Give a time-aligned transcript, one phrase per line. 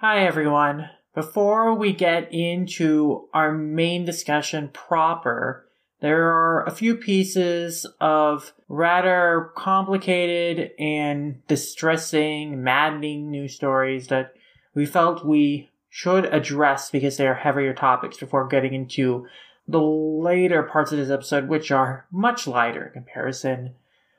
[0.00, 0.90] Hi, everyone.
[1.14, 5.66] Before we get into our main discussion proper,
[6.02, 14.34] there are a few pieces of rather complicated and distressing, maddening news stories that
[14.74, 19.26] we felt we should address because they are heavier topics before getting into
[19.66, 23.74] the later parts of this episode, which are much lighter in comparison.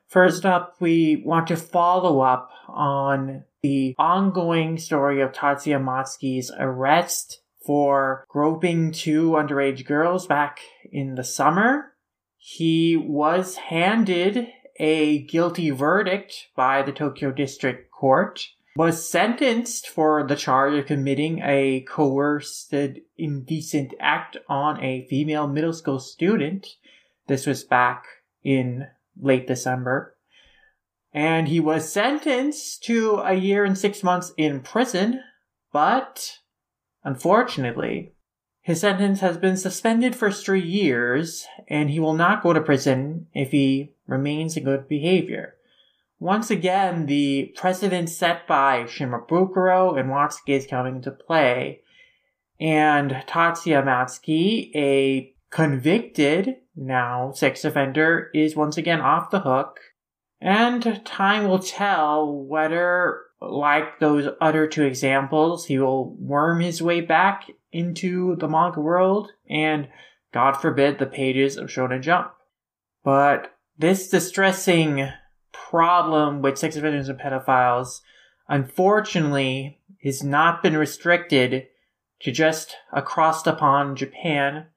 [0.07, 7.41] First up, we want to follow up on the ongoing story of Tatsuya Matsuki's arrest
[7.65, 10.59] for groping two underage girls back
[10.91, 11.93] in the summer.
[12.37, 14.47] He was handed
[14.79, 21.39] a guilty verdict by the Tokyo District Court, was sentenced for the charge of committing
[21.43, 22.73] a coerced
[23.17, 26.67] indecent act on a female middle school student.
[27.27, 28.05] This was back
[28.43, 28.87] in
[29.19, 30.15] late December.
[31.17, 35.23] And he was sentenced to a year and six months in prison,
[35.73, 36.37] but
[37.03, 38.13] unfortunately,
[38.61, 43.25] his sentence has been suspended for three years, and he will not go to prison
[43.33, 45.55] if he remains in good behavior.
[46.19, 51.81] Once again, the precedent set by Shimabukuro and Watsuki is coming into play,
[52.59, 59.79] and Tatsuya Matsuki, a convicted now sex offender, is once again off the hook
[60.39, 67.01] and time will tell whether, like those other two examples, he will worm his way
[67.01, 69.87] back into the manga world and,
[70.33, 72.31] God forbid, the pages of Shonen Jump.
[73.03, 75.09] But this distressing
[75.51, 78.01] problem with sex offenders and pedophiles,
[78.47, 81.67] unfortunately, has not been restricted
[82.21, 84.67] to just across the pond Japan,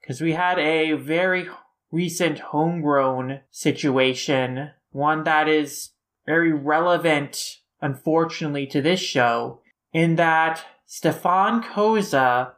[0.00, 1.48] because we had a very
[1.90, 5.90] recent homegrown situation one that is
[6.26, 9.60] very relevant, unfortunately, to this show,
[9.92, 12.52] in that Stefan Koza,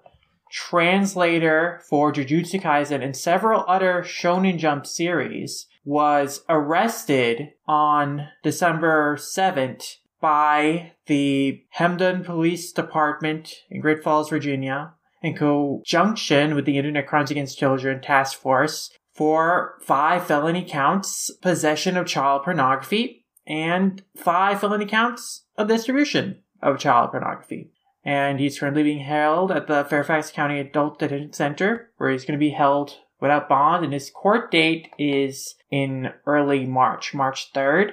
[0.51, 9.97] translator for Jujutsu Kaisen and several other Shonen Jump series, was arrested on December 7th
[10.21, 17.31] by the Hampden Police Department in Great Falls, Virginia, in conjunction with the Internet Crimes
[17.31, 24.87] Against Children Task Force for five felony counts possession of child pornography and five felony
[24.87, 27.71] counts of distribution of child pornography.
[28.05, 32.39] And he's currently being held at the Fairfax County Adult Detention Center, where he's going
[32.39, 37.93] to be held without bond, and his court date is in early March, March 3rd.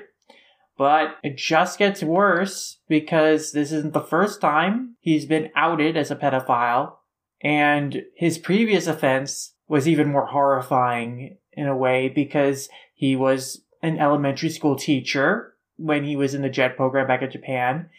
[0.77, 6.11] But it just gets worse because this isn't the first time he's been outed as
[6.11, 6.95] a pedophile,
[7.41, 13.97] and his previous offense was even more horrifying in a way because he was an
[13.99, 17.89] elementary school teacher when he was in the JET program back in Japan.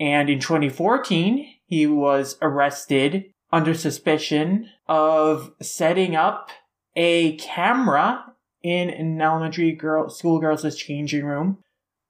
[0.00, 6.48] And in 2014, he was arrested under suspicion of setting up
[6.96, 11.58] a camera in an elementary girl schoolgirl's changing room.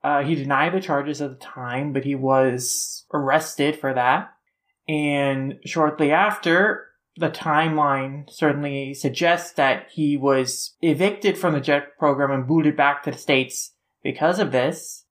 [0.05, 4.33] Uh, he denied the charges at the time, but he was arrested for that.
[4.89, 6.88] And shortly after,
[7.19, 13.03] the timeline certainly suggests that he was evicted from the JET program and booted back
[13.03, 15.05] to the States because of this.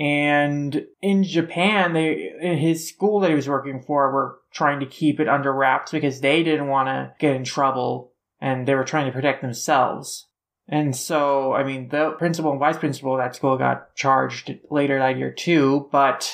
[0.00, 4.86] And in Japan, they, in his school that he was working for were trying to
[4.86, 8.84] keep it under wraps because they didn't want to get in trouble and they were
[8.84, 10.28] trying to protect themselves.
[10.68, 14.98] And so, I mean, the principal and vice principal of that school got charged later
[14.98, 16.32] that year too, but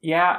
[0.00, 0.38] yeah,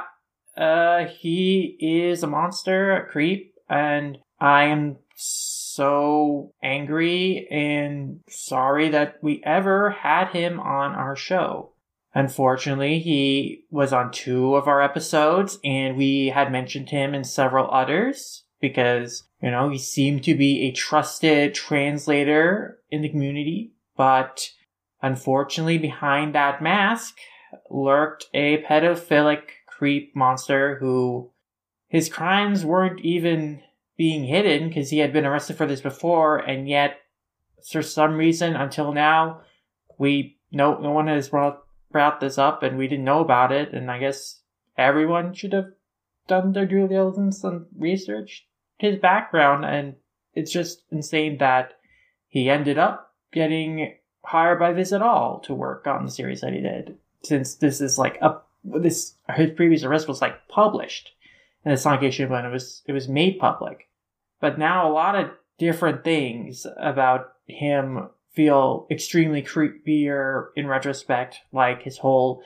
[0.56, 9.22] uh, he is a monster, a creep, and I am so angry and sorry that
[9.22, 11.72] we ever had him on our show.
[12.12, 17.70] Unfortunately, he was on two of our episodes and we had mentioned him in several
[17.70, 24.50] others because, you know, he seemed to be a trusted translator in the community, but
[25.00, 27.16] unfortunately behind that mask
[27.70, 31.29] lurked a pedophilic creep monster who
[31.90, 33.62] his crimes weren't even
[33.98, 36.96] being hidden because he had been arrested for this before, and yet
[37.70, 39.42] for some reason until now
[39.98, 43.74] we no no one has brought brought this up and we didn't know about it
[43.74, 44.40] and I guess
[44.78, 45.72] everyone should have
[46.26, 48.46] done their due diligence and researched
[48.78, 49.96] his background and
[50.32, 51.74] it's just insane that
[52.28, 53.94] he ended up getting
[54.24, 56.96] hired by Viz at all to work on the series that he did.
[57.22, 61.12] Since this is like a this his previous arrest was like published
[61.64, 63.88] in the Sankei when it was it was made public.
[64.40, 71.82] But now a lot of different things about him feel extremely creepier in retrospect, like
[71.82, 72.42] his whole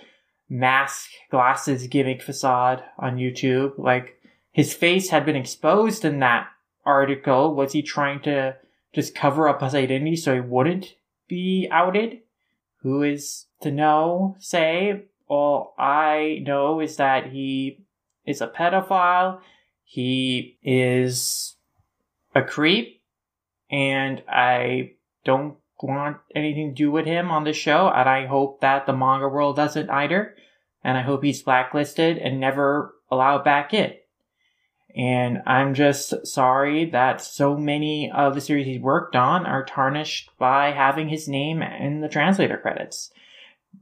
[0.49, 3.79] mask glasses gimmick facade on YouTube.
[3.79, 4.21] Like
[4.51, 6.49] his face had been exposed in that
[6.85, 7.55] article.
[7.55, 8.57] Was he trying to
[8.93, 10.95] just cover up his identity so he wouldn't
[11.29, 12.21] be outed?
[12.83, 14.37] Who is to know?
[14.39, 17.84] Say, all I know is that he
[18.27, 19.41] is a pedophile.
[19.85, 21.57] He is
[22.35, 23.01] a creep,
[23.71, 24.93] and I
[25.25, 28.93] don't want anything to do with him on the show, and I hope that the
[28.93, 30.35] manga world doesn't either.
[30.83, 33.95] And I hope he's blacklisted and never allowed back in.
[34.95, 40.31] And I'm just sorry that so many of the series he's worked on are tarnished
[40.39, 43.11] by having his name in the translator credits.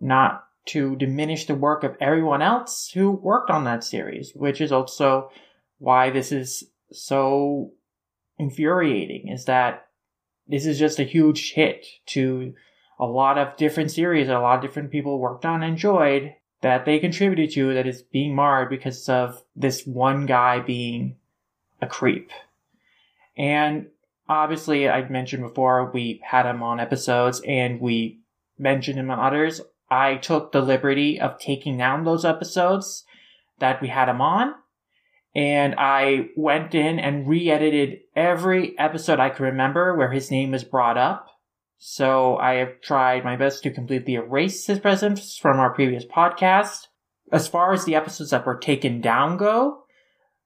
[0.00, 4.72] Not to diminish the work of everyone else who worked on that series, which is
[4.72, 5.30] also
[5.78, 7.72] why this is so
[8.38, 9.86] infuriating, is that
[10.46, 12.54] this is just a huge hit to
[12.98, 16.34] a lot of different series that a lot of different people worked on and enjoyed
[16.60, 21.16] that they contributed to that is being marred because of this one guy being
[21.80, 22.30] a creep.
[23.36, 23.88] And
[24.28, 28.20] obviously, I mentioned before, we had him on episodes and we
[28.58, 29.60] mentioned him on others.
[29.92, 33.04] I took the liberty of taking down those episodes
[33.58, 34.54] that we had him on.
[35.34, 40.50] And I went in and re edited every episode I could remember where his name
[40.50, 41.26] was brought up
[41.84, 46.86] so I have tried my best to completely erase his presence from our previous podcast.
[47.32, 49.82] As far as the episodes that were taken down go,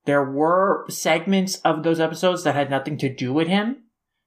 [0.07, 3.83] there were segments of those episodes that had nothing to do with him.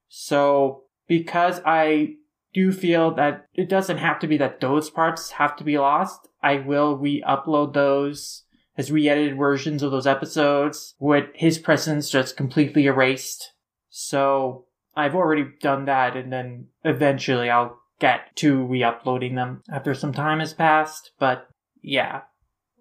[0.08, 2.14] So because I
[2.52, 6.28] do feel that it doesn't have to be that those parts have to be lost,
[6.42, 8.44] I will re-upload those
[8.76, 13.52] as re-edited versions of those episodes with his presence just completely erased.
[13.88, 14.66] So
[14.96, 20.12] I've already done that, and then eventually I'll get to re uploading them after some
[20.12, 21.12] time has passed.
[21.18, 21.46] But
[21.82, 22.22] yeah,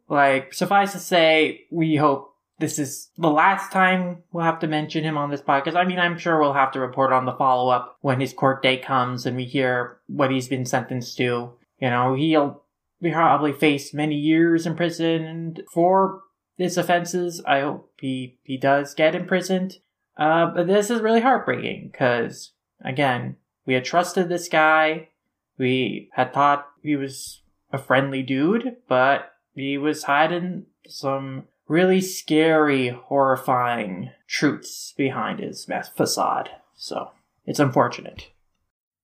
[0.07, 2.28] like, suffice to say, we hope
[2.59, 5.75] this is the last time we'll have to mention him on this podcast.
[5.75, 8.61] I mean, I'm sure we'll have to report on the follow up when his court
[8.61, 11.53] date comes and we hear what he's been sentenced to.
[11.79, 12.63] You know, he'll
[13.01, 16.21] probably face many years in prison for
[16.57, 17.41] his offenses.
[17.47, 19.77] I hope he, he does get imprisoned.
[20.17, 22.51] Uh, but this is really heartbreaking because,
[22.83, 25.07] again, we had trusted this guy.
[25.57, 27.41] We had thought he was
[27.71, 36.49] a friendly dude, but he was hiding some really scary, horrifying truths behind his facade.
[36.75, 37.11] So
[37.45, 38.31] it's unfortunate.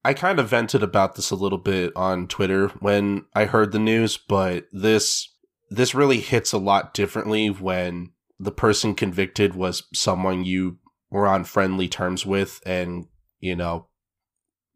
[0.03, 3.79] I kind of vented about this a little bit on Twitter when I heard the
[3.79, 5.29] news, but this
[5.69, 10.77] this really hits a lot differently when the person convicted was someone you
[11.09, 13.07] we're on friendly terms with and
[13.39, 13.87] you know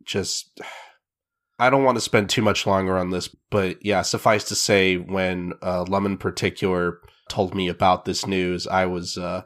[0.03, 0.59] just
[1.59, 4.95] I don't want to spend too much longer on this, but yeah, suffice to say,
[4.95, 9.43] when uh, Lum in particular told me about this news, I was uh,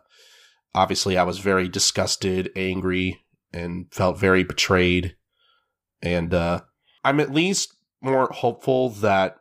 [0.73, 5.15] obviously I was very disgusted, angry, and felt very betrayed.
[6.01, 6.61] And uh,
[7.03, 9.37] I'm at least more hopeful that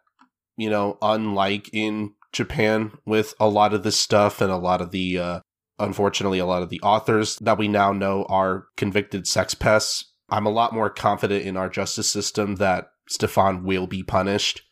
[0.57, 4.91] you know, unlike in Japan with a lot of this stuff and a lot of
[4.91, 5.41] the uh,
[5.79, 10.13] unfortunately, a lot of the authors that we now know are convicted sex pests.
[10.31, 14.63] I'm a lot more confident in our justice system that Stefan will be punished.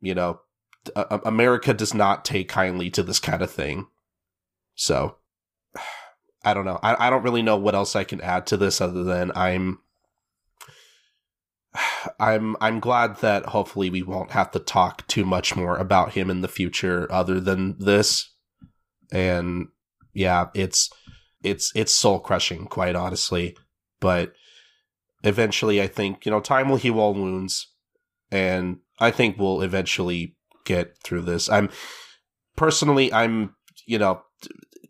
[0.00, 0.40] You know,
[0.96, 3.86] America does not take kindly to this kind of thing.
[4.74, 5.16] So,
[6.44, 6.80] I don't know.
[6.82, 9.78] I, I don't really know what else I can add to this other than I'm
[12.20, 16.30] I'm I'm glad that hopefully we won't have to talk too much more about him
[16.30, 18.30] in the future other than this.
[19.12, 19.68] And
[20.14, 20.90] yeah, it's
[21.42, 23.56] it's it's soul crushing, quite honestly.
[24.00, 24.32] But
[25.22, 27.68] eventually, I think you know time will heal all wounds,
[28.30, 31.48] and I think we'll eventually get through this.
[31.48, 31.70] I'm
[32.56, 33.54] personally, I'm
[33.86, 34.22] you know.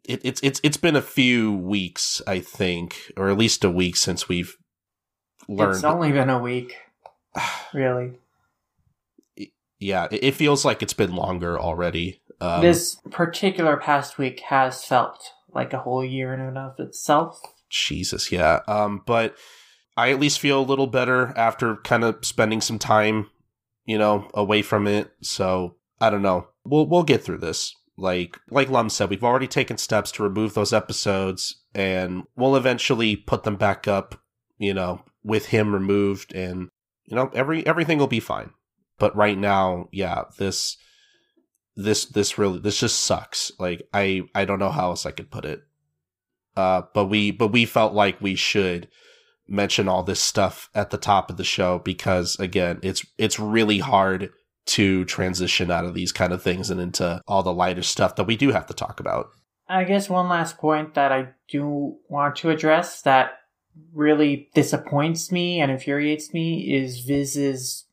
[0.05, 3.97] It, it's it's it's been a few weeks, I think, or at least a week
[3.97, 4.57] since we've
[5.49, 5.77] learned.
[5.77, 6.77] It's only been a week,
[7.75, 8.19] really.
[9.79, 12.21] Yeah, it feels like it's been longer already.
[12.41, 17.41] Um, this particular past week has felt like a whole year in and of itself.
[17.69, 18.61] Jesus, yeah.
[18.67, 19.37] Um, but
[19.97, 23.31] I at least feel a little better after kind of spending some time,
[23.85, 25.11] you know, away from it.
[25.21, 26.49] So I don't know.
[26.65, 27.75] We'll we'll get through this.
[27.97, 33.17] Like like Lum said, we've already taken steps to remove those episodes, and we'll eventually
[33.17, 34.21] put them back up.
[34.59, 36.69] You know, with him removed, and
[37.05, 38.51] you know, every everything will be fine.
[38.99, 40.77] But right now, yeah, this
[41.77, 43.53] this this really this just sucks.
[43.59, 45.63] Like I I don't know how else I could put it.
[46.57, 48.89] Uh, but we but we felt like we should
[49.49, 53.79] mention all this stuff at the top of the show because again, it's it's really
[53.79, 54.31] hard
[54.65, 58.27] to transition out of these kind of things and into all the lighter stuff that
[58.27, 59.31] we do have to talk about.
[59.69, 63.39] I guess one last point that I do want to address that
[63.93, 67.87] really disappoints me and infuriates me is Viz's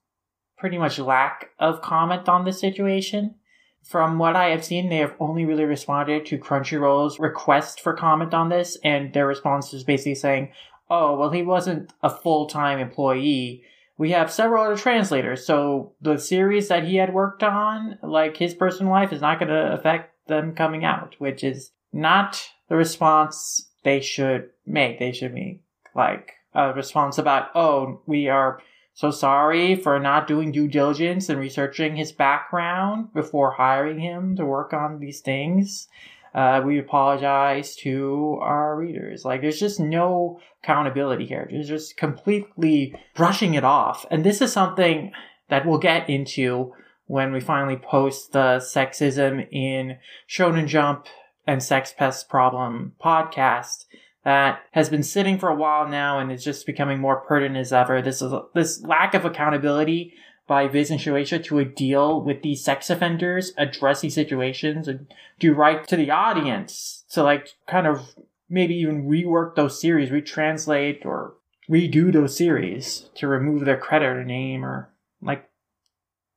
[0.58, 3.36] pretty much lack of comment on the situation.
[3.84, 8.34] From what I have seen, they have only really responded to Crunchyroll's request for comment
[8.34, 10.52] on this, and their response is basically saying,
[10.90, 13.64] oh, well, he wasn't a full time employee.
[13.98, 18.54] We have several other translators, so the series that he had worked on, like his
[18.54, 23.70] personal life, is not going to affect them coming out, which is not the response
[23.84, 25.00] they should make.
[25.00, 25.64] They should make
[25.96, 28.62] like a response about, oh, we are
[28.94, 34.46] so sorry for not doing due diligence and researching his background before hiring him to
[34.46, 35.88] work on these things.
[36.34, 39.26] Uh, we apologize to our readers.
[39.26, 41.48] Like, there's just no accountability here.
[41.50, 44.06] There's just completely brushing it off.
[44.12, 45.12] And this is something
[45.50, 46.74] that we'll get into
[47.08, 49.98] when we finally post the sexism in
[50.30, 51.08] Shonen Jump
[51.48, 53.86] and Sex Pest Problem podcast
[54.24, 57.74] that has been sitting for a while now and is just becoming more pertinent as
[57.74, 58.02] ever.
[58.02, 60.14] This is this lack of accountability
[60.50, 65.06] by Viz and Shueisha to a deal with these sex offenders, address these situations, and
[65.38, 67.06] do right to the audience.
[67.12, 68.16] To like kind of
[68.50, 71.36] maybe even rework those series, retranslate or
[71.70, 74.90] redo those series to remove their credit or name or
[75.22, 75.48] like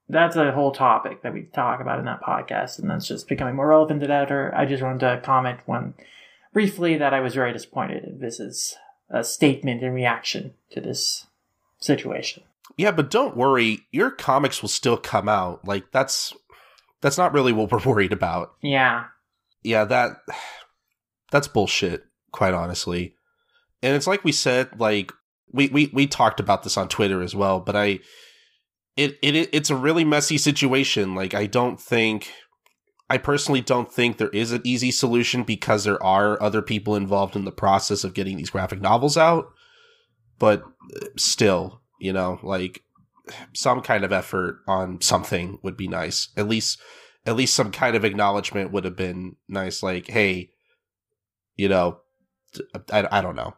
[0.08, 3.56] that's a whole topic that we talk about in that podcast and that's just becoming
[3.56, 5.94] more relevant to that or I just wanted to comment one
[6.52, 8.76] briefly that I was very disappointed in Viz's
[9.10, 11.26] uh, statement and reaction to this
[11.78, 12.42] situation.
[12.76, 15.66] Yeah, but don't worry, your comics will still come out.
[15.66, 16.32] Like that's
[17.00, 18.52] that's not really what we're worried about.
[18.62, 19.04] Yeah.
[19.62, 20.16] Yeah, that
[21.30, 23.14] that's bullshit, quite honestly.
[23.82, 25.12] And it's like we said, like
[25.52, 28.00] we we we talked about this on Twitter as well, but I
[28.96, 31.14] it it it's a really messy situation.
[31.14, 32.32] Like I don't think
[33.12, 37.36] I personally don't think there is an easy solution because there are other people involved
[37.36, 39.52] in the process of getting these graphic novels out.
[40.38, 40.62] But
[40.96, 42.82] uh, still, you know, like
[43.54, 46.30] some kind of effort on something would be nice.
[46.36, 46.80] At least,
[47.24, 49.84] at least some kind of acknowledgement would have been nice.
[49.84, 50.50] Like, hey,
[51.54, 52.00] you know,
[52.92, 53.54] I, I don't know.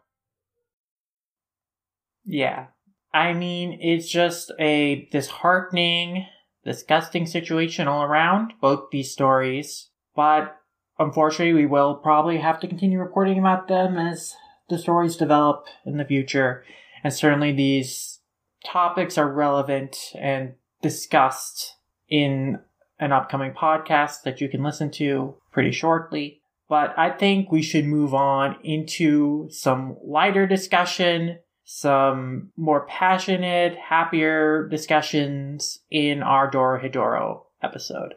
[2.26, 2.66] Yeah.
[3.14, 6.26] I mean, it's just a disheartening,
[6.64, 9.88] disgusting situation all around, both these stories.
[10.14, 10.54] But
[10.98, 14.34] unfortunately, we will probably have to continue reporting about them as
[14.68, 16.62] the stories develop in the future.
[17.02, 18.20] And certainly these
[18.64, 21.76] topics are relevant and discussed
[22.08, 22.58] in
[22.98, 26.40] an upcoming podcast that you can listen to pretty shortly.
[26.68, 34.66] But I think we should move on into some lighter discussion, some more passionate, happier
[34.68, 38.14] discussions in our Dorohedoro episode.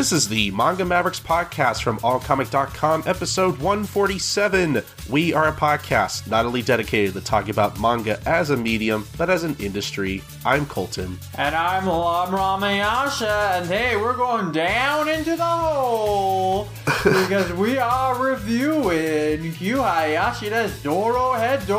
[0.00, 4.82] This is the Manga Mavericks podcast from allcomic.com, episode 147.
[5.10, 9.28] We are a podcast not only dedicated to talking about manga as a medium, but
[9.28, 10.22] as an industry.
[10.42, 11.18] I'm Colton.
[11.36, 16.66] And I'm Lum Ramayasha, and hey, we're going down into the hole
[17.04, 21.76] because we are reviewing Q Hayashida's Dorohedoro.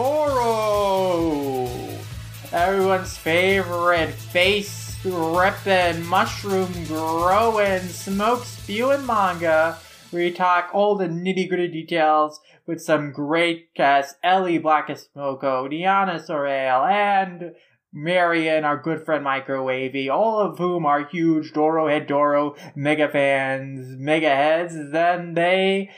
[2.53, 9.77] Everyone's favorite face ripping, mushroom growing, smoke spewing manga.
[10.11, 16.85] We talk all the nitty gritty details with some great cast Ellie Blackismoko, Diana Sorel,
[16.85, 17.53] and
[17.93, 23.97] Marion, our good friend Microwavy, all of whom are huge Doro Head Dorohedoro mega fans,
[23.97, 25.89] mega heads, then they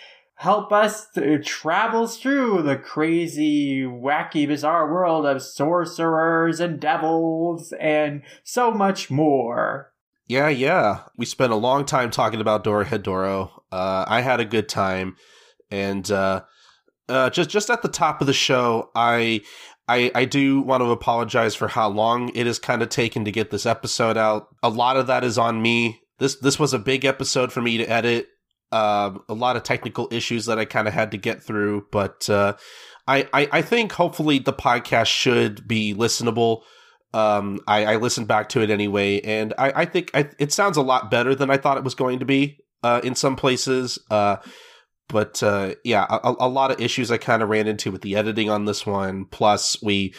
[0.43, 8.21] help us to travel through the crazy, wacky, bizarre world of sorcerers and devils and
[8.43, 9.93] so much more.
[10.27, 11.03] Yeah, yeah.
[11.17, 13.51] We spent a long time talking about Dorohedoro.
[13.71, 15.15] Uh, I had a good time,
[15.71, 16.41] and uh,
[17.07, 19.41] uh, just just at the top of the show, I
[19.87, 23.31] I, I do want to apologize for how long it has kind of taken to
[23.31, 24.47] get this episode out.
[24.61, 26.01] A lot of that is on me.
[26.19, 28.27] This this was a big episode for me to edit
[28.73, 32.27] uh, a lot of technical issues that I kind of had to get through, but
[32.27, 32.53] uh,
[33.07, 36.63] I, I, I think hopefully the podcast should be listenable.
[37.13, 40.77] Um, I, I listened back to it anyway, and I, I think I, it sounds
[40.77, 43.99] a lot better than I thought it was going to be uh, in some places.
[44.09, 44.37] Uh,
[45.07, 48.15] but uh, yeah, a, a, lot of issues I kind of ran into with the
[48.15, 49.25] editing on this one.
[49.25, 50.15] Plus, we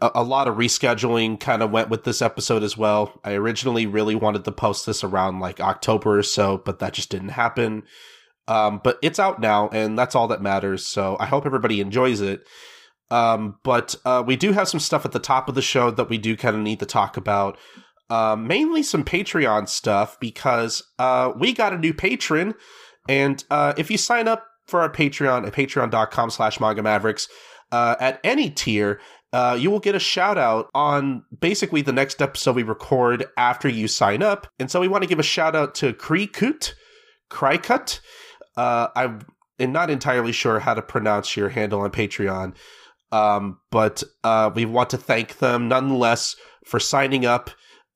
[0.00, 3.20] a, lot of rescheduling kind of went with this episode as well.
[3.24, 7.10] I originally really wanted to post this around like October or so, but that just
[7.10, 7.82] didn't happen.
[8.46, 10.86] Um, but it's out now, and that's all that matters.
[10.86, 12.46] So I hope everybody enjoys it.
[13.10, 16.08] Um, but uh, we do have some stuff at the top of the show that
[16.08, 17.58] we do kind of need to talk about.
[18.10, 22.54] Uh, mainly some Patreon stuff because uh, we got a new patron,
[23.06, 27.28] and uh, if you sign up for our Patreon at patreon.com slash manga mavericks
[27.70, 29.00] uh, at any tier,
[29.32, 33.68] uh, you will get a shout out on basically the next episode we record after
[33.68, 34.46] you sign up.
[34.58, 36.72] And so we want to give a shout out to Krikut,
[37.30, 38.00] Krykut.
[38.56, 39.26] Uh, I'm
[39.60, 42.54] not entirely sure how to pronounce your handle on Patreon,
[43.12, 47.50] um, but uh, we want to thank them nonetheless for signing up.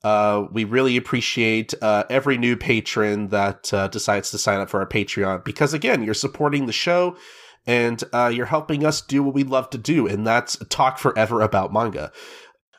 [0.05, 4.81] Uh, we really appreciate uh, every new patron that uh, decides to sign up for
[4.81, 7.17] our Patreon because, again, you're supporting the show
[7.67, 11.41] and uh, you're helping us do what we love to do, and that's talk forever
[11.41, 12.13] about manga.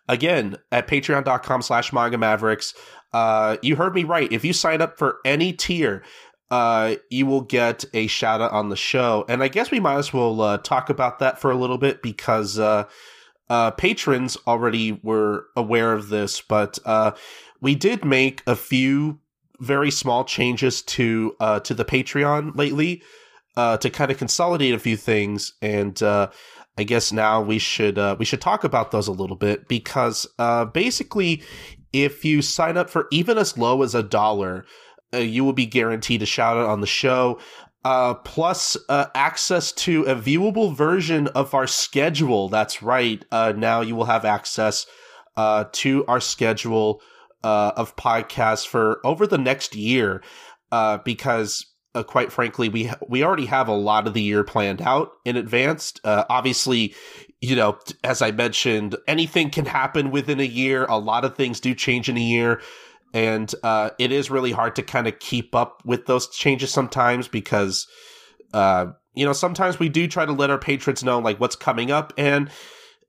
[0.10, 2.74] Again, at patreon.com slash manga mavericks,
[3.14, 4.32] uh, you heard me right.
[4.32, 6.04] If you sign up for any tier,
[6.52, 9.26] uh, you will get a shout out on the show.
[9.30, 12.02] And I guess we might as well uh, talk about that for a little bit
[12.02, 12.84] because uh,
[13.50, 17.12] uh, patrons already were aware of this, but uh,
[17.62, 19.20] we did make a few
[19.60, 23.02] very small changes to uh, to the Patreon lately
[23.56, 26.30] uh, to kind of consolidate a few things, and uh,
[26.78, 30.28] I guess now we should uh, we should talk about those a little bit because
[30.40, 31.44] uh, basically,
[31.92, 34.66] if you sign up for even as low as a dollar,
[35.14, 37.40] uh, you will be guaranteed a shout out on the show.
[37.86, 42.48] Uh, plus access to a viewable version of our schedule.
[42.48, 43.26] That's right.
[43.30, 44.86] Now you will have access
[45.36, 47.02] to our schedule
[47.44, 50.24] of podcasts for over the next year.
[51.04, 55.12] Because uh, quite frankly, we we already have a lot of the year planned out
[55.26, 55.94] in advance.
[56.04, 56.96] Uh, obviously,
[57.42, 60.86] you know, as I mentioned, anything can happen within a year.
[60.86, 62.62] A lot of things do change in a year,
[63.14, 67.28] and uh, it is really hard to kind of keep up with those changes sometimes
[67.28, 67.88] because,
[68.54, 71.92] uh, you know, sometimes we do try to let our patrons know like what's coming
[71.92, 72.50] up and.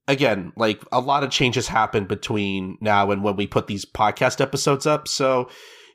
[0.07, 4.43] Again, like a lot of changes happen between now and when we put these podcast
[4.43, 5.09] episodes up.
[5.09, 5.49] So,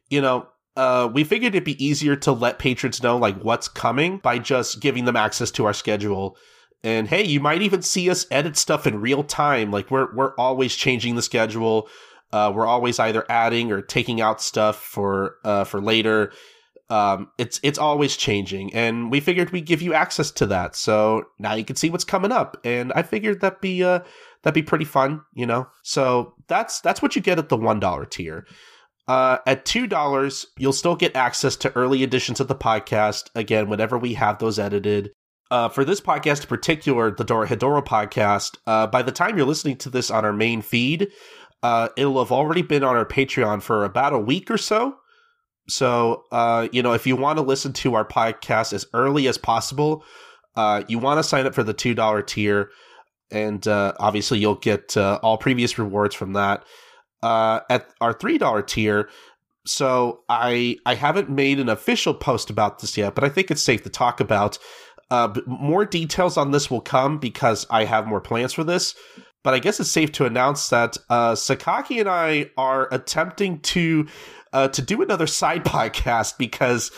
[0.10, 0.48] you know,
[0.80, 4.80] uh, we figured it'd be easier to let patrons know like what's coming by just
[4.80, 6.38] giving them access to our schedule.
[6.86, 9.72] And hey, you might even see us edit stuff in real time.
[9.72, 11.90] Like we're we're always changing the schedule.
[12.32, 16.32] Uh, we're always either adding or taking out stuff for uh, for later.
[16.90, 20.78] Um, it's it's always changing, and we figured we'd give you access to that.
[20.78, 24.00] So now you can see what's coming up, and I figured that'd be uh
[24.44, 25.68] that'd be pretty fun, you know.
[25.84, 28.46] So that's that's what you get at the one dollar tier.
[29.10, 33.32] Uh, at $2, you'll still get access to early editions of the podcast.
[33.34, 35.10] Again, whenever we have those edited.
[35.50, 39.78] Uh, for this podcast in particular, the Dorohedoro podcast, uh, by the time you're listening
[39.78, 41.08] to this on our main feed,
[41.64, 44.98] uh, it'll have already been on our Patreon for about a week or so.
[45.68, 49.40] So, uh, you know, if you want to listen to our podcast as early as
[49.40, 50.04] possible,
[50.56, 52.70] uh, you want to sign up for the $2 tier.
[53.32, 56.64] And obviously, you'll get all previous rewards from that
[57.24, 59.10] uh, at our three dollar tier.
[59.66, 63.62] So I I haven't made an official post about this yet, but I think it's
[63.62, 64.58] safe to talk about.
[65.12, 68.94] Uh, more details on this will come because I have more plans for this.
[69.44, 74.08] But I guess it's safe to announce that uh, Sakaki and I are attempting to
[74.52, 76.92] uh, to do another side podcast because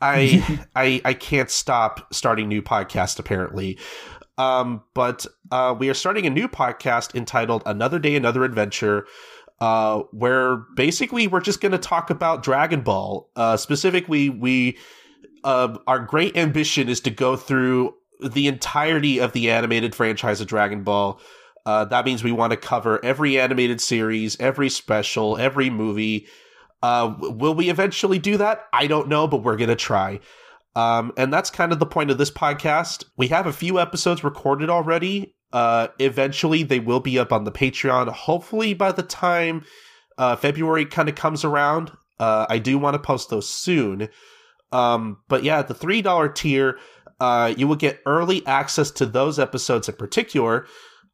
[0.00, 3.78] I I I can't stop starting new podcasts apparently.
[4.38, 9.06] Um, but uh, we are starting a new podcast entitled "Another Day, Another Adventure."
[9.60, 13.28] Uh, where basically we're just going to talk about Dragon Ball.
[13.36, 14.78] Uh, specifically, we
[15.44, 20.46] uh, our great ambition is to go through the entirety of the animated franchise of
[20.46, 21.20] Dragon Ball.
[21.66, 26.26] Uh, that means we want to cover every animated series, every special, every movie.
[26.82, 28.64] Uh, will we eventually do that?
[28.72, 30.20] I don't know, but we're going to try.
[30.74, 33.04] Um, and that's kind of the point of this podcast.
[33.16, 37.52] We have a few episodes recorded already, uh, eventually, they will be up on the
[37.52, 38.08] Patreon.
[38.08, 39.64] Hopefully, by the time
[40.18, 44.08] uh, February kind of comes around, uh, I do want to post those soon.
[44.72, 46.78] Um, but yeah, the three dollar tier,
[47.18, 50.66] uh, you will get early access to those episodes in particular,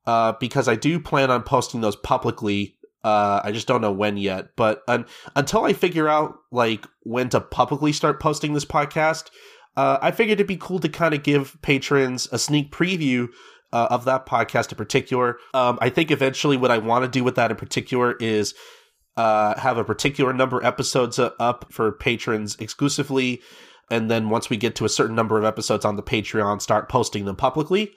[0.06, 2.74] uh, because I do plan on posting those publicly.
[3.02, 7.28] Uh, I just don't know when yet, but un- until I figure out like when
[7.30, 9.30] to publicly start posting this podcast,
[9.76, 13.28] uh, I figured it'd be cool to kind of give patrons a sneak preview
[13.76, 15.38] uh, of that podcast in particular.
[15.52, 18.54] Um, I think eventually what I want to do with that in particular is
[19.16, 23.42] uh, have a particular number of episodes up for patrons exclusively.
[23.90, 26.88] and then once we get to a certain number of episodes on the Patreon, start
[26.88, 27.92] posting them publicly.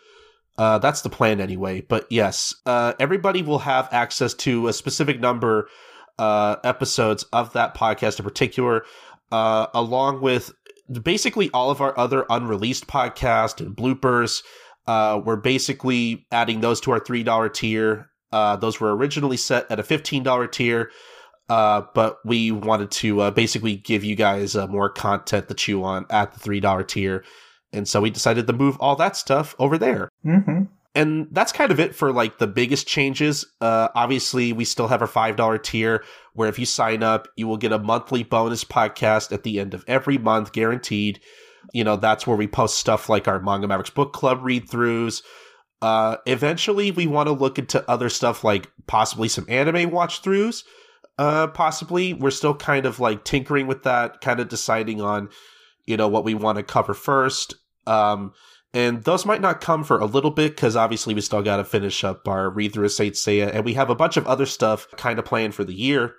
[0.58, 1.82] Uh, that's the plan anyway.
[1.82, 5.70] But yes, uh, everybody will have access to a specific number
[6.20, 8.84] uh, episodes of that podcast in particular,
[9.32, 10.52] uh, along with
[11.02, 14.44] basically all of our other unreleased podcast and bloopers.
[14.89, 18.10] Uh, we're basically adding those to our three dollar tier.
[18.32, 20.89] Uh, those were originally set at a fifteen dollar tier.
[21.47, 25.84] Uh, but we wanted to uh, basically give you guys uh, more content to chew
[25.84, 27.23] on at the $3 tier.
[27.73, 30.10] And so we decided to move all that stuff over there.
[30.23, 30.65] Mm-hmm.
[30.93, 33.45] And that's kind of it for like the biggest changes.
[33.62, 37.58] Uh, obviously, we still have our $5 tier where if you sign up, you will
[37.58, 41.19] get a monthly bonus podcast at the end of every month, guaranteed.
[41.74, 45.22] You know, that's where we post stuff like our Manga Mavericks book club read throughs.
[45.82, 50.63] Uh, eventually, we want to look into other stuff like possibly some anime watch throughs.
[51.17, 52.13] Uh, possibly.
[52.13, 55.30] We're still kind of like tinkering with that, kind of deciding on,
[55.86, 57.56] you know, what we want to cover first.
[57.86, 58.34] Um,
[58.74, 61.63] and those might not come for a little bit because obviously we still got to
[61.63, 64.45] finish up our read through of Saint Seiya, and we have a bunch of other
[64.45, 66.15] stuff kind of planned for the year.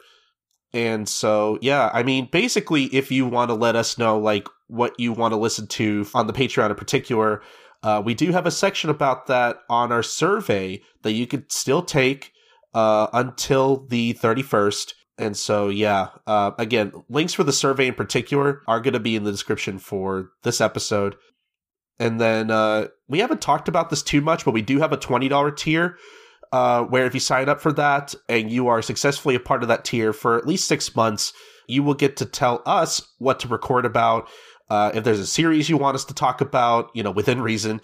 [0.73, 4.99] And so, yeah, I mean, basically, if you want to let us know like what
[4.99, 7.43] you want to listen to on the Patreon in particular,
[7.83, 11.83] uh, we do have a section about that on our survey that you could still
[11.83, 12.33] take
[12.75, 14.95] uh, until the 31st.
[15.19, 19.17] And so, yeah, uh, again, links for the survey in particular are going to be
[19.17, 21.17] in the description for this episode.
[21.99, 24.97] And then uh, we haven't talked about this too much, but we do have a
[24.97, 25.99] $20 tier
[26.53, 29.69] uh, where if you sign up for that and you are successfully a part of
[29.69, 31.33] that tier for at least six months,
[31.69, 34.29] you will get to tell us what to record about.
[34.69, 37.81] Uh, if there's a series you want us to talk about, you know, within reason,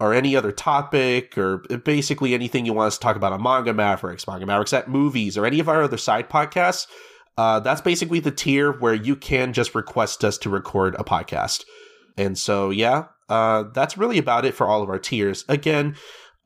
[0.00, 3.74] or any other topic or basically anything you want us to talk about on Manga
[3.74, 6.86] Mavericks, Manga Mavericks at Movies, or any of our other side podcasts,
[7.36, 11.64] uh, that's basically the tier where you can just request us to record a podcast.
[12.16, 15.44] And so, yeah, uh, that's really about it for all of our tiers.
[15.48, 15.96] Again,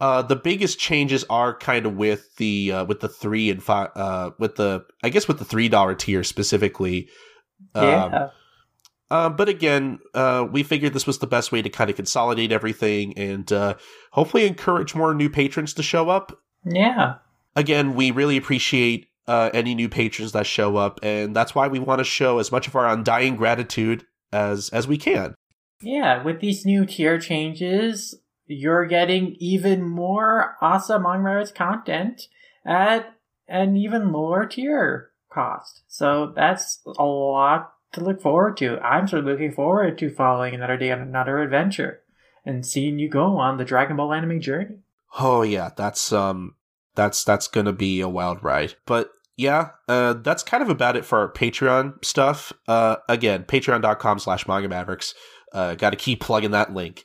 [0.03, 3.91] uh, the biggest changes are kind of with the uh, with the three and five
[3.95, 7.09] uh, with the I guess with the three dollar tier specifically.
[7.77, 8.29] Um, yeah.
[9.13, 12.51] Uh, but again, uh, we figured this was the best way to kind of consolidate
[12.51, 13.75] everything and uh,
[14.11, 16.37] hopefully encourage more new patrons to show up.
[16.65, 17.17] Yeah.
[17.55, 21.79] Again, we really appreciate uh, any new patrons that show up, and that's why we
[21.79, 25.37] want to show as much of our undying gratitude as as we can.
[25.81, 32.29] Yeah, with these new tier changes, you're getting even more awesome Manga content
[32.67, 33.15] at
[33.49, 35.83] an even lower tier cost.
[35.89, 38.79] So that's a lot to look forward to.
[38.79, 42.01] I'm sort of looking forward to following another day on another adventure
[42.45, 44.77] and seeing you go on the Dragon Ball anime journey.
[45.19, 46.57] Oh yeah, that's um
[46.95, 48.75] that's that's gonna be a wild ride.
[48.87, 52.53] But yeah, uh that's kind of about it for our Patreon stuff.
[52.67, 55.15] Uh again, patreon.com slash manga mavericks.
[55.53, 57.05] Uh gotta keep plugging that link.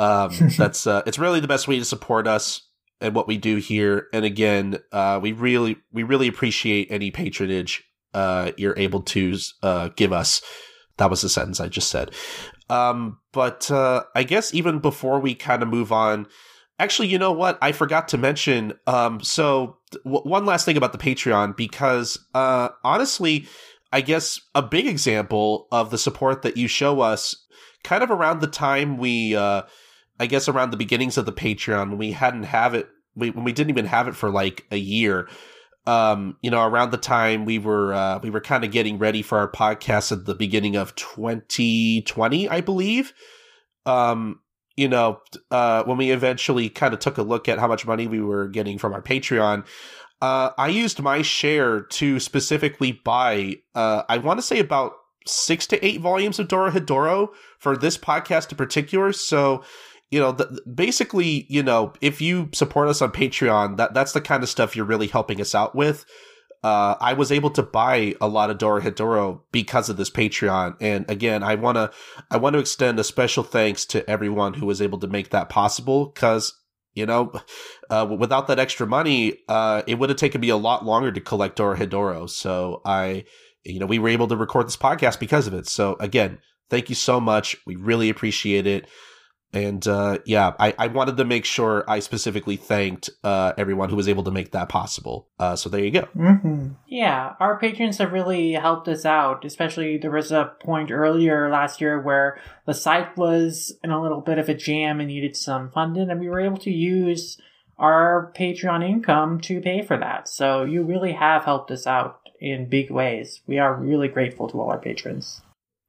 [0.00, 2.62] Um that's uh it's really the best way to support us
[3.00, 4.08] and what we do here.
[4.12, 7.84] And again, uh we really we really appreciate any patronage
[8.14, 10.42] uh, you're able to uh, give us.
[10.96, 12.12] That was the sentence I just said.
[12.68, 16.26] Um, but uh, I guess even before we kind of move on,
[16.78, 17.58] actually, you know what?
[17.62, 18.74] I forgot to mention.
[18.86, 23.46] Um, so w- one last thing about the Patreon, because uh, honestly,
[23.92, 27.34] I guess a big example of the support that you show us,
[27.82, 29.62] kind of around the time we, uh,
[30.20, 33.42] I guess around the beginnings of the Patreon, when we hadn't have it, we, when
[33.42, 35.28] we didn't even have it for like a year
[35.86, 39.22] um, you know, around the time we were uh, we were kind of getting ready
[39.22, 43.12] for our podcast at the beginning of 2020, I believe.
[43.86, 44.40] Um,
[44.76, 48.06] you know, uh, when we eventually kind of took a look at how much money
[48.06, 49.66] we were getting from our Patreon,
[50.20, 54.92] uh, I used my share to specifically buy, uh, I want to say about
[55.26, 57.28] six to eight volumes of Dorohedoro
[57.58, 59.12] for this podcast in particular.
[59.12, 59.64] So,
[60.10, 64.20] you know, the, basically, you know, if you support us on Patreon, that that's the
[64.20, 66.04] kind of stuff you're really helping us out with.
[66.62, 71.08] Uh, I was able to buy a lot of Dorohedoro because of this Patreon, and
[71.08, 71.90] again, I wanna
[72.30, 75.48] I want to extend a special thanks to everyone who was able to make that
[75.48, 76.06] possible.
[76.06, 76.52] Because
[76.94, 77.32] you know,
[77.88, 81.20] uh, without that extra money, uh, it would have taken me a lot longer to
[81.20, 82.28] collect Dorohedoro.
[82.28, 83.24] So I,
[83.64, 85.68] you know, we were able to record this podcast because of it.
[85.68, 87.56] So again, thank you so much.
[87.64, 88.88] We really appreciate it.
[89.52, 93.96] And uh, yeah, I, I wanted to make sure I specifically thanked uh, everyone who
[93.96, 95.28] was able to make that possible.
[95.40, 96.08] Uh, so there you go.
[96.16, 96.68] Mm-hmm.
[96.86, 99.44] Yeah, our patrons have really helped us out.
[99.44, 104.20] Especially there was a point earlier last year where the site was in a little
[104.20, 107.36] bit of a jam and needed some funding, and we were able to use
[107.76, 110.28] our Patreon income to pay for that.
[110.28, 113.40] So you really have helped us out in big ways.
[113.46, 115.40] We are really grateful to all our patrons.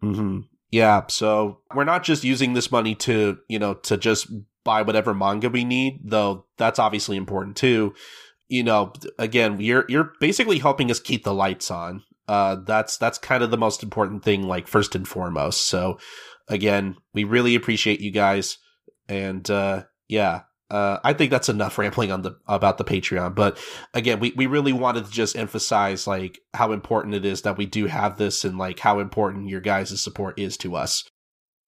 [0.01, 0.39] Mm-hmm.
[0.71, 4.31] Yeah, so we're not just using this money to, you know, to just
[4.63, 7.93] buy whatever manga we need, though that's obviously important too.
[8.47, 12.03] You know, again, you're you're basically helping us keep the lights on.
[12.27, 15.67] Uh that's that's kind of the most important thing like first and foremost.
[15.67, 15.99] So
[16.47, 18.57] again, we really appreciate you guys
[19.09, 23.35] and uh yeah, uh, I think that's enough rambling on the about the Patreon.
[23.35, 23.59] But
[23.93, 27.65] again, we, we really wanted to just emphasize like how important it is that we
[27.65, 31.03] do have this and like how important your guys' support is to us.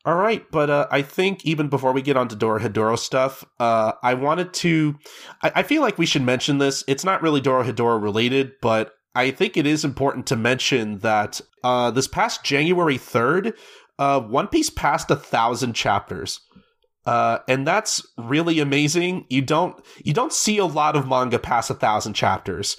[0.06, 3.94] All right, but uh, I think even before we get on to Dorohedoro stuff, uh,
[4.02, 4.96] I wanted to.
[5.42, 6.84] I, I, feel like we should mention this.
[6.88, 11.92] It's not really Dorohedoro related, but I think it is important to mention that uh,
[11.92, 13.54] this past January third,
[13.98, 16.42] uh, One Piece passed a thousand chapters.
[17.06, 19.26] Uh, and that's really amazing.
[19.30, 22.78] You don't you don't see a lot of manga past a thousand chapters.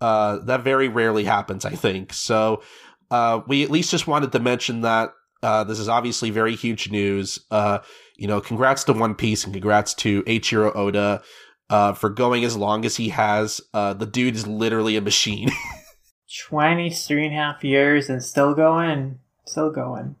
[0.00, 2.12] Uh, that very rarely happens, I think.
[2.12, 2.62] So
[3.10, 6.90] uh, we at least just wanted to mention that uh, this is obviously very huge
[6.90, 7.38] news.
[7.50, 7.78] Uh,
[8.16, 11.22] you know, congrats to One Piece and congrats to Eiichiro Oda
[11.70, 13.60] uh, for going as long as he has.
[13.72, 15.50] the dude is literally a machine.
[16.48, 20.16] 23 and a half years and still going, still going.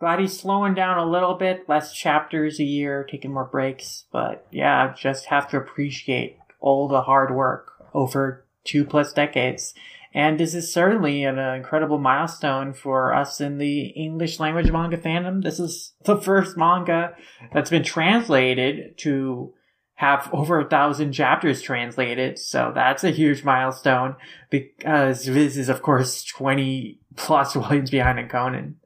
[0.00, 4.04] Glad he's slowing down a little bit, less chapters a year, taking more breaks.
[4.12, 9.74] But yeah, just have to appreciate all the hard work over two plus decades.
[10.14, 15.42] And this is certainly an incredible milestone for us in the English language manga fandom.
[15.42, 17.14] This is the first manga
[17.52, 19.52] that's been translated to
[19.94, 22.38] have over a thousand chapters translated.
[22.38, 24.14] So that's a huge milestone
[24.48, 28.76] because this is, of course, 20 plus volumes behind in Conan.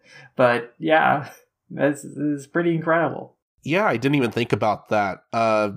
[0.42, 1.30] But yeah,
[1.70, 3.36] this is pretty incredible.
[3.62, 5.20] Yeah, I didn't even think about that.
[5.32, 5.70] Uh,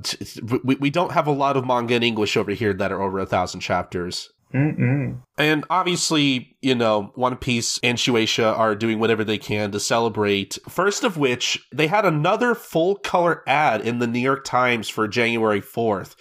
[0.63, 3.19] we we don't have a lot of manga in English over here that are over
[3.19, 4.31] a thousand chapters.
[4.55, 5.21] Mm-mm.
[5.37, 10.57] And obviously, you know, One Piece and Shueisha are doing whatever they can to celebrate.
[10.67, 15.07] First of which, they had another full color ad in the New York Times for
[15.07, 16.15] January 4th,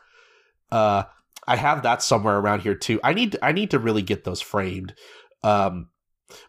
[0.69, 1.03] Uh,
[1.47, 2.99] I have that somewhere around here too.
[3.03, 4.93] I need I need to really get those framed.
[5.43, 5.89] Um,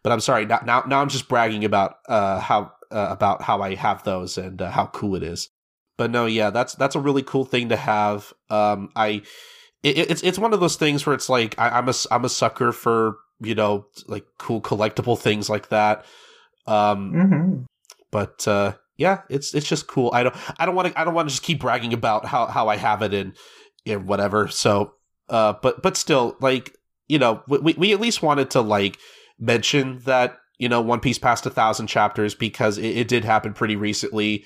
[0.03, 3.63] but I'm sorry now now, now I'm just bragging about uh, how uh, about how
[3.63, 5.49] I have those and uh, how cool it is.
[5.97, 8.33] But no, yeah, that's that's a really cool thing to have.
[8.51, 9.23] Um, I
[9.83, 12.29] it, it's it's one of those things where it's like I, I'm a I'm a
[12.29, 16.05] sucker for you know like cool collectible things like that.
[16.67, 17.63] Um, mm-hmm.
[18.11, 20.11] but uh, yeah, it's it's just cool.
[20.13, 22.47] I don't I don't want to I don't want to just keep bragging about how
[22.47, 23.35] how I have it and
[23.89, 24.49] or whatever.
[24.49, 24.95] So,
[25.29, 26.77] uh, but but still, like
[27.09, 28.99] you know, we we at least wanted to like
[29.39, 33.53] mention that you know One Piece passed a thousand chapters because it, it did happen
[33.53, 34.45] pretty recently,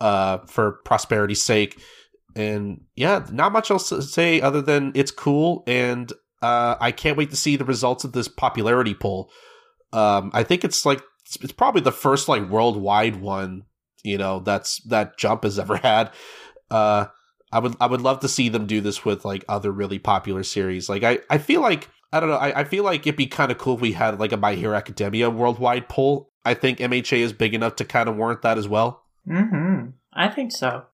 [0.00, 1.80] uh, for prosperity's sake.
[2.36, 7.16] And yeah, not much else to say other than it's cool, and uh, I can't
[7.16, 9.30] wait to see the results of this popularity poll.
[9.92, 11.02] Um, I think it's like
[11.40, 13.64] it's probably the first like worldwide one,
[14.04, 16.12] you know, that's that Jump has ever had.
[16.70, 17.06] Uh,
[17.52, 20.42] I would I would love to see them do this with like other really popular
[20.42, 20.88] series.
[20.88, 22.36] Like I I feel like I don't know.
[22.36, 24.54] I, I feel like it'd be kind of cool if we had like a My
[24.54, 26.30] Hero Academia worldwide poll.
[26.44, 29.02] I think MHA is big enough to kind of warrant that as well.
[29.28, 29.90] Mm-hmm.
[30.14, 30.86] I think so.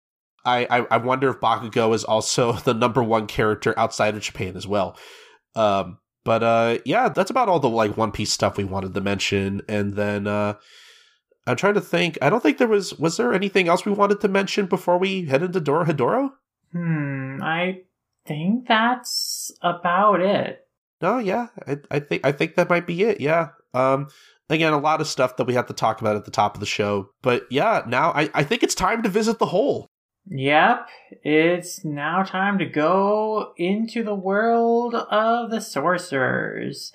[0.44, 4.56] I, I, I wonder if Bakugo is also the number one character outside of Japan
[4.56, 4.96] as well.
[5.54, 9.00] Um, but uh, yeah, that's about all the like One Piece stuff we wanted to
[9.00, 9.62] mention.
[9.68, 10.54] And then uh,
[11.46, 12.18] I'm trying to think.
[12.22, 15.26] I don't think there was was there anything else we wanted to mention before we
[15.26, 16.30] head into Dorohedoro?
[16.74, 17.38] Hmm.
[17.42, 17.82] I
[18.26, 20.66] think that's about it.
[21.00, 23.20] No, yeah, I, I think I think that might be it.
[23.20, 23.48] Yeah.
[23.74, 24.08] Um,
[24.48, 26.60] again, a lot of stuff that we have to talk about at the top of
[26.60, 27.10] the show.
[27.22, 29.86] But yeah, now I, I think it's time to visit the hole.
[30.26, 30.88] Yep,
[31.22, 36.92] it's now time to go into the world of the sorcerers.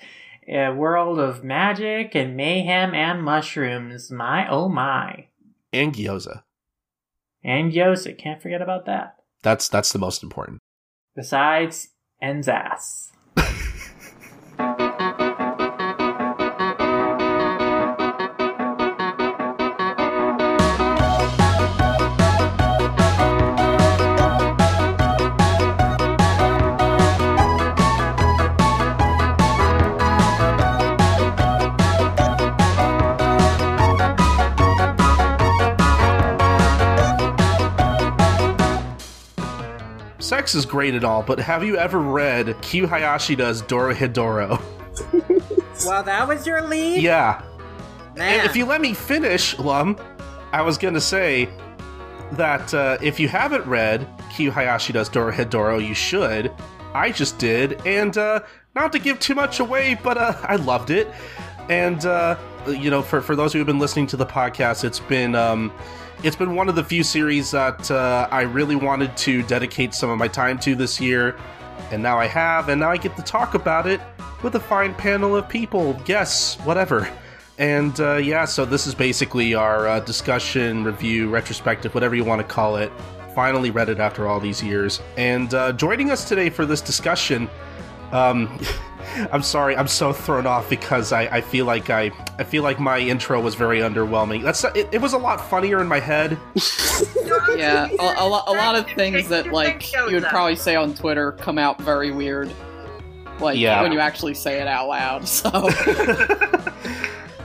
[0.48, 4.10] A world of magic and mayhem and mushrooms.
[4.10, 5.28] My oh my.
[5.72, 6.42] And gyoza.
[7.44, 9.19] And gyoza, can't forget about that.
[9.42, 10.60] That's that's the most important.
[11.16, 11.88] Besides,
[12.22, 12.48] En's
[40.54, 44.60] Is great and all, but have you ever read Q Hayashida's Dorohedoro?
[45.86, 47.02] Well, that was your lead?
[47.02, 47.42] Yeah.
[48.16, 48.40] Man.
[48.40, 49.96] And if you let me finish, Lum,
[50.52, 51.48] I was going to say
[52.32, 56.52] that uh, if you haven't read Q Hayashida's Dorohedoro, you should.
[56.92, 58.40] I just did, and uh,
[58.74, 61.08] not to give too much away, but uh, I loved it.
[61.68, 62.36] And uh,
[62.66, 65.72] you know, for for those who have been listening to the podcast, it's been um,
[66.22, 70.10] it's been one of the few series that uh, I really wanted to dedicate some
[70.10, 71.38] of my time to this year,
[71.90, 74.00] and now I have, and now I get to talk about it
[74.42, 77.08] with a fine panel of people, guests, whatever.
[77.58, 82.40] And uh, yeah, so this is basically our uh, discussion, review, retrospective, whatever you want
[82.40, 82.92] to call it.
[83.34, 85.00] Finally read it after all these years.
[85.16, 87.48] And uh, joining us today for this discussion,
[88.12, 88.58] um,
[89.32, 92.78] I'm sorry, I'm so thrown off because I, I feel like I I feel like
[92.78, 94.42] my intro was very underwhelming.
[94.42, 96.38] That's it, it was a lot funnier in my head.
[97.56, 100.94] Yeah, a, a, lo- a lot of things that like you would probably say on
[100.94, 102.52] Twitter come out very weird.
[103.40, 103.82] Like Yeah.
[103.82, 105.26] when you actually say it out loud.
[105.28, 105.50] So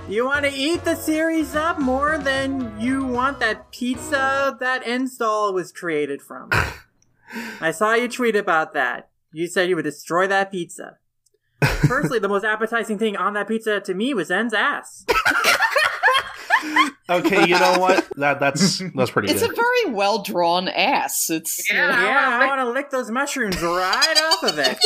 [0.07, 5.51] You want to eat the series up more than you want that pizza that install
[5.53, 6.49] was created from.
[7.61, 9.09] I saw you tweet about that.
[9.33, 10.97] You said you would destroy that pizza.
[11.81, 15.05] Personally, the most appetizing thing on that pizza to me was En's ass.
[17.07, 18.07] Okay, you know what?
[18.17, 21.29] That that's that's pretty it's a very well drawn ass.
[21.29, 24.77] It's Yeah, uh, I want to lick those mushrooms right off of it.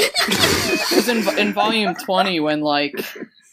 [0.89, 2.93] Because in, in volume 20, when like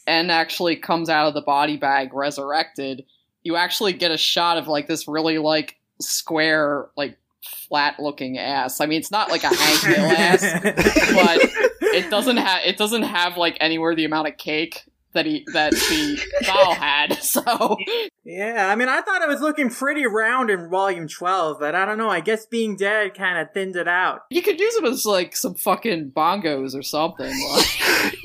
[0.05, 3.05] En actually comes out of the body bag resurrected,
[3.43, 8.81] you actually get a shot of like this really like square, like flat looking ass.
[8.81, 10.41] I mean, it's not like a Hank Hill ass,
[11.13, 14.83] but it doesn't have it doesn't have like anywhere the amount of cake
[15.13, 17.17] that he that the doll had.
[17.27, 17.77] So
[18.23, 21.85] Yeah, I mean, I thought it was looking pretty round in volume 12, but I
[21.85, 22.09] don't know.
[22.09, 24.21] I guess being dead kind of thinned it out.
[24.29, 27.33] you could use him as like some fucking bongos or something.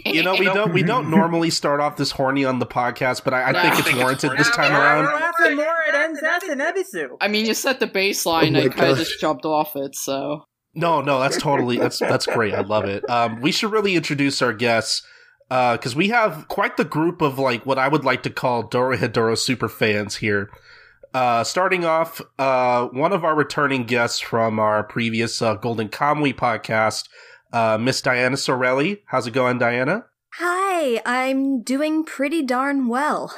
[0.04, 3.32] You know, we don't we don't normally start off this horny on the podcast, but
[3.32, 5.04] I, I think it's warranted this time around.
[5.04, 7.16] We're after more at En's ass and Ebisu.
[7.20, 8.56] I mean, you set the baseline.
[8.56, 9.94] Oh I kind of just jumped off it.
[9.94, 12.54] So No, no, that's totally that's that's great.
[12.54, 13.08] I love it.
[13.08, 15.02] Um, we should really introduce our guests
[15.48, 18.96] because we have quite the group of like what I would like to call Dora
[18.96, 20.50] Dorohedoro super fans here.
[21.14, 26.34] Uh, starting off, uh, one of our returning guests from our previous uh, Golden Kamui
[26.34, 27.08] podcast,
[27.52, 29.02] uh, Miss Diana Sorelli.
[29.06, 30.06] How's it going, Diana?
[30.38, 33.36] Hi, I'm doing pretty darn well.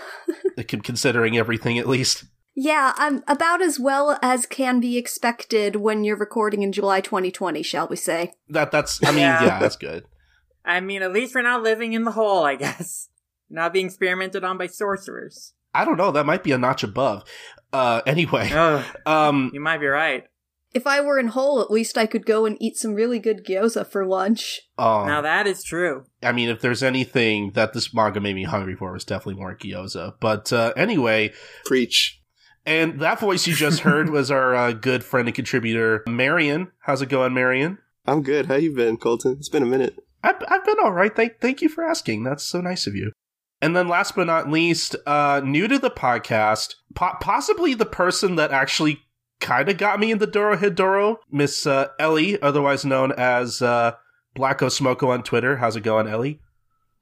[0.68, 2.24] Considering everything, at least.
[2.56, 7.62] Yeah, I'm about as well as can be expected when you're recording in July 2020,
[7.62, 8.32] shall we say.
[8.48, 9.00] That that's.
[9.04, 9.42] I mean, Yeah.
[9.44, 10.04] yeah, that's good.
[10.64, 13.08] I mean, at least we're not living in the hole, I guess.
[13.50, 15.52] Not being experimented on by sorcerers.
[15.74, 16.10] I don't know.
[16.12, 17.24] That might be a notch above.
[17.72, 20.24] Uh, anyway, Oh, um, you might be right.
[20.72, 23.44] If I were in Hole, at least I could go and eat some really good
[23.44, 24.60] gyoza for lunch.
[24.78, 26.04] um, Now that is true.
[26.22, 29.40] I mean, if there's anything that this manga made me hungry for, it was definitely
[29.40, 30.14] more gyoza.
[30.20, 31.32] But uh, anyway,
[31.64, 32.20] Preach.
[32.66, 36.70] And that voice you just heard was our uh, good friend and contributor, Marion.
[36.80, 37.78] How's it going, Marion?
[38.06, 38.46] I'm good.
[38.46, 39.36] How you been, Colton?
[39.38, 39.98] It's been a minute.
[40.22, 41.14] I've, I've been all right.
[41.14, 42.24] Thank, thank you for asking.
[42.24, 43.12] That's so nice of you.
[43.60, 48.36] And then, last but not least, uh, new to the podcast, po- possibly the person
[48.36, 49.00] that actually
[49.40, 51.16] kind of got me in the into Dorohedoro.
[51.30, 53.92] Miss uh, Ellie, otherwise known as uh,
[54.36, 55.56] Blacko Smoko on Twitter.
[55.56, 56.40] How's it going, Ellie?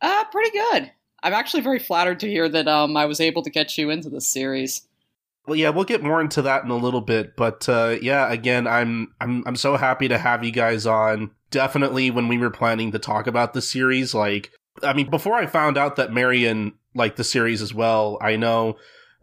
[0.00, 0.92] Uh, pretty good.
[1.22, 4.10] I'm actually very flattered to hear that um, I was able to get you into
[4.10, 4.82] this series.
[5.46, 8.66] Well, yeah, we'll get more into that in a little bit, but uh, yeah, again,
[8.66, 11.32] I'm I'm I'm so happy to have you guys on.
[11.50, 15.46] Definitely, when we were planning to talk about the series, like, I mean, before I
[15.46, 18.76] found out that Marion liked the series as well, I know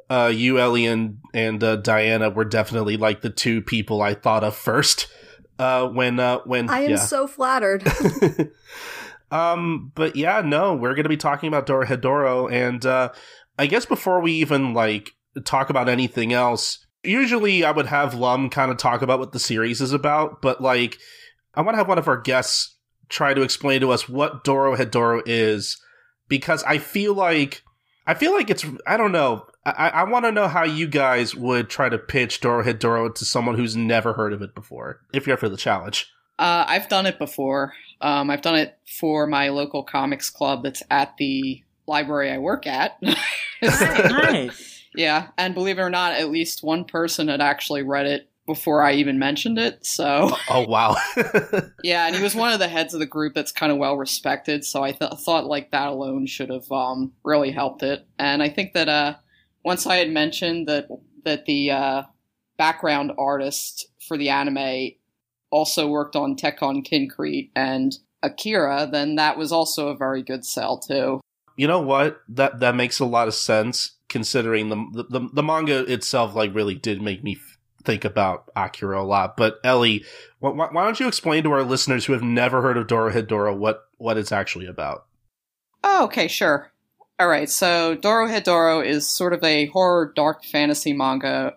[0.09, 4.43] uh, you, Ellie, and and uh, Diana were definitely like the two people I thought
[4.43, 5.07] of first.
[5.59, 6.95] Uh, when uh, when I am yeah.
[6.95, 7.83] so flattered.
[9.31, 13.09] um, but yeah, no, we're gonna be talking about Dorohedoro, and uh,
[13.57, 15.11] I guess before we even like
[15.43, 19.39] talk about anything else, usually I would have Lum kind of talk about what the
[19.39, 20.97] series is about, but like
[21.53, 22.75] I want to have one of our guests
[23.09, 25.81] try to explain to us what Dorohedoro is,
[26.27, 27.63] because I feel like
[28.05, 29.45] I feel like it's I don't know.
[29.65, 33.55] I, I want to know how you guys would try to pitch Dorohedoro to someone
[33.55, 36.07] who's never heard of it before, if you're up for the challenge.
[36.39, 37.73] Uh, I've done it before.
[38.01, 42.65] Um, I've done it for my local comics club that's at the library I work
[42.65, 42.97] at.
[43.61, 44.68] nice.
[44.95, 48.81] Yeah, and believe it or not, at least one person had actually read it before
[48.81, 49.85] I even mentioned it.
[49.85, 50.95] So, Oh wow.
[51.83, 53.95] yeah, and he was one of the heads of the group that's kind of well
[53.95, 54.65] respected.
[54.65, 58.07] So I th- thought like that alone should have um, really helped it.
[58.17, 59.15] And I think that uh,
[59.63, 60.87] once I had mentioned that
[61.25, 62.03] that the uh,
[62.57, 64.91] background artist for the anime
[65.51, 71.21] also worked on Tekkonkinkreet and Akira, then that was also a very good sell too.
[71.55, 72.21] you know what?
[72.29, 76.75] That that makes a lot of sense considering the the, the manga itself like really
[76.75, 77.39] did make me
[77.83, 79.37] think about Akira a lot.
[79.37, 80.03] But Ellie,
[80.41, 83.55] wh- wh- why don't you explain to our listeners who have never heard of Dorohedoro
[83.57, 85.05] what what it's actually about?
[85.83, 86.71] Oh, okay, sure.
[87.19, 91.55] All right, so Dorohedoro is sort of a horror dark fantasy manga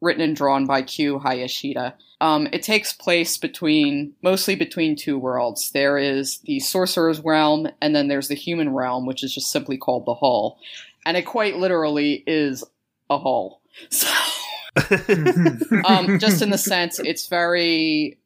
[0.00, 1.94] written and drawn by Q Hayashida.
[2.20, 5.70] Um, it takes place between mostly between two worlds.
[5.72, 9.76] There is the sorcerer's realm, and then there's the human realm, which is just simply
[9.76, 10.58] called the Hole,
[11.04, 12.64] and it quite literally is
[13.10, 13.60] a hole.
[13.90, 14.08] So,
[15.86, 18.18] um, just in the sense, it's very,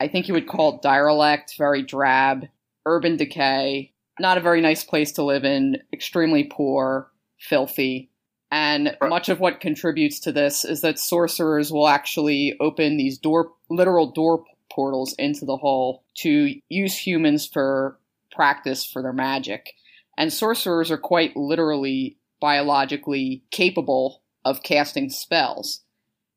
[0.00, 2.48] I think you would call it derelict, very drab,
[2.86, 8.10] urban decay, not a very nice place to live in, extremely poor, filthy.
[8.50, 13.52] And much of what contributes to this is that sorcerers will actually open these door,
[13.68, 17.98] literal door portals into the hole to use humans for
[18.32, 19.74] practice for their magic.
[20.18, 25.84] And sorcerers are quite literally biologically capable of casting spells.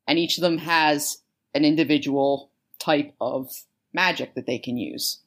[0.06, 1.18] And each of them has
[1.52, 3.50] an individual type of
[3.92, 5.20] magic that they can use.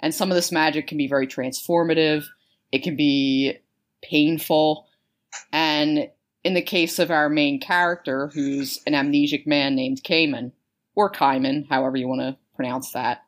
[0.00, 2.26] And some of this magic can be very transformative,
[2.72, 3.58] it can be
[4.02, 4.88] painful,
[5.52, 6.08] and
[6.42, 10.52] in the case of our main character, who's an amnesic man named Cayman,
[10.94, 13.22] or Kaiman, however you want to pronounce that.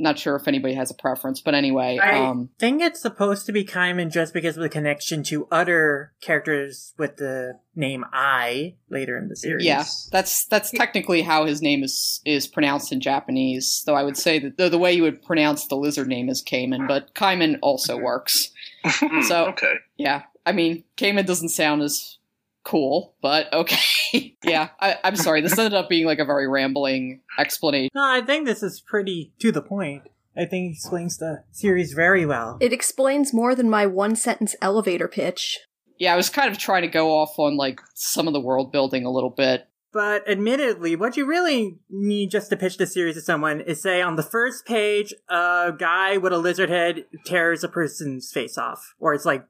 [0.00, 3.52] Not sure if anybody has a preference, but anyway, I um, think it's supposed to
[3.52, 9.18] be Kaiman just because of the connection to other characters with the name I later
[9.18, 9.64] in the series.
[9.64, 13.82] yeah, that's that's technically how his name is is pronounced in Japanese.
[13.86, 16.42] Though I would say that the, the way you would pronounce the lizard name is
[16.42, 18.50] Cayman, but Kaiman also works.
[19.22, 19.74] So- okay.
[19.96, 22.17] Yeah, I mean, Cayman doesn't sound as
[22.64, 24.36] cool, but okay.
[24.44, 25.40] yeah, I, I'm sorry.
[25.40, 27.90] This ended up being like a very rambling explanation.
[27.94, 30.04] No, I think this is pretty to the point.
[30.36, 32.58] I think it explains the series very well.
[32.60, 35.58] It explains more than my one sentence elevator pitch.
[35.98, 38.70] Yeah, I was kind of trying to go off on like some of the world
[38.70, 39.66] building a little bit.
[39.92, 44.00] But admittedly, what you really need just to pitch the series to someone is say
[44.00, 48.94] on the first page, a guy with a lizard head tears a person's face off.
[49.00, 49.44] Or it's like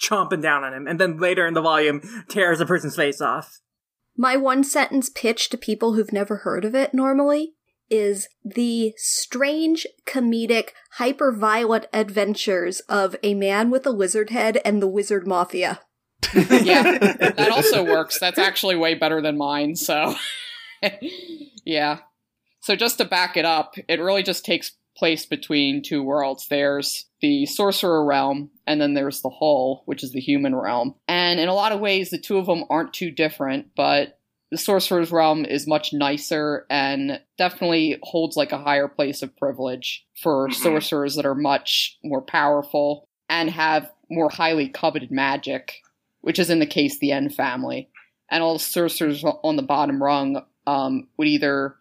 [0.00, 0.86] chomping down on him.
[0.86, 3.60] And then later in the volume, tears a person's face off.
[4.16, 7.54] My one sentence pitch to people who've never heard of it normally
[7.90, 14.82] is the strange, comedic, hyper violent adventures of a man with a lizard head and
[14.82, 15.80] the wizard mafia.
[16.34, 18.18] Yeah, that also works.
[18.18, 19.76] That's actually way better than mine.
[19.76, 20.14] So,
[21.64, 22.00] yeah.
[22.60, 26.48] So just to back it up, it really just takes place between two worlds.
[26.48, 30.94] There's the sorcerer realm, and then there's the hole, which is the human realm.
[31.06, 34.18] And in a lot of ways, the two of them aren't too different, but
[34.50, 40.06] the sorcerer's realm is much nicer and definitely holds like a higher place of privilege
[40.22, 40.54] for Mhm.
[40.54, 45.82] sorcerers that are much more powerful and have more highly coveted magic,
[46.22, 47.90] which is in the case the En family.
[48.30, 51.76] And all the sorcerers on the bottom rung um, would either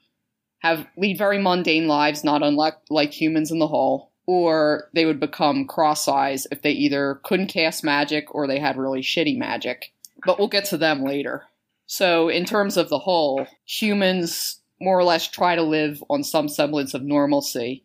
[0.70, 5.20] have lead very mundane lives, not unlike like humans in the hall, or they would
[5.20, 9.94] become cross eyes if they either couldn't cast magic or they had really shitty magic.
[10.26, 11.44] But we'll get to them later.
[11.86, 16.50] So, in terms of the hole, humans more or less try to live on some
[16.50, 17.84] semblance of normalcy.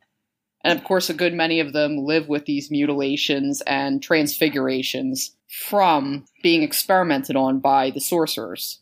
[0.64, 6.24] And of course, a good many of them live with these mutilations and transfigurations from
[6.42, 8.80] being experimented on by the sorcerers.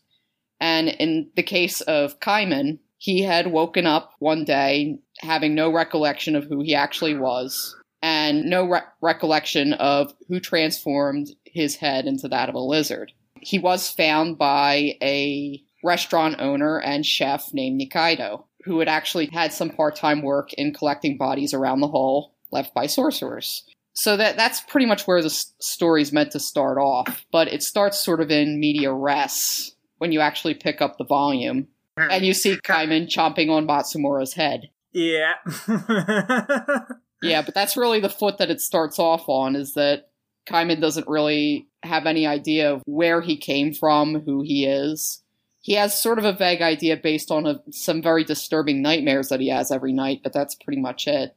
[0.59, 6.35] And in the case of Kaiman, he had woken up one day having no recollection
[6.35, 12.27] of who he actually was and no re- recollection of who transformed his head into
[12.27, 13.11] that of a lizard.
[13.41, 19.51] He was found by a restaurant owner and chef named Nikaido, who had actually had
[19.51, 23.63] some part-time work in collecting bodies around the hole left by sorcerers.
[23.93, 27.97] So that that's pretty much where the story's meant to start off, but it starts
[27.97, 31.67] sort of in media res when you actually pick up the volume
[31.97, 34.69] and you see Kaiman chomping on Matsumura's head.
[34.93, 35.35] Yeah.
[37.21, 40.09] Yeah, but that's really the foot that it starts off on is that
[40.47, 45.21] Kaiman doesn't really have any idea of where he came from, who he is.
[45.61, 49.39] He has sort of a vague idea based on a, some very disturbing nightmares that
[49.39, 51.35] he has every night, but that's pretty much it.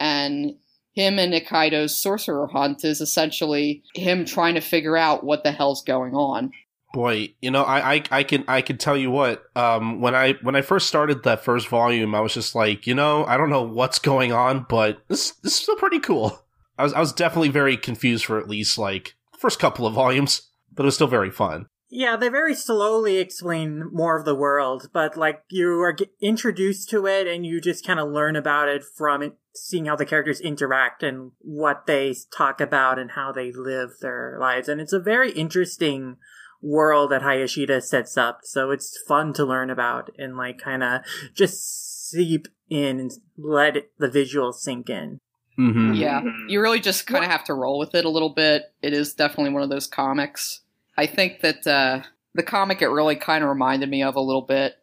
[0.00, 0.56] And
[0.92, 5.84] him and Nikaido's sorcerer hunt is essentially him trying to figure out what the hell's
[5.84, 6.50] going on.
[6.92, 9.44] Boy, you know, I, I, I can, I can tell you what.
[9.56, 12.94] Um, when I, when I first started that first volume, I was just like, you
[12.94, 16.38] know, I don't know what's going on, but this, this is still pretty cool.
[16.78, 20.50] I was, I was definitely very confused for at least like first couple of volumes,
[20.72, 21.66] but it was still very fun.
[21.94, 27.06] Yeah, they very slowly explain more of the world, but like you are introduced to
[27.06, 30.40] it and you just kind of learn about it from it, seeing how the characters
[30.40, 34.70] interact and what they talk about and how they live their lives.
[34.70, 36.16] And it's a very interesting
[36.62, 38.40] world that Hayashida sets up.
[38.44, 41.02] So it's fun to learn about and like kind of
[41.34, 45.18] just seep in and let the visuals sink in.
[45.58, 45.94] Mm-hmm.
[45.94, 48.72] Yeah, you really just kind of have to roll with it a little bit.
[48.80, 50.60] It is definitely one of those comics.
[50.96, 52.02] I think that uh,
[52.34, 54.76] the comic it really kind of reminded me of a little bit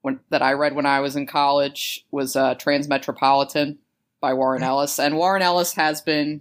[0.00, 3.78] when that I read when I was in college was uh, Transmetropolitan
[4.20, 6.40] by Warren Ellis, and Warren Ellis has been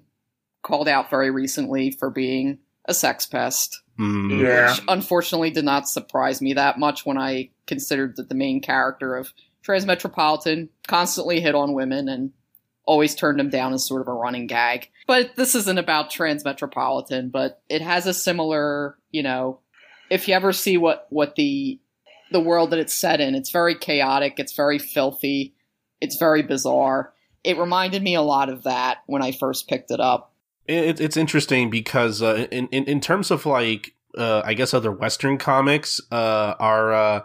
[0.62, 4.42] called out very recently for being a sex pest, Mm.
[4.42, 4.72] Yeah.
[4.72, 9.16] which unfortunately did not surprise me that much when I considered that the main character
[9.16, 9.32] of
[9.64, 12.32] Transmetropolitan constantly hit on women and
[12.86, 14.90] always turned them down as sort of a running gag.
[15.08, 19.60] But this isn't about Transmetropolitan, but it has a similar, you know,
[20.10, 21.80] if you ever see what what the
[22.32, 25.54] the world that it's set in, it's very chaotic, it's very filthy,
[26.02, 27.14] it's very bizarre.
[27.44, 30.33] It reminded me a lot of that when I first picked it up.
[30.68, 34.92] It, it's interesting because uh, in, in in terms of like uh, I guess other
[34.92, 37.22] Western comics, uh, our uh,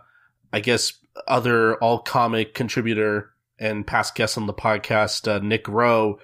[0.52, 0.92] I guess
[1.26, 6.18] other all comic contributor and past guest on the podcast, uh, Nick Rowe.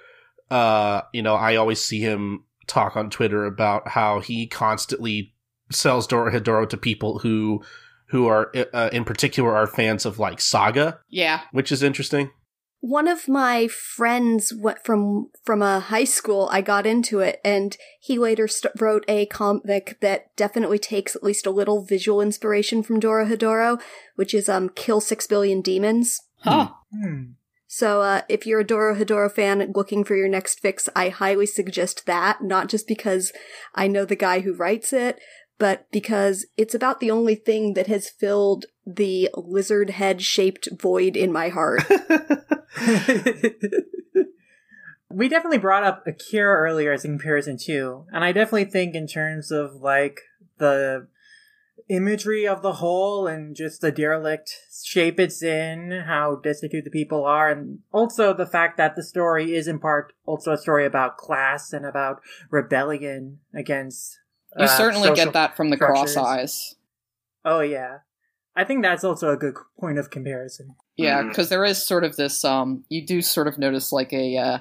[0.51, 5.35] Uh, you know, I always see him talk on Twitter about how he constantly
[5.71, 7.63] sells Dorohedoro to people who
[8.09, 12.31] who are uh, in particular are fans of like Saga, Yeah, which is interesting.
[12.87, 16.51] One of my friends went from from a high school.
[16.53, 21.23] I got into it, and he later st- wrote a comic that definitely takes at
[21.23, 23.81] least a little visual inspiration from Dorohedoro,
[24.17, 26.73] which is um "Kill Six Billion Demons." huh.
[26.93, 27.23] Hmm.
[27.67, 32.05] So, uh, if you're a Dorohedoro fan looking for your next fix, I highly suggest
[32.05, 32.43] that.
[32.43, 33.33] Not just because
[33.75, 35.19] I know the guy who writes it,
[35.59, 41.17] but because it's about the only thing that has filled the lizard head shaped void
[41.17, 41.83] in my heart.
[45.11, 49.07] we definitely brought up Akira earlier as a comparison too, and I definitely think in
[49.07, 50.21] terms of like
[50.59, 51.09] the
[51.89, 57.25] imagery of the hole and just the derelict shape it's in, how destitute the people
[57.25, 61.19] are, and also the fact that the story is in part also a story about
[61.19, 64.19] class and about rebellion against.
[64.59, 66.15] You uh, certainly get that from the structures.
[66.15, 66.75] cross eyes.
[67.45, 67.99] Oh yeah,
[68.57, 70.77] I think that's also a good point of comparison.
[70.97, 72.45] Yeah, because there is sort of this.
[72.45, 74.37] Um, you do sort of notice like a.
[74.37, 74.59] Uh,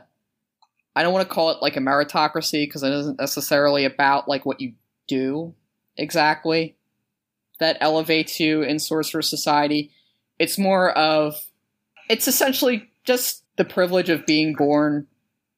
[0.96, 4.46] I don't want to call it like a meritocracy because it isn't necessarily about like
[4.46, 4.74] what you
[5.08, 5.54] do
[5.98, 6.76] exactly
[7.60, 9.92] that elevates you in sorcerer society.
[10.40, 11.36] It's more of.
[12.10, 15.08] It's essentially just the privilege of being born,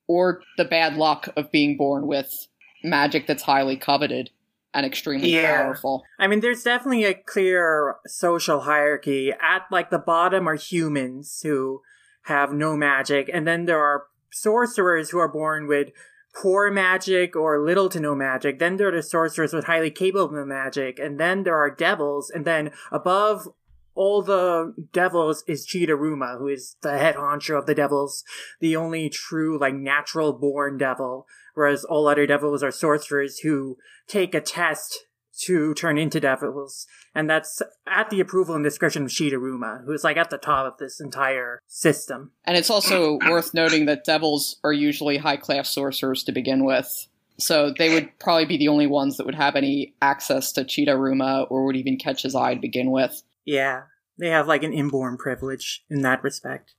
[0.08, 2.48] or the bad luck of being born with
[2.90, 4.30] magic that's highly coveted
[4.74, 5.64] and extremely Yeah.
[5.64, 6.04] powerful.
[6.20, 9.32] I mean, there's definitely a clear social hierarchy.
[9.32, 11.82] At like the bottom are humans who
[12.24, 15.90] have no magic, and then there are sorcerers who are born with
[16.36, 18.60] poor magic or little to no magic.
[18.60, 22.44] Then there are the sorcerers with highly capable magic, and then there are devils, and
[22.44, 23.48] then above
[23.96, 28.24] all the devils is Chidaruma, who is the head honcho of the devils,
[28.60, 33.78] the only true like natural born devil, whereas all other devils are sorcerers who
[34.08, 35.06] take a test
[35.38, 40.04] to turn into devils, and that's at the approval and discretion of Chidaruma, who is
[40.04, 42.32] like at the top of this entire system.
[42.46, 47.08] And it's also worth noting that devils are usually high class sorcerers to begin with.
[47.38, 51.48] So they would probably be the only ones that would have any access to Chidaruma
[51.50, 53.22] or would even catch his eye to begin with.
[53.46, 53.84] Yeah,
[54.18, 56.74] they have like an inborn privilege in that respect.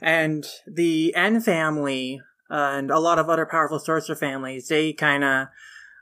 [0.00, 5.48] And the En family and a lot of other powerful sorcerer families, they kind of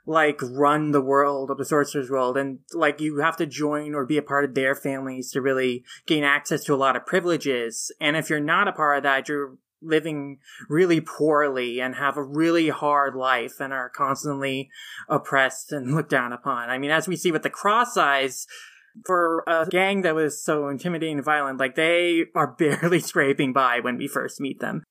[0.05, 2.37] like run the world of the sorcerer's world.
[2.37, 5.83] And like you have to join or be a part of their families to really
[6.05, 7.91] gain access to a lot of privileges.
[7.99, 10.37] And if you're not a part of that you're living
[10.69, 14.69] really poorly and have a really hard life and are constantly
[15.09, 16.69] oppressed and looked down upon.
[16.69, 18.47] I mean as we see with the cross eyes
[19.05, 23.79] for a gang that was so intimidating and violent like they are barely scraping by
[23.79, 24.83] when we first meet them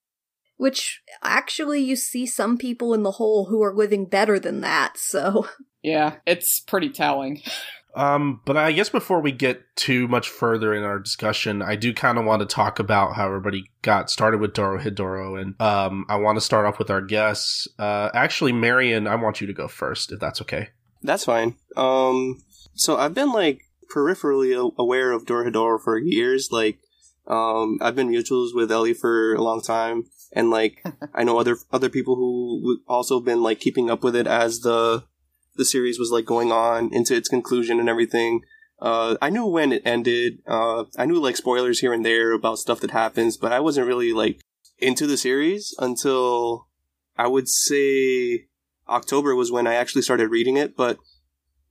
[0.60, 4.98] which actually you see some people in the hole who are living better than that,
[4.98, 5.48] so.
[5.82, 7.40] Yeah, it's pretty telling.
[7.96, 11.94] Um, but I guess before we get too much further in our discussion, I do
[11.94, 16.16] kind of want to talk about how everybody got started with Dorohedoro, and um, I
[16.16, 17.66] want to start off with our guests.
[17.78, 20.68] Uh, actually, Marion, I want you to go first, if that's okay.
[21.02, 21.56] That's fine.
[21.78, 22.42] Um,
[22.74, 23.62] so I've been like
[23.94, 26.48] peripherally aware of Dorohedoro for years.
[26.50, 26.78] Like,
[27.26, 30.82] um, I've been mutuals with Ellie for a long time and like
[31.14, 35.04] I know other other people who also been like keeping up with it as the
[35.56, 38.42] the series was like going on into its conclusion and everything.
[38.80, 40.38] Uh, I knew when it ended.
[40.46, 43.86] Uh, I knew like spoilers here and there about stuff that happens, but I wasn't
[43.86, 44.40] really like
[44.78, 46.68] into the series until
[47.18, 48.46] I would say
[48.88, 50.76] October was when I actually started reading it.
[50.76, 50.98] But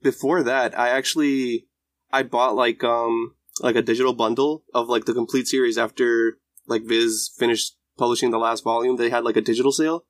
[0.02, 1.66] before that, I actually
[2.12, 6.82] I bought like um like a digital bundle of like the complete series after like
[6.84, 10.04] Viz finished publishing the last volume, they had like a digital sale.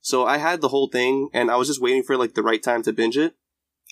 [0.00, 2.62] So I had the whole thing and I was just waiting for like the right
[2.62, 3.34] time to binge it.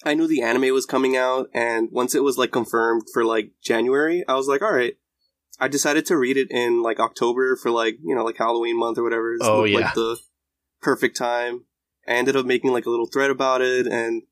[0.04, 3.52] I knew the anime was coming out and once it was like confirmed for like
[3.62, 4.94] January, I was like, all right.
[5.58, 8.98] I decided to read it in like October for like, you know, like Halloween month
[8.98, 9.34] or whatever.
[9.34, 9.78] It's oh, yeah.
[9.78, 10.18] Like the
[10.82, 11.64] perfect time.
[12.06, 14.22] I ended up making like a little thread about it and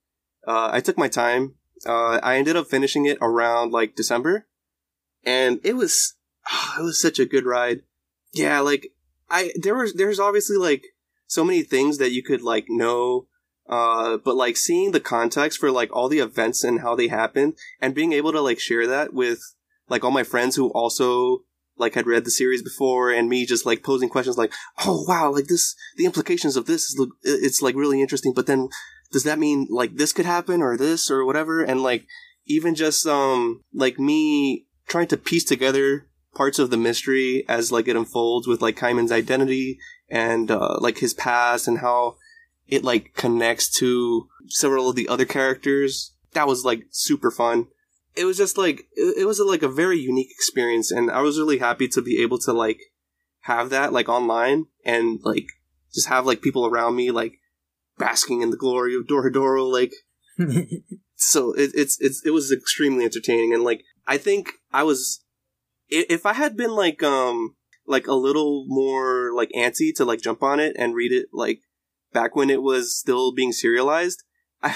[0.47, 1.55] uh, I took my time.
[1.87, 4.47] Uh, I ended up finishing it around like December
[5.25, 6.15] and it was,
[6.51, 7.83] oh, it was such a good ride.
[8.33, 8.93] Yeah, like
[9.31, 10.85] I there was there's obviously like
[11.27, 13.27] so many things that you could like know
[13.69, 17.55] uh but like seeing the context for like all the events and how they happened
[17.81, 19.41] and being able to like share that with
[19.89, 21.41] like all my friends who also
[21.77, 24.53] like had read the series before and me just like posing questions like
[24.85, 28.69] oh wow like this the implications of this is it's like really interesting but then
[29.13, 32.07] does that mean like this could happen or this or whatever and like
[32.47, 37.89] even just um like me trying to piece together parts of the mystery as like
[37.89, 39.79] it unfolds with like Kaiman's identity
[40.09, 42.17] and uh, like his past and how
[42.67, 46.13] it like connects to several of the other characters.
[46.33, 47.69] That was like super fun.
[48.17, 51.59] It was just like it, was like a very unique experience, and I was really
[51.59, 52.81] happy to be able to like
[53.41, 55.47] have that like online and like
[55.93, 57.41] just have like people around me like
[57.99, 59.93] basking in the glory of Dorohedoro like
[61.15, 65.25] so it, it's it's it was extremely entertaining and like I think I was
[65.89, 70.43] if I had been like um like a little more like antsy to like jump
[70.43, 71.61] on it and read it like
[72.13, 74.23] back when it was still being serialized,
[74.63, 74.75] I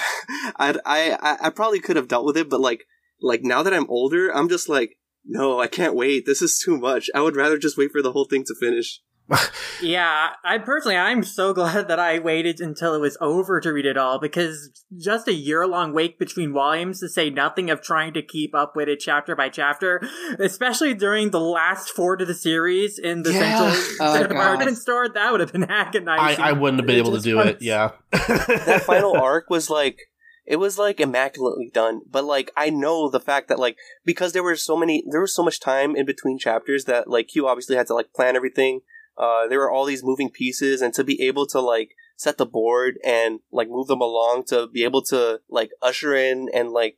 [0.57, 2.85] I I I probably could have dealt with it, but like
[3.21, 6.25] like now that I'm older, I'm just like no, I can't wait.
[6.25, 7.09] This is too much.
[7.13, 9.01] I would rather just wait for the whole thing to finish
[9.81, 13.85] yeah, I personally, I'm so glad that I waited until it was over to read
[13.85, 18.13] it all because just a year long wait between volumes to say nothing of trying
[18.13, 20.01] to keep up with it chapter by chapter,
[20.39, 23.71] especially during the last four to the series in the yeah.
[23.71, 26.43] central oh, department store, that would have been agonizing.
[26.43, 27.61] I, I wouldn't have been able to do it.
[27.61, 30.09] Yeah, that final arc was like
[30.49, 34.43] it was like immaculately done but like i know the fact that like because there
[34.43, 37.75] were so many there was so much time in between chapters that like you obviously
[37.75, 38.81] had to like plan everything
[39.19, 42.45] uh, there were all these moving pieces, and to be able to like set the
[42.45, 46.97] board and like move them along to be able to like usher in and like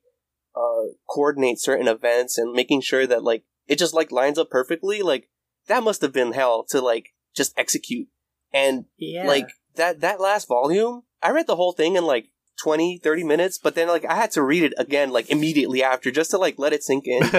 [0.55, 5.01] uh, coordinate certain events and making sure that like it just like lines up perfectly.
[5.01, 5.29] Like
[5.67, 8.07] that must have been hell to like just execute.
[8.53, 9.25] And yeah.
[9.25, 12.27] like that that last volume, I read the whole thing in like
[12.61, 16.11] 20, 30 minutes, but then like I had to read it again like immediately after
[16.11, 17.23] just to like let it sink in.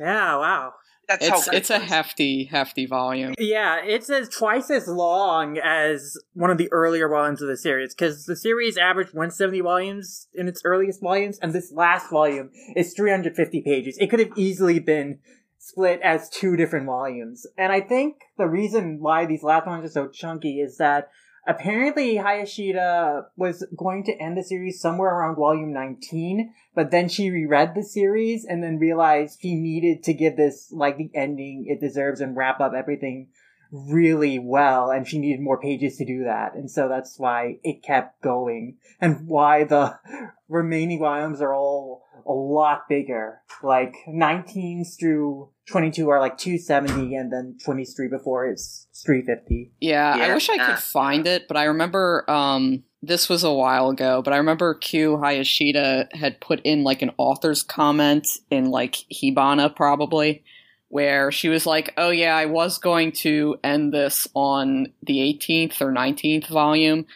[0.00, 0.72] yeah, wow.
[1.08, 3.34] That's it's, it's a hefty, hefty volume.
[3.38, 7.94] Yeah, it's as twice as long as one of the earlier volumes of the series
[7.94, 12.94] because the series averaged 170 volumes in its earliest volumes, and this last volume is
[12.94, 13.98] 350 pages.
[13.98, 15.18] It could have easily been
[15.58, 19.92] split as two different volumes, and I think the reason why these last ones are
[19.92, 21.10] so chunky is that
[21.46, 27.30] apparently Hayashida was going to end the series somewhere around volume 19, but then she
[27.30, 31.80] reread the series and then realized she needed to give this like the ending it
[31.80, 33.28] deserves and wrap up everything
[33.72, 36.54] really well and she needed more pages to do that.
[36.54, 39.98] And so that's why it kept going and why the
[40.48, 43.40] remaining volumes are all a lot bigger.
[43.62, 49.72] Like 19s through 22 are like 270 and then 23 before it's 350.
[49.80, 50.24] Yeah, Yeah.
[50.26, 54.22] I wish I could find it, but I remember um this was a while ago,
[54.22, 59.74] but I remember Q Hayashida had put in like an author's comment in like Hibana
[59.74, 60.44] probably
[60.92, 65.80] where she was like, "Oh yeah, I was going to end this on the 18th
[65.80, 67.06] or 19th volume,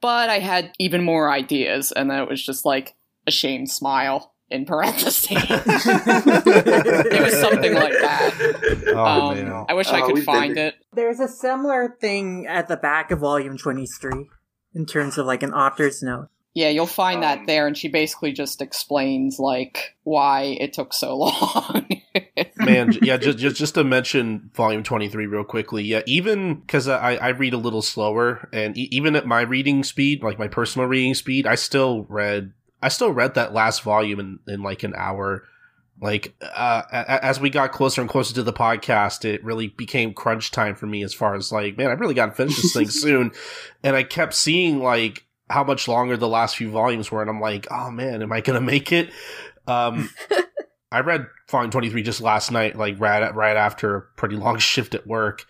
[0.00, 2.94] but I had even more ideas." And then it was just like
[3.26, 5.28] a shamed smile in parentheses.
[5.30, 8.94] it was something like that.
[8.96, 9.66] Oh um, man.
[9.68, 10.76] I wish I Oh, could we've been find it.
[10.94, 14.26] There's a similar thing at the back of volume 23
[14.74, 16.28] in terms of like an author's note.
[16.58, 20.92] Yeah, you'll find that Um, there, and she basically just explains like why it took
[20.92, 21.86] so long.
[22.56, 27.14] man yeah just, just just to mention volume 23 real quickly yeah even because I,
[27.14, 30.88] I read a little slower and e- even at my reading speed like my personal
[30.88, 32.52] reading speed i still read
[32.82, 35.44] i still read that last volume in, in like an hour
[36.00, 39.68] like uh a- a- as we got closer and closer to the podcast it really
[39.68, 42.72] became crunch time for me as far as like man i really gotta finish this
[42.72, 43.30] thing soon
[43.84, 47.40] and i kept seeing like how much longer the last few volumes were and i'm
[47.40, 49.10] like oh man am i gonna make it
[49.66, 50.08] um
[50.90, 54.94] I read Volume 23 just last night, like right right after a pretty long shift
[54.94, 55.44] at work.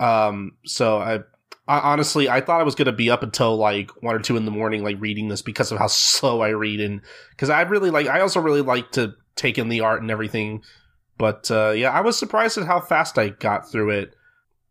[0.00, 1.20] Um, so I,
[1.68, 4.44] I honestly I thought I was gonna be up until like one or two in
[4.44, 7.90] the morning, like reading this because of how slow I read, and because I really
[7.90, 10.62] like I also really like to take in the art and everything.
[11.18, 14.14] But uh, yeah, I was surprised at how fast I got through it.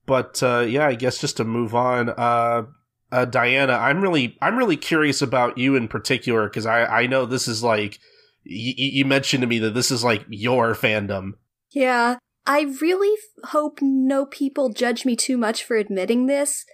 [0.06, 2.64] But uh, yeah, I guess just to move on, uh,
[3.12, 7.26] uh, Diana, I'm really I'm really curious about you in particular because I I know
[7.26, 8.00] this is like
[8.46, 11.34] y- y- you mentioned to me that this is like your fandom.
[11.72, 16.66] Yeah, I really f- hope no people judge me too much for admitting this,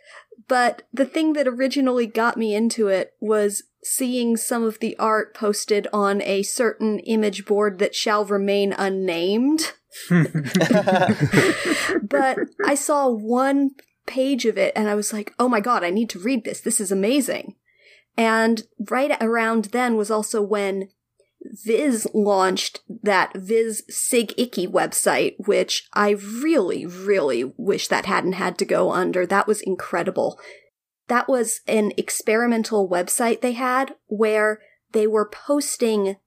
[0.47, 5.33] but the thing that originally got me into it was seeing some of the art
[5.33, 9.73] posted on a certain image board that shall remain unnamed.
[10.09, 10.27] but
[12.65, 13.71] I saw one
[14.08, 16.62] page of it and I was like, oh my god, I need to read this.
[16.62, 17.55] This is amazing.
[18.18, 20.89] And right around then was also when
[21.41, 28.66] Viz launched that Viz SigIKKI website, which I really, really wish that hadn't had to
[28.66, 29.26] go under.
[29.26, 30.39] That was incredible.
[31.08, 36.18] That was an experimental website they had where they were posting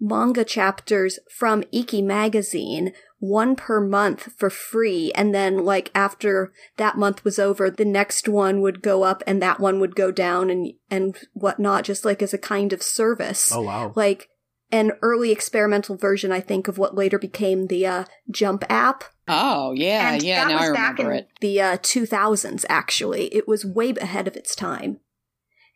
[0.00, 5.10] manga chapters from IKKI magazine, one per month for free.
[5.14, 9.42] And then, like, after that month was over, the next one would go up and
[9.42, 13.50] that one would go down and, and whatnot, just like as a kind of service
[13.52, 13.92] Oh wow!
[13.96, 14.28] like
[14.70, 19.04] an early experimental version, I think, of what later became the uh, Jump app.
[19.26, 20.44] oh yeah, And yeah.
[20.44, 21.28] that Now was I back remember in it.
[21.40, 23.34] The uh, 2000s, actually.
[23.34, 25.00] It was way ahead of its time.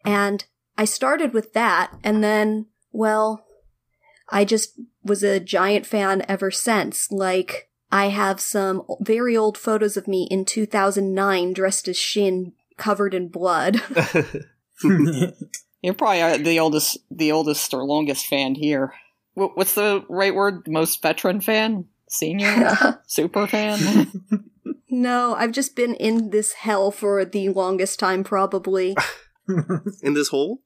[0.04, 0.44] And
[0.76, 3.44] I started with that, and then, well,
[4.32, 7.12] I just was a giant fan ever since.
[7.12, 13.12] Like, I have some very old photos of me in 2009 dressed as Shin, covered
[13.12, 13.82] in blood.
[14.82, 18.94] You're probably uh, the oldest, the oldest or longest fan here.
[19.34, 20.66] What's the right word?
[20.66, 24.10] Most veteran fan, senior, super fan.
[24.88, 28.96] no, I've just been in this hell for the longest time, probably.
[30.02, 30.60] In this hole?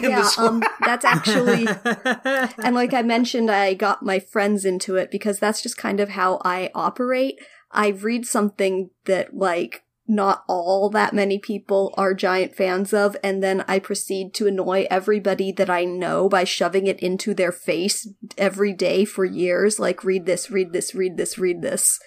[0.00, 1.66] Yeah, um, that's actually,
[2.64, 6.10] and like I mentioned, I got my friends into it because that's just kind of
[6.10, 7.40] how I operate.
[7.70, 13.42] I read something that like not all that many people are giant fans of, and
[13.42, 18.08] then I proceed to annoy everybody that I know by shoving it into their face
[18.36, 19.78] every day for years.
[19.78, 21.98] Like, read this, read this, read this, read this.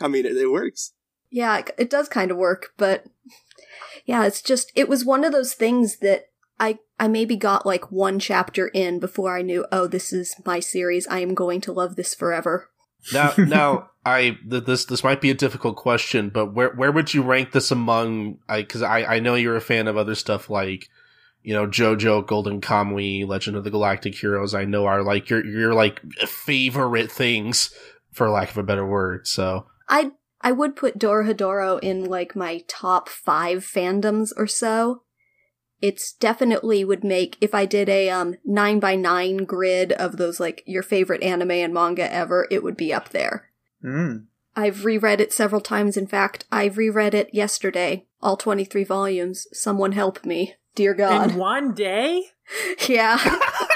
[0.00, 0.92] I mean, it, it works.
[1.30, 3.04] Yeah, it, it does kind of work, but
[4.04, 6.26] yeah, it's just it was one of those things that
[6.60, 10.60] I I maybe got like one chapter in before I knew, oh, this is my
[10.60, 11.06] series.
[11.08, 12.70] I am going to love this forever.
[13.12, 17.12] now, now, I th- this this might be a difficult question, but where where would
[17.12, 18.38] you rank this among?
[18.48, 20.88] I because I I know you're a fan of other stuff like
[21.42, 24.54] you know JoJo, Golden Kamui, Legend of the Galactic Heroes.
[24.54, 27.74] I know are like your your like favorite things,
[28.12, 29.26] for lack of a better word.
[29.26, 35.02] So I I would put Dorohedoro in like my top five fandoms or so.
[35.86, 40.40] It's definitely would make if I did a um nine by nine grid of those
[40.40, 43.50] like your favorite anime and manga ever, it would be up there.
[43.84, 44.24] Mm.
[44.56, 45.96] I've reread it several times.
[45.96, 49.46] In fact, I reread it yesterday, all 23 volumes.
[49.52, 50.54] Someone help me.
[50.74, 51.30] Dear God.
[51.30, 52.24] In one day?
[52.88, 53.16] yeah.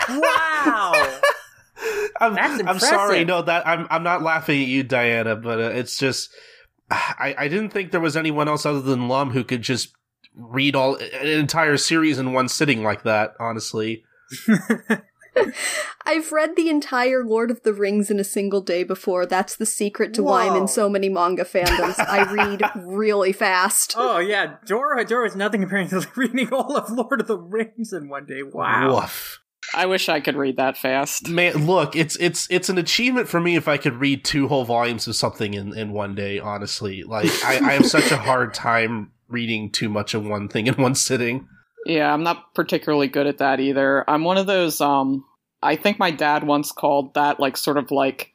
[0.08, 0.92] Wow.
[2.20, 3.24] I'm, That's I'm sorry.
[3.24, 6.28] No, that I'm I'm not laughing at you, Diana, but uh, it's just
[6.90, 9.92] I I didn't think there was anyone else other than Lum who could just
[10.35, 13.35] read all an entire series in one sitting like that.
[13.39, 14.05] Honestly,
[16.07, 19.26] I've read the entire Lord of the Rings in a single day before.
[19.26, 21.99] That's the secret to why I'm in so many manga fandoms.
[21.99, 23.95] I read really fast.
[23.97, 27.93] oh yeah, Dora Dora is nothing compared to reading all of Lord of the Rings
[27.93, 28.43] in one day.
[28.43, 28.97] Wow.
[28.97, 29.41] Woof.
[29.72, 31.28] I wish I could read that fast.
[31.28, 34.64] Man, look, it's it's it's an achievement for me if I could read two whole
[34.64, 36.41] volumes of something in, in one day.
[36.41, 40.66] Honestly, like I, I have such a hard time reading too much of one thing
[40.66, 41.49] in one sitting.
[41.87, 44.09] Yeah, I'm not particularly good at that either.
[44.09, 45.24] I'm one of those um
[45.62, 48.35] I think my dad once called that like sort of like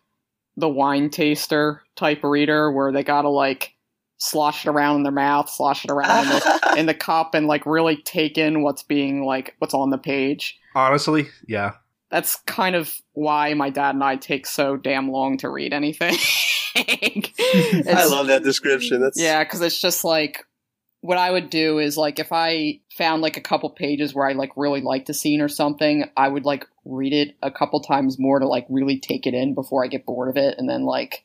[0.58, 3.74] the wine taster type reader where they gotta like
[4.18, 7.48] slosh it around in their mouth, slosh it around in the, in the cup and
[7.48, 10.58] like really take in what's being like what's on the page.
[10.74, 11.74] Honestly, yeah.
[12.12, 16.16] That's kind of why my dad and I take so damn long to read anything.
[16.76, 19.02] I love that description.
[19.02, 20.46] That's yeah, because it's just like
[21.06, 24.34] what I would do is like if I found like a couple pages where I
[24.34, 28.18] like really liked a scene or something, I would like read it a couple times
[28.20, 30.84] more to like really take it in before I get bored of it, and then
[30.84, 31.24] like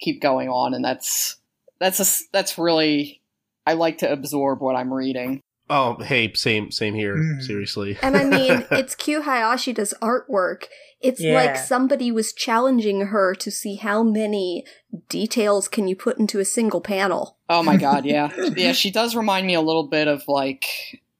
[0.00, 0.74] keep going on.
[0.74, 1.36] And that's
[1.78, 3.20] that's a, s- that's really
[3.66, 5.40] I like to absorb what I'm reading.
[5.70, 7.16] Oh, hey, same same here.
[7.16, 7.42] Mm.
[7.42, 7.96] Seriously.
[8.02, 10.64] And I mean, it's Q Hayashida's artwork.
[11.00, 11.34] It's Yeah.
[11.34, 14.64] like somebody was challenging her to see how many
[15.08, 17.38] details can you put into a single panel.
[17.52, 18.30] Oh my god, yeah.
[18.56, 20.64] yeah, she does remind me a little bit of like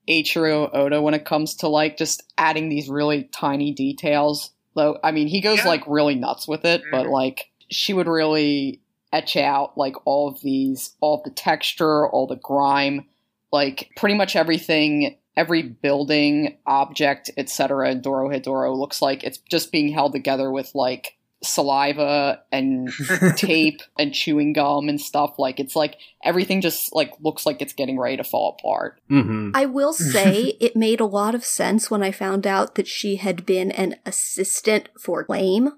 [0.08, 4.50] Eiichiro Oda when it comes to like just adding these really tiny details.
[4.74, 5.68] Though I mean he goes Yeah.
[5.68, 7.10] like really nuts with it, but Mhm.
[7.10, 8.80] like she would really
[9.12, 13.06] etch out like all of these all of the texture, all the grime,
[13.52, 17.90] like pretty much everything every building, object, etc.
[17.90, 22.90] in Dorohedoro looks like it's just being held together with like saliva and
[23.36, 25.34] tape and chewing gum and stuff.
[25.38, 29.00] Like it's like everything just like looks like it's getting ready to fall apart.
[29.08, 32.86] hmm I will say it made a lot of sense when I found out that
[32.86, 35.72] she had been an assistant for Blame.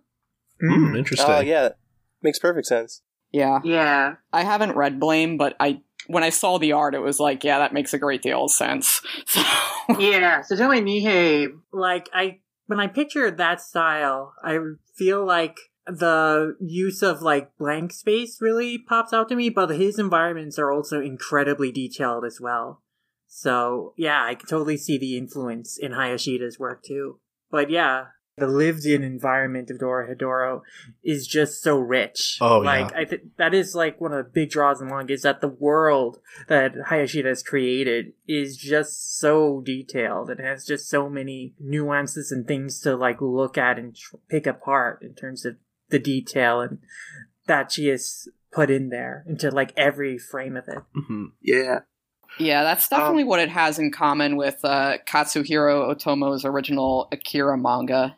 [0.62, 1.30] Mm, interesting.
[1.30, 1.70] oh yeah,
[2.22, 3.02] makes perfect sense.
[3.32, 3.60] Yeah.
[3.64, 4.14] Yeah.
[4.32, 7.58] I haven't read Blame, but I when I saw the art it was like, yeah,
[7.58, 9.00] that makes a great deal of sense.
[9.26, 9.42] So
[9.98, 14.58] Yeah, so Toei Nihei, like I when I picture that style, I
[14.96, 19.98] feel like the use of like blank space really pops out to me, but his
[19.98, 22.82] environments are also incredibly detailed as well.
[23.26, 27.18] So yeah, I can totally see the influence in Hayashida's work too.
[27.50, 28.06] But yeah,
[28.36, 30.62] the lived-in environment of Dorohedoro
[31.04, 32.38] is just so rich.
[32.40, 32.98] Oh, like yeah.
[32.98, 35.48] I think that is like one of the big draws in manga is that the
[35.48, 36.18] world
[36.48, 40.30] that Hayashida has created is just so detailed.
[40.30, 44.46] It has just so many nuances and things to like look at and tr- pick
[44.46, 45.56] apart in terms of
[45.90, 46.78] the detail and
[47.46, 50.78] that she has put in there into like every frame of it.
[50.92, 51.80] hmm Yeah,
[52.40, 58.16] Yeah, that's definitely what it has in common with uh, Katsuhiro Otomo's original Akira manga.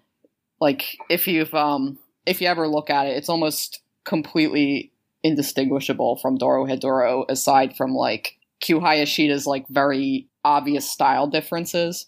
[0.61, 4.93] Like, if you've um, if you ever look at it, it's almost completely
[5.23, 12.07] indistinguishable from Dorohedoro, aside from like Q Hayashida's like very obvious style differences,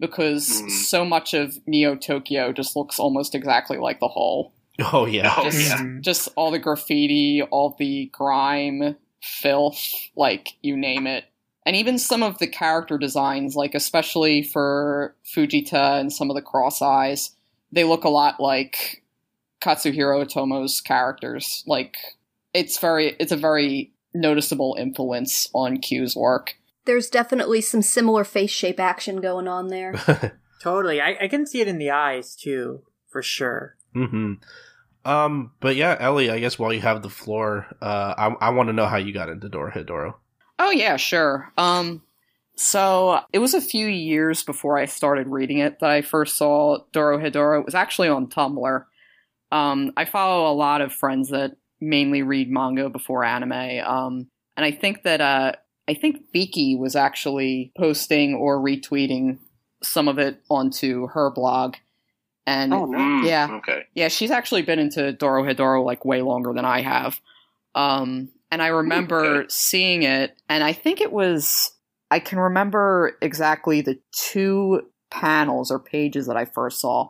[0.00, 0.70] because Mm.
[0.70, 4.52] so much of Neo Tokyo just looks almost exactly like the hole.
[4.92, 5.32] Oh yeah.
[5.36, 5.78] Oh, Just, yeah.
[5.78, 6.00] Mhm.
[6.02, 9.80] just all the graffiti, all the grime, filth,
[10.16, 11.24] like you name it.
[11.64, 16.42] And even some of the character designs, like especially for Fujita and some of the
[16.42, 17.30] cross eyes,
[17.72, 19.02] they look a lot like
[19.60, 21.64] Katsuhiro Otomo's characters.
[21.66, 21.96] Like
[22.54, 26.54] it's very it's a very noticeable influence on Q's work.
[26.84, 29.94] There's definitely some similar face shape action going on there.
[30.60, 31.00] Totally.
[31.00, 33.76] I, I can see it in the eyes too, for sure.
[33.92, 34.34] hmm
[35.04, 38.68] Um, but yeah, Ellie, I guess while you have the floor, uh, I, I want
[38.68, 40.14] to know how you got into Dorohedoro.
[40.58, 41.52] Oh yeah, sure.
[41.58, 42.02] Um
[42.56, 46.78] so it was a few years before I started reading it that I first saw
[46.92, 47.60] Dorohedoro.
[47.60, 48.84] It was actually on Tumblr.
[49.52, 53.52] Um I follow a lot of friends that mainly read manga before anime.
[53.84, 55.52] Um and I think that uh
[55.88, 59.38] I think Viki was actually posting or retweeting
[59.82, 61.76] some of it onto her blog.
[62.46, 62.98] And Oh, no.
[62.98, 63.48] Mm, Yeah.
[63.58, 63.84] Okay.
[63.94, 67.20] yeah, she's actually been into Dorohedoro like way longer than I have.
[67.74, 69.46] Um, and I remember okay.
[69.48, 71.72] seeing it, and I think it was,
[72.10, 77.08] I can remember exactly the two panels or pages that I first saw.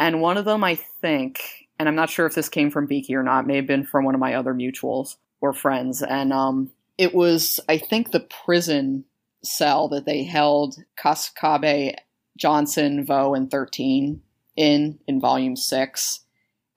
[0.00, 3.14] And one of them, I think, and I'm not sure if this came from Beaky
[3.14, 6.70] or not, may have been from one of my other mutuals or friends, and um,
[6.98, 9.04] it was I think the prison
[9.44, 11.94] cell that they held Kasukabe,
[12.36, 14.22] Johnson, Vaux, and Thirteen
[14.56, 16.20] in in Volume Six,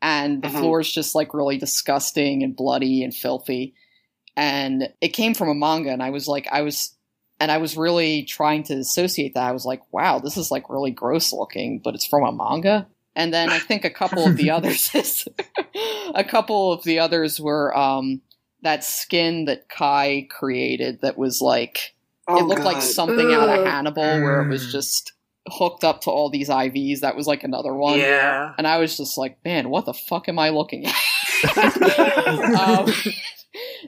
[0.01, 0.59] and the Mhm.
[0.59, 3.75] floor is just like really disgusting and bloody and filthy,
[4.35, 6.94] and it came from a manga, and I was like, I was.
[7.39, 9.43] And I was really trying to associate that.
[9.43, 12.87] I was like, wow, this is like really gross looking, but it's from a manga.
[13.15, 15.27] And then I think a couple of the others,
[16.15, 18.21] a couple of the others were um,
[18.61, 21.93] that skin that Kai created that was like
[22.27, 22.83] Oh, it looked like God.
[22.83, 23.67] something out of Ugh.
[23.67, 24.71] Hannibal, where it was Mm.
[24.71, 25.11] just
[25.47, 27.01] hooked up to all these IVs.
[27.01, 27.99] That was like another one.
[27.99, 28.53] Yeah.
[28.57, 30.95] And I was just like, man, what the fuck am I looking at?
[32.59, 32.91] um,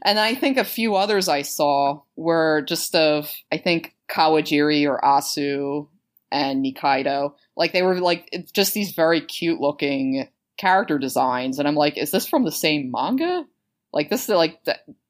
[0.03, 4.99] and I think a few others I saw were just of, I think, Kawajiri or
[5.01, 5.87] Asu
[6.31, 7.33] and Nikaido.
[7.55, 11.59] Like, they were like just these very cute looking character designs.
[11.59, 13.45] And I'm like, is this from the same manga?
[13.93, 14.59] Like, this is like,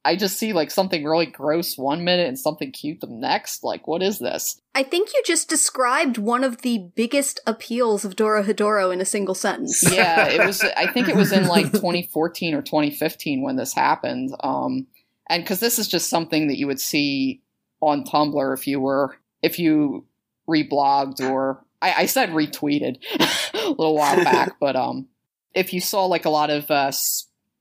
[0.07, 3.61] I just see like something really gross one minute and something cute the next.
[3.61, 4.57] Like, what is this?
[4.73, 9.35] I think you just described one of the biggest appeals of Dorohedoro in a single
[9.35, 9.83] sentence.
[9.91, 10.63] yeah, it was.
[10.63, 14.33] I think it was in like 2014 or 2015 when this happened.
[14.39, 14.87] Um,
[15.29, 17.41] and because this is just something that you would see
[17.81, 20.05] on Tumblr if you were if you
[20.49, 23.03] reblogged or I, I said retweeted
[23.53, 25.09] a little while back, but um,
[25.53, 26.91] if you saw like a lot of uh,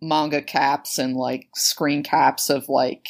[0.01, 3.09] manga caps and like screen caps of like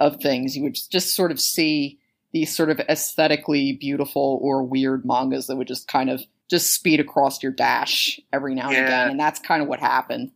[0.00, 1.98] of things, you would just sort of see
[2.32, 7.00] these sort of aesthetically beautiful or weird mangas that would just kind of just speed
[7.00, 8.84] across your dash every now and Yeah.
[8.84, 10.32] again, and that's kind of what happened.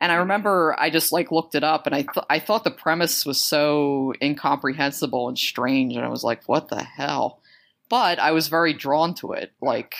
[0.00, 0.20] And I mm-hmm.
[0.22, 3.42] remember I just like looked it up, and I th- I thought the premise was
[3.42, 7.40] so incomprehensible and strange, and I was like, "What the hell?"
[7.88, 9.94] But I was very drawn to it, like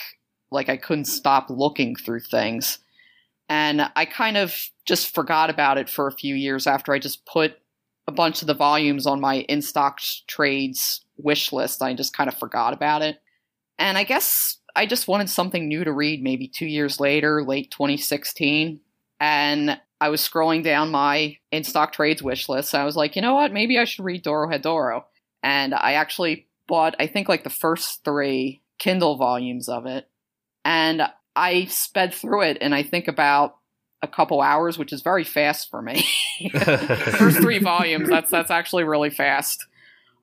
[0.51, 2.79] like I couldn't stop looking through things,
[3.49, 7.27] and I kind of just forgot about it for a few years after I just
[7.27, 7.59] put
[8.07, 11.83] a bunch of the volumes on my in stock trades wish list.
[11.83, 13.21] I just kind of forgot about it,
[13.79, 16.23] and I guess I just wanted something new to read.
[16.23, 18.81] Maybe two years later, late 2016,
[19.21, 22.75] and I was scrolling down my in stock trades wish list.
[22.75, 23.53] And I was like, you know what?
[23.53, 25.05] Maybe I should read Dorohedoro.
[25.43, 30.09] And I actually bought, I think, like the first three Kindle volumes of it.
[30.65, 31.03] And
[31.39, 33.57] I sped through it in, I think, about
[34.03, 36.05] a couple hours, which is very fast for me.
[36.61, 39.65] first three volumes, that's that's actually really fast.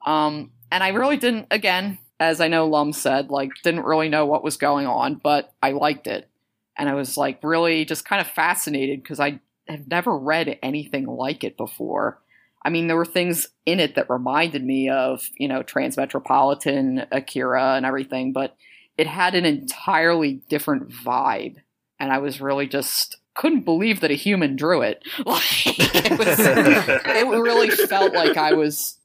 [0.05, 4.25] Um, and I really didn't, again, as I know Lum said, like, didn't really know
[4.25, 6.29] what was going on, but I liked it.
[6.77, 11.05] And I was like really just kind of fascinated because I have never read anything
[11.05, 12.19] like it before.
[12.63, 17.75] I mean, there were things in it that reminded me of, you know, Transmetropolitan, Akira,
[17.75, 18.55] and everything, but
[18.97, 21.57] it had an entirely different vibe.
[21.99, 25.03] And I was really just couldn't believe that a human drew it.
[25.25, 28.97] Like, it, was, it really felt like I was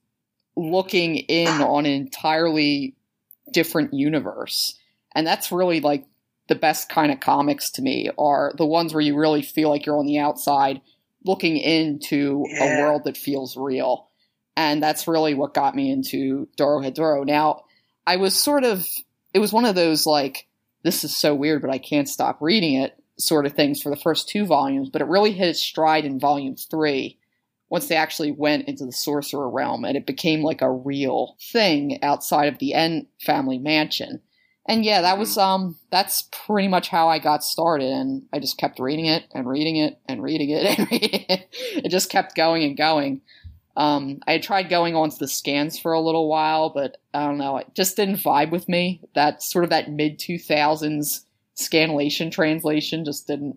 [0.57, 2.95] looking in on an entirely
[3.53, 4.79] different universe.
[5.15, 6.07] And that's really like
[6.49, 9.87] the best kind of comics to me are the ones where you really feel like
[9.87, 10.81] you're on the outside
[11.25, 14.09] looking into a world that feels real.
[14.57, 17.25] And that's really what got me into Dorohedoro.
[17.25, 17.65] Now,
[18.07, 18.87] I was sort of,
[19.33, 20.47] it was one of those like,
[20.83, 24.01] this is so weird, but I can't stop reading it sort of things for the
[24.01, 27.19] first two volumes, but it really hit its stride in volume three
[27.69, 32.03] once they actually went into the sorcerer realm and it became like a real thing
[32.03, 34.21] outside of the N family mansion.
[34.69, 38.59] And yeah, that was um that's pretty much how I got started and I just
[38.59, 41.49] kept reading it and reading it and reading it and reading it.
[41.85, 43.23] It just kept going and going.
[43.81, 47.39] Um I had tried going onto the scans for a little while, but I don't
[47.39, 49.01] know, it just didn't vibe with me.
[49.15, 51.25] That sort of that mid two thousands
[51.57, 53.57] scanlation translation just didn't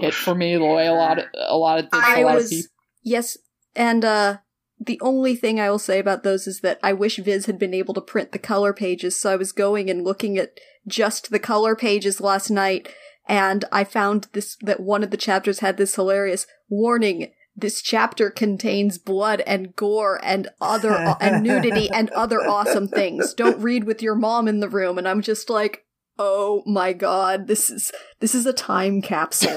[0.00, 2.24] hit for me the way a lot of a lot of, did for I a
[2.24, 2.72] lot of was people.
[3.02, 3.38] yes,
[3.76, 4.38] and uh
[4.78, 7.72] the only thing I will say about those is that I wish Viz had been
[7.72, 11.38] able to print the color pages, so I was going and looking at just the
[11.38, 12.88] color pages last night,
[13.28, 17.32] and I found this that one of the chapters had this hilarious warning.
[17.56, 23.32] This chapter contains blood and gore and other and nudity and other awesome things.
[23.34, 24.98] Don't read with your mom in the room.
[24.98, 25.84] And I'm just like,
[26.18, 29.56] oh my god, this is this is a time capsule.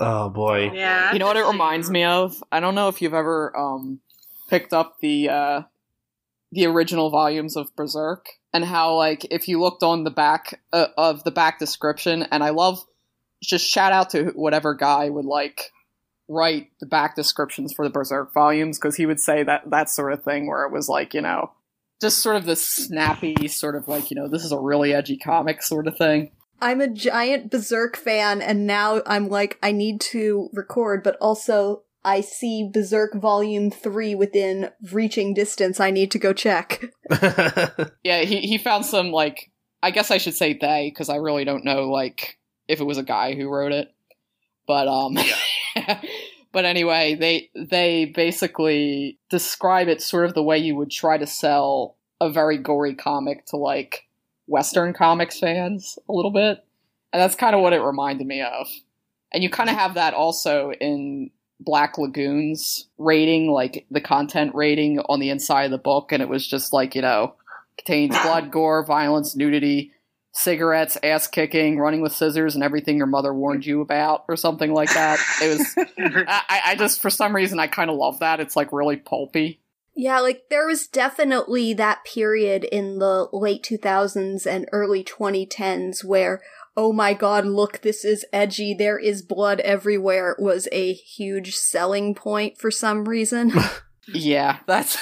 [0.00, 0.72] oh boy.
[0.72, 1.12] Yeah.
[1.12, 2.42] You know what it reminds me of?
[2.50, 4.00] I don't know if you've ever um,
[4.48, 5.62] picked up the uh,
[6.50, 10.88] the original volumes of Berserk and how like if you looked on the back uh,
[10.96, 12.84] of the back description, and I love
[13.42, 15.70] just shout out to whatever guy would like
[16.28, 20.12] write the back descriptions for the Berserk volumes because he would say that that sort
[20.12, 21.52] of thing where it was like you know
[22.00, 25.16] just sort of this snappy sort of like you know this is a really edgy
[25.16, 26.30] comic sort of thing.
[26.60, 31.82] I'm a giant Berserk fan, and now I'm like, I need to record, but also
[32.02, 35.80] I see Berserk Volume 3 within reaching distance.
[35.80, 36.84] I need to go check.
[38.04, 39.50] Yeah, he he found some like
[39.82, 42.98] I guess I should say they because I really don't know like if it was
[42.98, 43.92] a guy who wrote it.
[44.66, 45.16] But um
[46.52, 51.26] but anyway, they they basically describe it sort of the way you would try to
[51.26, 54.06] sell a very gory comic to like
[54.46, 56.64] western comics fans a little bit.
[57.12, 58.66] And that's kind of what it reminded me of.
[59.32, 64.98] And you kind of have that also in Black Lagoon's rating, like the content rating
[65.00, 67.34] on the inside of the book, and it was just like, you know,
[67.78, 69.92] contains blood, gore, violence, nudity,
[70.36, 74.72] cigarettes, ass kicking, running with scissors, and everything your mother warned you about, or something
[74.72, 75.18] like that.
[75.42, 75.86] It was,
[76.28, 78.40] I, I just, for some reason, I kind of love that.
[78.40, 79.60] It's like really pulpy.
[79.94, 86.42] Yeah, like there was definitely that period in the late 2000s and early 2010s where,
[86.76, 92.14] oh my god, look, this is edgy, there is blood everywhere was a huge selling
[92.14, 93.52] point for some reason.
[94.08, 94.96] Yeah, that's,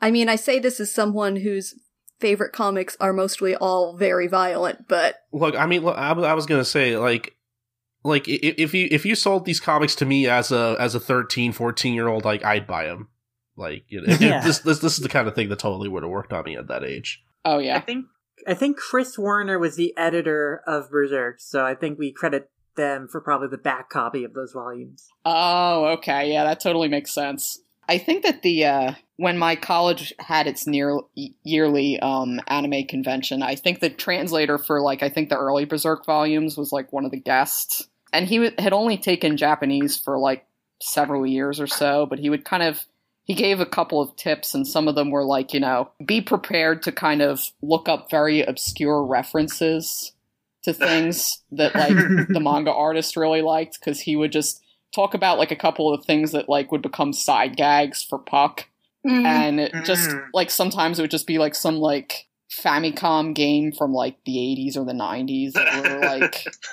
[0.00, 1.74] I mean, I say this as someone whose
[2.20, 6.34] favorite comics are mostly all very violent, but look, I mean, look, I, was- I
[6.34, 7.32] was gonna say like.
[8.04, 11.50] Like if you if you sold these comics to me as a as a 13,
[11.50, 13.08] 14 year old, like I'd buy them.
[13.56, 14.42] Like you know, Yeah.
[14.44, 16.56] this this this is the kind of thing that totally would have worked on me
[16.56, 17.24] at that age.
[17.44, 18.04] oh yeah, I think
[18.46, 23.08] I think Chris Warner was the editor of Berserk, so I think we credit them
[23.10, 25.08] for probably the back copy of those volumes.
[25.24, 26.32] Oh, okay.
[26.32, 27.58] Yeah, that totally makes sense.
[27.88, 31.00] I think that the uh, when my college had its near
[31.44, 36.04] yearly um, anime convention, I think the translator for like I think the early Berserk
[36.04, 40.18] volumes was like one of the guests, and he w- had only taken Japanese for
[40.18, 40.46] like
[40.82, 42.84] several years or so, but he would kind of
[43.24, 46.20] he gave a couple of tips, and some of them were like you know be
[46.20, 50.12] prepared to kind of look up very obscure references
[50.64, 51.94] to things that like
[52.28, 54.60] the manga artist really liked because he would just
[54.96, 58.66] talk about like a couple of things that like would become side gags for Puck,
[59.04, 60.24] and it just Mm.
[60.34, 64.76] like sometimes it would just be like some like Famicom game from like the 80s
[64.76, 66.44] or the 90s that were like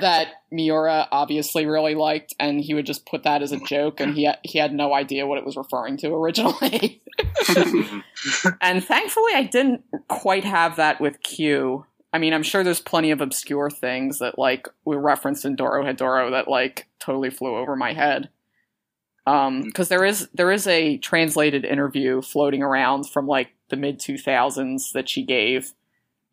[0.00, 4.14] that Miura obviously really liked, and he would just put that as a joke, and
[4.14, 7.00] he ha- he had no idea what it was referring to originally.
[8.60, 11.86] and thankfully, I didn't quite have that with Q.
[12.12, 16.30] I mean, I'm sure there's plenty of obscure things that like were referenced in Dorohedoro
[16.32, 18.30] that like totally flew over my head.
[19.26, 24.00] Um, because there is there is a translated interview floating around from like the mid
[24.00, 25.72] 2000s that she gave,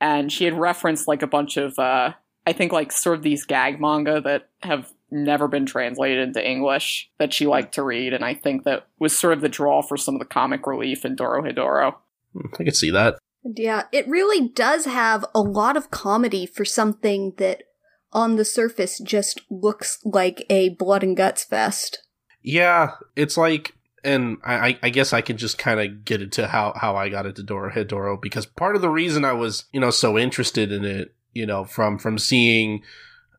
[0.02, 2.14] and she had referenced like a bunch of uh,
[2.48, 7.10] I think like sort of these gag manga that have never been translated into English
[7.20, 9.98] that she liked to read, and I think that was sort of the draw for
[9.98, 11.96] some of the comic relief in Dorohedoro.
[12.36, 13.20] I could see that.
[13.56, 17.64] Yeah, it really does have a lot of comedy for something that
[18.12, 22.04] on the surface just looks like a blood and guts fest.
[22.42, 23.74] Yeah, it's like,
[24.04, 27.26] and I, I- guess I can just kind of get into how, how I got
[27.26, 31.14] into Dorohedoro because part of the reason I was, you know, so interested in it,
[31.34, 32.84] you know, from, from seeing,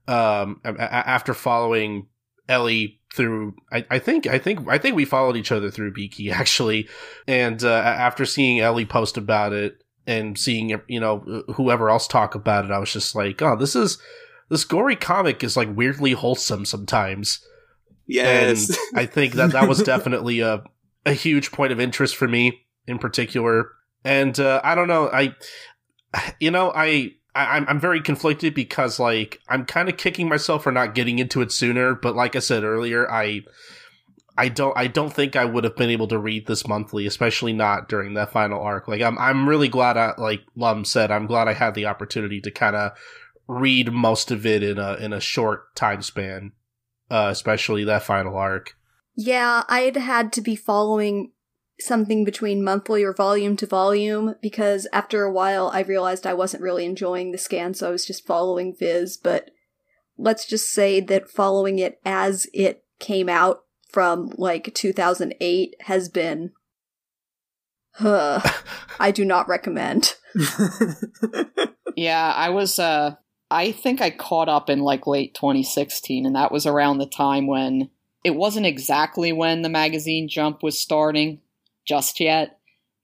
[0.07, 2.07] um, a- after following
[2.49, 6.31] Ellie through, I, I think, I think, I think we followed each other through Beaky
[6.33, 6.89] actually.
[7.27, 12.35] And, uh, after seeing Ellie post about it and seeing, you know, whoever else talk
[12.35, 13.99] about it, I was just like, oh, this is,
[14.49, 17.45] this gory comic is like weirdly wholesome sometimes.
[18.07, 18.71] yes.
[18.71, 20.65] And I think that that was definitely a
[21.05, 23.71] a huge point of interest for me in particular.
[24.03, 25.35] And uh, I don't know, I
[26.41, 30.63] you know, I, I I'm I'm very conflicted because like I'm kind of kicking myself
[30.63, 33.43] for not getting into it sooner, but like I said earlier, I
[34.39, 37.53] I don't I don't think I would have been able to read this monthly, especially
[37.53, 38.87] not during that final arc.
[38.87, 42.41] Like I'm I'm really glad I like Lum said, I'm glad I had the opportunity
[42.43, 42.93] to kind of
[43.49, 46.53] read most of it in a in a short time span,
[47.11, 48.77] uh, especially that final arc.
[49.17, 51.33] Yeah, I'd had to be following
[51.81, 56.63] something between monthly or volume to volume because after a while I realized I wasn't
[56.63, 59.17] really enjoying the scan, so I was just following Viz.
[59.17, 59.51] But
[60.17, 66.53] let's just say that following it as it came out from like 2008 has been.
[67.95, 68.41] Huh,
[69.01, 70.15] I do not recommend.
[71.97, 73.17] Yeah, I was uh
[73.51, 77.47] I think I caught up in like late 2016 and that was around the time
[77.47, 77.91] when
[78.25, 81.41] it wasn't exactly when the magazine jump was starting
[81.87, 82.59] just yet,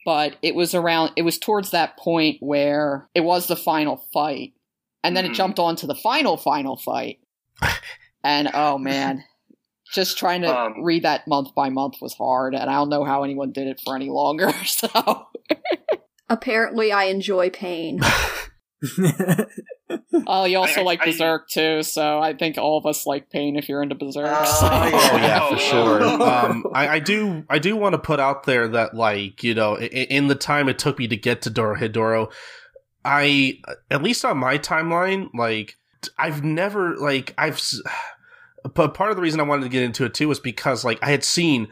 [0.05, 4.53] but it was around it was towards that point where it was the final fight.
[5.03, 5.37] And then it Mhm.
[5.37, 7.19] jumped on to the final final fight.
[8.25, 9.25] and oh man,
[9.95, 13.05] just trying to Um, read that month by month was hard and I don't know
[13.05, 14.51] how anyone did it for any longer.
[14.67, 14.89] So
[16.29, 18.01] Apparently, I enjoy pain.
[20.27, 23.31] Oh, you also I- like I- Berserk too, so I think all of us like
[23.31, 24.27] Pain if you're into Berserk.
[24.31, 24.91] Oh, so- yeah.
[25.13, 26.03] Oh yeah, for sure.
[26.25, 29.75] Um, I, I do, I do want to put out there that, like, you know,
[29.77, 32.33] in, in the time it took me to get to Dorohedoro,
[33.05, 33.59] I,
[33.91, 35.77] at least on my timeline, like,
[36.19, 37.83] I've never, like, I've, s-
[38.73, 40.99] but part of the reason I wanted to get into it too was because, like,
[41.03, 41.69] I had seen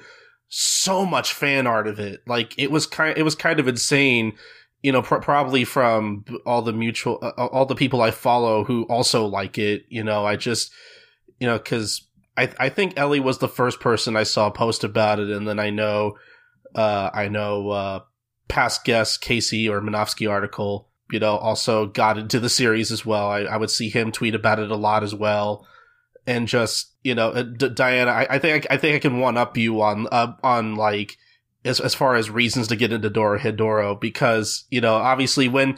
[0.48, 2.20] so much fan art of it.
[2.27, 4.35] Like, it was kind, it was kind of insane.
[4.82, 8.82] You know, pr- probably from all the mutual, uh, all the people I follow who
[8.85, 9.85] also like it.
[9.89, 10.73] You know, I just,
[11.39, 12.05] you know, because
[12.36, 15.60] I I think Ellie was the first person I saw post about it, and then
[15.60, 16.16] I know,
[16.74, 18.01] uh, I know uh,
[18.48, 23.28] past guest Casey or Minovsky article, you know, also got into the series as well.
[23.28, 25.64] I, I would see him tweet about it a lot as well,
[26.27, 29.36] and just you know, uh, D- Diana, I, I think I, think I can one
[29.36, 31.16] up you on uh, on like
[31.65, 35.77] as as far as reasons to get into Dorohedoro because you know obviously when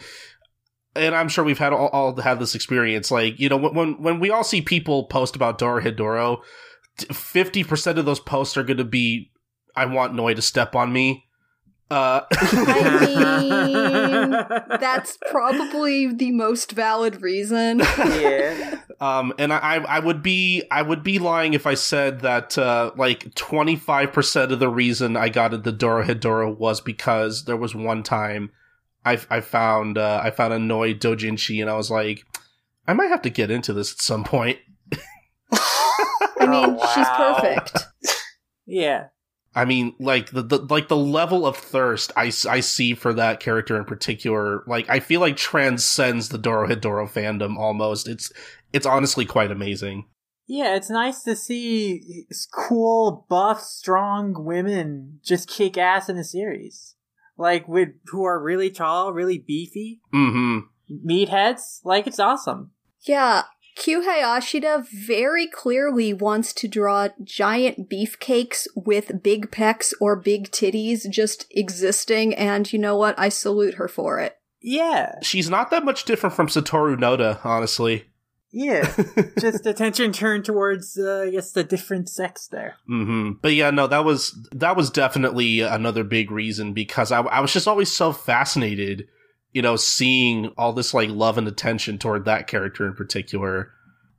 [0.96, 3.10] and I'm sure we've had all, all had this experience.
[3.10, 6.40] Like, you know, when when we all see people post about Dorohedoro,
[7.12, 9.32] fifty percent of those posts are going to be,
[9.74, 11.23] "I want Noi to step on me."
[11.90, 13.40] Uh, I
[14.70, 17.80] mean, that's probably the most valid reason.
[17.80, 18.78] yeah.
[19.00, 22.56] um, and I I I would be I would be lying if I said that
[22.56, 27.56] uh, like twenty five percent of the reason I got into Dorohedoro was because there
[27.56, 28.50] was one time
[29.04, 32.24] I I found uh, I found a Noi Dojinshi and I was like,
[32.88, 34.58] I might have to get into this at some point.
[35.52, 37.86] I mean, Oh, she's perfect.
[38.66, 39.08] Yeah.
[39.54, 43.40] I mean, like the, the like the level of thirst I, I see for that
[43.40, 48.08] character in particular, like I feel like transcends the Dorohedoro fandom almost.
[48.08, 48.32] It's
[48.72, 50.06] it's honestly quite amazing.
[50.46, 56.96] Yeah, it's nice to see cool, buff, strong women just kick ass in a series.
[57.38, 60.58] Like with who are really tall, really beefy, Mm-hmm.
[61.08, 61.80] meatheads.
[61.84, 62.72] Like it's awesome.
[63.02, 63.42] Yeah,
[63.74, 71.08] Q Hayashida very clearly wants to draw giant beefcakes with big pecs or big titties
[71.10, 73.18] just existing, and you know what?
[73.18, 74.36] I salute her for it.
[74.62, 78.04] Yeah, She's not that much different from Satoru Noda, honestly.
[78.50, 78.90] yeah.
[79.40, 82.76] just attention turned towards, uh, I guess, the different sex there.
[82.86, 87.40] hmm But yeah, no, that was that was definitely another big reason because I, I
[87.40, 89.08] was just always so fascinated,
[89.54, 93.70] you know, seeing all this like love and attention toward that character in particular.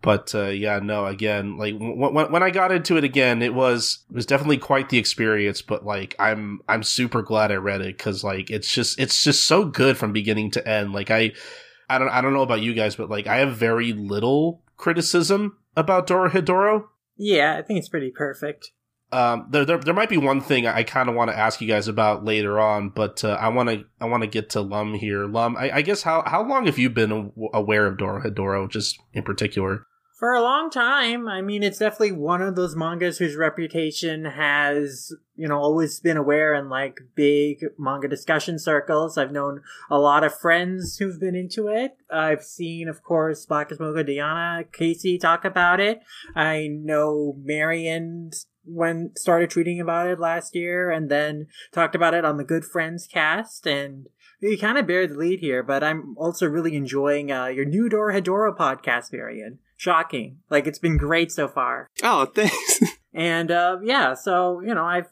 [0.02, 3.54] But uh, yeah, no, again, like w- when when I got into it again, it
[3.54, 5.62] was it was definitely quite the experience.
[5.62, 9.46] But like, I'm I'm super glad I read it because like it's just it's just
[9.46, 10.94] so good from beginning to end.
[10.94, 11.34] Like I
[11.90, 15.58] I don't I don't know about you guys, but like I have very little criticism
[15.76, 16.86] about Dorohedoro.
[17.18, 18.72] Yeah, I think it's pretty perfect.
[19.16, 21.68] Um, there, there, there might be one thing I kind of want to ask you
[21.68, 24.94] guys about later on, but uh, I want to, I want to get to Lum
[24.94, 25.26] here.
[25.26, 29.24] Lum, I, I guess how how long have you been aware of Dorohedoro, just in
[29.24, 29.86] particular?
[30.18, 35.12] For a long time, I mean, it's definitely one of those mangas whose reputation has,
[35.36, 39.18] you know, always been aware in like big manga discussion circles.
[39.18, 41.98] I've known a lot of friends who've been into it.
[42.10, 46.00] I've seen, of course, Blackest Mocha Diana, Casey talk about it.
[46.34, 48.32] I know Marion
[48.66, 52.66] when started tweeting about it last year and then talked about it on the Good
[52.66, 54.08] Friends cast and
[54.40, 57.90] you kind of bear the lead here, but I'm also really enjoying uh, your new
[57.90, 59.60] Dorohedoro podcast, Varian.
[59.78, 60.40] Shocking.
[60.50, 61.90] Like, it's been great so far.
[62.04, 62.80] Oh, thanks.
[63.18, 65.08] And, uh, yeah, so, you know, I've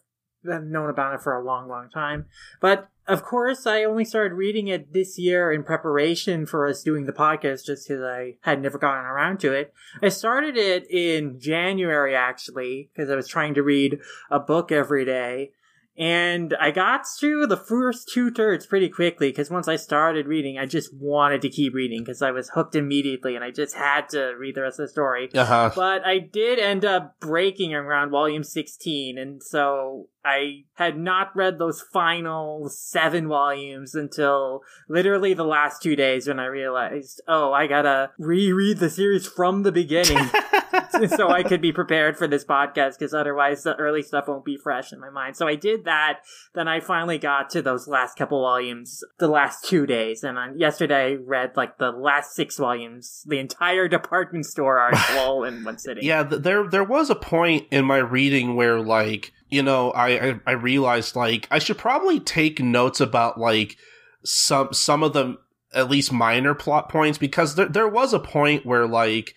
[0.46, 2.26] I've known about it for a long, long time.
[2.60, 7.06] But, of course, I only started reading it this year in preparation for us doing
[7.06, 9.74] the podcast just because I had never gotten around to it.
[10.02, 14.00] I started it in January, actually, because I was trying to read
[14.32, 15.52] a book every day.
[15.96, 20.58] And I got through the first two thirds pretty quickly because once I started reading,
[20.58, 24.10] I just wanted to keep reading because I was hooked immediately and I just had
[24.10, 25.30] to read the rest of the story.
[25.36, 25.72] Uh huh.
[25.76, 31.60] But I did end up breaking around volume 16, and so I had not read
[31.60, 37.68] those final seven volumes until literally the last two days when I realized, oh, I
[37.68, 40.18] gotta reread the series from the beginning
[41.16, 44.58] so I could be prepared for this podcast because otherwise the early stuff won't be
[44.58, 45.36] fresh in my mind.
[45.36, 46.20] So I did that.
[46.54, 50.24] Then I finally got to those last couple volumes the last two days.
[50.24, 54.96] And on, yesterday I read like the last six volumes, the entire department store arc
[55.12, 56.04] all in one sitting.
[56.04, 60.30] Yeah, th- there there was a point in my reading where like you know I,
[60.30, 63.78] I I realized like I should probably take notes about like
[64.26, 65.38] some some of the
[65.74, 69.36] at least minor plot points because there there was a point where like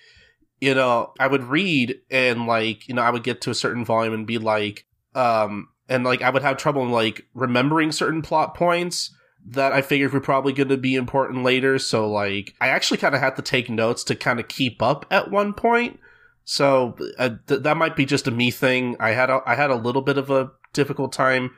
[0.60, 3.84] you know I would read and like you know I would get to a certain
[3.84, 8.54] volume and be like um and like I would have trouble like remembering certain plot
[8.54, 9.14] points
[9.48, 11.78] that I figured were probably going to be important later.
[11.78, 15.06] So like, I actually kind of had to take notes to kind of keep up
[15.10, 16.00] at one point.
[16.46, 18.96] So uh, th- that might be just a me thing.
[19.00, 21.50] I had a, I had a little bit of a difficult time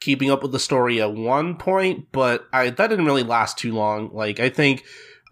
[0.00, 3.72] keeping up with the story at one point, but I that didn't really last too
[3.72, 4.10] long.
[4.12, 4.82] Like I think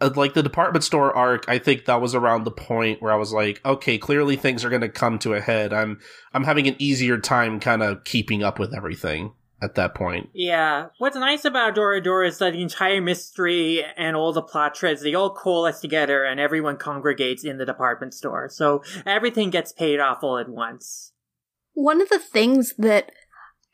[0.00, 3.16] uh, like the department store arc, I think that was around the point where I
[3.16, 5.72] was like, okay, clearly things are going to come to a head.
[5.72, 5.98] I'm
[6.32, 9.32] I'm having an easier time kind of keeping up with everything
[9.62, 10.30] at that point.
[10.32, 10.86] Yeah.
[10.98, 15.14] What's nice about Dora is that the entire mystery and all the plot threads, they
[15.14, 18.48] all coalesce together and everyone congregates in the department store.
[18.48, 21.12] So everything gets paid off all at once.
[21.74, 23.12] One of the things that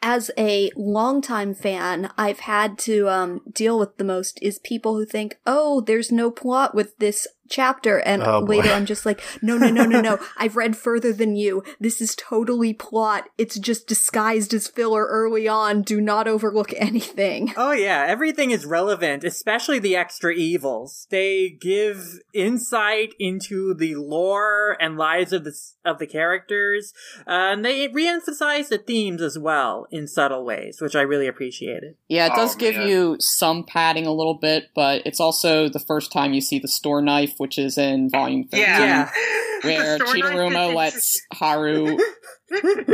[0.02, 5.06] as a longtime fan, I've had to um, deal with the most is people who
[5.06, 8.56] think, "Oh, there's no plot with this chapter," and Oh, boy.
[8.58, 10.18] later I'm just like, "No, no, no, no, no!
[10.36, 11.62] I've read further than you.
[11.80, 13.28] This is totally plot.
[13.38, 15.82] It's just disguised as filler early on.
[15.82, 21.06] Do not overlook anything." Oh yeah, everything is relevant, especially the extra evils.
[21.10, 25.52] They give insight into the lore and lives of the
[25.84, 26.92] of the characters,
[27.26, 31.94] uh, and they re-emphasize the themes as well in subtle ways, which I really appreciated.
[32.08, 32.88] Yeah, it does Oh, give man.
[32.88, 36.68] you some padding a little bit, but it's also the first time you see the
[36.68, 39.10] store knife, which is in volume 13, Yeah.
[39.62, 41.98] where The store knife Chidaruma is- lets Haru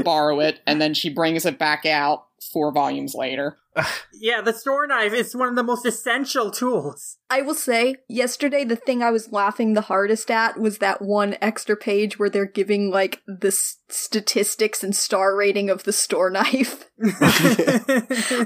[0.03, 3.59] borrow it, and then she brings it back out four volumes later.
[4.15, 7.17] Yeah, the store knife is one of the most essential tools.
[7.29, 11.37] I will say, yesterday the thing I was laughing the hardest at was that one
[11.41, 16.31] extra page where they're giving like the s- statistics and star rating of the store
[16.31, 16.89] knife.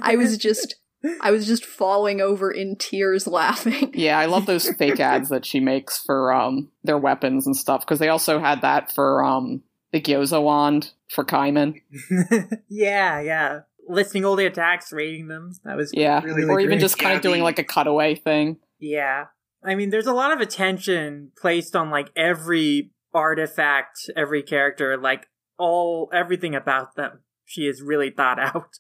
[0.03, 0.77] I was just
[1.21, 3.93] I was just falling over in tears laughing.
[3.95, 7.81] Yeah, I love those fake ads that she makes for um their weapons and stuff,
[7.81, 9.63] because they also had that for um
[9.93, 11.81] the Gyoza wand for Kaiman.
[12.69, 13.61] yeah, yeah.
[13.89, 15.53] Listing all the attacks, rating them.
[15.65, 16.81] That was Yeah, really or even great.
[16.81, 18.59] just kind Yeah, of doing like a cutaway thing.
[18.81, 19.27] Yeah.
[19.65, 25.29] I mean, there's a lot of attention placed on like every artifact, every character, like
[25.59, 27.21] all everything about them.
[27.45, 28.79] She is really thought out.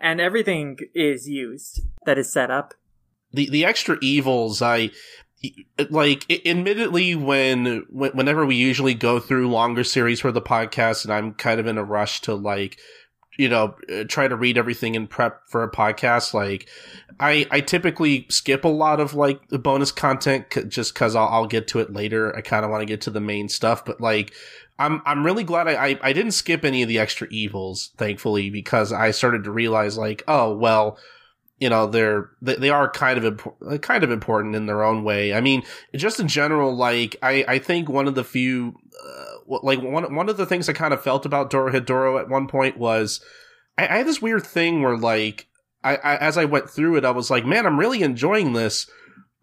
[0.00, 2.74] And everything is used that is set up.
[3.32, 4.90] the the extra evils i
[5.90, 11.12] like admittedly when when- whenever we usually go through longer series for the podcast and
[11.12, 12.78] i'm kind of in a rush to like
[13.38, 13.74] you know
[14.08, 16.68] try to read everything in prep for a podcast like
[17.20, 21.28] i i typically skip a lot of like the bonus content c- just because I'll,
[21.28, 23.84] I'll get to it later i kind of want to get to the main stuff
[23.84, 24.32] but like
[24.78, 28.50] I'm I'm really glad I, I I didn't skip any of the extra evils, thankfully,
[28.50, 30.98] because I started to realize like, oh well,
[31.58, 35.02] you know they're they, they are kind of impo- kind of important in their own
[35.02, 35.32] way.
[35.32, 35.62] I mean,
[35.94, 40.28] just in general, like I I think one of the few uh, like one one
[40.28, 43.20] of the things I kind of felt about Dorohedoro at one point was
[43.78, 45.46] I, I had this weird thing where like
[45.82, 48.90] I, I as I went through it, I was like, man, I'm really enjoying this.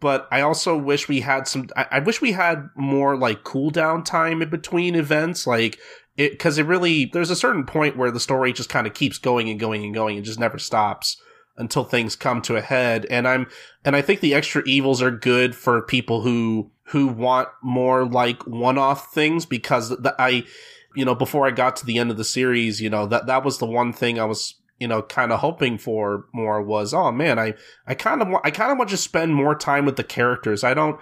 [0.04, 1.70] But I also wish we had some.
[1.78, 5.80] I, I wish we had more like cooldown time in between events, like
[6.18, 9.18] it because it really there's a certain point where the story just kind of keeps
[9.18, 11.18] going and going and going and just never stops
[11.58, 13.48] until things come to a head and i'm
[13.86, 18.46] and i think the extra evils are good for people who who want more like
[18.48, 20.44] one-off things because the, i
[20.96, 23.44] you know before i got to the end of the series you know that that
[23.44, 27.12] was the one thing i was you know kind of hoping for more was oh
[27.12, 27.54] man i
[27.88, 30.74] i kind of i kind of want to spend more time with the characters i
[30.74, 31.00] don't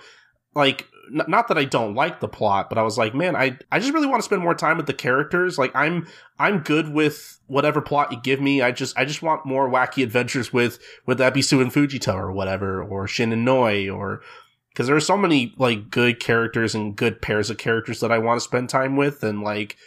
[0.56, 3.58] like n- not that I don't like the plot, but I was like, man, I
[3.72, 5.58] I just really want to spend more time with the characters.
[5.58, 6.08] Like I'm
[6.40, 8.62] I'm good with whatever plot you give me.
[8.62, 12.84] I just I just want more wacky adventures with with Ebisu and Fujita or whatever,
[12.84, 14.22] or Shin and Noi, or
[14.74, 18.18] because there are so many like good characters and good pairs of characters that I
[18.18, 19.78] want to spend time with, and like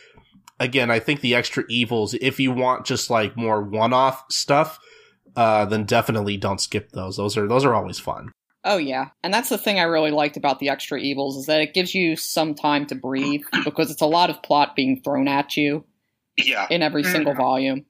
[0.60, 4.78] again, I think the extra evils, if you want just like more one off stuff,
[5.36, 7.16] uh, then definitely don't skip those.
[7.16, 8.31] Those are those are always fun.
[8.64, 11.60] Oh yeah, and that's the thing I really liked about the extra evils is that
[11.60, 15.28] it gives you some time to breathe because it's a lot of plot being thrown
[15.28, 15.85] at you
[16.39, 16.66] Yeah.
[16.70, 17.39] in every single Mhm.
[17.39, 17.85] volume.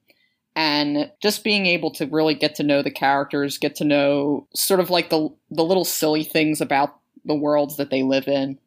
[0.57, 4.79] And just being able to really get to know the characters, get to know sort
[4.79, 8.57] of like the the little silly things about the worlds that they live in,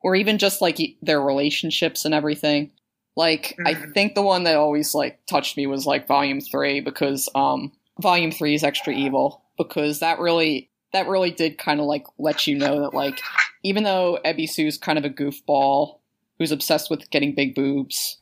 [0.00, 2.72] or even just like e- their relationships and everything.
[3.18, 3.94] Like I Mhm.
[3.94, 8.30] think the one that always like touched me was like volume three because um volume
[8.30, 12.56] three is extra evil because that really that really did kind of like let you
[12.56, 13.18] know that like
[13.64, 15.98] even though Ebisu's kind of a goofball
[16.38, 18.18] who's obsessed with getting big boobs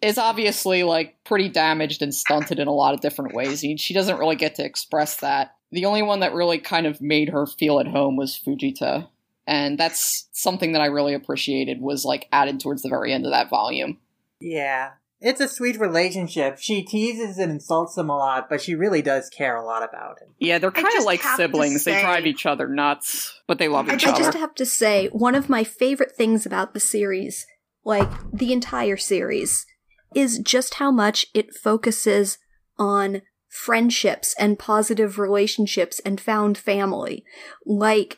[0.00, 3.64] is obviously like pretty damaged and stunted in a lot of different ways.
[3.64, 5.56] and She doesn't really get to express that.
[5.72, 9.08] The only one that really kind of made her feel at home was Fujita.
[9.46, 13.32] And that's something that I really appreciated was like added towards the very end of
[13.32, 13.98] that volume.
[14.40, 14.90] Yeah.
[15.22, 16.56] It's a sweet relationship.
[16.58, 20.18] She teases and insults him a lot, but she really does care a lot about
[20.18, 20.28] him.
[20.38, 21.84] Yeah, they're kind of like have to siblings.
[21.84, 24.22] They drive each other nuts, but they love I each I other.
[24.22, 27.46] I just have to say, one of my favorite things about the series,
[27.84, 29.66] like the entire series,
[30.14, 32.38] is just how much it focuses
[32.78, 37.24] on friendships and positive relationships and found family.
[37.66, 38.16] Like,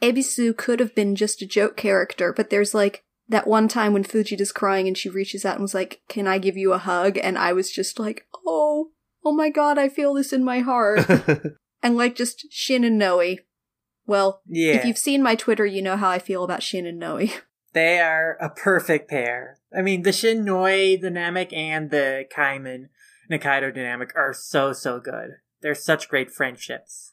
[0.00, 4.04] Ebisu could have been just a joke character, but there's like that one time when
[4.04, 7.16] Fujita's crying and she reaches out and was like, Can I give you a hug?
[7.16, 8.90] And I was just like, Oh,
[9.24, 11.08] oh my god, I feel this in my heart.
[11.82, 13.38] and like just Shin and Noi.
[14.06, 14.74] Well, Yeah.
[14.74, 17.32] if you've seen my Twitter, you know how I feel about Shin and Noi.
[17.72, 19.58] They are a perfect pair.
[19.72, 22.88] I mean, the Shinoi dynamic and the Kaiman
[23.30, 25.34] Nikaido dynamic are so, so good.
[25.62, 27.12] They're such great friendships.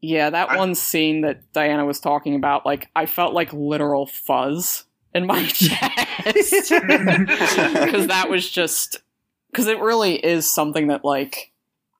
[0.00, 4.06] Yeah, that I- one scene that Diana was talking about, like I felt like literal
[4.06, 6.72] fuzz in my chest.
[6.72, 8.98] Because that was just
[9.50, 11.52] because it really is something that like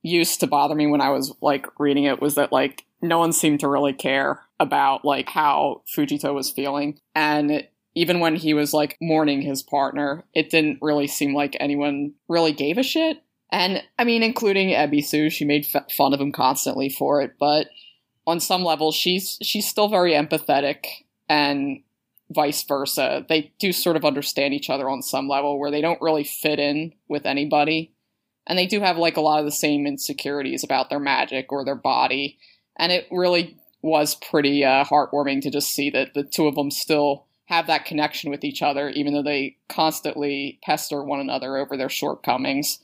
[0.03, 3.33] used to bother me when I was like reading it was that like no one
[3.33, 6.99] seemed to really care about like how Fujita was feeling.
[7.15, 12.13] And even when he was like mourning his partner it didn't really seem like anyone
[12.29, 13.23] really gave a shit.
[13.51, 17.69] And I mean including Ebisu she made f- fun of him constantly for it but
[18.27, 20.85] on some level she's she's still very empathetic
[21.29, 21.83] and
[22.31, 23.25] vice versa.
[23.29, 26.59] They do sort of understand each other on some level where they don't really fit
[26.59, 27.93] in with anybody.
[28.47, 31.65] And they do have like a lot of the same insecurities about their magic or
[31.65, 32.39] their body.
[32.79, 36.71] And it really was pretty uh, heartwarming to just see that the two of them
[36.71, 41.77] still have that connection with each other even though they constantly pester one another over
[41.77, 42.79] their shortcomings.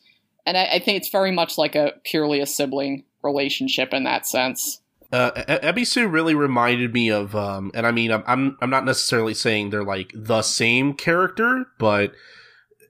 [0.45, 4.27] And I, I think it's very much like a purely a sibling relationship in that
[4.27, 4.81] sense
[5.13, 5.31] Uh,
[5.63, 9.71] Ebisu really reminded me of, um, and I mean, I'm, I'm I'm not necessarily saying
[9.71, 12.13] they're like the same character, but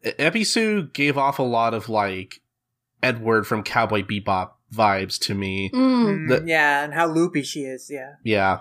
[0.05, 2.41] Ebisu gave off a lot of like
[3.03, 5.71] Edward from Cowboy Bebop vibes to me.
[5.75, 6.29] Mm.
[6.29, 8.15] The- yeah, and how loopy she is, yeah.
[8.25, 8.61] Yeah,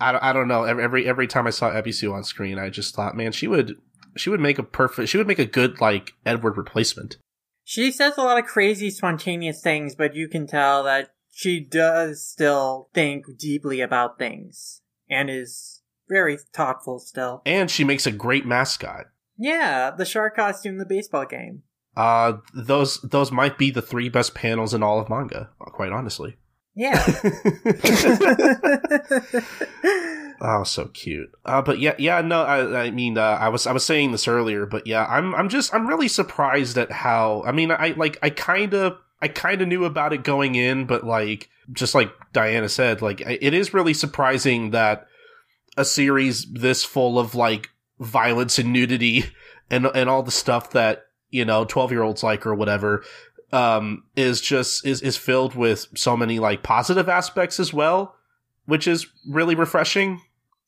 [0.00, 0.64] I, don't- I don't know.
[0.64, 3.76] Every, every every time I saw Ebisu on screen, I just thought, man, she would
[4.16, 7.16] she would make a perfect she would make a good like Edward replacement.
[7.64, 12.26] She says a lot of crazy, spontaneous things, but you can tell that she does
[12.26, 17.42] still think deeply about things and is very thoughtful still.
[17.46, 19.04] And she makes a great mascot.
[19.36, 21.62] Yeah, the shark costume in the baseball game.
[21.96, 26.36] Uh, those those might be the three best panels in all of manga, quite honestly.
[26.74, 27.06] Yeah.
[30.40, 31.32] Oh, so cute.
[31.44, 34.28] Uh, but yeah, yeah, no, I, I mean, uh, I was, I was saying this
[34.28, 37.42] earlier, but yeah, I'm, I'm just, I'm really surprised at how.
[37.44, 40.86] I mean, I like, I kind of, I kind of knew about it going in,
[40.86, 45.06] but like, just like Diana said, like, it is really surprising that
[45.76, 47.70] a series this full of like
[48.00, 49.24] violence and nudity
[49.70, 53.04] and and all the stuff that you know, twelve year olds like or whatever,
[53.52, 58.14] um, is just is is filled with so many like positive aspects as well,
[58.66, 60.20] which is really refreshing.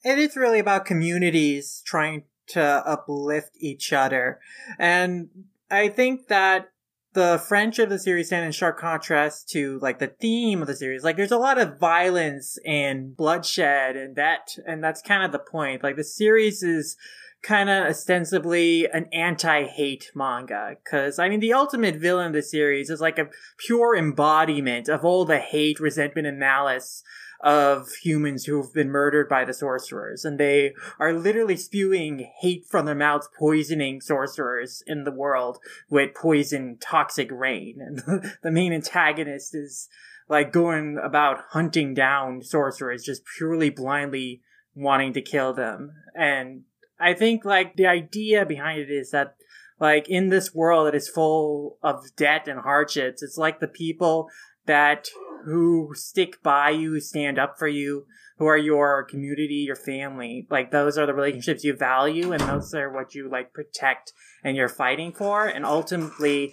[0.05, 4.41] and it is really about communities trying to uplift each other.
[4.79, 5.29] And
[5.71, 6.71] I think that
[7.13, 10.77] the friendship of the series stand in sharp contrast to like the theme of the
[10.77, 11.03] series.
[11.03, 15.39] Like there's a lot of violence and bloodshed and that and that's kind of the
[15.39, 15.83] point.
[15.83, 16.97] Like the series is
[17.43, 22.91] kind of ostensibly an anti-hate manga cuz I mean the ultimate villain of the series
[22.91, 27.03] is like a pure embodiment of all the hate, resentment and malice
[27.43, 32.87] of humans who've been murdered by the sorcerers, and they are literally spewing hate from
[32.87, 35.59] their mouths, poisoning sorcerers in the world
[35.89, 37.79] with poison toxic rain.
[37.81, 39.89] And the main antagonist is
[40.29, 44.43] like going about hunting down sorcerers, just purely blindly
[44.75, 45.93] wanting to kill them.
[46.15, 46.63] And
[46.99, 49.37] I think like the idea behind it is that
[49.81, 54.29] like in this world that is full of debt and hardships, it's like the people
[54.71, 55.09] that
[55.47, 58.07] who stick by you, who stand up for you,
[58.39, 60.47] who are your community, your family.
[60.49, 64.13] Like those are the relationships you value and those are what you like protect
[64.45, 65.45] and you're fighting for.
[65.45, 66.53] And ultimately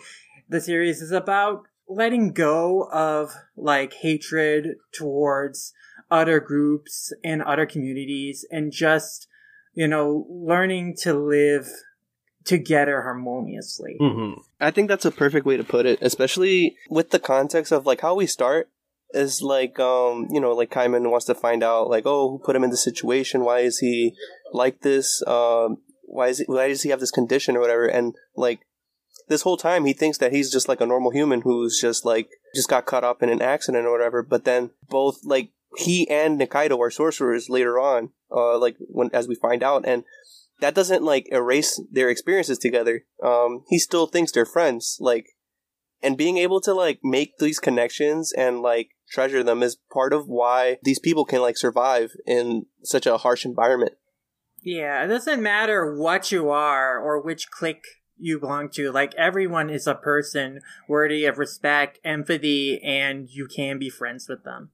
[0.49, 5.73] the series is about letting go of like hatred towards
[6.10, 9.27] other groups and other communities and just,
[9.76, 11.68] you know, learning to live
[12.48, 13.98] together harmoniously.
[13.99, 14.40] Mm-hmm.
[14.60, 18.02] I think that's a perfect way to put it, especially with the context of like
[18.02, 18.69] how we start
[19.11, 22.56] is like um you know like Kaiman wants to find out like oh who put
[22.56, 23.44] him in this situation?
[23.44, 24.15] Why is he
[24.52, 25.22] like this?
[25.28, 27.86] Um why is he, why does he have this condition or whatever?
[27.86, 28.61] And like
[29.28, 32.30] this whole time he thinks that he's just like a normal human who's just like
[32.56, 34.24] just got caught up in an accident or whatever.
[34.24, 39.28] But then both like he and Nikaido are sorcerers later on uh like when as
[39.28, 39.86] we find out.
[39.86, 40.03] And
[40.59, 43.05] that doesn't like erase their experiences together.
[43.23, 44.97] Um, he still thinks they're friends.
[44.99, 45.27] Like,
[46.01, 50.27] and being able to like make these connections and like treasure them is part of
[50.27, 53.93] why these people can like survive in such a harsh environment.
[54.61, 57.85] Yeah, it doesn't matter what you are or which clique
[58.17, 58.91] you belong to.
[58.91, 64.43] Like everyone is a person worthy of respect, empathy, and you can be friends with
[64.43, 64.71] them.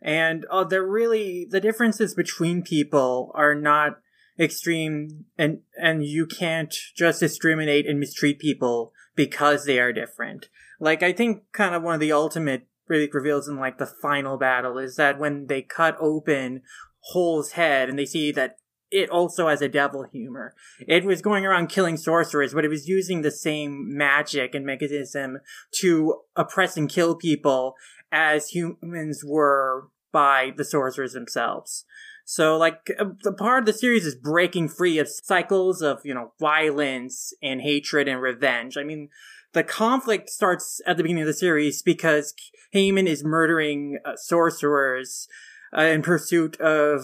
[0.00, 4.01] And uh, they're really the differences between people are not
[4.38, 10.48] extreme, and and you can't just discriminate and mistreat people because they are different.
[10.80, 14.36] Like I think kind of one of the ultimate really reveals in like the final
[14.36, 16.62] battle is that when they cut open
[17.06, 18.58] Hole's head and they see that
[18.90, 20.54] it also has a devil tumor.
[20.86, 25.38] It was going around killing sorcerers, but it was using the same magic and mechanism
[25.80, 27.74] to oppress and kill people
[28.12, 31.86] as humans were by the sorcerers themselves.
[32.24, 36.14] So, like, uh, the part of the series is breaking free of cycles of, you
[36.14, 38.76] know, violence and hatred and revenge.
[38.76, 39.08] I mean,
[39.52, 42.34] the conflict starts at the beginning of the series because
[42.74, 45.28] Kaiman is murdering uh, sorcerers
[45.76, 47.02] uh, in pursuit of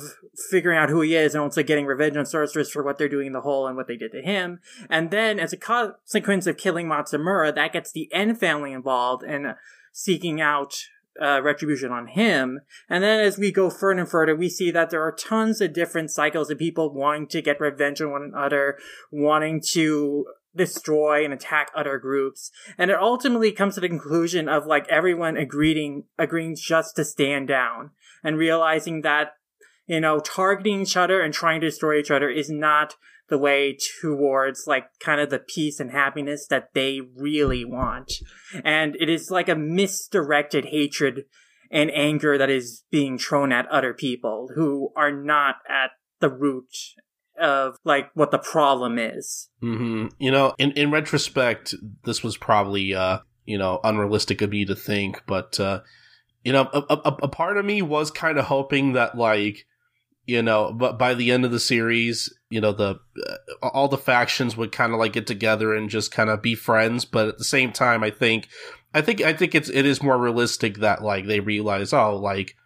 [0.50, 3.28] figuring out who he is and also getting revenge on sorcerers for what they're doing
[3.28, 4.60] in the hole and what they did to him.
[4.88, 9.46] And then, as a consequence of killing Matsumura, that gets the N family involved and
[9.46, 9.54] uh,
[9.92, 10.74] seeking out
[11.20, 12.60] uh, retribution on him.
[12.88, 15.72] And then as we go further and further, we see that there are tons of
[15.72, 18.78] different cycles of people wanting to get revenge on one another,
[19.10, 20.26] wanting to
[20.56, 22.50] destroy and attack other groups.
[22.76, 27.48] And it ultimately comes to the conclusion of like everyone agreeing, agreeing just to stand
[27.48, 27.90] down
[28.22, 29.34] and realizing that,
[29.86, 32.94] you know, targeting each other and trying to destroy each other is not
[33.28, 38.12] the way towards like kind of the peace and happiness that they really want.
[38.64, 41.24] And it is like a misdirected hatred
[41.70, 45.90] and anger that is being thrown at other people who are not at
[46.20, 46.74] the root
[47.38, 49.50] of like what the problem is.
[49.62, 50.06] Mm-hmm.
[50.18, 51.74] You know, in in retrospect,
[52.04, 55.80] this was probably uh, you know unrealistic of me to think, but uh,
[56.44, 59.66] you know, a, a, a part of me was kind of hoping that like
[60.28, 63.96] you know, but by the end of the series, you know, the uh, all the
[63.96, 67.06] factions would kind of like get together and just kind of be friends.
[67.06, 68.46] But at the same time, I think,
[68.92, 72.56] I think, I think it's it is more realistic that like they realize, oh, like,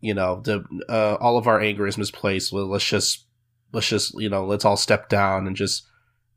[0.00, 2.52] you know, the uh, all of our anger is misplaced.
[2.52, 3.24] Well, let's just
[3.72, 5.86] let's just you know let's all step down and just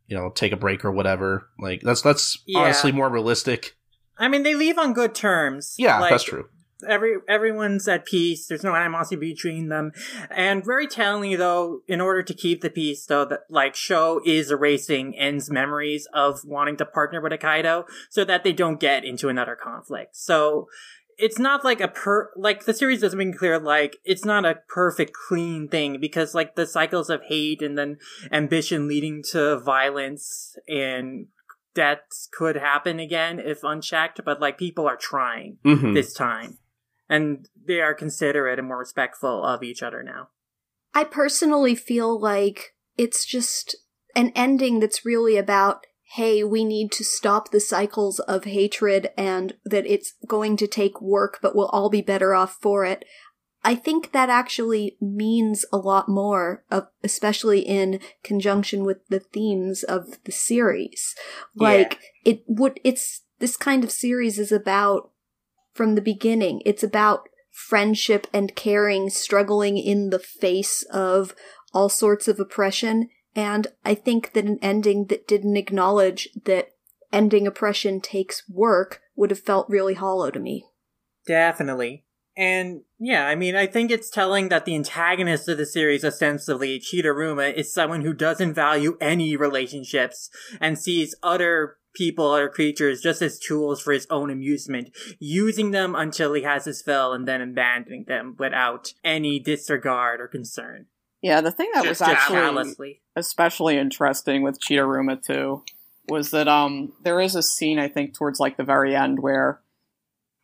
[0.05, 1.49] you know take a break or whatever.
[1.57, 2.59] Like that's that's yeah.
[2.59, 3.75] honestly more realistic.
[4.19, 5.73] I mean, they leave on good terms.
[5.79, 6.47] Yeah, like, that's true
[6.87, 8.47] every everyone's at peace.
[8.47, 9.91] There's no animosity between them,
[10.29, 14.51] and very tellingly though, in order to keep the peace, though, that like Sho is
[14.51, 19.29] erasing En's memories of wanting to partner with Nikaido, so that they don't get into
[19.29, 20.15] another conflict.
[20.15, 20.67] So
[21.19, 24.59] it's not like a per like the series doesn't make clear like it's not a
[24.69, 27.97] perfect clean thing because like the cycles of hate and then
[28.31, 31.27] ambition leading to violence and
[31.75, 35.93] deaths could happen again if unchecked but like people are trying mm-hmm.
[35.93, 36.57] this time
[37.09, 40.29] and they are considerate and more respectful of each other now.
[40.93, 43.75] I personally feel like it's just
[44.15, 49.53] an ending that's really about hey, we need to stop the cycles of hatred and
[49.63, 53.05] that it's going to take work, but we'll all be better off for it.
[53.63, 56.63] I think that actually means a lot more,
[57.03, 61.13] especially in conjunction with the themes of the series.
[61.55, 62.31] Like, yeah.
[62.31, 65.11] it would, it's, this kind of series is about
[65.79, 66.61] from the beginning.
[66.65, 71.33] It's about friendship and caring struggling in the face of
[71.73, 73.07] all sorts of oppression.
[73.33, 76.71] And I think that an ending that didn't acknowledge that
[77.13, 80.65] ending oppression takes work would have felt really hollow to me.
[81.25, 82.03] Definitely.
[82.35, 86.77] And yeah, I mean, I think it's telling that the antagonist of the series, ostensibly
[86.81, 90.29] Chidaruma, is someone who doesn't value any relationships
[90.59, 94.89] and sees other people or creatures just as tools for his own amusement,
[95.19, 100.27] using them until he has his fill and then abandoning them without any disregard or
[100.27, 100.85] concern.
[101.21, 105.63] Yeah, the thing that just, was actually especially interesting with Chidaruma too
[106.07, 109.61] was that um there is a scene I think towards like the very end where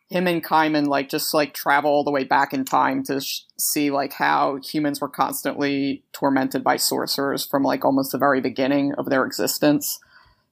[0.09, 3.41] him and Kaiman like just like travel all the way back in time to sh-
[3.57, 8.93] see like how humans were constantly tormented by sorcerers from like almost the very beginning
[8.97, 9.99] of their existence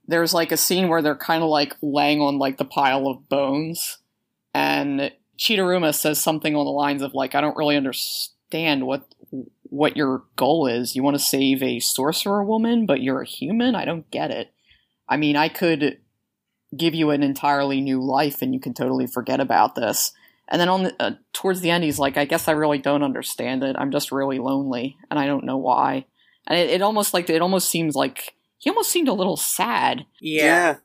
[0.08, 3.30] there's like a scene where they're kind of like laying on like the pile of
[3.30, 4.00] bones
[4.54, 9.06] and Chidaruma says something on the lines of like I don't really understand what
[9.64, 10.96] what your goal is.
[10.96, 13.76] You want to save a sorcerer woman, but you're a human?
[13.76, 14.54] I don't get it.
[15.10, 15.98] I mean, I could
[16.78, 20.12] give you an entirely new life and you can totally forget about this.
[20.48, 23.04] And then on the, uh, towards the end he's like I guess I really don't
[23.04, 23.76] understand it.
[23.78, 26.06] I'm just really lonely and I don't know why.
[26.48, 30.06] and it, it almost like it almost seems like he almost seemed a little sad.
[30.22, 30.78] Yeah.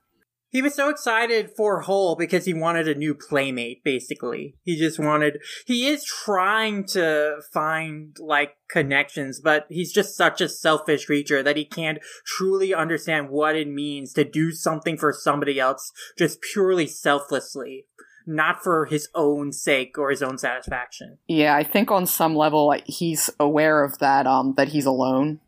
[0.50, 4.56] He was so excited for Hole because he wanted a new playmate, basically.
[4.64, 10.48] He just wanted, he is trying to find, like, connections, but he's just such a
[10.48, 15.60] selfish creature that he can't truly understand what it means to do something for somebody
[15.60, 17.84] else just purely selflessly,
[18.26, 21.18] not for his own sake or his own satisfaction.
[21.28, 25.40] Yeah, I think on some level like, he's aware of that, um, that he's alone.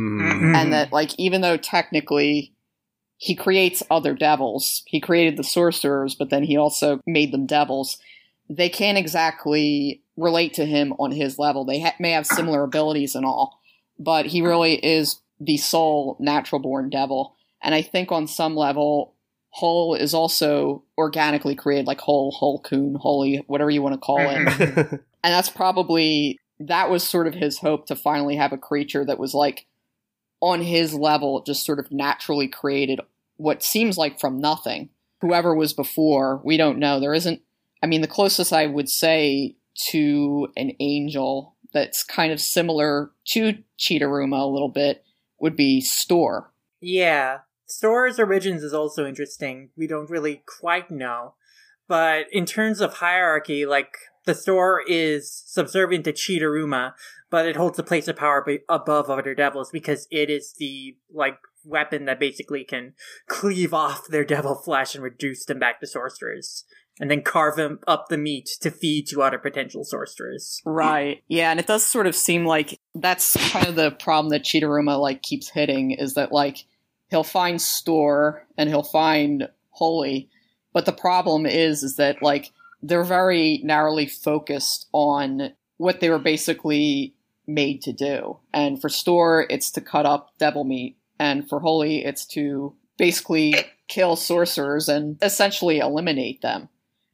[0.00, 0.56] Mhm.
[0.56, 2.52] And that, like, even though technically
[3.20, 4.82] he creates other devils.
[4.86, 7.98] He created the sorcerers, but then he also made them devils.
[8.48, 11.66] They can't exactly relate to him on his level.
[11.66, 13.60] They ha- may have similar abilities and all,
[13.98, 17.36] but he really is the sole natural born devil.
[17.62, 19.14] And I think on some level,
[19.50, 24.20] Hull is also organically created, like Hull, Hole Coon, Holy, whatever you want to call
[24.20, 24.48] it.
[24.48, 24.94] Mm-hmm.
[24.94, 25.02] and
[25.34, 29.34] that's probably that was sort of his hope to finally have a creature that was
[29.34, 29.66] like
[30.40, 33.00] on his level just sort of naturally created
[33.36, 34.88] what seems like from nothing
[35.20, 37.40] whoever was before we don't know there isn't
[37.82, 43.54] i mean the closest i would say to an angel that's kind of similar to
[43.78, 45.04] Chidaruma a little bit
[45.38, 47.40] would be store Yeah.
[47.66, 49.70] Store's origins is also interesting.
[49.76, 51.34] We don't really quite know.
[51.86, 56.94] But in terms of hierarchy, like, the store is subservient to Chidaruma,
[57.30, 61.38] but it holds a place of power above other devils because it is the, like,
[61.64, 62.94] weapon that basically can
[63.28, 66.64] cleave off their devil flesh and reduce them back to sorcerers.
[66.98, 70.60] And then carve them up the meat to feed to other potential sorcerers.
[70.66, 71.22] Right.
[71.28, 75.00] Yeah, and it does sort of seem like that's kind of the problem that Chidaruma
[75.00, 76.66] like keeps hitting is that like
[77.08, 80.28] he'll find store and he'll find holy,
[80.74, 82.50] but the problem is is that like
[82.82, 87.14] they're very narrowly focused on what they were basically
[87.54, 88.38] made to do.
[88.52, 93.54] And for store it's to cut up devil meat and for holy it's to basically
[93.88, 96.68] kill sorcerers and essentially eliminate them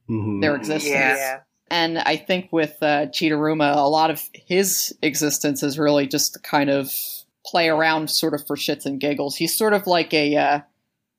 [0.09, 0.41] Mhm.
[0.41, 0.93] their existence.
[1.19, 1.41] Yeah.
[1.69, 6.39] And I think with uh, Chidaruma, a lot of his existence is really just to
[6.39, 6.93] kind of
[7.45, 9.35] play around, sort of for shits and giggles.
[9.37, 10.61] He's sort of like a uh,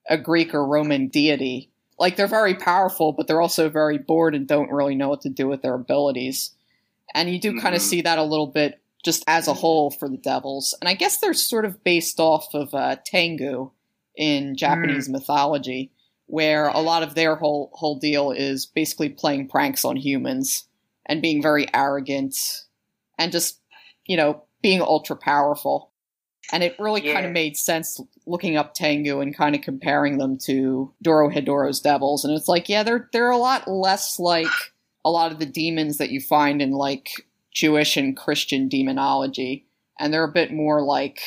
[0.10, 1.70] a Greek or Roman deity.
[2.00, 5.30] Like they're very powerful, but they're also very bored and don't really know what to
[5.30, 6.52] do with their abilities.
[7.14, 10.10] And you do kind of see that a little bit just as a whole for
[10.10, 10.76] the devils.
[10.82, 13.72] And I guess they're sort of based off of uh, Tengu
[14.18, 15.94] in Japanese mythology
[16.26, 20.68] where a lot of their whole whole deal is basically playing pranks on humans
[21.06, 22.36] and being very arrogant
[23.18, 23.62] and just
[24.08, 25.90] you know being ultra powerful.
[26.52, 30.38] And it really kind of made sense looking up Tengu and kind of comparing them
[30.40, 32.26] to Dorohedoro's devils.
[32.26, 34.52] And it's like yeah they're they're a lot less like
[35.06, 37.26] a lot of the demons that you find in like
[37.58, 39.66] Jewish and Christian demonology
[40.00, 41.20] and they're a bit more like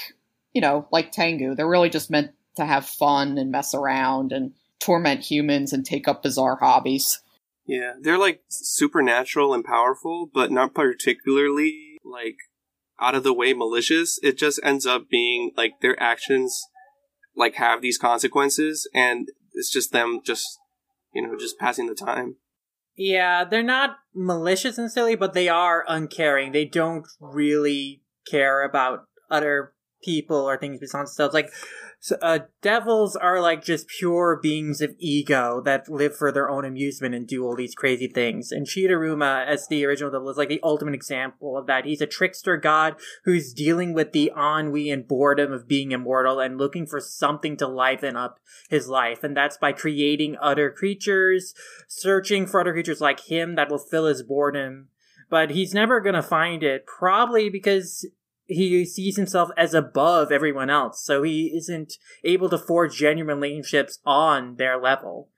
[0.52, 4.52] you know like Tengu they're really just meant to have fun and mess around and
[4.78, 7.20] torment humans and take up bizarre hobbies.
[7.66, 12.36] Yeah, they're like supernatural and powerful, but not particularly like
[13.00, 14.18] out of the way malicious.
[14.22, 16.62] It just ends up being like their actions
[17.36, 20.58] like have these consequences and it's just them just
[21.12, 22.36] you know, just passing the time.
[23.02, 26.52] Yeah, they're not malicious and silly, but they are uncaring.
[26.52, 29.72] They don't really care about other
[30.04, 31.32] people or things besides themselves.
[31.32, 31.48] Like,
[32.02, 36.64] so, uh, devils are like just pure beings of ego that live for their own
[36.64, 38.50] amusement and do all these crazy things.
[38.50, 41.84] And Chidaruma, as the original devil, is like the ultimate example of that.
[41.84, 46.56] He's a trickster god who's dealing with the ennui and boredom of being immortal and
[46.56, 48.40] looking for something to liven up
[48.70, 49.22] his life.
[49.22, 51.52] And that's by creating other creatures,
[51.86, 54.88] searching for other creatures like him that will fill his boredom.
[55.28, 58.06] But he's never gonna find it, probably because
[58.50, 61.94] he sees himself as above everyone else, so he isn't
[62.24, 65.28] able to forge genuine relationships on their level.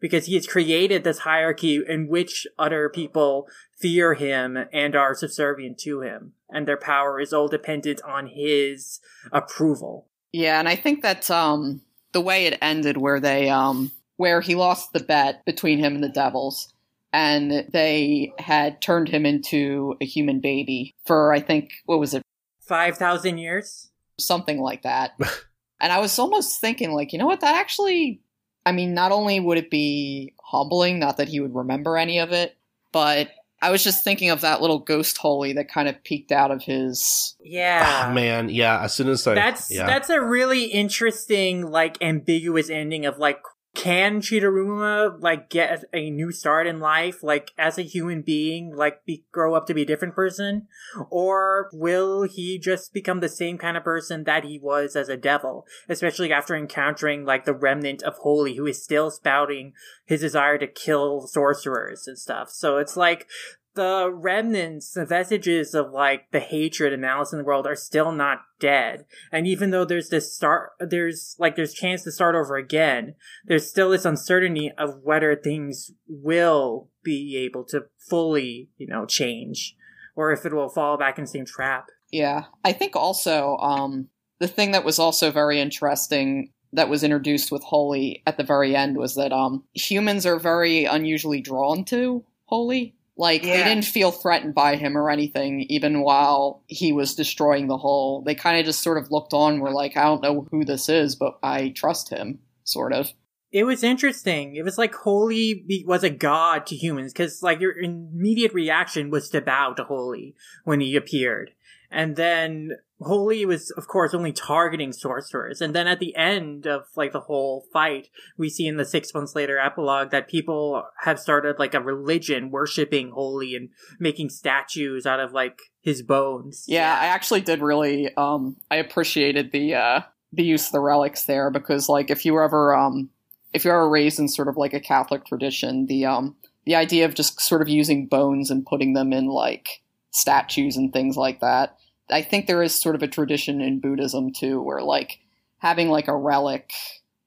[0.00, 3.46] Because he has created this hierarchy in which other people
[3.78, 8.98] fear him and are subservient to him, and their power is all dependent on his
[9.30, 10.08] approval.
[10.32, 11.82] Yeah, and I think that um,
[12.12, 16.02] the way it ended, where they um, where he lost the bet between him and
[16.02, 16.72] the devils,
[17.12, 22.22] and they had turned him into a human baby for I think what was it,
[22.66, 23.92] Five thousand years?
[24.18, 25.12] something like that.
[25.80, 28.20] and I was almost thinking, like, you know what, that actually,
[28.64, 32.32] I mean, not only would it be humbling, not that he would remember any of
[32.32, 32.56] it,
[32.92, 33.30] but
[33.60, 36.62] I was just thinking of that little ghost holy that kind of peeked out of
[36.62, 37.36] his.
[37.40, 38.06] Yeah.
[38.08, 38.82] Ah, man, yeah.
[38.82, 39.86] As soon as I that's yeah.
[39.86, 43.40] that's a really interesting like ambiguous ending of like
[43.74, 49.04] can Chidaruma like get a new start in life, like as a human being, like
[49.06, 50.66] be, grow up to be a different person,
[51.08, 55.16] or will he just become the same kind of person that he was as a
[55.16, 55.66] devil?
[55.88, 59.72] Especially after encountering like the remnant of Holy, who is still spouting
[60.04, 62.50] his desire to kill sorcerers and stuff.
[62.50, 63.26] So it's like
[63.74, 68.12] the remnants, the vestiges of like the hatred and malice in the world are still
[68.12, 69.06] not dead.
[69.30, 73.14] And even though there's this start, there's like there's chance to start over again.
[73.44, 79.74] There's still this uncertainty of whether things will be able to fully, you know, change,
[80.14, 81.86] or if it will fall back in the same trap.
[82.10, 84.08] Yeah, I think also um,
[84.38, 88.74] the thing that was also very interesting that was introduced with Holy at the very
[88.74, 93.56] end was that um, humans are very unusually drawn to Holy like Yeah.
[93.58, 98.22] they didn't feel threatened by him or anything, even while he was destroying the whole.
[98.22, 99.60] They kind of just sort of looked on.
[99.60, 103.10] Were like, I don't know who this is, but I trust him, sort of.
[103.52, 104.56] It was interesting.
[104.56, 109.10] It was like Holy be- was a god to humans because like your immediate reaction
[109.10, 110.34] was to bow to Holy
[110.64, 111.50] when he appeared.
[111.90, 112.70] And then
[113.04, 115.60] Holy was, of course, only targeting sorcerers.
[115.60, 119.12] And then at the end of like the whole fight, we see in the six
[119.14, 125.06] months later epilogue that people have started like a religion worshipping Holy and making statues
[125.06, 126.64] out of like his bones.
[126.68, 128.14] Yeah, I actually did really.
[128.16, 130.00] Um, I appreciated the uh,
[130.32, 133.10] the use of the relics there because, like, if you were ever um,
[133.52, 137.04] if you're ever raised in sort of like a Catholic tradition, the um, the idea
[137.04, 141.40] of just sort of using bones and putting them in like statues and things like
[141.40, 141.76] that.
[142.12, 145.18] I think there is sort of a tradition in Buddhism too, where like
[145.58, 146.72] having like a relic,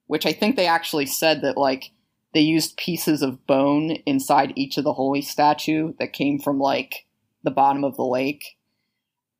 [0.07, 1.91] which I think they actually said that like
[2.33, 7.05] they used pieces of bone inside each of the holy statue that came from like
[7.43, 8.57] the bottom of the lake,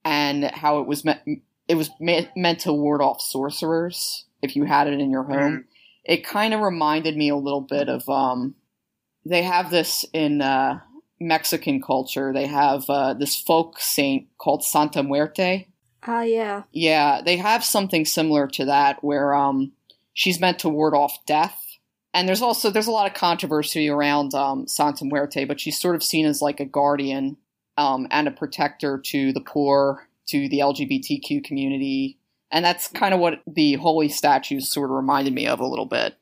[0.04, 1.22] and how it was meant
[1.68, 5.66] it was me- meant to ward off sorcerers if you had it in your home.
[6.04, 8.56] It kind of reminded me a little bit of um,
[9.26, 10.80] they have this in uh,
[11.26, 12.32] Mexican culture.
[12.34, 15.68] They have uh, this folk saint called Santa Muerte.
[16.04, 16.64] Ah, yeah.
[16.72, 19.72] Yeah, they have something similar to that where um,
[20.14, 21.62] she's meant to ward off death.
[22.14, 25.96] And there's also there's a lot of controversy around um, Santa Muerte, but she's sort
[25.96, 27.38] of seen as like a guardian
[27.78, 32.18] um, and a protector to the poor, to the LGBTQ community,
[32.52, 35.86] and that's kind of what the holy statues sort of reminded me of a little
[35.86, 36.16] bit.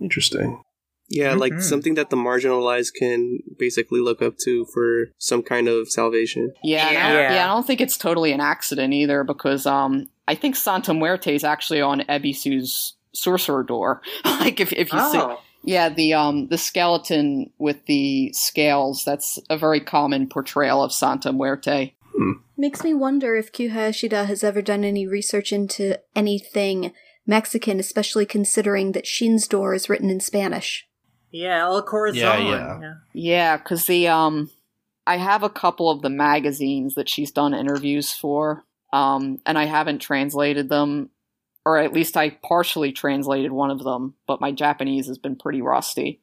[0.00, 0.62] Interesting.
[1.10, 1.62] Yeah, like Mhm.
[1.62, 6.52] something that the marginalized can basically look up to for some kind of salvation.
[6.62, 7.34] Yeah, and I, Yeah.
[7.34, 7.44] yeah.
[7.44, 11.42] I don't think it's totally an accident either because um, I think Santa Muerte is
[11.44, 14.00] actually on Ebisu's sorcerer door.
[14.24, 15.38] like if if you see, Oh.
[15.64, 19.02] yeah, the um the skeleton with the scales.
[19.04, 21.94] That's a very common portrayal of Santa Muerte.
[22.56, 26.92] Makes me wonder if Q Hayashida has ever done any research into anything
[27.26, 30.86] Mexican, especially considering that Shin's door is written in Spanish.
[31.30, 32.46] Yeah, El Corazon.
[32.46, 32.94] Yeah, yeah.
[33.12, 34.50] Yeah, because the um,
[35.06, 39.64] I have a couple of the magazines that she's done interviews for, um, and I
[39.64, 41.10] haven't translated them,
[41.64, 45.62] or at least I partially translated one of them, but my Japanese has been pretty
[45.62, 46.20] rusty.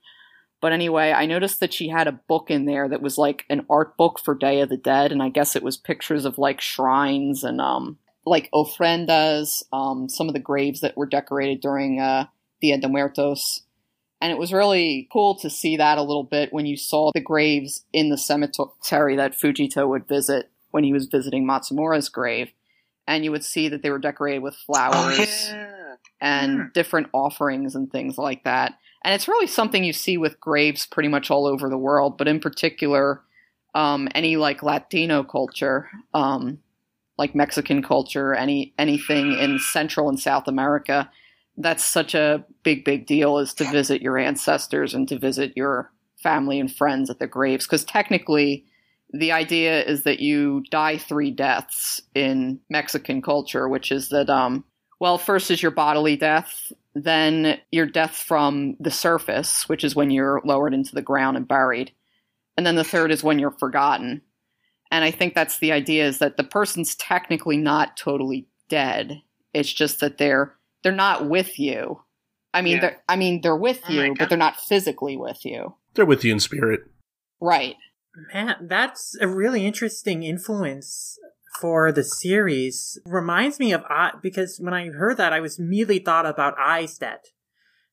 [0.60, 3.66] But anyway, I noticed that she had a book in there that was like an
[3.70, 6.62] art book for Day of the Dead, and I guess it was pictures of like
[6.62, 12.26] shrines and um, like ofrendas, um, some of the graves that were decorated during uh,
[12.62, 13.62] Dia de Muertos.
[14.20, 17.22] And it was really cool to see that a little bit when you saw the
[17.22, 22.52] graves in the cemetery that Fujita would visit when he was visiting Matsumura's grave.
[23.08, 25.54] And you would see that they were decorated with flowers
[26.20, 28.74] and different offerings and things like that.
[29.04, 32.28] And it's really something you see with graves pretty much all over the world, but
[32.28, 33.22] in particular,
[33.76, 36.60] um, any like Latino culture, um,
[37.18, 41.10] like Mexican culture, any anything in Central and South America,
[41.58, 45.92] that's such a big, big deal is to visit your ancestors and to visit your
[46.22, 47.66] family and friends at their graves.
[47.66, 48.66] Because technically,
[49.12, 54.64] the idea is that you die three deaths in Mexican culture, which is that, um,
[55.00, 60.12] well, first is your bodily death, then your death from the surface, which is when
[60.12, 61.92] you're lowered into the ground and buried,
[62.56, 64.22] and then the third is when you're forgotten.
[64.92, 69.22] And I think that's the idea is that the person's technically not totally dead.
[69.54, 72.02] It's just that they're they're not with you.
[72.54, 72.82] I mean, Yeah.
[72.82, 74.18] they're I mean they're with Oh you, God.
[74.20, 75.76] but they're not physically with you.
[75.94, 76.82] They're with you in spirit.
[77.40, 77.76] Right.
[78.34, 81.20] Man, that's a really interesting influence
[81.60, 83.00] for the series.
[83.06, 87.32] Reminds me of I because when I heard that, I was immediately thought about Eistedt.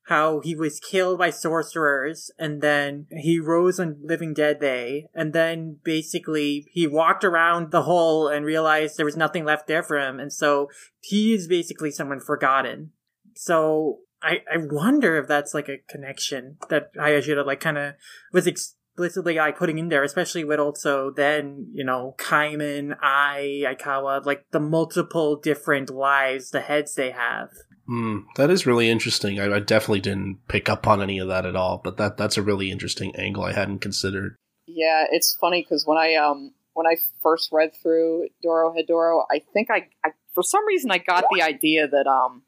[0.06, 5.32] How he was killed by sorcerers, and then he rose on Living Dead Day, and
[5.32, 9.98] then basically he walked around the hole and realized there was nothing left there for
[9.98, 10.68] him, and so
[11.00, 12.90] he is basically someone forgotten.
[13.34, 17.94] So I, I wonder if that's like a connection that Hayashida like kind of
[18.32, 24.24] was explicitly like putting in there, especially with also then you know Kaiman, I, Aikawa,
[24.24, 27.48] like the multiple different lives, the heads they have.
[27.88, 29.38] Mm, that is really interesting.
[29.38, 32.36] I, I definitely didn't pick up on any of that at all, but that that's
[32.36, 34.36] a really interesting angle I hadn't considered.
[34.66, 39.70] Yeah, it's funny because when I um when I first read through Dorohedoro, I think
[39.70, 42.42] I, I for some reason I got the idea that um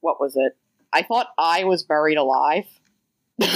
[0.00, 0.56] what was it?
[0.92, 2.66] I thought I was buried alive.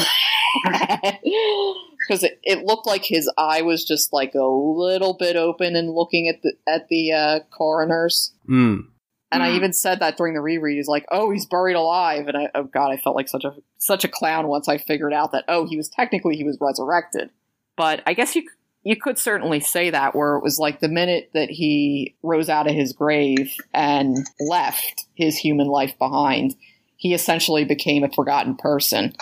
[2.09, 5.91] Because it, it looked like his eye was just like a little bit open and
[5.91, 8.33] looking at the at the uh, coroners.
[8.49, 8.87] Mm.
[9.31, 10.77] And I even said that during the reread.
[10.77, 13.55] He's like, "Oh, he's buried alive," and I, oh god, I felt like such a
[13.77, 17.31] such a clown once I figured out that oh, he was technically he was resurrected.
[17.77, 18.49] But I guess you
[18.85, 22.69] you could certainly say that where it was like the minute that he rose out
[22.69, 26.55] of his grave and left his human life behind,
[26.97, 29.13] he essentially became a forgotten person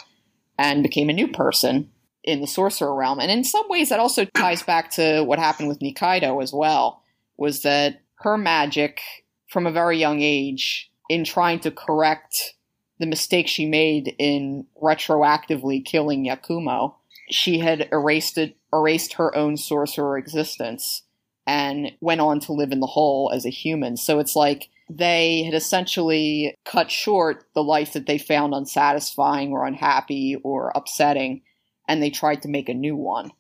[0.56, 1.90] and became a new person
[2.22, 3.18] in the sorcerer realm.
[3.18, 7.02] And in some ways, that also ties back to what happened with Nikaido as well.
[7.36, 9.00] Was that her magic
[9.56, 12.52] from a very young age in trying to correct
[12.98, 16.92] the mistake she made in retroactively killing Yakumo,
[17.30, 21.04] she had erased it, erased her own sorcerer existence
[21.46, 23.96] and went on to live in the hole as a human.
[23.96, 29.64] So it's like they had essentially cut short the life that they found unsatisfying or
[29.64, 31.40] unhappy or upsetting,
[31.88, 33.32] and they tried to make a new one.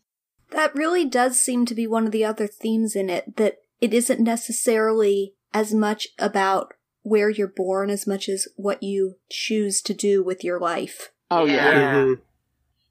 [0.52, 3.92] That really does seem to be one of the other themes in it that it
[3.92, 9.94] isn't necessarily as much about where you're born as much as what you choose to
[9.94, 11.12] do with your life.
[11.30, 11.70] Oh, yeah.
[11.70, 11.94] Yeah.
[11.94, 12.20] Mhm.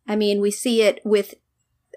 [0.07, 1.35] I mean, we see it with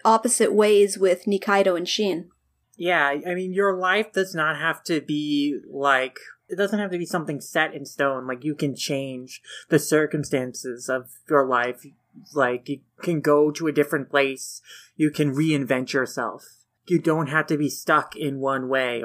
[0.05, 2.29] opposite ways with Nikaido and Shin.
[2.77, 6.19] Yeah, I mean, your life does not have to be like,
[6.51, 8.27] it doesn't have to be something set in stone.
[8.27, 9.41] Like, you can change
[9.71, 11.87] the circumstances of your life.
[12.35, 14.61] Like, you can go to a different place.
[14.97, 16.45] You can reinvent yourself.
[16.87, 19.05] You don't have to be stuck in one way.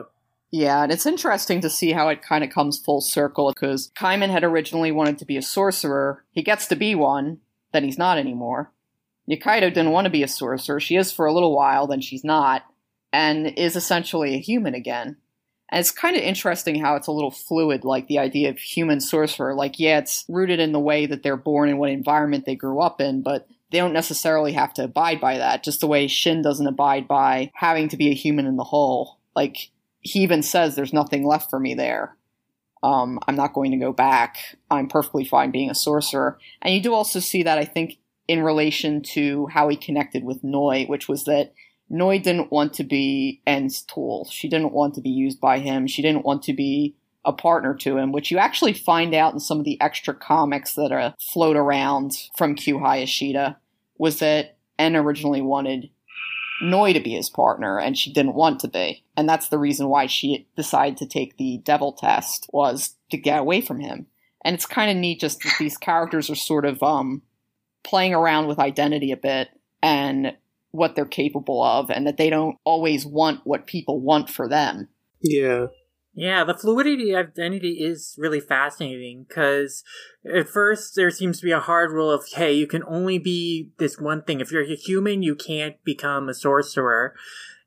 [0.56, 4.30] Yeah, and it's interesting to see how it kind of comes full circle because Kaiman
[4.30, 6.24] had originally wanted to be a sorcerer.
[6.32, 7.40] He gets to be one,
[7.72, 8.72] then he's not anymore.
[9.28, 10.80] Nikaido didn't want to be a sorcerer.
[10.80, 12.66] She is for a little while, then she's not,
[13.12, 15.18] and is essentially a human again.
[15.72, 19.02] And it's kind of interesting how it's a little fluid, like the idea of human
[19.02, 19.56] sorcerer.
[19.56, 22.80] Like, yeah, it's rooted in the way that they're born and what environment they grew
[22.80, 26.44] up in, but they don't necessarily have to abide by that, just the way Shin
[26.44, 29.18] doesn't abide by having to be a human in the whole.
[29.36, 29.72] Like,
[30.04, 32.16] he even says there's nothing left for me there.
[32.84, 34.58] Um, I'm not going to go back.
[34.70, 36.38] I'm perfectly fine being a sorcerer.
[36.62, 37.98] And you do also see that, I think,
[38.28, 41.54] in relation to how he connected with Noi, which was that
[41.90, 44.28] Noi didn't want to be En's tool.
[44.30, 45.88] She didn't want to be used by him.
[45.88, 49.40] She didn't want to be a partner to him, which you actually find out in
[49.40, 53.56] some of the extra comics that are float around from Q Hayashida,
[53.98, 55.90] was that En originally wanted
[56.64, 59.04] Noi to be his partner, and she didn't want to be.
[59.16, 63.40] And that's the reason why she decided to take the devil test, was to get
[63.40, 64.08] away from him.
[64.44, 67.22] And it's kind of neat just that these characters are sort of um,
[67.84, 69.50] playing around with identity a bit
[69.82, 70.36] and
[70.72, 74.90] what they're capable of, and that they don't always want what people want for them.
[75.22, 75.68] Yeah.
[76.16, 79.84] Yeah, the fluidity of identity is really fascinating because
[80.32, 83.72] at first there seems to be a hard rule of, hey, you can only be
[83.80, 84.40] this one thing.
[84.40, 87.16] If you're a human, you can't become a sorcerer.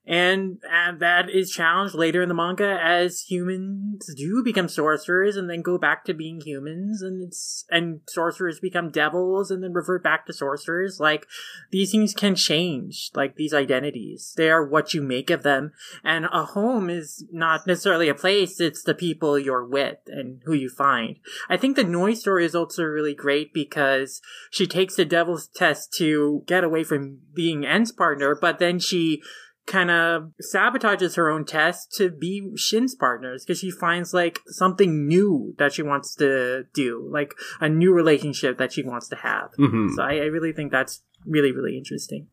[0.07, 5.51] And, and that is challenged later in the manga as humans do become sorcerers and
[5.51, 10.05] then go back to being humans and it's, and sorcerers become devils and then revert
[10.05, 11.01] back to sorcerers.
[11.01, 11.27] Like,
[11.73, 14.33] these things can change, like these identities.
[14.37, 15.73] They are what you make of them.
[16.05, 20.53] And a home is not necessarily a place, it's the people you're with and who
[20.53, 21.19] you find.
[21.49, 24.21] I think the Noi's story is also really great because
[24.51, 29.23] she takes the devil's test to get away from being En's partner, but then she
[29.67, 35.07] kind of sabotages her own test to be Shin's partners because she finds like something
[35.07, 39.51] new that she wants to do, like a new relationship that she wants to have.
[39.57, 42.29] hmm So I, I really think that's really, really interesting.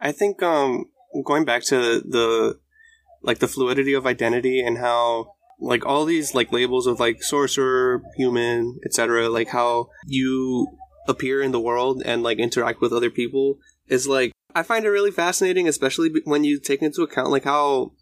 [0.00, 0.86] I think um
[1.24, 2.58] going back to the
[3.22, 8.02] like the fluidity of identity and how like all these like labels of like sorcerer,
[8.16, 9.28] human, etc.
[9.28, 10.66] Like how you
[11.06, 13.58] appear in the world and like interact with other people
[13.88, 17.92] is like I find it really fascinating, especially when you take into account like how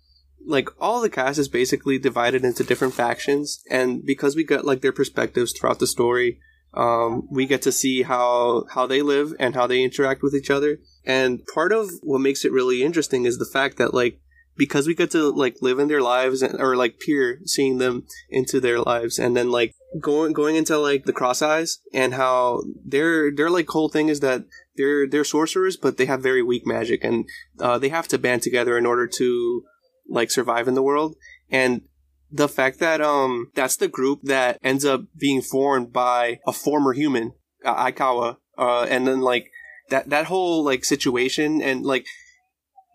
[0.47, 4.81] like all the cast is basically divided into different factions, and because we get like
[4.81, 6.40] their perspectives throughout the story,
[6.74, 10.51] um, we get to see how how they live and how they interact with each
[10.51, 10.78] other.
[11.05, 14.20] And part of what makes it really interesting is the fact that like
[14.56, 18.06] because we get to like live in their lives and, or like peer seeing them
[18.28, 22.62] into their lives and then like going going into like the cross eyes and how
[22.85, 24.44] their their like whole thing is that
[24.81, 27.28] they're they're sorcerers but they have very weak magic and
[27.61, 29.62] uh, they have to band together in order to
[30.09, 31.16] like survive in the world.
[31.51, 31.82] And
[32.31, 36.93] the fact that um that's the group that ends up being formed by a former
[36.93, 37.32] human
[37.65, 39.51] uh, Aikawa uh, and then like
[39.89, 42.07] that that whole like situation and like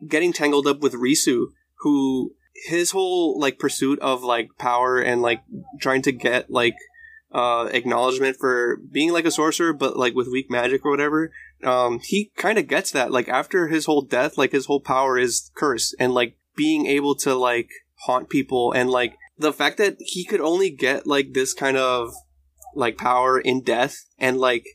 [0.07, 1.47] getting tangled up with Risu
[1.79, 2.33] who
[2.67, 5.41] his whole like pursuit of like power and like
[5.81, 6.75] trying to get like
[7.33, 11.31] uh acknowledgement for being like a sorcerer but like with weak magic or whatever
[11.63, 15.17] um he kind of gets that like after his whole death like his whole power
[15.17, 17.69] is curse and like being able to like
[18.05, 22.13] haunt people and like the fact that he could only get like this kind of
[22.75, 24.65] like power in death and like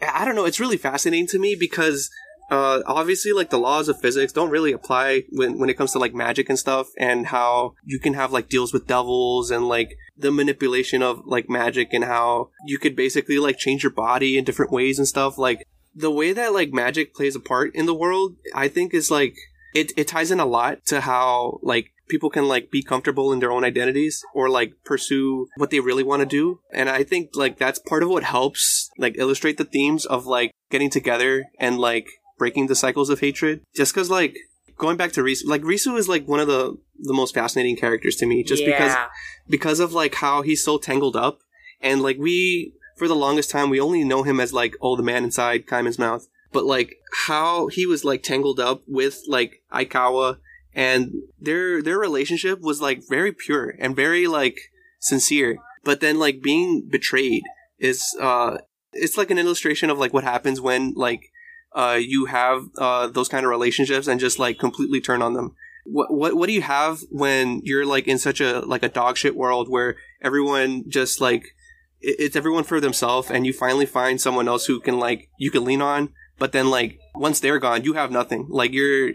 [0.00, 2.10] I don't know, it's really fascinating to me because
[2.50, 5.98] uh, obviously like the laws of physics don't really apply when, when it comes to
[5.98, 9.96] like magic and stuff and how you can have like deals with devils and like
[10.16, 14.44] the manipulation of like magic and how you could basically like change your body in
[14.44, 17.94] different ways and stuff like the way that like magic plays a part in the
[17.94, 19.36] world i think is like
[19.74, 23.40] it, it ties in a lot to how like people can like be comfortable in
[23.40, 27.30] their own identities or like pursue what they really want to do and i think
[27.34, 31.78] like that's part of what helps like illustrate the themes of like getting together and
[31.78, 32.06] like
[32.38, 33.60] breaking the cycles of hatred.
[33.76, 34.36] Just because, like,
[34.76, 38.16] going back to Risu, like Risu is like one of the the most fascinating characters
[38.16, 38.70] to me, just Yeah.
[38.76, 38.96] because
[39.48, 41.38] because of like how he's so tangled up,
[41.80, 45.02] and like we for the longest time we only know him as like oh the
[45.02, 46.96] man inside Kaiman's mouth, but like
[47.26, 50.38] how he was like tangled up with like Aikawa,
[50.74, 54.58] and their their relationship was like very pure and very like
[55.00, 57.44] sincere, but then like being betrayed
[57.78, 58.58] is uh
[58.92, 61.30] it's like an illustration of like what happens when like
[61.74, 65.54] uh, you have uh, those kind of relationships and just like completely turn on them.
[65.84, 69.18] What what what do you have when you're like in such a like a dog
[69.18, 71.53] shit world where everyone just like
[72.06, 75.64] it's everyone for themselves and you finally find someone else who can like you can
[75.64, 78.46] lean on, but then like once they're gone, you have nothing.
[78.48, 79.12] Like you're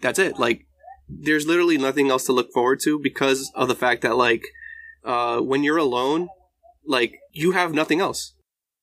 [0.00, 0.38] that's it.
[0.38, 0.66] Like
[1.08, 4.44] there's literally nothing else to look forward to because of the fact that like
[5.04, 6.28] uh, when you're alone,
[6.86, 8.34] like you have nothing else.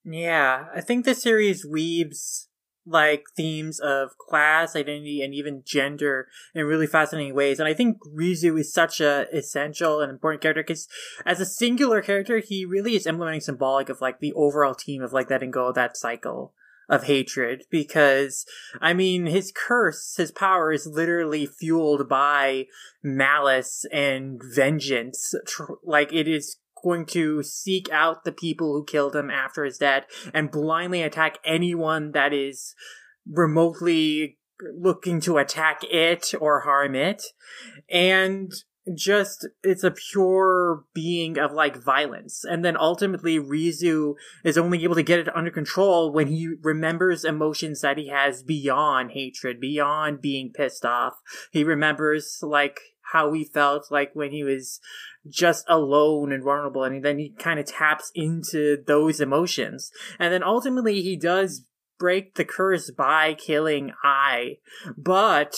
[0.04, 2.48] Yeah, I think the series weaves
[2.92, 7.60] like themes of class, identity, and even gender in really fascinating ways.
[7.60, 10.88] And I think Risu is such a essential and important character because
[11.26, 15.14] as a singular character, he really is implementing symbolic of like the overall theme of
[15.14, 16.54] like letting go of that cycle
[16.92, 18.46] of hatred because
[18.82, 22.68] I mean his curse, his power is literally fueled by
[23.02, 25.34] malice and vengeance.
[25.84, 30.06] Like it is going to seek out the people who killed him after his death
[30.34, 32.76] and blindly attack anyone that is
[33.30, 34.38] remotely
[34.78, 37.24] looking to attack it or harm it.
[37.90, 38.52] And
[38.96, 42.44] just, it's a pure being of like violence.
[42.44, 47.24] And then ultimately Risu is only able to get it under control when he remembers
[47.24, 51.14] emotions that he has beyond hatred, beyond being pissed off.
[51.52, 52.80] He remembers like
[53.12, 54.80] how he felt like when he was
[55.28, 60.44] just alone and vulnerable and then he kind of taps into those emotions and then
[60.44, 61.66] ultimately he does
[62.00, 64.58] break the curse by killing Ai
[64.98, 65.56] but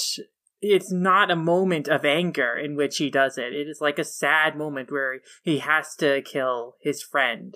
[0.62, 4.04] it's not a moment of anger in which he does it it is like a
[4.04, 7.56] sad moment where he has to kill his friend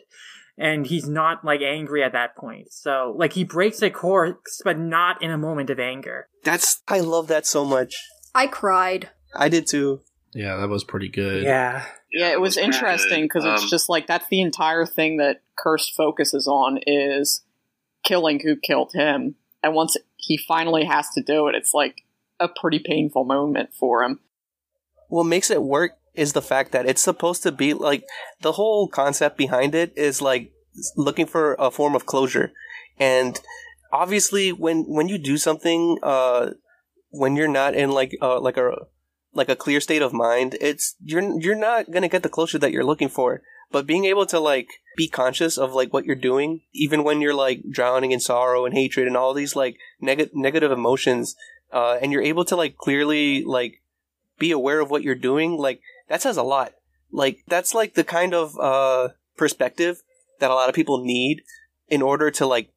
[0.57, 4.79] and he's not like angry at that point so like he breaks the course but
[4.79, 7.93] not in a moment of anger That's I love that so much.
[8.33, 9.09] I cried.
[9.35, 10.01] I did too.
[10.33, 11.43] Yeah, that was pretty good.
[11.43, 13.29] yeah Yeah, it was pretty interesting good.
[13.29, 17.43] because it's Um, just like that's the entire thing that Cursed focuses on is
[18.03, 19.35] killing who killed him.
[19.63, 22.03] And once he finally has to do it, it's like
[22.39, 24.19] a pretty painful moment for him.
[25.09, 28.03] What makes it work is the fact that it's supposed to be like
[28.41, 30.51] the whole concept behind it is like
[30.95, 32.51] looking for a form of closure.
[32.99, 33.39] And
[33.91, 36.51] obviously when when you do something uh
[37.11, 38.71] when you're not in like uh like a
[39.37, 42.59] like a clear state of mind, it's you're you're not going to get the closure
[42.59, 43.41] that you're looking for.
[43.71, 47.33] But being able to like be conscious of like what you're doing even when you're
[47.45, 51.35] like drowning in sorrow and hatred and all these like neg- negative emotions
[51.71, 53.73] uh and you're able to like clearly like
[54.39, 56.71] be aware of what you're doing like that says a lot
[57.11, 60.01] like that's like the kind of uh perspective
[60.39, 61.43] that a lot of people need
[61.89, 62.69] in order to like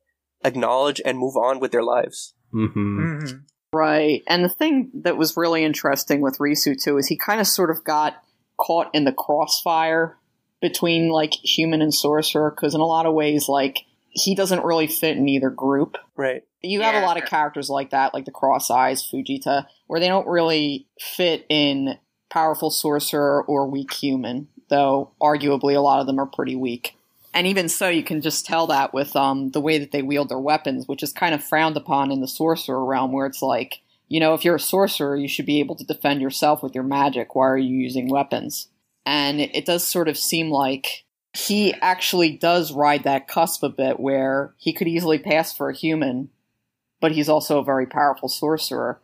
[0.44, 3.00] acknowledge and move on with their lives Mm-hmm.
[3.00, 3.40] Mhm.
[3.72, 4.22] Right.
[4.26, 7.70] And the thing that was really interesting with Risu too is he kind of sort
[7.70, 8.22] of got
[8.58, 10.16] caught in the crossfire
[10.60, 14.88] between like human and sorcerer because in a lot of ways like he doesn't really
[14.88, 15.96] fit in either group.
[16.16, 20.00] right You have a lot of characters like that, like the Cross Eyes, Fujita, where
[20.00, 21.96] they don't really fit in
[22.28, 24.48] powerful sorcerer or weak human.
[24.68, 26.96] though arguably a lot of them are pretty weak.
[27.32, 30.28] And even so, you can just tell that with um, the way that they wield
[30.28, 33.80] their weapons, which is kind of frowned upon in the sorcerer realm, where it's like,
[34.08, 36.84] you know, if you're a sorcerer, you should be able to defend yourself with your
[36.84, 37.36] magic.
[37.36, 38.68] Why are you using weapons?
[39.06, 44.00] And it, does sort of seem like he actually does ride that cusp a bit
[44.00, 46.28] where he could easily pass for a human,
[47.00, 49.00] but he's also a very powerful sorcerer.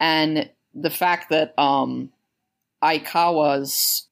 [0.00, 2.10] And the fact that um,
[2.82, 4.07] Aikawa's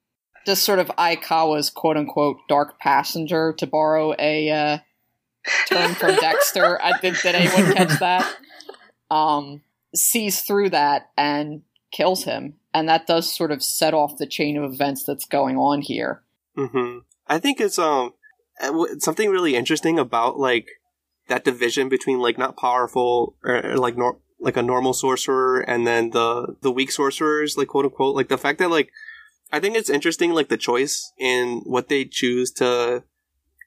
[0.46, 4.78] just sort of Aikawa's quote unquote dark passenger, to borrow a uh,
[5.68, 6.80] term from Dexter.
[6.80, 8.36] I did, did anyone catch that?
[9.10, 9.62] Um,
[9.94, 14.56] sees through that and kills him, and that does sort of set off the chain
[14.56, 16.22] of events that's going on here.
[16.56, 18.14] hmm I think it's um
[18.60, 20.68] uh, something really interesting about like
[21.28, 25.86] that division between like not powerful or, or, like nor- like a normal sorcerer and
[25.86, 28.92] then the the weak sorcerers like quote unquote like the fact that like
[29.52, 33.04] I think it's interesting like the choice in what they choose to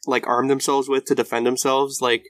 [0.08, 2.02] like arm themselves with to defend themselves.
[2.02, 2.26] Like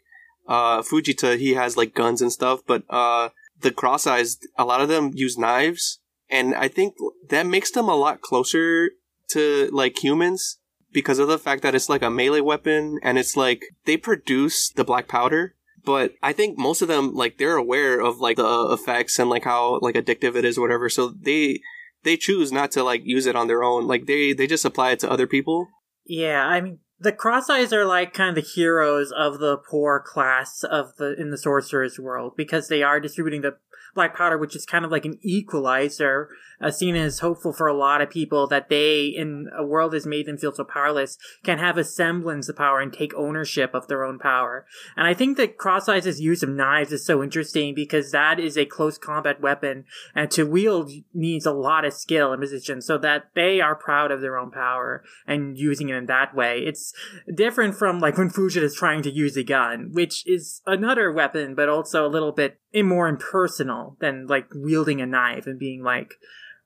[0.47, 3.29] uh Fujita he has like guns and stuff but uh
[3.61, 5.99] the cross eyes a lot of them use knives
[6.29, 6.95] and I think
[7.29, 8.91] that makes them a lot closer
[9.29, 10.57] to like humans
[10.91, 14.69] because of the fact that it's like a melee weapon and it's like they produce
[14.69, 15.55] the black powder
[15.85, 19.43] but i think most of them like they're aware of like the effects and like
[19.43, 21.59] how like addictive it is or whatever so they
[22.03, 23.87] they choose not to like use it on their own.
[23.87, 25.67] Like they they just apply it to other people.
[26.05, 30.03] Yeah, I mean the cross eyes are like kind of the heroes of the poor
[30.05, 33.57] class of the in the sorcerer's world because they are distributing the
[33.95, 36.29] black powder, which is kind of like an equalizer,
[36.61, 40.05] uh, seen as hopeful for a lot of people that they, in a world that's
[40.05, 43.87] made them feel so powerless, can have a semblance of power and take ownership of
[43.87, 44.65] their own power.
[44.95, 48.57] And I think that Cross Eyes' use of knives is so interesting because that is
[48.57, 52.97] a close combat weapon, and to wield needs a lot of skill and precision, so
[52.97, 56.59] that they are proud of their own power and using it in that way.
[56.59, 56.93] It's
[57.33, 61.55] different from like when Fujita is trying to use a gun, which is another weapon,
[61.55, 66.15] but also a little bit more impersonal than like wielding a knife and being like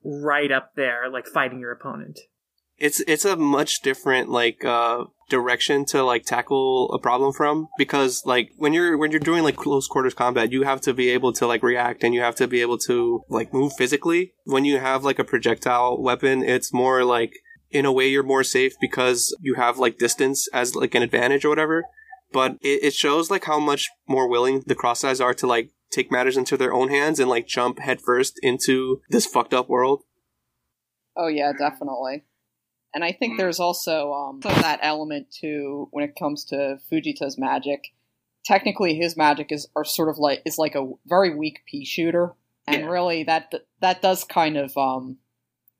[0.04, 2.20] right up there, like fighting your opponent.
[2.78, 8.22] it's it's a much different like uh direction to like tackle a problem from because
[8.26, 11.32] like when you're when you're doing like close quarters combat you have to be able
[11.32, 14.78] to like react and you have to be able to like move physically when you
[14.78, 17.32] have like a projectile weapon it's more like
[17.70, 21.44] in a way you're more safe because you have like distance as like an advantage
[21.44, 21.84] or whatever
[22.32, 26.10] but it, shows like how much more willing the cross eyes are to like take
[26.10, 30.02] matters into their own hands and like jump headfirst into this fucked up world
[31.16, 32.24] Oh yeah, definitely.
[32.92, 37.92] And I think there's also um, that element too when it comes to Fujita's magic.
[38.44, 42.34] Technically, his magic is are sort of like is like a very weak pea shooter,
[42.66, 42.88] and Yeah.
[42.88, 45.18] really that that does kind of um,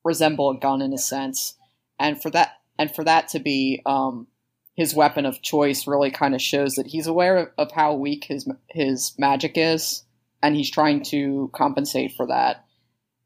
[0.04, 1.56] resemble a gun in a sense.
[1.98, 4.28] And for that and for that to be um,
[4.74, 8.24] his weapon of choice, really kind of shows that he's aware of, of how weak
[8.24, 10.04] his his magic is,
[10.42, 12.64] and he's trying to compensate for that.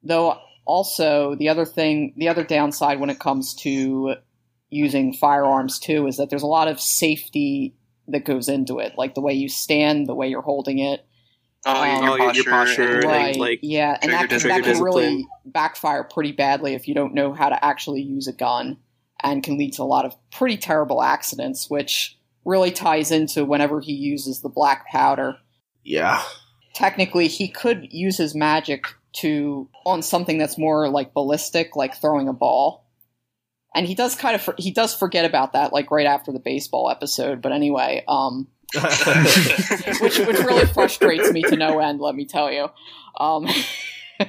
[0.03, 4.15] Though also the other thing the other downside when it comes to
[4.71, 7.75] using firearms too is that there's a lot of safety
[8.07, 11.07] that goes into it like the way you stand the way you're holding it
[11.67, 12.51] Oh, Um, your, Oh, your- your posture.
[12.51, 12.95] posture.
[12.97, 16.87] and- right like, yeah and that, trigger can, that can really backfire pretty badly if
[16.87, 18.77] you don't know how to actually use a gun
[19.23, 23.81] and can lead to a lot of pretty terrible accidents which really ties into whenever
[23.81, 25.37] he uses the black powder.
[25.85, 26.23] Yeah.
[26.75, 32.29] technically he could use his magic to on something that's more like ballistic like throwing
[32.29, 32.85] a ball.
[33.75, 36.41] And he does kind of for, he does forget about that like right after the
[36.41, 38.49] baseball episode but anyway um
[40.01, 42.69] which which really frustrates me to no end let me tell you.
[43.19, 43.49] Um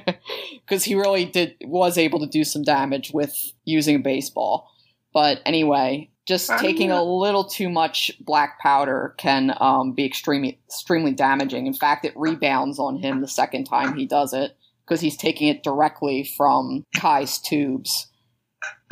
[0.60, 3.34] because he really did was able to do some damage with
[3.64, 4.70] using a baseball
[5.12, 11.12] but anyway just taking a little too much black powder can um, be extremely extremely
[11.12, 11.66] damaging.
[11.66, 15.48] In fact it rebounds on him the second time he does it because he's taking
[15.48, 18.06] it directly from kai's tubes.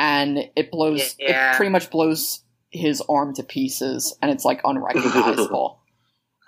[0.01, 1.53] And it blows Yeah.
[1.53, 2.43] it pretty much blows
[2.73, 5.77] his arm to pieces and it's like unrecognizable.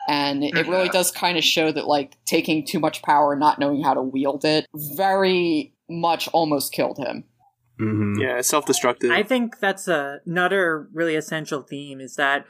[0.09, 3.61] And it really does kind of show that like taking too much power and not
[3.61, 4.67] knowing how to wield it
[4.97, 7.23] very much almost killed him
[7.81, 12.45] hmm yeah self-destructive I think that's a, another really essential theme is that,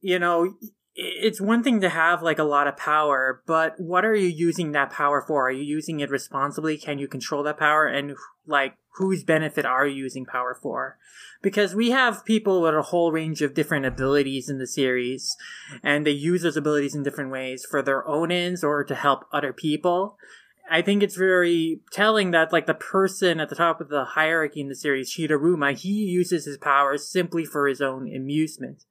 [0.00, 0.54] you know,
[1.00, 4.72] it's one thing to have like a lot of power, but what are you using
[4.72, 5.48] that power for?
[5.48, 6.76] Are you using it responsibly?
[6.76, 7.86] Can you control that power?
[7.86, 8.16] And
[8.46, 10.98] like, whose benefit are you using power for?
[11.40, 15.36] Because we have people with a whole range of different abilities in the series,
[15.84, 19.24] and they use those abilities in different ways for their own ends or to help
[19.32, 20.16] other people.
[20.70, 24.60] I think it's very telling that like the person at the top of the hierarchy
[24.60, 28.84] in the series, Chidaruma, he uses his powers simply for his own amusement.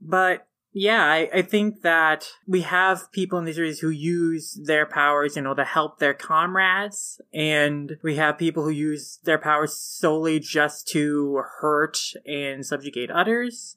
[0.00, 4.86] But yeah, I, I think that we have people in the series who use their
[4.86, 9.76] powers, you know, to help their comrades, and we have people who use their powers
[9.76, 13.76] solely just to hurt and subjugate others.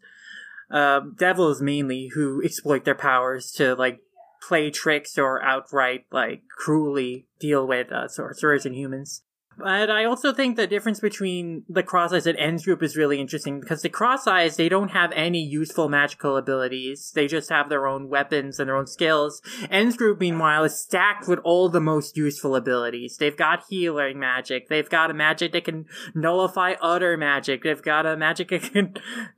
[0.72, 4.00] Uh, devils mainly who exploit their powers to like
[4.48, 9.24] play tricks or outright like cruelly deal with uh, sorcerers and humans.
[9.58, 13.22] But I also think the difference between the Cross Eyes and En's group is really
[13.22, 17.12] interesting because the Cross Eyes, they don't have any useful magical abilities.
[17.16, 19.42] They just have their own weapons and their own skills.
[19.70, 23.16] En's group, meanwhile, is stacked with all the most useful abilities.
[23.18, 24.68] They've got healing magic.
[24.68, 27.64] They've got a magic that can nullify other magic.
[27.64, 28.96] They've got a magic that can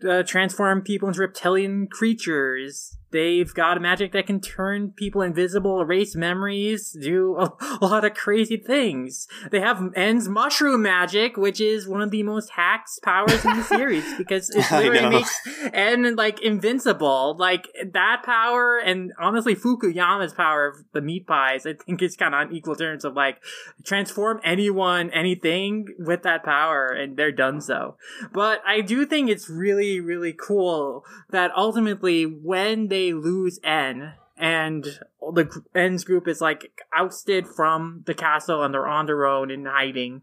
[0.07, 2.97] uh, transform people into reptilian creatures.
[3.11, 8.03] They've got a magic that can turn people invisible, erase memories, do a, a lot
[8.03, 9.27] of crazy things.
[9.49, 13.63] They have En's mushroom magic, which is one of the most hacked powers in the
[13.77, 15.39] series because it literally makes
[15.73, 17.35] En like invincible.
[17.37, 22.35] Like that power and honestly Fukuyama's power of the meat pies, I think is kind
[22.35, 23.37] of on equal terms of like
[23.85, 27.95] transform anyone, anything with that power and they're done so.
[28.33, 34.83] But I do think it's really, really cool that ultimately when they lose En and
[35.19, 39.65] the En's group is like ousted from the castle and they're on their own in
[39.65, 40.21] hiding,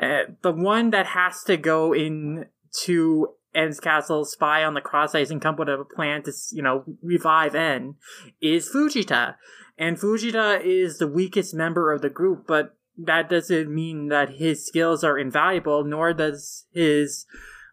[0.00, 2.46] uh, the one that has to go in
[2.84, 6.32] to En's castle, spy on the cross eyes and come up with a plan to,
[6.52, 7.94] you know, revive En
[8.40, 9.36] is Fujita.
[9.78, 14.66] And Fujita is the weakest member of the group, but that doesn't mean that his
[14.66, 17.26] skills are invaluable, nor does his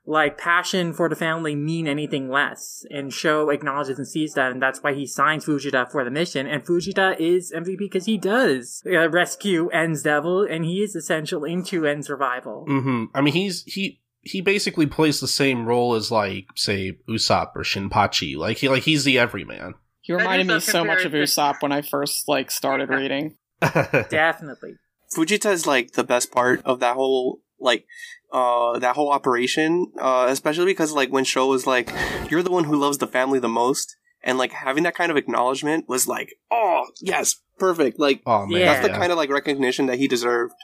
[0.06, 2.86] like passion for the family mean anything less.
[2.90, 6.48] And Sho acknowledges and sees that, and that's why he signs Fujita for the mission.
[6.48, 11.44] And Fujita is MVP because he does uh, rescue En's devil, and he is essential
[11.44, 12.66] into En's survival.
[12.68, 17.52] hmm I mean, he's he he basically plays the same role as like say Usopp
[17.56, 18.36] or Shinpachi.
[18.38, 19.76] Like he like he's the everyman.
[20.04, 23.38] He reminded me so much of very- Usopp when I first like started reading.
[23.62, 24.76] Definitely.
[25.16, 27.86] Fujita is like the best part of that whole like
[28.32, 31.92] uh that whole operation uh especially because like when show was like
[32.30, 35.18] you're the one who loves the family the most and like having that kind of
[35.18, 38.00] acknowledgement was like oh yes perfect.
[38.00, 38.74] Like oh man, Yeah.
[38.74, 40.56] that's the kind of like recognition that he deserved.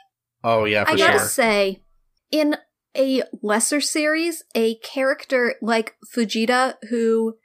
[0.44, 1.82] Oh yeah, for I gotta say,
[2.30, 2.56] in
[2.96, 7.36] a lesser series, a character like Fujita, who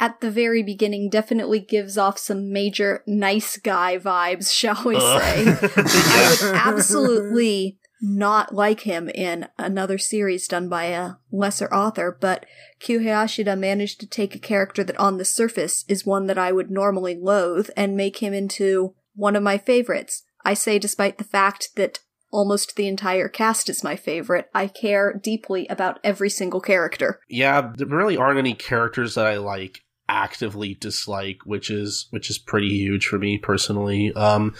[0.00, 5.04] at the very beginning definitely gives off some major nice guy vibes, shall we say.
[5.76, 12.44] I would absolutely not like him in another series done by a lesser author, but
[12.78, 16.52] Q Hayashida managed to take a character that on the surface is one that I
[16.52, 20.22] would normally loathe and make him into one of my favorites.
[20.44, 22.00] I say despite the fact that
[22.30, 27.20] almost the entire cast is my favorite, I care deeply about every single character.
[27.28, 32.36] yeah, there really aren't any characters that I like actively dislike, which is which is
[32.36, 34.12] pretty huge for me personally.
[34.12, 34.54] Um,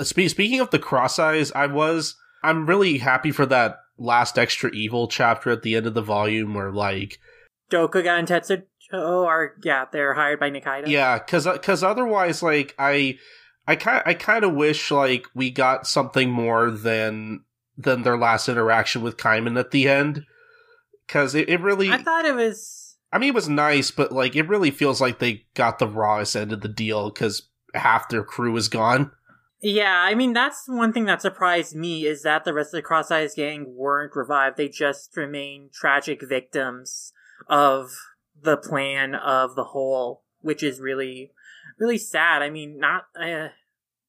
[0.00, 4.70] spe- speaking of the cross eyes, I was I'm really happy for that last extra
[4.70, 7.18] evil chapter at the end of the volume where like
[7.70, 10.86] Dokuga and Tetsujo oh, are, yeah, they're hired by Nikaido.
[10.86, 13.18] Yeah, because because otherwise, like I,
[13.66, 17.44] I kind I kind of wish like we got something more than
[17.76, 20.24] than their last interaction with Kaiman at the end.
[21.06, 22.96] Because it, it really, I thought it was.
[23.12, 26.36] I mean, it was nice, but like it really feels like they got the rawest
[26.36, 29.10] end of the deal because half their crew is gone.
[29.66, 32.82] Yeah, I mean, that's one thing that surprised me is that the rest of the
[32.82, 34.58] Cross Eyes gang weren't revived.
[34.58, 37.14] They just remain tragic victims
[37.48, 37.96] of
[38.38, 41.32] the plan of the whole, which is really,
[41.80, 42.42] really sad.
[42.42, 43.48] I mean, not, uh,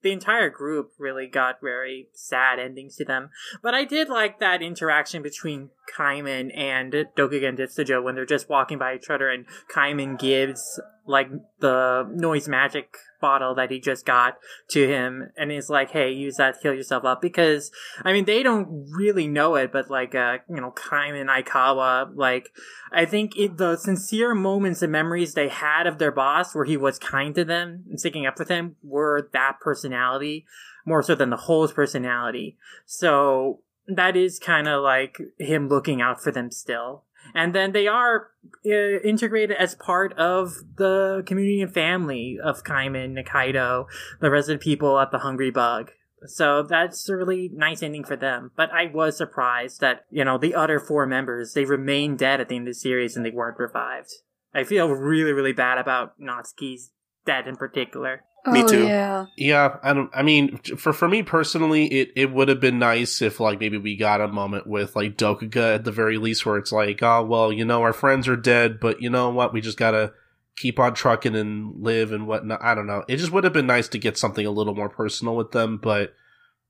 [0.01, 3.29] the entire group really got very sad endings to them.
[3.63, 8.49] But I did like that interaction between Kaiman and Dokuga and Tetsujo when they're just
[8.49, 11.29] walking by each other and Kaiman gives like
[11.59, 14.35] the Noi's magic bottle that he just got
[14.69, 17.71] to him and is like, hey, use that heal yourself up because
[18.03, 22.49] I mean they don't really know it, but like uh you know, Kaiman Aikawa, like
[22.91, 26.77] I think it, the sincere moments and memories they had of their boss where he
[26.77, 30.45] was kind to them and sticking up for them were that personality
[30.85, 32.57] more so than the whole's personality.
[32.85, 37.03] So that is kind of like him looking out for them still.
[37.33, 38.27] And then they are
[38.65, 43.85] uh, integrated as part of the community and family of Kaiman, Nikaido,
[44.21, 45.91] the resident people at the Hungry Bug.
[46.27, 48.51] So that's a really nice ending for them.
[48.55, 52.49] But I was surprised that, you know, the other four members, they remain dead at
[52.49, 54.11] the end of the series and they weren't revived.
[54.53, 56.91] I feel really, really bad about Natsuki's
[57.25, 58.23] death in particular.
[58.47, 58.85] Me oh, too.
[58.85, 59.25] Yeah.
[59.35, 60.09] Yeah, I don't.
[60.13, 63.77] I mean, for for me personally, it it would have been nice if like maybe
[63.77, 67.23] we got a moment with like Dokuga at the very least, where it's like, oh
[67.23, 70.13] well, you know, our friends are dead, but you know what, we just gotta
[70.55, 72.61] keep on trucking and live and whatnot.
[72.61, 73.03] I don't know.
[73.07, 75.77] It just would have been nice to get something a little more personal with them,
[75.77, 76.13] but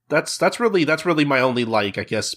[0.08, 2.36] that's that's really that's really my only like I guess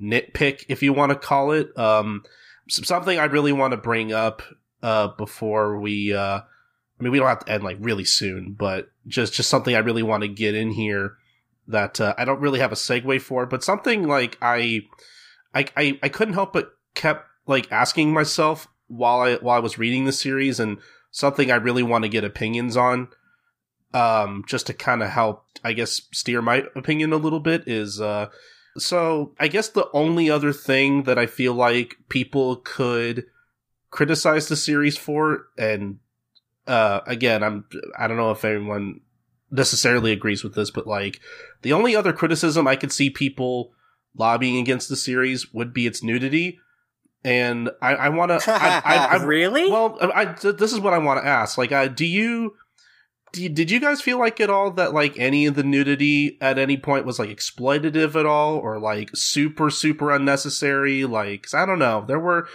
[0.00, 1.76] nitpick if you want to call it.
[1.78, 2.24] Um,
[2.68, 4.42] something I really want to bring up
[4.82, 6.40] uh before we uh
[7.02, 9.80] I mean, we don't have to end like really soon, but just just something I
[9.80, 11.16] really want to get in here
[11.66, 14.82] that uh, I don't really have a segue for, but something like I,
[15.52, 19.78] I, I, I couldn't help but kept like asking myself while I while I was
[19.78, 20.78] reading the series, and
[21.10, 23.08] something I really want to get opinions on,
[23.92, 28.00] um, just to kind of help, I guess, steer my opinion a little bit is
[28.00, 28.28] uh.
[28.78, 33.24] So I guess the only other thing that I feel like people could
[33.90, 35.98] criticize the series for, and
[36.66, 37.64] uh again i'm
[37.98, 39.00] i don't know if anyone
[39.50, 41.20] necessarily agrees with this but like
[41.62, 43.72] the only other criticism i could see people
[44.16, 46.58] lobbying against the series would be its nudity.
[47.24, 49.70] And i i want to I, I, I, really?
[49.70, 51.56] well I, th- this is what i want to ask.
[51.56, 52.54] Like uh, do you
[53.32, 56.76] did you guys feel like at all that like any of the nudity at any
[56.76, 61.04] point was like exploitative at all or like super super unnecessary?
[61.04, 62.04] Like 'cause i don't know.
[62.06, 62.46] There were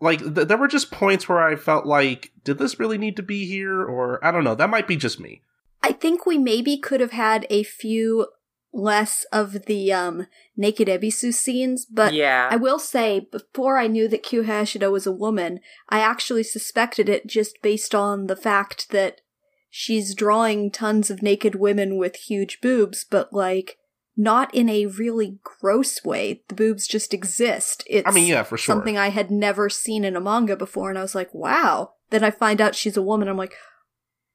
[0.00, 3.22] like th- there were just points where I felt like, did this really need to
[3.22, 3.82] be here?
[3.82, 4.54] Or I don't know.
[4.54, 5.42] That might be just me.
[5.82, 8.28] I think we maybe could have had a few
[8.72, 12.48] less of the um naked Ebisu scenes, but yeah.
[12.50, 17.08] I will say, before I knew that Q Hayashida was a woman, I actually suspected
[17.08, 19.22] it just based on the fact that
[19.70, 23.78] she's drawing tons of naked women with huge boobs, but like,
[24.16, 26.42] not in a really gross way.
[26.48, 27.84] The boobs just exist.
[27.88, 28.74] It's I mean, yeah, for sure.
[28.74, 31.92] something I had never seen in a manga before, and I was like, wow.
[32.10, 33.54] Then I find out she's a woman, I'm like,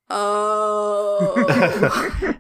[0.10, 1.34] oh.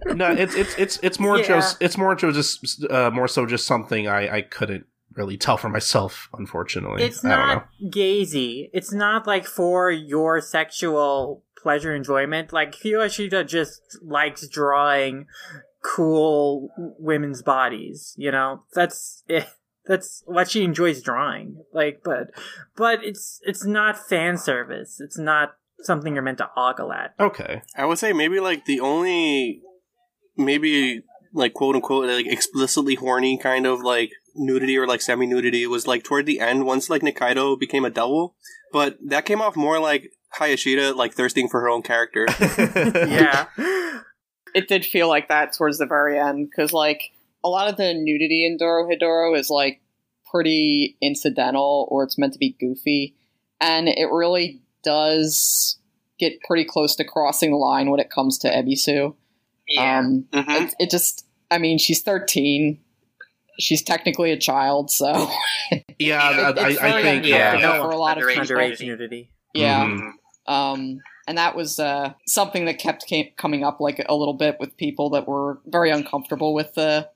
[0.15, 1.47] no, it's it's it's it's more Yeah.
[1.47, 4.85] just it's more just uh, more so just something I I couldn't
[5.15, 6.29] really tell for myself.
[6.33, 7.63] Unfortunately, It's I don't know.
[7.89, 8.69] gazy.
[8.73, 12.51] It's not like for your sexual pleasure enjoyment.
[12.53, 15.27] Like Q Hayashida just likes drawing
[15.83, 18.13] cool women's bodies.
[18.17, 19.47] You know, that's it.
[19.85, 21.63] That's what she enjoys drawing.
[21.73, 22.27] Like, but
[22.75, 24.99] but it's it's not fan service.
[24.99, 27.15] It's not something you're meant to ogle at.
[27.19, 29.61] Okay, I would say maybe like the only,
[30.37, 31.03] maybe
[31.33, 35.87] like quote unquote like explicitly horny kind of like nudity or like semi nudity was
[35.87, 38.35] like toward the end once like Nikaido became a devil,
[38.71, 42.27] but that came off more like Hayashida like thirsting for her own character.
[43.07, 43.47] Yeah.
[44.53, 47.11] It did feel like that towards the very end because like
[47.43, 49.81] a lot of the nudity in Dorohedoro is like
[50.31, 53.15] pretty incidental or it's meant to be goofy,
[53.59, 55.77] and it really does
[56.19, 59.15] get pretty close to crossing the line when it comes to Ebisu.
[59.77, 60.67] Um, Mhm.
[60.67, 62.79] it, it just, I mean, she's thirteen.
[63.59, 65.29] She's technically a child, so
[65.99, 67.53] yeah, I, it's I, I think yeah.
[67.55, 68.87] uncomfortable for a lot of underage people.
[68.87, 69.29] Nudity.
[69.53, 69.85] Yeah.
[69.85, 70.11] Mhm.
[70.47, 74.57] Um, and that was uh, something that kept came, coming up like a little bit
[74.59, 77.09] with people that were very uncomfortable with the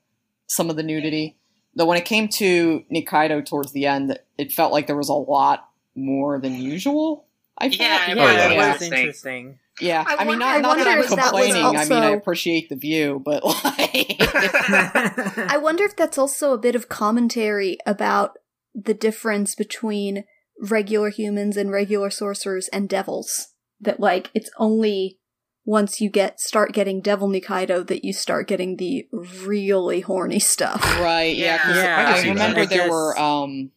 [0.46, 1.36] some of the nudity.
[1.74, 5.14] Though when it came to Nikaido towards the end, it felt like there was a
[5.14, 7.26] lot more than usual.
[7.58, 7.80] I felt.
[7.80, 8.48] Yeah, Yeah, Oh, yeah.
[8.50, 8.98] it was Interesting.
[8.98, 9.58] interesting.
[9.78, 11.64] Yeah, I I, mean, wonder- not, I that I'm if that was complaining.
[11.76, 16.74] I mean, I appreciate the view, but like, I wonder if that's also a bit
[16.74, 18.38] of commentary about
[18.74, 20.24] the difference between
[20.60, 23.48] regular humans and regular sorcerers and devils.
[23.80, 25.18] That like it's only
[25.64, 29.06] once you get start getting Devil Nikaido that you start getting the
[29.44, 30.82] really horny stuff.
[31.00, 31.36] right?
[31.36, 32.32] Yeah, 'cause Yeah, I I, see that.
[32.34, 33.70] remember I there guess- were um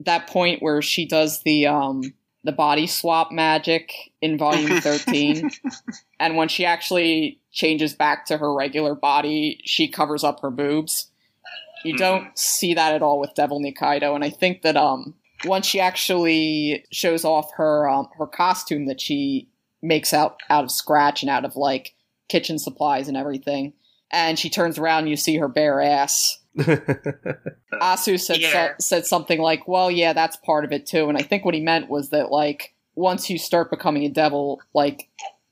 [0.00, 2.02] that point where she does the um
[2.44, 3.92] the body swap magic
[4.22, 5.50] in volume 13
[6.20, 11.10] and when she actually changes back to her regular body she covers up her boobs
[11.84, 15.66] you don't see that at all with devil nikaido and i think that um once
[15.66, 19.48] she actually shows off her um, her costume that she
[19.82, 21.94] makes out out of scratch and out of like
[22.28, 23.72] kitchen supplies and everything
[24.10, 28.50] and she turns around and you see her bare ass Asu said Yeah.
[28.52, 31.54] said, said something like, "Well, yeah, that's part of it too." And I think what
[31.54, 35.08] he meant was that like once you start becoming a devil, like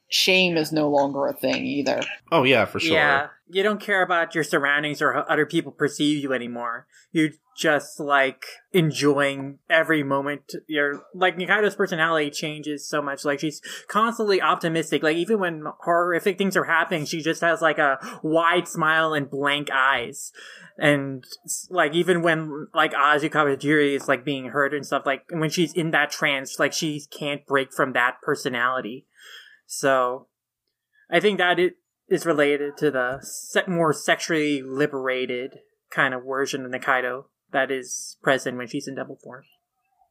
[0.09, 2.01] shame is no longer a thing either.
[2.33, 2.95] oh yeah, for sure.
[2.97, 6.87] Yeah, you don't care about your surroundings or how other people perceive you anymore.
[7.13, 10.53] You're just like enjoying every moment.
[10.67, 13.25] You're like Nikaido's personality changes so much.
[13.25, 15.03] Like she's constantly optimistic.
[15.03, 19.31] Like even when horrific things are happening, she just has like a wide smile and
[19.31, 20.33] blank eyes.
[20.77, 21.25] And
[21.71, 25.73] like even when like Azu Kawajiri is like being hurt and stuff, like when she's
[25.73, 29.07] in that trance, like she can't break from that personality.
[29.67, 30.27] So
[31.11, 31.77] I think that it
[32.09, 35.59] is related to the se- more sexually liberated
[35.91, 39.43] kind of version of Nikaido that is present when she's in devil form.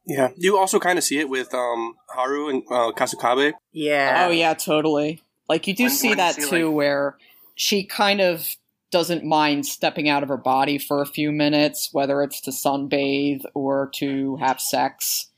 [0.06, 3.54] Yeah, you also kind of see it with um, Haru and uh, Kasukabe.
[3.72, 4.26] Yeah.
[4.26, 5.22] Oh yeah, totally.
[5.48, 7.16] Like you do When- see when that see, too, like- where
[7.54, 8.56] she kind of
[8.92, 13.42] doesn't mind stepping out of her body for a few minutes, whether it's to sunbathe
[13.52, 15.28] or to have sex.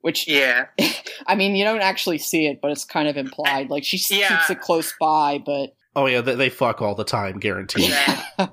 [0.00, 0.66] Which Yeah.
[1.26, 3.68] I mean, you don't actually see it, but it's kind of implied.
[3.68, 4.28] Like she Yeah.
[4.28, 7.88] keeps it close by, but Oh yeah, they, they fuck all the time, guaranteed.
[7.90, 8.20] Yeah.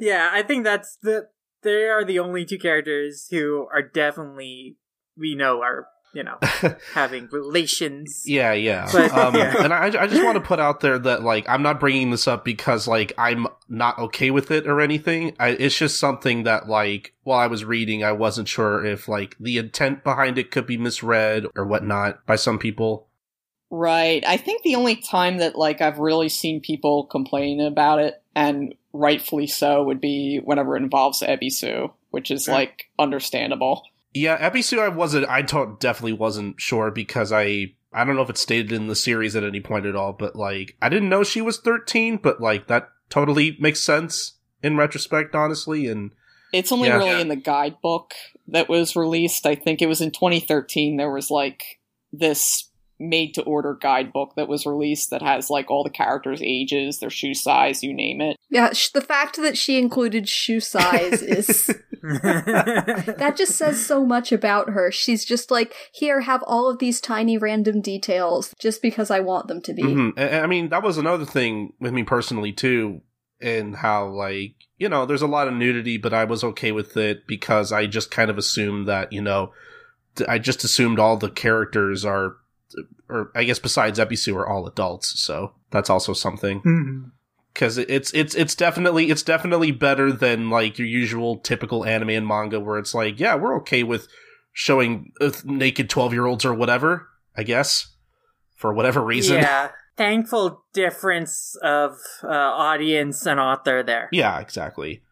[0.00, 1.28] Yeah, I think that's the
[1.62, 4.76] they are the only two characters who are definitely
[5.16, 6.38] we know are, you know,
[6.94, 8.22] having relations.
[8.26, 8.88] Yeah, yeah.
[8.90, 9.62] But- um, yeah.
[9.62, 12.26] And I, I just want to put out there that like I'm not bringing this
[12.28, 15.34] up because like I'm not okay with it or anything.
[15.38, 19.36] I, it's just something that like while I was reading, I wasn't sure if like
[19.38, 23.08] the intent behind it could be misread or whatnot by some people.
[23.76, 24.22] Right.
[24.24, 28.72] I think the only time that like I've really seen people complain about it, and
[28.92, 32.54] rightfully so, would be whenever it involves Ebisu, which is Yeah.
[32.54, 33.82] like understandable.
[34.12, 35.28] Yeah, Ebisu, I wasn't.
[35.28, 37.72] I definitely wasn't sure because I.
[37.92, 40.36] I don't know if it's stated in the series at any point at all, but
[40.36, 45.34] like I didn't know she was 13, but like that totally makes sense in retrospect,
[45.34, 45.86] honestly.
[45.88, 46.12] And
[46.52, 46.98] It's only Yeah.
[46.98, 48.12] really in the guidebook
[48.48, 49.46] that was released.
[49.46, 50.96] I think it was in 2013.
[50.96, 51.62] There was like
[52.12, 52.68] this
[52.98, 57.10] made to order guidebook that was released that has like all the characters' ages, their
[57.10, 58.36] shoe size, you name it.
[58.50, 61.66] Yeah, sh- the fact that she included shoe size is
[62.02, 64.90] that just says so much about her.
[64.92, 69.48] She's just like, here, have all of these tiny random details just because I want
[69.48, 69.82] them to be.
[69.82, 70.12] Mhm.
[70.16, 73.00] And- and I mean, that was another thing with me personally too,
[73.40, 76.96] and how like you know, there's a lot of nudity, but I was okay with
[76.96, 79.52] it because I just kind of assumed that you know,
[80.28, 82.36] I just assumed all the characters are,
[83.08, 87.10] or I guess besides Ebisu are all adults, so that's also something Mhm.
[87.52, 92.26] because it's it's it's definitely it's definitely better than like your usual typical anime and
[92.26, 94.08] manga where it's like yeah we're okay with
[94.52, 97.94] showing uh, naked 12 year olds or whatever i guess
[98.56, 99.70] for whatever reason Yeah.
[99.96, 101.92] Thankful difference of
[102.24, 104.08] uh, audience and author there.
[104.10, 105.02] Yeah, exactly.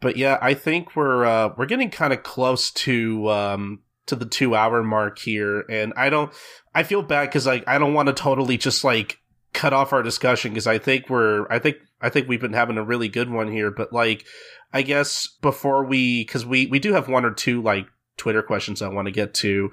[0.00, 4.26] But yeah, I think we're uh, we're getting kind of close to um, to the
[4.26, 6.32] two hour mark here, and I don't.
[6.74, 9.18] I feel bad because like I don't want to totally just like
[9.52, 12.78] cut off our discussion because I think we're I think I think we've been having
[12.78, 14.24] a really good one here, but like
[14.72, 17.86] I guess before we because we we do have one or two like
[18.16, 19.70] Twitter questions I want to get to.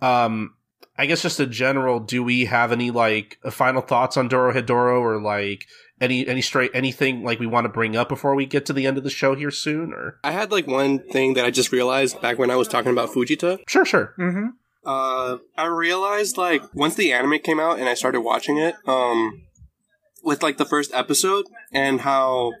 [0.00, 0.54] Um,
[0.98, 5.20] I guess just in general, do we have any like final thoughts on Dorohedoro or
[5.20, 5.66] like
[6.02, 8.86] any any straight anything like we want to bring up before we get to the
[8.86, 11.72] end of the show here soon or I had like one thing that I just
[11.72, 13.60] realized back when I was talking about Fujita.
[13.66, 14.48] sure sure Mm-hmm.
[14.84, 19.44] Uh, I realized like once the anime came out and I started watching it, um,
[20.22, 22.52] with like the first episode and how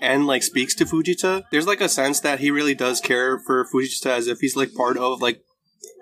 [0.00, 3.64] En like speaks to Fujita, there's like a sense that he really does care for
[3.64, 5.42] Fujita as if he's like part of like,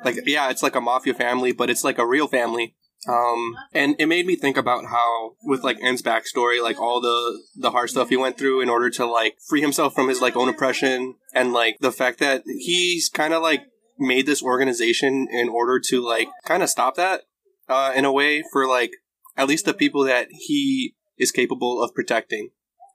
[0.04, 2.74] like yeah, it's like a mafia family, but it's like a real family.
[3.08, 7.42] Um, and it made me think about how with like En's backstory, like all the
[7.56, 10.36] the hard stuff he went through in order to like free himself from his like
[10.36, 13.64] own oppression, and like the fact that he's kind of like
[13.98, 17.22] made this organization in order to like kind of stop that
[17.68, 18.92] uh, in a way for like
[19.36, 22.50] at least the people that he is capable of protecting.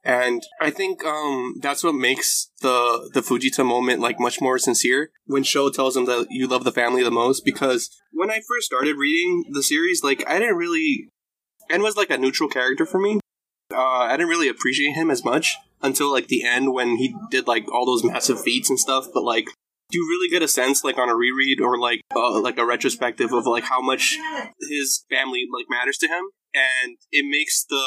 [0.08, 5.10] And I think um, that's what makes the the Fujita moment like much more sincere
[5.26, 7.44] when Sho tells him that you love the family the most.
[7.44, 11.10] Because when I first started reading the series, like I didn't really,
[11.68, 13.20] and was like a neutral character for me.
[13.70, 17.46] Uh, I didn't really appreciate him as much until like the end when he did
[17.46, 19.08] like all those massive feats and stuff.
[19.12, 19.48] But like
[19.90, 22.64] do you really get a sense like on a reread or like uh, like a
[22.64, 24.16] retrospective of like how much
[24.70, 26.24] his family like matters to him
[26.54, 27.84] and it makes the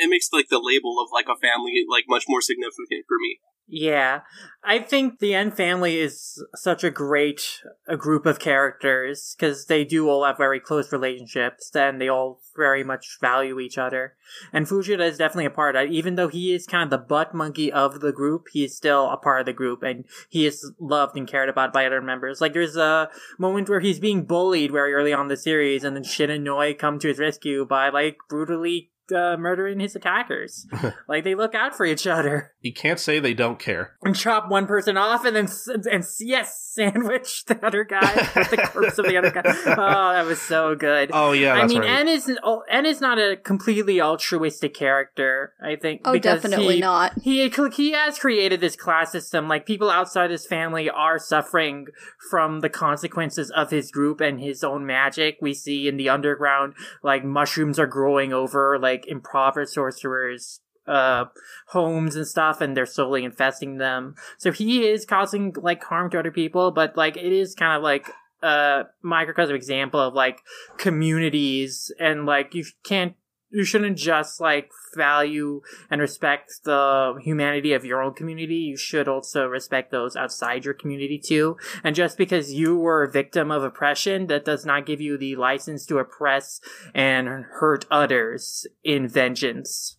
[0.00, 3.38] it makes like the label of like a family like much more significant for me
[3.72, 4.22] Yeah,
[4.64, 9.84] I think the En family is such a great a group of characters because they
[9.84, 14.14] do all have very close relationships and they all very much value each other.
[14.52, 15.92] And Fujita is definitely a part of it.
[15.92, 19.08] Even though he is kind of the butt monkey of the group, he is still
[19.08, 22.40] a part of the group and he is loved and cared about by other members.
[22.40, 23.08] Like there's a
[23.38, 26.74] moment where he's being bullied very early on the series and then Shin and Noi
[26.74, 30.66] come to his rescue by like brutally uh, murdering his attackers.
[31.08, 34.50] like they look out for each other you can't say they don't care and chop
[34.50, 35.48] one person off and then
[35.90, 40.12] and s- yes sandwich the other guy with the corpse of the other guy oh
[40.12, 43.00] that was so good oh yeah I that's mean, right En is oh, En is
[43.00, 45.52] not a completely altruistic character.
[45.62, 46.02] I think.
[46.04, 47.18] Oh, definitely he, not.
[47.20, 49.48] He he has created this class system.
[49.48, 51.88] Like people outside his family are suffering
[52.30, 55.38] from the consequences of his group and his own magic.
[55.40, 61.26] We see in the underground, like mushrooms are growing over like like sorcerers uh
[61.68, 64.14] homes and stuff and they're slowly infesting them.
[64.38, 67.82] So he is causing like harm to other people but like it is kind of
[67.82, 68.10] like
[68.42, 70.40] a microcosm example of like
[70.78, 73.14] communities and like you can't
[73.50, 75.60] you shouldn't just like value
[75.90, 78.56] and respect the humanity of your own community.
[78.56, 81.56] You should also respect those outside your community too.
[81.82, 85.36] And just because you were a victim of oppression, that does not give you the
[85.36, 86.60] license to oppress
[86.94, 89.96] and hurt others in vengeance.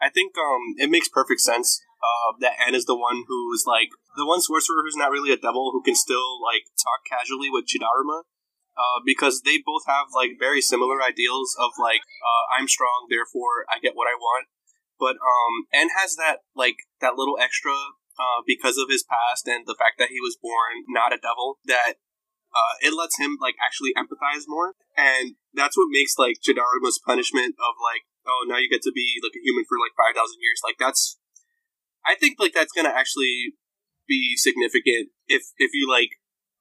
[0.00, 3.64] I think um, it makes perfect sense uh, that En is the one who is
[3.66, 7.50] like the one sorcerer who's not really a devil who can still like talk casually
[7.50, 8.22] with Chidaruma.
[8.78, 13.66] Uh, because they both have like very similar ideals of like uh, I'm strong, therefore
[13.66, 14.46] I get what I want.
[14.98, 17.74] But um, En has that like that little extra
[18.18, 21.58] uh, because of his past and the fact that he was born not a devil
[21.66, 21.98] that
[22.54, 27.54] uh, it lets him like actually empathize more, and that's what makes like Chidaruma's punishment
[27.58, 30.38] of like oh now you get to be like a human for like five thousand
[30.38, 31.18] years like that's
[32.06, 33.58] I think like that's gonna actually
[34.06, 36.17] be significant if if you like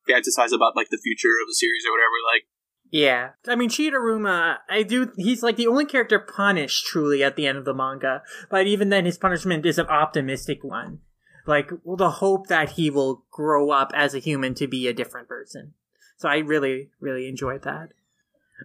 [0.07, 2.17] fantasize about like the future of the series or whatever.
[2.33, 2.47] Like,
[2.89, 5.11] yeah, I mean Chidaruma, I do.
[5.17, 8.89] He's like the only character punished truly at the end of the manga, but even
[8.89, 10.99] then, his punishment is an optimistic one.
[11.45, 14.93] Like well, the hope that he will grow up as a human to be a
[14.93, 15.73] different person.
[16.17, 17.89] So I really, really enjoyed that.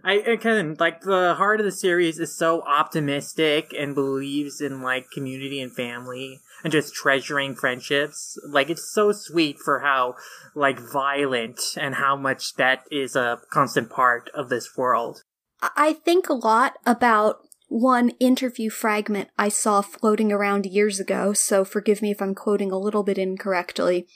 [0.03, 5.11] I again like the heart of the series is so optimistic and believes in like
[5.13, 8.37] community and family and just treasuring friendships.
[8.47, 10.15] Like it's so sweet for how
[10.55, 15.23] like violent and how much that is a constant part of this world.
[15.61, 17.37] I think a lot about
[17.67, 22.71] one interview fragment I saw floating around years ago, so forgive me if I'm quoting
[22.71, 24.07] a little bit incorrectly,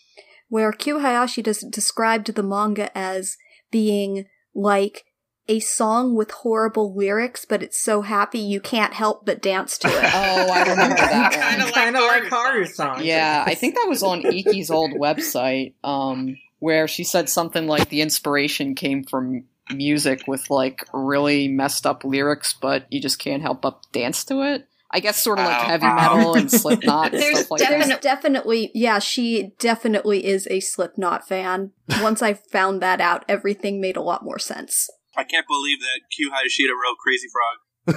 [0.47, 3.35] where Q Hayashi described the manga as
[3.71, 5.05] being like
[5.47, 9.87] a song with horrible lyrics, but it's so happy you can't help but dance to
[9.87, 9.93] it.
[10.13, 13.03] oh, I remember that kind of kind of like Haru songs.
[13.03, 17.89] Yeah, I think that was on IKKI's old website, um, where she said something like
[17.89, 23.41] the inspiration came from music with like really messed up lyrics, but you just can't
[23.41, 24.67] help but dance to it.
[24.89, 28.01] I guess sort of like heavy metal and Slipknot and There's stuff like definite, that.
[28.01, 31.71] definitely, yeah, she definitely is a Slipknot fan.
[32.01, 34.89] Once I found that out, everything made a lot more sense.
[35.17, 37.57] I can't believe that Q Hayashida wrote Crazy Frog.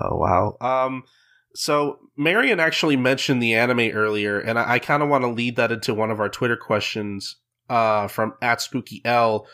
[0.00, 0.56] oh wow.
[0.60, 1.02] Um
[1.54, 5.56] so Marion actually mentioned the anime earlier, and I, I kind of want to lead
[5.56, 7.36] that into one of our Twitter questions
[7.68, 9.46] uh, from at Spooky L,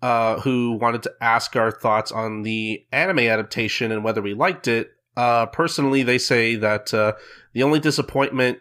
[0.00, 4.68] uh, who wanted to ask our thoughts on the anime adaptation and whether we liked
[4.68, 4.90] it.
[5.16, 7.12] Uh, personally, they say that uh,
[7.52, 8.58] the only disappointment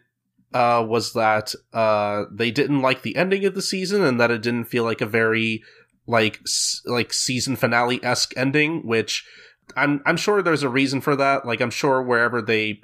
[0.53, 4.41] uh, was that uh, they didn't like the ending of the season and that it
[4.41, 5.63] didn't feel like a very
[6.07, 8.85] like s- like season finale esque ending.
[8.85, 9.25] Which
[9.75, 11.45] I'm I'm sure there's a reason for that.
[11.45, 12.81] Like I'm sure wherever they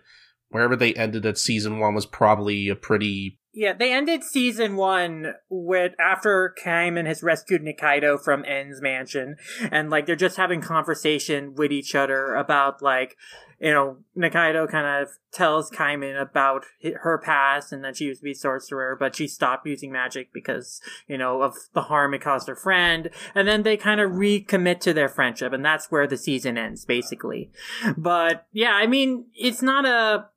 [0.49, 5.34] wherever they ended at season one was probably a pretty Yeah, they ended season one
[5.49, 9.38] with after Kaiman has rescued Nikaido from En's mansion,
[9.71, 13.17] and like they're just having conversation with each other about like,
[13.59, 16.65] you know, Nikaido kind of tells Kaiman about
[17.01, 20.79] her past and that she used to be sorcerer, but she stopped using magic because
[21.07, 24.81] you know of the harm it caused her friend, and then they kind of recommit
[24.81, 27.49] to their friendship, and that's where the season ends basically.
[27.97, 30.27] But yeah, I mean, it's not a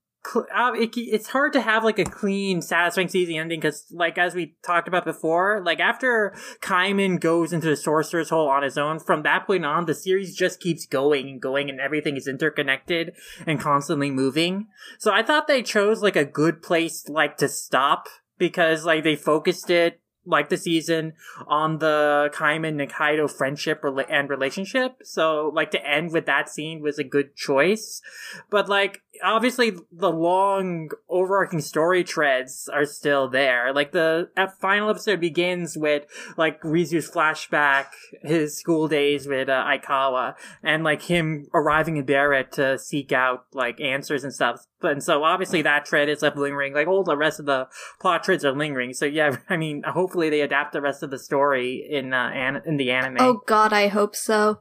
[0.55, 4.35] Um, it, it's hard to have like a clean, satisfying season ending because, like as
[4.35, 8.99] we talked about before, like after Kaiman goes into the sorcerer's hole on his own,
[8.99, 13.15] from that point on, the series just keeps going and going, and everything is interconnected
[13.47, 14.67] and constantly moving.
[14.99, 18.07] So I thought they chose like a good place like to stop
[18.39, 21.15] because like they focused it like the season
[21.47, 24.99] on the Kaiman Nikaido friendship and relationship.
[25.03, 28.03] So like to end with that scene was a good choice.
[28.51, 33.73] But like obviously the long overarching story treads are still there.
[33.73, 34.31] Like the
[34.61, 36.05] final episode begins with
[36.37, 37.87] like Risu's flashback,
[38.23, 43.47] his school days with uh, Aikawa, and like him arriving in Barrett to seek out
[43.53, 44.67] like answers and stuff.
[44.83, 46.75] And so obviously that thread is left lingering.
[46.75, 47.69] Like all the rest of the
[48.01, 48.95] plot threads are lingering.
[48.95, 52.63] So yeah, I mean, hopefully they adapt the rest of the story in uh, an-
[52.67, 53.17] in the anime.
[53.21, 54.61] Oh god, I hope so.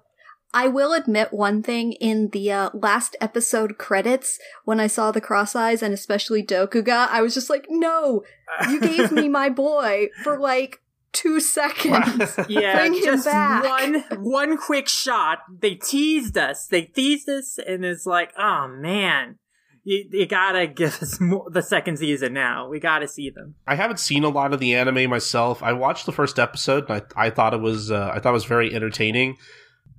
[0.51, 5.21] I will admit one thing in the uh, last episode credits when I saw the
[5.21, 8.23] cross eyes and especially Dokuga, I was just like, no,
[8.67, 10.81] you gave me my boy for like
[11.11, 12.35] two seconds.
[12.49, 13.63] yeah, Bring him just back.
[13.63, 15.39] one one quick shot.
[15.61, 16.65] They teased us.
[16.65, 19.37] They teased us, and it's like, oh man,
[19.83, 22.67] you, you gotta give us more, the second season now.
[22.67, 23.55] We gotta see them.
[23.67, 25.63] I haven't seen a lot of the anime myself.
[25.63, 28.33] I watched the first episode and I, I thought it was uh, I thought it
[28.33, 29.37] was very entertaining.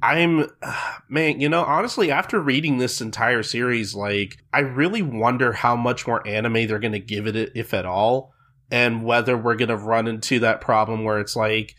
[0.02, 0.48] I'm
[1.08, 6.06] Man, you know, honestly, after reading this entire series, like, I really wonder how much
[6.06, 8.32] more anime they're going to give it, if at all,
[8.70, 11.74] and whether we're going to run into that problem where it's like,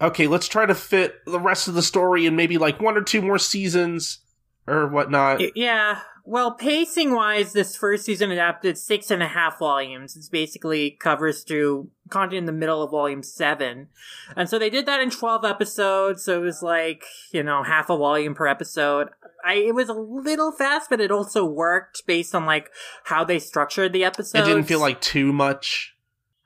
[0.00, 3.02] okay, let's try to fit the rest of the story in maybe like one or
[3.02, 4.20] two more seasons
[4.66, 5.56] or whatnot.
[5.56, 6.00] Yeah.
[6.30, 10.16] Well, pacing wise, this first season adapted six and a half volumes.
[10.16, 13.88] It's basically covers through content in the middle of volume seven.
[14.36, 16.22] And so they did that in 12 episodes.
[16.22, 17.02] So it was like,
[17.32, 19.08] you know, half a volume per episode.
[19.44, 22.70] I, it was a little fast, but it also worked based on like
[23.06, 24.46] how they structured the episodes.
[24.46, 25.96] It didn't feel like too much.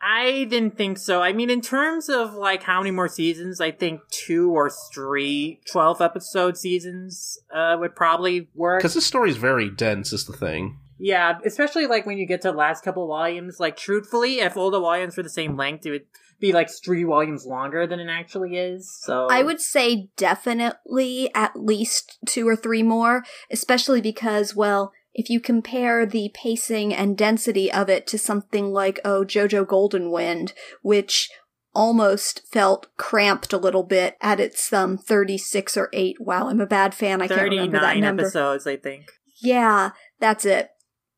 [0.07, 1.23] I didn't think so.
[1.23, 5.61] I mean, in terms of like how many more seasons, I think two or three
[5.71, 8.81] 12 episode seasons uh, would probably work.
[8.81, 10.79] Because this story is very dense, is the thing.
[10.99, 13.59] Yeah, especially like when you get to the last couple volumes.
[13.59, 16.07] Like, truthfully, if all the volumes were the same length, it would
[16.39, 18.95] be like three volumes longer than it actually is.
[19.03, 25.31] So I would say definitely at least two or three more, especially because, well, if
[25.31, 30.53] you compare the pacing and density of it to something like, oh, Jojo Golden Wind,
[30.83, 31.31] which
[31.75, 36.67] almost felt cramped a little bit at its um 36 or 8 wow i'm a
[36.67, 37.21] bad fan.
[37.21, 38.23] I can't remember that 39 number.
[38.23, 39.11] episodes, I think.
[39.43, 40.71] yeah that's it.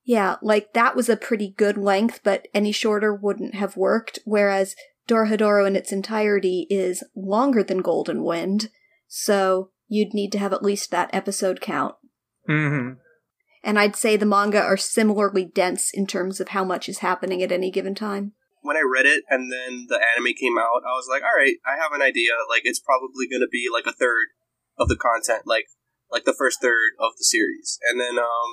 [0.02, 4.74] Yeah like that was a pretty good length but any shorter wouldn't have worked whereas
[5.06, 8.70] Dorohedoro in its entirety is longer than Golden Wind,
[9.06, 11.94] so you'd need to have at least that episode count.
[12.46, 12.92] hmm
[13.66, 17.42] And I'd say the manga are similarly dense in terms of how much is happening
[17.42, 18.32] at any given time.
[18.62, 21.54] when I read it and then the anime came out, I was like, all right,
[21.66, 22.34] I have an idea.
[22.50, 24.34] Like, it's probably going to be like a third
[24.78, 25.66] of the content, like
[26.10, 27.78] like the first third of the series.
[27.90, 28.48] And then, um,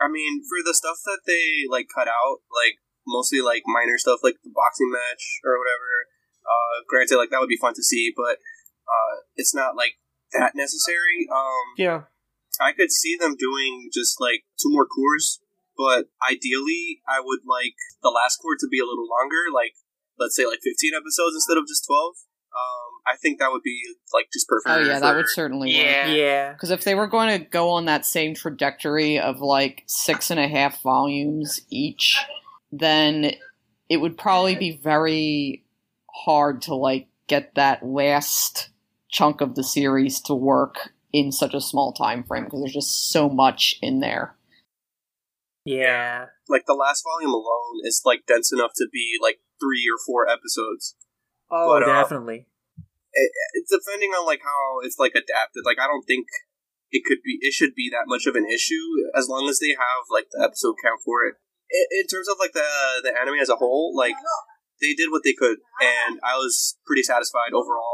[0.00, 4.20] I mean, for the stuff that they like cut out, like mostly like minor stuff,
[4.22, 6.10] like the boxing match or whatever.
[6.42, 8.38] Uh, granted, like that would be fun to see, but
[8.86, 9.98] uh, it's not like
[10.32, 11.26] that necessary.
[11.30, 12.00] Um, Yeah.
[12.60, 15.40] I could see them doing just like two more cours,
[15.76, 19.74] but ideally, I would like the last cour to be a little longer, like
[20.18, 22.14] let's say like 15 episodes instead of just 12.
[22.56, 23.82] Um, I think that would be
[24.14, 24.74] like just perfect.
[24.74, 25.84] Oh yeah, that would certainly work.
[25.84, 26.06] Yeah.
[26.08, 26.52] Yeah.
[26.52, 30.40] Because if they were going to go on that same trajectory of like six and
[30.40, 32.18] a half volumes each,
[32.72, 33.32] then
[33.88, 35.64] it would probably be very
[36.10, 38.70] hard to like get that last
[39.10, 43.10] chunk of the series to work in such a small time frame because there's just
[43.10, 44.36] so much in there.
[45.64, 46.26] Yeah.
[46.46, 50.28] like the last volume alone is like dense enough to be like three or four
[50.28, 50.94] episodes.
[51.50, 52.46] Oh, But, uh, definitely.
[53.16, 55.64] It, it's depending on like how it's like adapted.
[55.64, 56.26] Like I don't think
[56.92, 57.38] it could be.
[57.40, 60.44] It should be that much of an issue as long as they have like the
[60.44, 61.40] episode count for it.
[61.72, 62.68] In, in terms of like the
[63.02, 64.14] the anime as a whole, like
[64.84, 67.85] they did what they could, and I was pretty satisfied overall.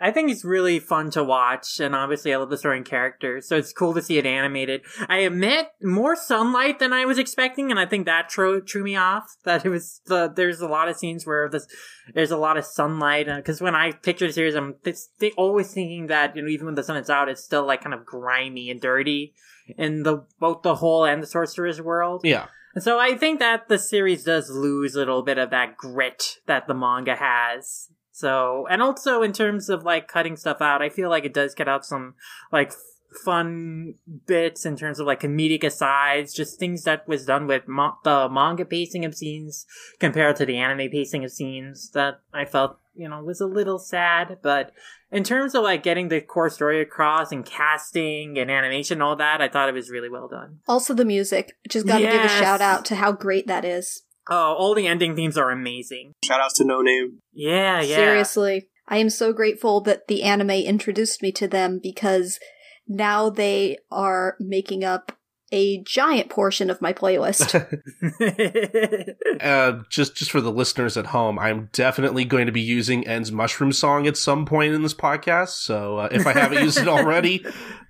[0.00, 3.46] I think it's really fun to watch, and obviously I love the story and characters,
[3.46, 4.80] so it's cool to see it animated.
[5.08, 9.24] I admit, more sunlight than I was expecting, and I think that threw me off.
[9.44, 11.66] That it was the there's a lot of scenes where this
[12.14, 15.32] there's a lot of sunlight, uh, because when I picture the series, I'm it's, they
[15.32, 17.94] always thinking that you know even when the sun is out, it's still like kind
[17.94, 19.34] of grimy and dirty
[19.76, 22.22] in the both the whole and the sorcerer's world.
[22.24, 22.46] Yeah.
[22.74, 26.36] And so I think that the series does lose a little bit of that grit
[26.46, 27.88] that the manga has.
[28.20, 31.54] So, and also in terms of like cutting stuff out, I feel like it does
[31.54, 32.14] cut out some
[32.52, 32.76] like f-
[33.24, 33.94] fun
[34.26, 38.28] bits in terms of like comedic asides, just things that was done with mo- the
[38.28, 39.66] manga pacing of scenes
[39.98, 43.78] compared to the anime pacing of scenes that I felt, you know, was a little
[43.78, 44.38] sad.
[44.42, 44.72] But
[45.10, 49.16] in terms of like getting the core story across and casting and animation, and all
[49.16, 50.60] that, I thought it was really well done.
[50.68, 51.56] Also, the music.
[51.68, 54.02] Just gotta give a shout out to how great that is.
[54.30, 56.14] Oh, all the ending themes are amazing.
[56.24, 57.18] Shout outs to No Name.
[57.32, 57.96] Yeah, yeah.
[57.96, 58.68] Seriously.
[58.86, 62.38] I am so grateful that the anime introduced me to them because
[62.86, 65.12] now they are making up
[65.52, 67.54] a giant portion of my playlist.
[69.40, 73.32] Uh, just just for the listeners at home, I'm definitely going to be using En's
[73.32, 75.50] mushroom song at some point in this podcast.
[75.62, 77.44] So uh, if I haven't used it already,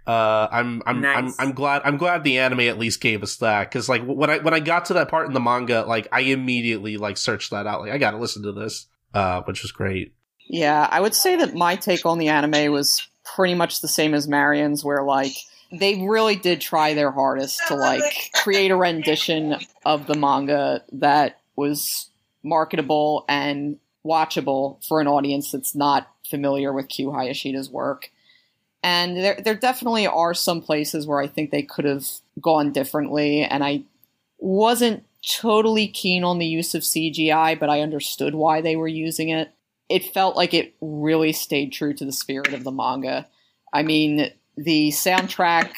[0.07, 1.17] uh, I'm I'm, Nice.
[1.41, 4.31] I'm I'm glad I'm glad the anime at least gave us that because like when
[4.31, 7.51] I when I got to that part in the manga, like I immediately like searched
[7.51, 7.81] that out.
[7.81, 10.15] Like I got to listen to this, uh, which was great.
[10.49, 14.15] Yeah, I would say that my take on the anime was pretty much the same
[14.15, 15.33] as Marion's, where like
[15.73, 21.41] they really did try their hardest to like create a rendition of the manga that
[21.57, 22.11] was
[22.43, 28.11] marketable and watchable for an audience that's not familiar with Q Hayashida's work.
[28.83, 32.07] And there there definitely are some places where I think they could have
[32.41, 33.83] gone differently and I
[34.39, 35.05] wasn't
[35.39, 39.53] totally keen on the use of CGI, but I understood why they were using it
[39.91, 43.27] it felt like it really stayed true to the spirit of the manga.
[43.73, 44.31] I mean,
[44.65, 45.73] the soundtrack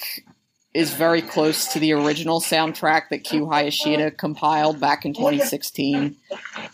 [0.75, 6.17] is very close to the original soundtrack that Q Hayashida compiled back in 2016.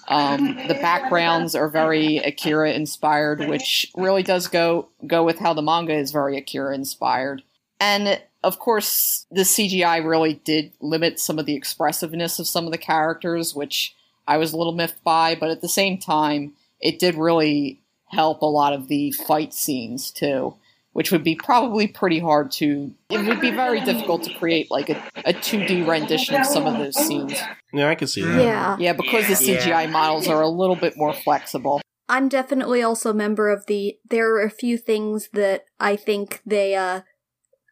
[0.06, 5.62] Um, the backgrounds are very Akira inspired, which really does go go with how the
[5.62, 7.42] manga is very Akira inspired.
[7.80, 12.72] And of course, the CGI really did limit some of the expressiveness of some of
[12.72, 13.96] the characters, which
[14.28, 18.42] I was a little miffed by, but at the same time, it did really help
[18.42, 20.54] a lot of the fight scenes too
[20.92, 22.92] which would be probably pretty hard to.
[23.10, 26.78] It would be very difficult to create like a, a 2D rendition of some of
[26.78, 27.34] those scenes.
[27.72, 28.42] Yeah, I can see that.
[28.42, 28.76] Yeah.
[28.78, 29.90] Yeah, because the CGI Yeah.
[29.90, 31.80] models are a little bit more flexible.
[32.08, 33.98] I'm definitely also a member of the.
[34.08, 37.02] There are a few things that I think they, uh,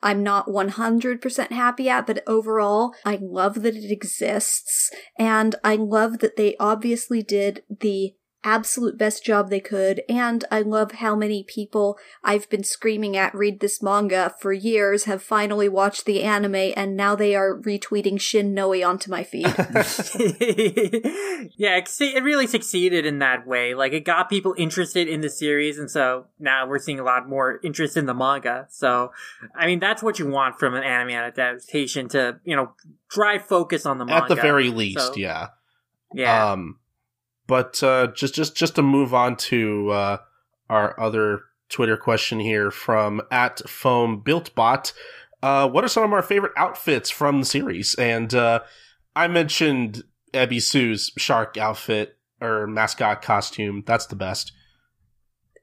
[0.03, 4.91] I'm not 100% happy at, but overall, I love that it exists.
[5.19, 8.15] And I love that they obviously did the
[8.47, 10.03] absolute best job they could.
[10.09, 15.05] And I love how many people I've been screaming at read this manga for years
[15.05, 19.47] have finally watched the anime and now they are retweeting Shin Noi onto my feed.
[21.57, 23.75] yeah, it, it really succeeded in that way.
[23.75, 27.29] Like, it got people interested in the series, and so now we're seeing a lot
[27.29, 28.69] more interest in the manga.
[28.71, 29.11] So,
[29.57, 32.73] I mean, that's what you want from an anime adaptation to, you know,
[33.09, 34.23] drive focus on the manga.
[34.23, 35.49] At the very least, So, yeah.
[36.15, 36.53] Yeah.
[36.53, 36.79] Um,
[37.47, 40.17] but uh, just just just to move on to uh,
[40.69, 44.93] our other Twitter question here from at foam builtbot.
[45.43, 47.95] Uh, what are some of our favorite outfits from the series?
[47.97, 48.61] And uh,
[49.15, 50.03] I mentioned
[50.33, 53.83] Ebisu's shark outfit or mascot costume.
[53.87, 54.53] That's the best.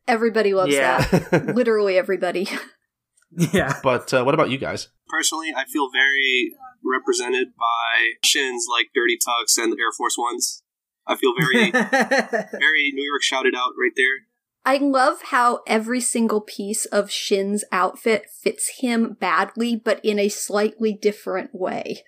[0.07, 1.03] Everybody loves Yeah.
[1.05, 1.45] that.
[1.55, 2.47] Literally everybody.
[3.31, 3.79] yeah.
[3.83, 4.89] but uh, what about you guys?
[5.07, 6.53] Personally, I feel very
[6.83, 10.62] represented by Shin's like dirty tux and Air Force Ones.
[11.07, 14.27] I feel very, very New York shouted out right there.
[14.65, 20.29] I love how every single piece of Shin's outfit fits him badly, but in a
[20.29, 22.03] slightly different way.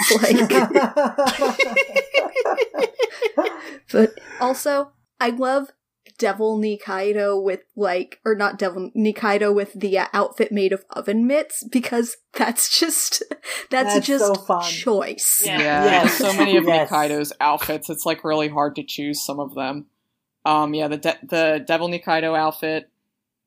[0.00, 0.48] It's like,
[3.92, 5.70] but also, I love
[6.22, 11.26] Devil Nikaido with like, or not Devil Nikaido with the uh, outfit made of oven
[11.26, 13.22] mitts because that's just
[13.70, 14.62] that's, That's just so fun.
[14.62, 15.42] choice.
[15.44, 15.58] Yeah.
[15.58, 16.18] Yeah, Yes.
[16.18, 16.88] so many of Yes.
[16.90, 19.86] Nikaido's outfits, it's like really hard to choose some of them.
[20.44, 22.88] Um, yeah, the de- the Devil Nikaido outfit,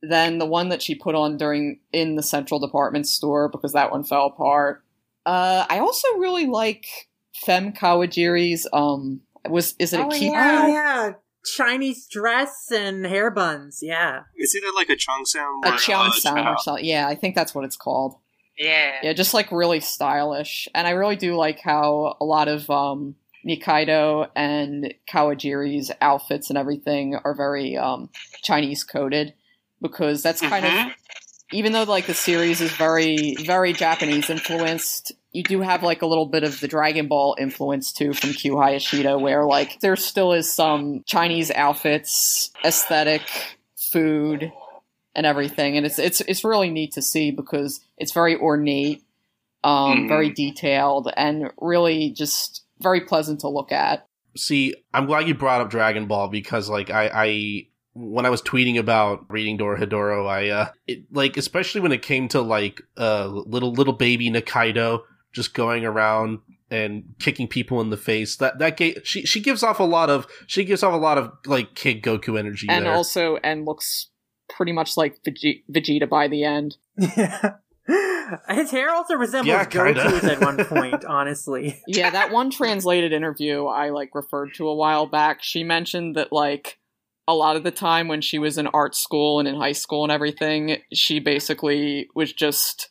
[0.01, 3.91] then the one that she put on during in the Central Department Store because that
[3.91, 4.83] one fell apart.
[5.25, 6.85] Uh, I also really like
[7.33, 8.67] Fem Kawajiri's.
[8.71, 10.27] Um, was is it a Oh, key?
[10.31, 10.61] yeah.
[10.63, 11.11] Oh, yeah.
[11.45, 13.79] Chinese dress and hair buns.
[13.81, 14.23] Yeah.
[14.35, 16.85] It's either like a Cheongsam A or Cheongsam uh, or something.
[16.85, 18.15] Yeah, I think that's what it's called.
[18.57, 18.93] Yeah.
[19.03, 20.67] Yeah, just like really stylish.
[20.73, 23.15] And I really do like how a lot of um,
[23.45, 28.09] Nikaido and Kawajiri's outfits and everything are very um,
[28.43, 29.33] Chinese coded
[29.81, 30.87] because that's kind Mhm.
[30.87, 30.91] of
[31.51, 36.05] even though like the series is very very Japanese influenced, you do have like a
[36.05, 40.31] little bit of the Dragon Ball influence too from Q Hayashida where like there still
[40.31, 43.21] is some Chinese outfits, aesthetic,
[43.75, 44.51] food,
[45.13, 49.03] and everything, and it's it's it's really neat to see because it's very ornate,
[49.63, 50.07] um, Mhm.
[50.07, 54.05] very detailed, and really just very pleasant to look at.
[54.37, 58.41] See, I'm glad you brought up Dragon Ball because, like, I, I when I was
[58.41, 63.27] tweeting about reading Dorohedoro, I, uh, it, like, especially when it came to like, uh,
[63.27, 65.03] little little baby Nikaido
[65.35, 66.39] just going around
[66.71, 68.37] and kicking people in the face.
[68.37, 71.17] That that gave she she gives off a lot of she gives off a lot
[71.19, 72.67] of like Kid Goku energy.
[72.69, 72.93] and there.
[72.93, 74.09] also and looks
[74.49, 76.77] pretty much like Vege- Vegeta by the end.
[76.97, 77.55] Yeah.
[78.49, 79.93] His hair also resembles Yeah, kinda.
[80.03, 81.79] Goku's at one point, honestly.
[81.85, 85.43] Yeah, that one translated interview I like referred to a while back.
[85.43, 86.79] She mentioned that like
[87.27, 90.03] a lot of the time when she was in art school and in high school
[90.03, 92.89] and everything, she basically was just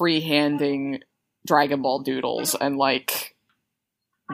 [0.00, 1.00] freehanding
[1.46, 3.34] Dragon Ball doodles and like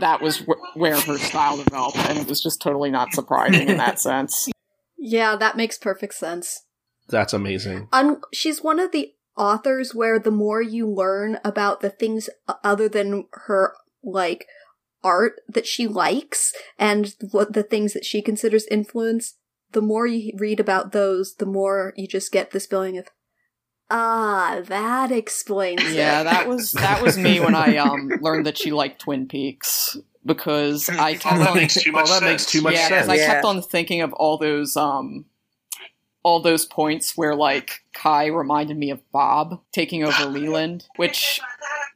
[0.01, 3.79] that was wh- where her style developed and it was just totally not surprising in
[3.79, 4.49] that sense.
[4.97, 6.63] Yeah, that makes perfect sense.
[7.09, 7.89] That's amazing.
[7.93, 12.55] Un- she's one of the authors where the more you learn about the things uh,
[12.63, 13.75] other than her
[14.05, 14.47] like
[15.03, 19.37] art that she likes and what the things that she considers influence,
[19.73, 23.09] the more you read about those, the more you just get this feeling of
[23.91, 26.25] ah, that explains Yeah, it.
[26.25, 30.89] that was that was me when I um learned that she liked Twin Peaks because
[30.89, 33.09] I Oh, kept that on makes too much oh, that makes too much yeah, 'cause
[33.09, 33.09] sense.
[33.09, 33.27] I Yeah.
[33.35, 35.25] kept on thinking of all those um
[36.23, 41.41] all those points where like Kai reminded me of Bob taking over Leland, which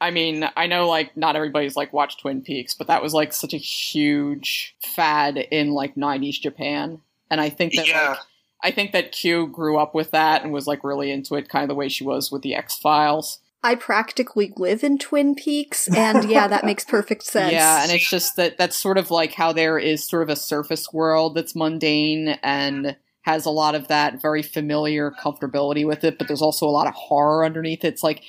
[0.01, 3.31] I mean, I know like not everybody's like watched Twin Peaks, but that was like
[3.33, 6.99] such a huge fad in like 90s Japan.
[7.29, 8.09] And I think that Yeah.
[8.09, 8.19] like
[8.65, 11.61] I think that Q grew up with that and was like really into it, kind
[11.61, 13.37] of the way she was with the X Files.
[13.61, 17.51] I practically live in Twin Peaks, and yeah, that makes perfect sense.
[17.51, 20.35] Yeah, and it's just that that's sort of like how there is sort of a
[20.35, 26.17] surface world that's mundane and has a lot of that very familiar comfortability with it,
[26.17, 27.89] but there's also a lot of horror underneath it.
[27.89, 28.23] It's like,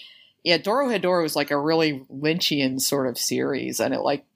[0.45, 4.27] yeah, Dorohedoro is like a really Lynchian sort of series, and it like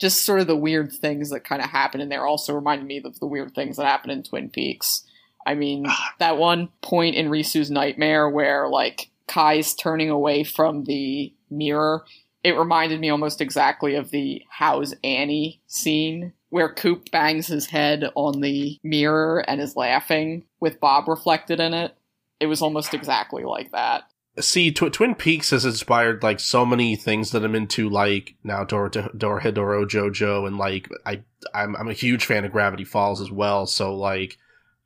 [0.00, 3.00] just sort of the weird things that kind of happen in there also reminded me
[3.04, 5.04] of the weird things that happen in Twin Peaks.
[5.46, 6.14] I mean, ah.
[6.18, 12.04] that one point in Risu's nightmare where like Kai's turning away from the mirror,
[12.44, 18.10] it reminded me almost exactly of the How's Annie scene where Coop bangs his head
[18.14, 21.96] on the mirror and is laughing with Bob reflected in it.
[22.40, 24.04] It was almost exactly like that.
[24.38, 28.64] See, Tw- Twin Peaks has inspired like so many things that I'm into, like now
[28.64, 31.22] Dor Dorohedoro JoJo, and like I
[31.54, 33.66] I'm I'm a huge fan of Gravity Falls as well.
[33.66, 34.36] So like,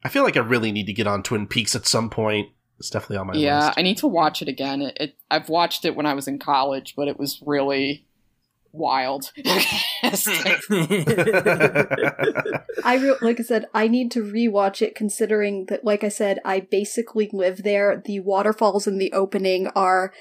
[0.02, 2.48] I feel like I really need to get on Twin Peaks at some point.
[2.78, 3.78] It's definitely on my yeah, list.
[3.78, 4.80] I need to watch it again.
[4.80, 8.06] It, it I've watched it when I was in college, but it was really
[8.72, 9.32] wild.
[9.44, 10.58] I
[13.00, 16.60] re- like I said, I need to rewatch it considering that, like I said, I
[16.60, 18.00] basically live there.
[18.02, 20.12] The waterfalls in the opening are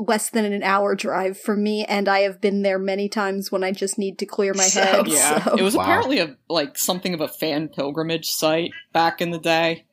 [0.00, 3.62] less than an hour drive from me, and I have been there many times when
[3.62, 5.06] I just need to clear my So- head.
[5.08, 5.82] yeah, so- it was Wow.
[5.82, 9.84] apparently a like something of a fan pilgrimage site back in the day.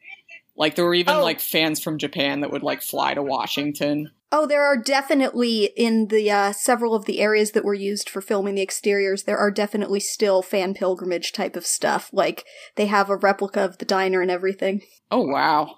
[0.56, 1.24] Like there were even Oh.
[1.24, 4.10] like fans from Japan that would like fly to Washington.
[4.32, 8.20] Oh, there are definitely in the uh, several of the areas that were used for
[8.22, 9.24] filming the exteriors.
[9.24, 12.10] There are definitely still fan pilgrimage type of stuff.
[12.12, 12.44] Like
[12.76, 14.82] they have a replica of the diner and everything.
[15.12, 15.76] Oh wow.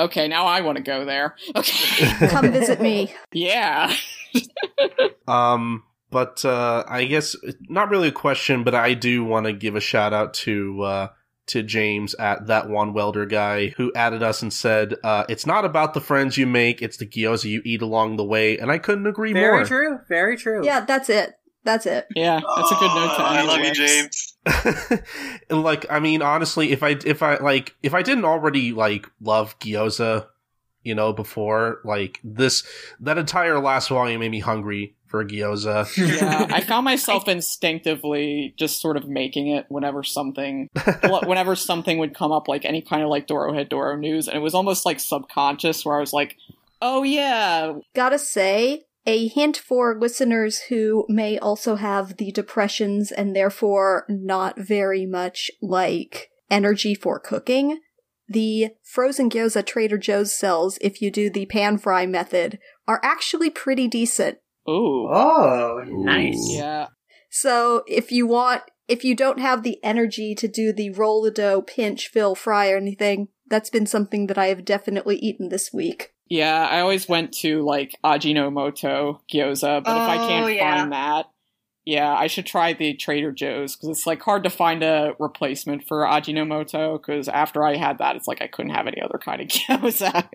[0.00, 1.36] Okay, now I want to go there.
[1.56, 2.28] Okay.
[2.28, 3.14] Come visit me.
[3.32, 3.94] yeah.
[5.28, 7.36] Um, but uh, I guess
[7.68, 11.08] not really a question, but I do want to give a shout out to uh,
[11.46, 15.64] to James at that one welder guy who added us and said, uh, "It's not
[15.64, 18.78] about the friends you make; it's the gyoza you eat along the way." And I
[18.78, 19.64] couldn't agree Very more.
[19.64, 19.98] Very true.
[20.08, 20.64] Very true.
[20.64, 21.34] Yeah, that's it.
[21.64, 22.06] That's it.
[22.16, 23.74] Yeah, that's a good note to Oh, end I love you.
[23.74, 24.34] James.
[25.50, 29.58] Like, I mean, honestly, if I if I like if I didn't already like love
[29.58, 30.26] gyoza,
[30.82, 32.64] you know, before like this,
[33.00, 35.86] that entire last volume made me hungry for gyoza.
[36.20, 40.68] yeah, I found myself instinctively just sort of making it whenever something,
[41.24, 44.54] whenever something would come up, like any kind of like Dorohedoro news, and it was
[44.54, 46.36] almost like subconscious, where I was like,
[46.80, 53.34] "Oh yeah, Gotta say, a hint for listeners who may also have the depressions and
[53.34, 57.80] therefore not very much like energy for cooking.
[58.28, 63.50] The frozen gyoza Trader Joe's sells, if you do the pan fry method, are actually
[63.50, 64.38] pretty decent.
[64.68, 66.48] ooh, Oh, nice.
[66.50, 66.88] Yeah."
[67.30, 71.30] So if you want, if you don't have the energy to do the roll the
[71.30, 75.72] dough, pinch, fill, fry, or anything, that's been something that I have definitely eaten this
[75.72, 76.12] week.
[76.30, 80.80] Yeah, I always went to like Ajinomoto gyoza, but if I Oh, can't yeah.
[80.80, 81.26] find that,
[81.84, 85.88] yeah, I should try the Trader Joe's because it's like hard to find a replacement
[85.88, 87.00] for Ajinomoto.
[87.00, 90.28] Because after I had that, it's like I couldn't have any other kind of gyoza.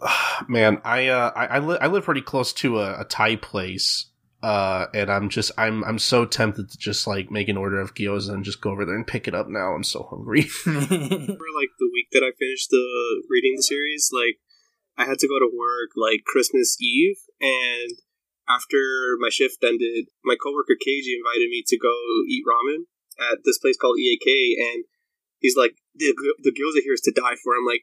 [0.48, 4.06] Man, I uh, I I, li- I live pretty close to a, a Thai place,
[4.42, 7.94] uh, and I'm just I'm I'm so tempted to just like make an order of
[7.94, 9.48] gyoza and just go over there and pick it up.
[9.48, 10.46] Now I'm so hungry.
[10.66, 12.86] remember like the week that I finished the
[13.28, 14.38] reading the series, like
[14.96, 17.98] I had to go to work like Christmas Eve, and
[18.48, 21.94] after my shift ended, my coworker Keiji invited me to go
[22.28, 22.86] eat ramen
[23.18, 24.84] at this place called EAK, and
[25.40, 27.82] he's like, "the the gyoza here is to die for." I'm like.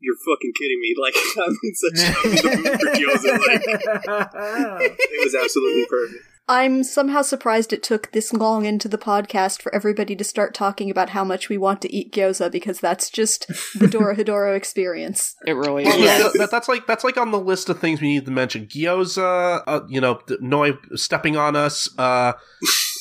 [0.00, 0.94] You're fucking kidding me!
[1.00, 3.32] Like I'm in such I'm in the mood for gyoza.
[3.46, 6.24] Like it was absolutely perfect.
[6.48, 10.92] I'm somehow surprised it took this long into the podcast for everybody to start talking
[10.92, 15.34] about how much we want to eat gyoza because that's just the Dorohedoro experience.
[15.44, 15.94] it really is.
[15.96, 18.66] that- that- that's like that's like on the list of things we need to mention.
[18.66, 22.34] Gyoza, uh, you know, th- Noi stepping on us, uh,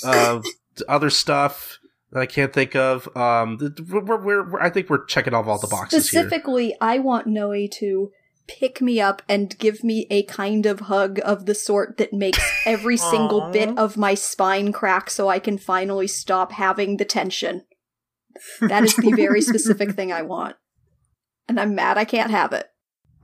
[0.03, 0.41] uh,
[0.87, 1.77] other stuff
[2.15, 3.09] that I can't think of.
[3.17, 3.57] Um,
[3.89, 6.21] we're, we're, we're I think we're checking off all the boxes here.
[6.21, 8.09] Specifically, I want Noi to
[8.47, 12.39] pick me up and give me a kind of hug of the sort that makes
[12.65, 17.65] every single bit of my spine crack so I can finally stop having the tension.
[18.61, 20.55] That is the very specific thing I want.
[21.49, 22.67] And I'm mad I can't have it.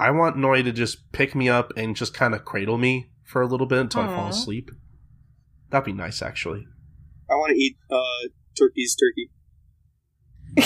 [0.02, 3.42] I want Noi to just pick me up and just kind of cradle me for
[3.42, 4.70] a little bit until I fall asleep.
[5.70, 6.66] That'd be nice, actually.
[7.30, 9.32] I want to eat uh, turkey's turkey.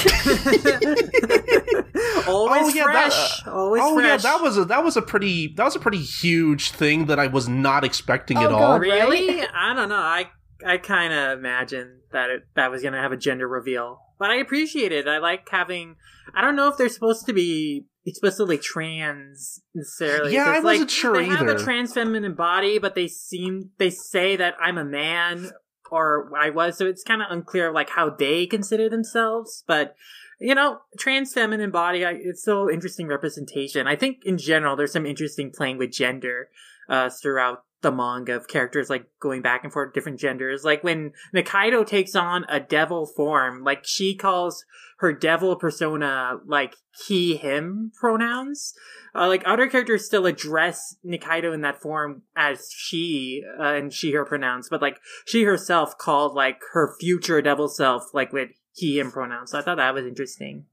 [2.28, 3.48] Always Oh, yeah, that- fresh.
[3.48, 4.24] Uh, Always oh fresh.
[4.24, 7.20] yeah, that was a that was a pretty that was a pretty huge thing that
[7.20, 8.80] I was not expecting Oh, at all.
[8.80, 9.42] Really.
[9.42, 9.96] I don't know.
[9.96, 10.30] I
[10.66, 14.00] I kind of imagined that it that was gonna have a gender reveal.
[14.18, 15.08] but I appreciate it.
[15.08, 15.96] I like having.
[16.34, 20.34] I don't know if they're supposed to be explicitly trans necessarily.
[20.34, 23.90] Yeah, I wasn't like, sure They have a trans feminine body, but they seem they
[23.92, 25.52] say that I'm a man
[25.92, 29.64] or I was, so it's kind of unclear like how they consider themselves.
[29.68, 29.96] But
[30.40, 33.88] you know, trans feminine body, it's still interesting representation.
[33.88, 36.50] I think in general, there's some interesting playing with gender
[36.90, 40.66] uh, throughout the manga of characters like going back and forth different genders.
[40.66, 44.66] Like when Nikaido takes on a devil form, like she calls
[44.98, 48.74] her devil persona like he him pronouns.
[49.14, 54.14] Uh, like other characters still address Nikaido in that form as she uh, and she
[54.14, 58.98] her pronouns, but like she herself called like her future devil self like with he
[58.98, 59.52] him pronouns.
[59.52, 60.66] So I thought that was interesting.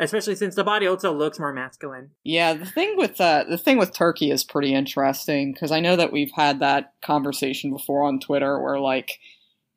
[0.00, 2.10] Especially since the body also looks more masculine.
[2.22, 5.96] Yeah, the thing with uh, the thing with Turkey is pretty interesting because I know
[5.96, 9.18] that we've had that conversation before on Twitter where like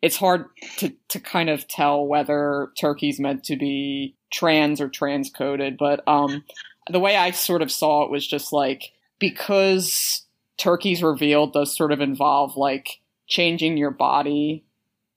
[0.02, 0.46] it's hard
[0.78, 6.08] to to kind of tell whether Turkey's meant to be trans or trans coded, but
[6.08, 6.44] um,
[6.90, 10.24] the way I sort of saw it was just like because
[10.58, 14.66] Turkey's reveal does sort of involve like changing your body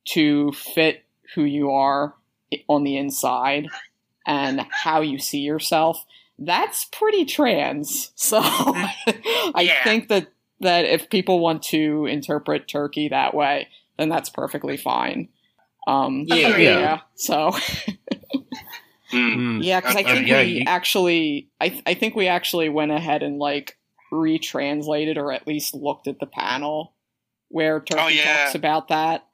[0.07, 2.15] to fit who you are
[2.69, 3.67] on the inside
[4.27, 6.05] and how you see yourself
[6.39, 9.85] that's pretty trans so i Yeah.
[9.85, 10.29] think that
[10.61, 15.29] that if people want to interpret turkey that way then that's perfectly fine
[15.87, 16.57] um Yeah.
[16.57, 17.01] Yeah.
[17.15, 17.53] so
[19.13, 19.37] Mm.
[19.37, 19.65] Mm.
[19.65, 22.69] yeah because i Uh, uh, think yeah, we you- actually I, I think we actually
[22.69, 23.79] went ahead and like
[24.13, 26.95] retranslated or at least looked at the panel
[27.49, 28.45] where turkey Oh, yeah.
[28.45, 29.27] talks about that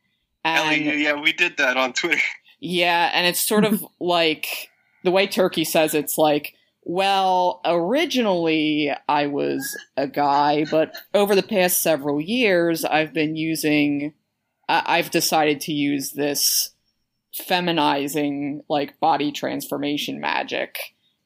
[0.44, 2.20] and Ellie, yeah, we did that on Twitter.
[2.60, 4.70] yeah, and it's sort of like
[5.04, 11.42] the way Turkey says it's like, well, originally I was a guy, but over the
[11.42, 14.14] past several years I've been using,
[14.68, 16.70] I- I've decided to use this
[17.48, 20.78] feminizing, like, body transformation magic.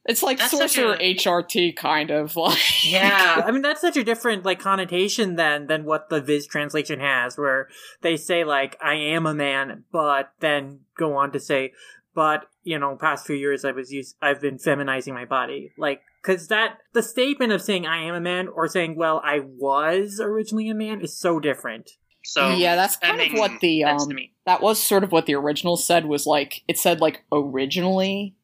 [0.07, 4.05] It's like That's sorcerer a- HRT kind of like yeah, I mean that's such a
[4.05, 7.69] different like connotation than than what the Viz translation has, where
[8.03, 11.73] they say like I am a man, but then go on to say,
[12.15, 16.01] but you know, past few years I was used, I've been feminizing my body, like
[16.23, 20.21] because that the statement of saying I am a man or saying well I was
[20.21, 21.91] originally a man is so different.
[22.25, 24.09] So yeah, that's kind of what the um
[24.47, 28.35] that was sort of what the original said was like it said like originally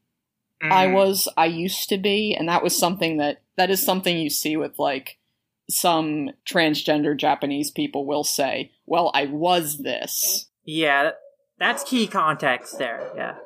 [0.63, 0.93] I Mm.
[0.93, 4.59] was I used to be and that was something that that is something you see
[4.59, 5.17] with like
[5.71, 11.13] some transgender Japanese people will say, "Well, I was this." Yeah,
[11.59, 13.11] that's key context there.
[13.17, 13.37] Yeah.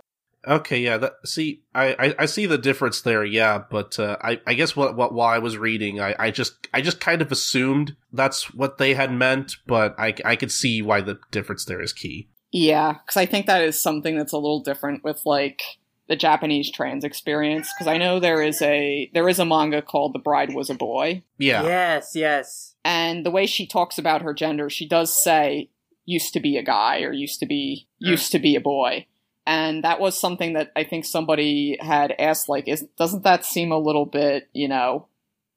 [0.46, 0.98] Okay, yeah.
[0.98, 3.24] That, see, I, I, I see the difference there.
[3.24, 6.68] Yeah, but uh, I I guess what what while I was reading, I, I just
[6.72, 10.82] I just kind of assumed that's what they had meant, but I I could see
[10.82, 12.28] why the difference there is key.
[12.52, 15.62] Yeah, cuz I think that is something that's a little different with like
[16.08, 20.14] the Japanese trans experience because I know there is a there is a manga called
[20.14, 22.12] The Bride Was a Boy Yeah, Yes.
[22.14, 22.74] Yes.
[22.84, 25.70] and the way she talks about her gender, she does say
[26.04, 29.06] used to be a guy or used to be used to be a boy.
[29.46, 33.72] And that was something that I think somebody had asked like is doesn't that seem
[33.72, 35.06] a little bit, you know,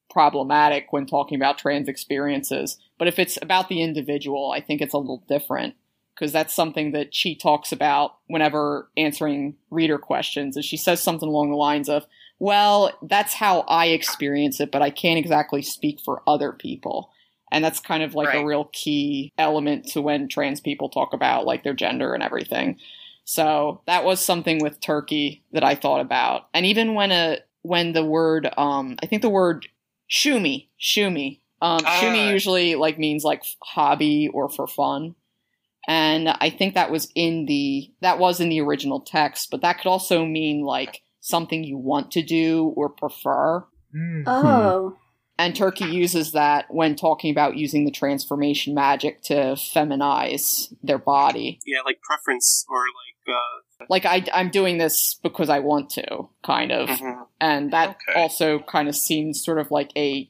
[0.10, 2.78] problematic when talking about trans experiences?
[2.98, 5.76] But if it's about the individual, I think it's a little different
[6.16, 10.58] because that's something that she talks about whenever answering reader questions.
[10.58, 12.06] Is she says something along the lines of,
[12.40, 17.12] "Well, that's how I experience it, but I can't exactly speak for other people."
[17.52, 21.46] And that's kind of like a real key element to when trans people talk about
[21.46, 22.78] like their gender and everything.
[23.30, 26.48] So that was something with Turkey that I thought about.
[26.54, 29.68] And even when a when the word um I think the word
[30.10, 31.42] shumi, shumi.
[31.62, 32.00] Um Ah.
[32.00, 35.16] shumi usually like means like hobby or for fun.
[35.90, 39.80] And I think that was in the that was in the original text, but that
[39.80, 43.66] could also mean like something you want to do or prefer.
[44.26, 44.96] Oh.
[45.40, 51.60] And Turkey uses that when talking about using the transformation magic to feminize their body.
[51.66, 56.30] Yeah, like preference or like uh Like I, I'm doing this because I want to,
[56.44, 56.90] kind of.
[56.90, 57.26] Mhm.
[57.40, 58.20] And that Okay.
[58.20, 60.30] also kind of seems sort of like a.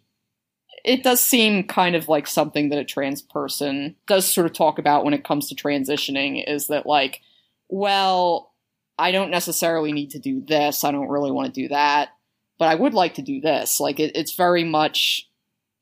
[0.84, 4.80] It does seem kind of like something that a trans person does sort of talk
[4.80, 7.22] about when it comes to transitioning is that, like,
[7.68, 8.54] well,
[8.98, 10.84] I don't necessarily need to do this.
[10.84, 12.10] I don't really want to do that.
[12.58, 13.80] But I would like to do this.
[13.80, 15.30] Like, it, it's very much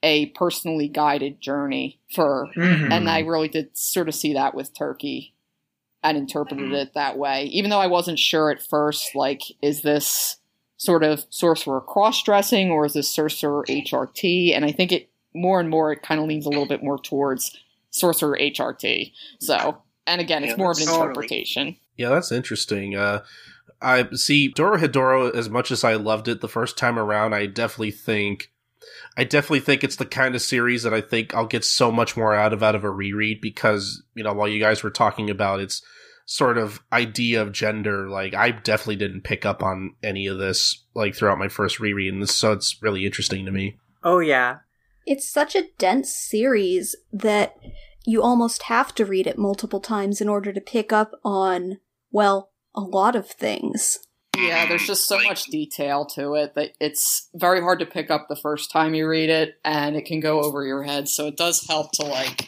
[0.04, 2.92] a personally guided journey for Mhm.
[2.92, 5.34] and I really did sort of see that with Turkey
[6.06, 7.46] and interpreted it that way.
[7.46, 10.38] Even though I wasn't sure at first, like, is this
[10.78, 14.56] sort of sorcerer cross dressing or is this sorcerer HRT?
[14.56, 16.98] And I think it more and more it kind of leans a little bit more
[17.00, 17.58] towards
[17.90, 19.12] sorcerer HRT.
[19.40, 21.76] So, and again, it's Yeah, more of an that's totally- interpretation.
[21.98, 22.96] yeah, that's interesting.
[22.96, 23.24] Uh,
[23.82, 27.92] I see Dorohedoro as much as I loved it the first time around, I definitely
[27.92, 28.52] think
[29.18, 32.18] I definitely think it's the kind of series that I think I'll get so much
[32.18, 35.30] more out of out of a reread because, you know, while you guys were talking
[35.30, 35.82] about its
[36.26, 40.84] sort of idea of gender, like I definitely didn't pick up on any of this
[40.94, 43.78] like throughout my first reread and so it's really interesting to me.
[44.04, 44.60] Oh yeah.
[45.06, 47.56] It's such a dense series that
[48.06, 51.80] you almost have to read it multiple times in order to pick up on,
[52.12, 54.00] well, a lot of things.
[54.38, 58.28] Yeah, there's just so much detail to it that it's very hard to pick up
[58.28, 61.08] the first time you read it, and it can go over your head.
[61.08, 62.48] So it does help to like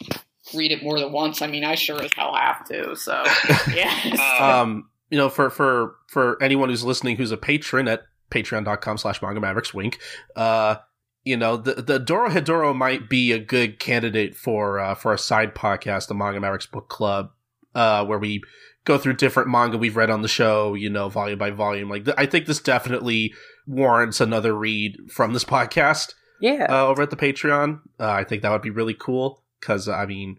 [0.54, 1.42] read it more than once.
[1.42, 2.96] I mean, I sure as hell have to.
[2.96, 3.24] So
[3.74, 4.38] yeah.
[4.40, 9.22] um, you know, for for for anyone who's listening who's a patron at patreon.com slash
[9.22, 10.00] manga mavericks wink,
[10.36, 10.76] uh,
[11.24, 15.56] you know, the the Dorohedoro might be a good candidate for uh for a side
[15.56, 17.32] podcast, the Manga Mavericks Book Club,
[17.76, 18.42] uh, where we
[18.88, 21.90] go through different manga we've read on the show, you know, volume by volume.
[21.90, 23.34] Like, th- I think this definitely
[23.68, 26.66] warrants another read from this podcast Yeah.
[26.70, 27.82] uh, over at the Patreon.
[28.00, 30.38] Uh, I think that would be really cool because I mean,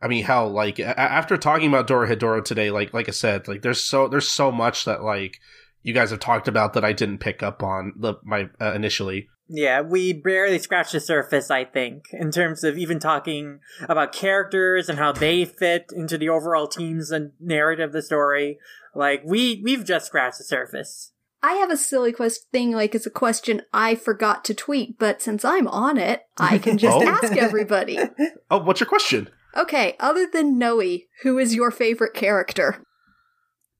[0.00, 3.62] I mean, how like a- after talking about Dorohedoro today, like like I said, like
[3.62, 5.38] there's so there's so much that like
[5.82, 9.28] you guys have talked about that I didn't pick up on the my uh, initially.
[9.48, 14.88] Yeah, we barely scratched the surface, I think, in terms of even talking about characters
[14.90, 18.58] and how they fit into the overall themes and narrative of the story.
[18.94, 21.12] Like, we, we've just scratched the surface.
[21.42, 25.22] I have a silly quest thing, like it's a question I forgot to tweet, but
[25.22, 27.06] since I'm on it, I can just Oh.
[27.08, 27.98] ask everybody.
[28.50, 29.30] Oh, what's your question?
[29.56, 32.82] Okay, other than Noi, who is your favorite character?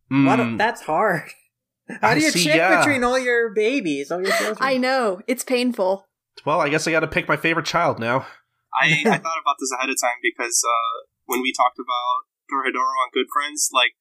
[0.08, 1.30] What a- Mm, that's hard.
[2.00, 2.78] How I do you see, check yeah.
[2.78, 4.58] between all your babies, all your children?
[4.60, 6.06] I know, it's painful.
[6.44, 8.26] well, I guess I got to pick my favorite child now.
[8.74, 12.96] I, I thought about this ahead of time because uh, when we talked about Dorohedoro
[13.04, 13.96] on Good Friends, like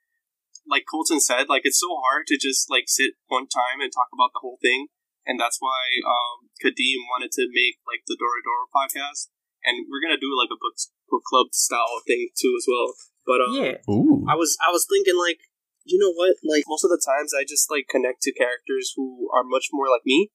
[0.68, 4.12] like Colton said, like it's so hard to just like sit one time and talk
[4.12, 4.88] about the whole thing,
[5.26, 9.32] and that's why um, Kadeem wanted to make like the Dorohedoro podcast,
[9.64, 10.76] and we're gonna do like a book
[11.08, 12.92] book club style thing too as well.
[13.28, 13.80] But um, Yeah.
[13.92, 14.24] Ooh.
[14.28, 15.40] I was I was thinking like,
[15.88, 16.36] you know what?
[16.44, 19.90] Like most of the times I just like connect to characters who are much more
[19.90, 20.32] like me.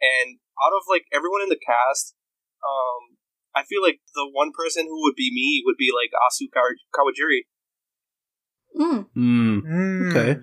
[0.00, 2.14] And out of like everyone in the cast,
[2.64, 3.16] um,
[3.54, 6.82] I feel like the one person who would be me would be like Asu Kawa-
[6.92, 7.48] Kawajiri.
[8.76, 9.06] Mm.
[9.16, 9.62] Mm.
[9.62, 10.10] Mm.
[10.10, 10.40] Okay.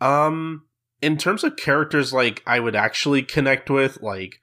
[0.00, 0.66] Um,
[1.02, 4.40] in terms of characters, like I would actually connect with, like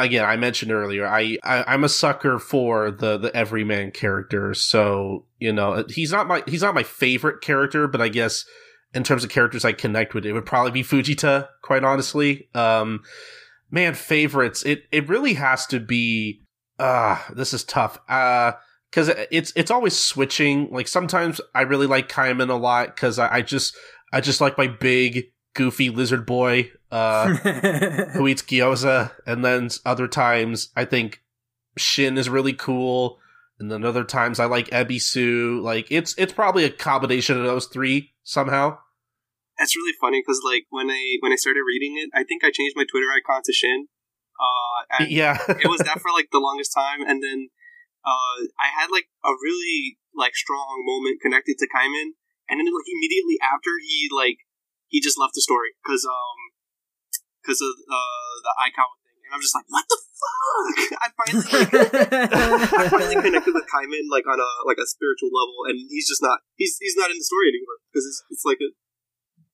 [0.00, 4.54] again, I mentioned earlier, I, I I'm a sucker for the the everyman character.
[4.54, 8.44] So you know, he's not my he's not my favorite character, but I guess
[8.94, 11.48] in terms of characters I connect with, it would probably be Fujita.
[11.62, 13.02] Quite honestly, um,
[13.70, 14.64] man, favorites.
[14.64, 16.42] It it really has to be.
[16.78, 17.98] Ah, this is tough.
[18.08, 18.52] Uh
[18.90, 20.68] because it's it's always switching.
[20.70, 23.76] Like sometimes I really like Kaiman a lot because I, I just
[24.12, 27.28] I just like my big goofy lizard boy uh,
[28.12, 31.22] who eats gyoza, and then other times I think
[31.76, 33.18] Shin is really cool,
[33.60, 35.62] and then other times I like Ebisu.
[35.62, 38.78] Like it's it's probably a combination of those three somehow.
[39.58, 42.50] It's really funny because like when I when I started reading it, I think I
[42.50, 43.86] changed my Twitter icon to Shin.
[44.40, 47.50] Uh, and Yeah, it was that for like the longest time, and then
[48.02, 52.16] uh, I had like a really like strong moment connected to Kaiman,
[52.48, 54.38] and then like immediately after he like
[54.88, 56.40] he just left the story because um
[57.42, 58.99] because of uh, the thing,
[59.30, 60.98] and I'm just like, what the fuck?
[60.98, 61.46] I finally
[62.84, 66.22] I finally connected with Kaiman like on a like a spiritual level, and he's just
[66.22, 68.74] not he's he's not in the story anymore because it's it's like a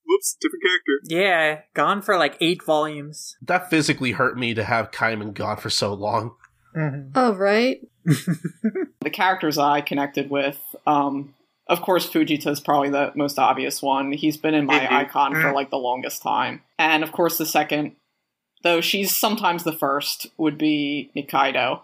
[0.09, 0.95] whoops different character.
[1.05, 3.37] yeah, gone for like eight volumes.
[3.43, 6.35] that physically hurt me to have Kaiman gone for so long.
[6.77, 7.11] Mhm.
[7.15, 7.81] Oh, right.
[8.05, 11.35] the characters I connected with, um,
[11.69, 14.13] of course, Fujita is probably the most obvious one.
[14.13, 16.63] He's been in my icon for like the longest time.
[16.79, 17.97] And of course, the second,
[18.67, 21.83] though she's sometimes the first, would be Nikaido.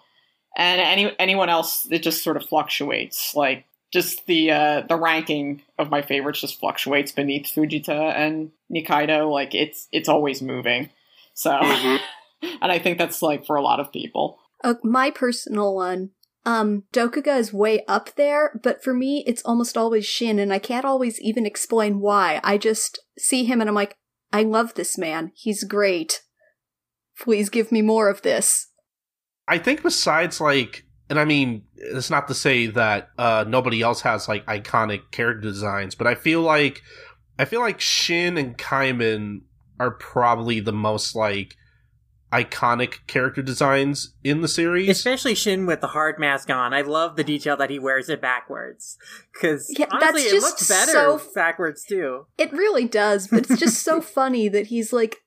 [0.56, 3.34] And any anyone else, it just sort of fluctuates.
[3.36, 9.30] Like just the uh, the ranking of my favorites just fluctuates beneath Fujita and Nikaido.
[9.30, 10.90] Like it's it's always moving.
[11.34, 12.00] So, Mhm.
[12.60, 14.38] and I think that's like for a lot of people.
[14.64, 16.10] Uh, my personal one.
[16.44, 20.58] Um, Dokuga is way up there, but for me, it's almost always Shin, and I
[20.58, 22.40] can't always even explain why.
[22.42, 23.94] I just see him and I'm like,
[24.32, 25.30] I love this man.
[25.36, 26.22] He's great.
[27.22, 28.68] Please give me more of this.
[29.48, 34.00] I think besides like, and I mean, it's not to say that uh, nobody else
[34.02, 36.82] has like iconic character designs, but I feel like
[37.38, 39.42] I feel like Shin and Kaiman
[39.80, 41.56] are probably the most like
[42.32, 44.88] iconic character designs in the series.
[44.88, 46.72] Especially Shin with the hard mask on.
[46.72, 48.96] I love the detail that he wears it backwards.
[49.34, 52.26] Because Yeah, that's honestly, it looks better so- backwards too.
[52.38, 55.18] It really does, but it's just so funny that he's like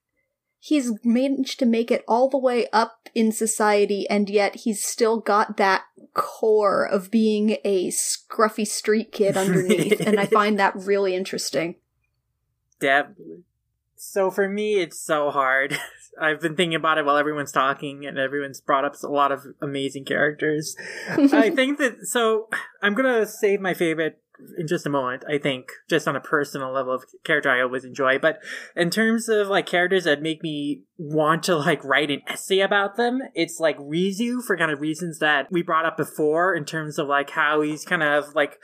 [0.66, 5.19] he's managed to make it all the way up in society and yet he's still
[5.19, 5.84] got that
[6.16, 11.76] core of being a scruffy street kid underneath and I find that really interesting.
[12.80, 13.44] Definitely.
[13.95, 15.77] So for me, it's so hard.
[16.19, 19.44] I've been thinking about it while everyone's talking, and everyone's brought up a lot of
[19.61, 20.77] amazing characters.
[21.10, 22.48] I think that so
[22.82, 24.22] I'm gonna save my favorite
[24.57, 25.23] in just a moment.
[25.30, 28.39] I think just on a personal level of character I always enjoy, but
[28.75, 32.95] in terms of like characters that make me want to like write an essay about
[32.95, 36.97] them, it's like Risu for kind of reasons that we brought up before in terms
[36.99, 38.59] of like how he's kind of like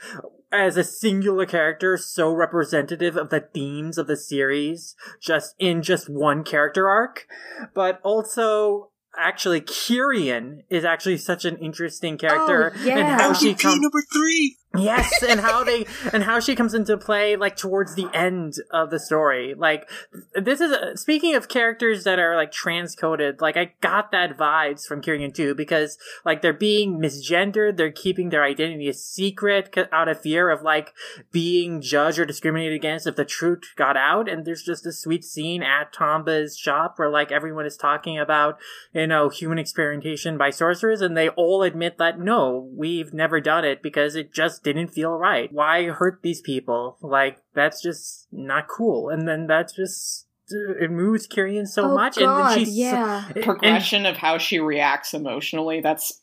[0.52, 6.10] as a singular character so representative of the themes of the series just in just
[6.10, 7.26] one character arc
[7.74, 12.98] but also actually Kyrian is actually such an interesting character Oh, yeah.
[12.98, 14.56] and how she MVP comes number three.
[14.76, 18.90] Yes and how they and how she comes into play like towards the end of
[18.90, 19.54] the story.
[19.54, 19.88] Like
[20.34, 24.86] this is a, speaking of characters that are like transcoded like i got that vibes
[24.86, 30.08] from Kyrian too because like they're being misgendered they're keeping their identity a secret out
[30.08, 30.92] of fear of like
[31.30, 34.28] being judged or discriminated against if the truth got out.
[34.28, 38.58] And there's just a sweet scene at tomba's shop where like everyone is talking about
[38.92, 43.64] you know human experimentation by sorcerers and they all admit that no we've never done
[43.64, 48.68] it because it just didn't feel right why hurt these people like that's just not
[48.68, 52.76] cool and then that's just it moves Kyrian so oh much God, and then she's
[52.76, 53.28] yeah.
[53.34, 55.80] and- Progression of how she reacts emotionally.
[55.80, 56.20] That's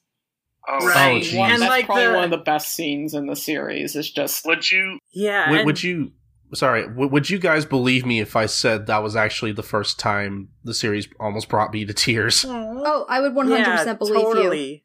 [0.68, 1.16] Oh, Right.
[1.16, 1.36] Oh, geez.
[1.36, 3.96] one, And, that's like, probably the- one of the best scenes in the series.
[3.96, 5.00] Is just Would you?
[5.14, 6.12] yeah would, and- would you?
[6.54, 10.00] Sorry, w- would you guys believe me if I said that was actually the first
[10.00, 12.46] time the series almost brought me to tears?
[12.48, 13.50] Oh, I would 100%
[13.86, 14.16] Yeah, believe
[14.54, 14.80] you.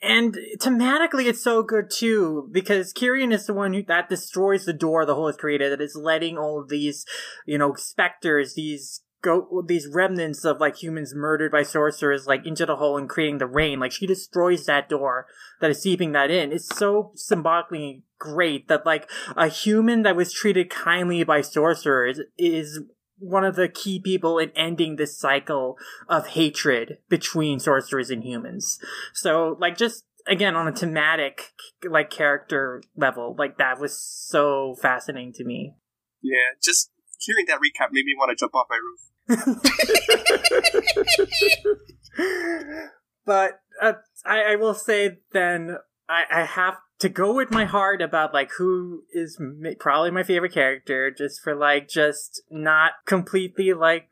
[0.00, 4.72] And thematically, it's so good too because Kyrian is the one who that destroys the
[4.72, 5.72] door the whole is created.
[5.72, 7.04] That is letting all of these,
[7.46, 12.64] you know, specters, these go, these remnants of like humans murdered by sorcerers, like into
[12.64, 13.80] the hole and creating the rain.
[13.80, 15.26] Like she destroys that door
[15.60, 16.52] that is seeping that in.
[16.52, 22.80] It's so symbolically great that like a human that was treated kindly by sorcerers is
[23.18, 25.76] one of the key people in ending this cycle
[26.08, 28.78] of hatred between sorcerers and humans.
[29.14, 31.52] So, like, just again on a thematic,
[31.88, 35.74] like, character level, like, that was so fascinating to me.
[36.22, 39.00] Yeah, just hearing that recap made me want to jump off my roof.
[43.26, 45.76] but uh, I, I will say then
[46.08, 49.40] I, I have to go with my heart about like who is
[49.78, 54.10] probably my favorite character just for like just not completely like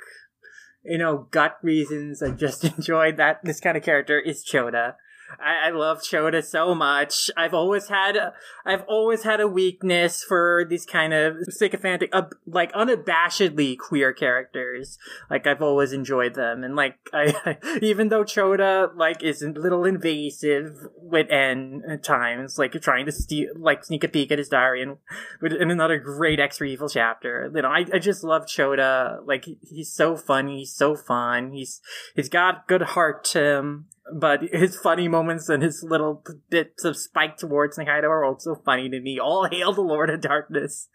[0.84, 4.96] you know gut reasons i just enjoyed that this kind of character is Chota
[5.40, 7.30] I, I love Chota so much.
[7.36, 8.32] I've always had, a,
[8.64, 14.98] I've always had a weakness for these kind of sycophantic, uh, like unabashedly queer characters.
[15.30, 19.84] Like I've always enjoyed them, and like I, even though Chota like is a little
[19.84, 24.48] invasive with En at times, like trying to steal, like sneak a peek at his
[24.48, 24.98] diary, and
[25.42, 27.50] in another great for Evil chapter.
[27.54, 29.20] You know, I, I just love Chota.
[29.24, 31.52] Like he's so funny, he's so fun.
[31.52, 31.80] He's
[32.14, 36.96] he's got good heart to him but his funny moments and his little bits of
[36.96, 39.18] spike towards Nikaido are also funny to me.
[39.18, 40.88] All hail the Lord of Darkness.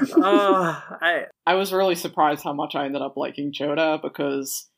[0.00, 4.68] uh, I, I was really surprised how much I ended up liking Chota because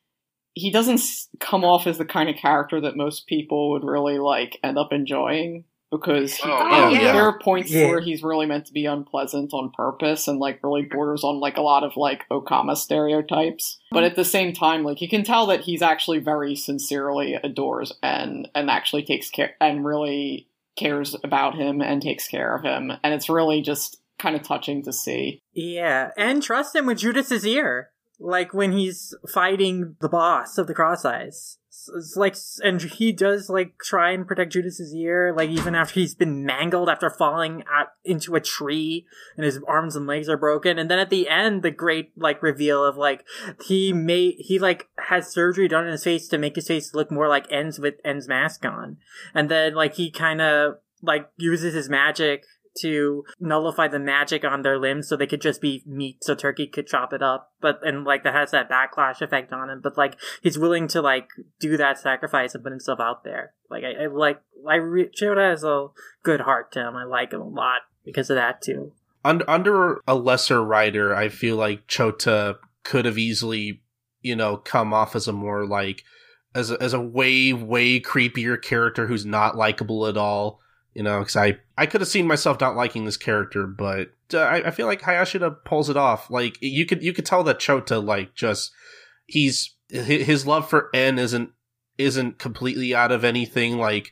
[0.54, 1.00] he doesn't
[1.40, 4.92] come off as the kind of character that most people would really like end up
[4.92, 7.12] enjoying because he, Oh, you oh, know, yeah.
[7.12, 7.86] there are points Yeah.
[7.88, 11.56] where he's really meant to be unpleasant on purpose and like really borders on like
[11.56, 13.78] a lot of like Okama stereotypes.
[13.90, 17.92] But at the same time, like you can tell that he's actually very sincerely adores
[18.02, 22.92] and and actually takes care and really cares about him and takes care of him
[23.02, 25.40] and it's really just kind of touching to see.
[25.52, 30.74] yeah, and trust him with Judas's ear, like when he's fighting the boss of the
[30.74, 31.58] Cross Eyes.
[31.88, 36.14] It's- like, and he does like try and protect Judas's ear, like even after he's
[36.14, 40.78] been mangled after falling out into a tree and his arms and legs are broken.
[40.78, 43.24] And then at the end, the great like reveal of like
[43.64, 47.10] he made he like has surgery done in his face to make his face look
[47.10, 48.96] more like En's with En's mask on,
[49.34, 52.44] and then like he kind of like uses his magic
[52.80, 56.66] to nullify the magic on their limbs so they could just be meat so turkey
[56.66, 57.52] could chop it up.
[57.60, 59.80] But and like that has that backlash effect on him.
[59.82, 61.28] But like he's willing to like
[61.60, 63.54] do that sacrifice and put himself out there.
[63.70, 65.88] Like i, I like i re- has a
[66.22, 66.96] good heart to him.
[66.96, 68.92] I like him a lot because of that too.
[69.24, 73.82] Under, under a lesser writer, I feel like Chota could have easily,
[74.22, 76.04] you know, come off as a more like
[76.54, 80.60] as a, as a way way creepier character who's not likable at all.
[80.98, 84.38] You know, because I I could have seen myself not liking this character, but uh,
[84.38, 86.28] I, I feel like Hayashida pulls it off.
[86.28, 88.72] Like you could you could tell that Chota like just
[89.26, 91.50] he's his love for En isn't
[91.98, 94.10] isn't completely out of anything like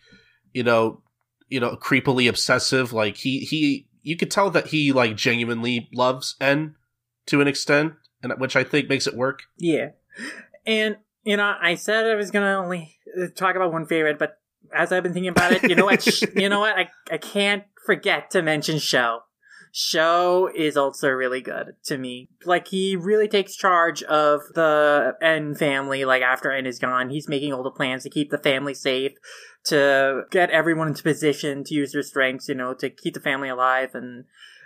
[0.52, 1.02] you know
[1.48, 2.92] you know creepily obsessive.
[2.92, 6.76] Like he he you could tell that he like genuinely loves En
[7.26, 9.42] to an extent, and which I think makes it work.
[9.58, 9.88] Yeah.
[10.64, 14.38] And, you know, I said I was to only uh, talk about one favorite, but
[14.74, 16.06] as I've been thinking about it, you know what?
[16.34, 16.76] You know what?
[16.76, 19.20] I, I can't forget to mention Show.
[19.72, 22.30] Show is also really good to me.
[22.46, 27.10] Like, he really takes charge of the En family, like, after En is gone.
[27.10, 29.12] He's making all the plans to keep the family safe,
[29.66, 33.50] to get everyone into position to use their strengths, you know, to keep the family
[33.50, 34.24] alive and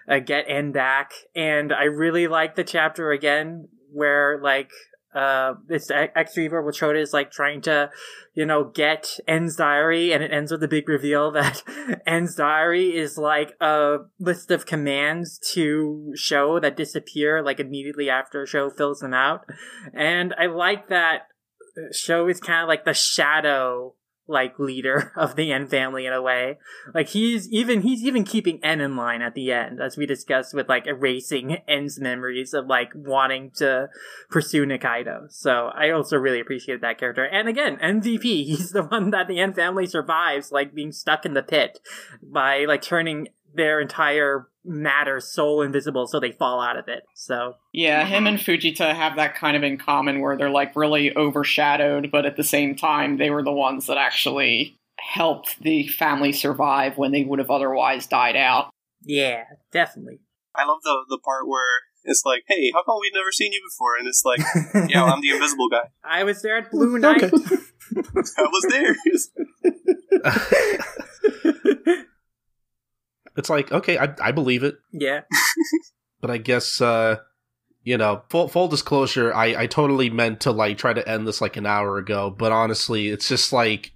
[0.08, 1.10] uh, get En back.
[1.34, 4.70] And I really like the chapter again where, like,
[5.14, 7.90] uh, this X Reaver Chota is like trying to,
[8.34, 11.62] you know, get En's diary, and it ends with the big reveal that
[12.06, 18.46] En's diary is like a list of commands to show that disappear like immediately after
[18.46, 19.44] show fills them out.
[19.92, 21.22] And I like that
[21.92, 23.94] show is kind of like the shadow
[24.30, 26.58] like leader of the En family in a way.
[26.94, 30.54] Like he's even he's even keeping En in line at the end, as we discussed
[30.54, 33.88] with like erasing En's memories of like wanting to
[34.30, 35.30] pursue Nikaido.
[35.30, 37.24] So I also really appreciate that character.
[37.24, 41.34] And again, MVP, he's the one that the En family survives, like being stuck in
[41.34, 41.80] the pit
[42.22, 47.02] by like turning their entire matter soul invisible so they fall out of it.
[47.14, 51.16] So Yeah, him and Fujita have that kind of in common where they're like really
[51.16, 56.32] overshadowed, but at the same time, they were the ones that actually helped the family
[56.32, 58.70] survive when they would have otherwise died out.
[59.02, 60.20] yeah, definitely.
[60.54, 63.60] I love the the part where it's like, hey, how come we've never seen you
[63.66, 63.96] before?
[63.98, 64.40] And it's like,
[64.90, 65.90] yeah, I'm the invisible guy.
[66.02, 67.24] I was there at Blue Night.
[67.32, 68.96] I was there.
[73.40, 74.76] It's like okay, I I believe it.
[74.92, 75.22] yeah.
[76.20, 77.16] but I guess uh
[77.82, 81.40] you know, full full disclosure, I I totally meant to like try to end this
[81.40, 83.92] like an hour ago, but honestly, it's just like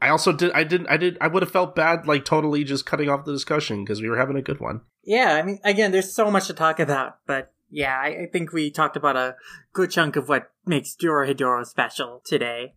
[0.00, 2.86] I also did I didn't I did I would have felt bad like totally just
[2.86, 4.80] cutting off the discussion because we were having a good one.
[5.04, 8.52] Yeah, I mean, again, there's so much to talk about, but yeah, I, I think
[8.52, 9.36] we talked about a
[9.72, 12.74] good chunk of what makes Dorohedoro special today.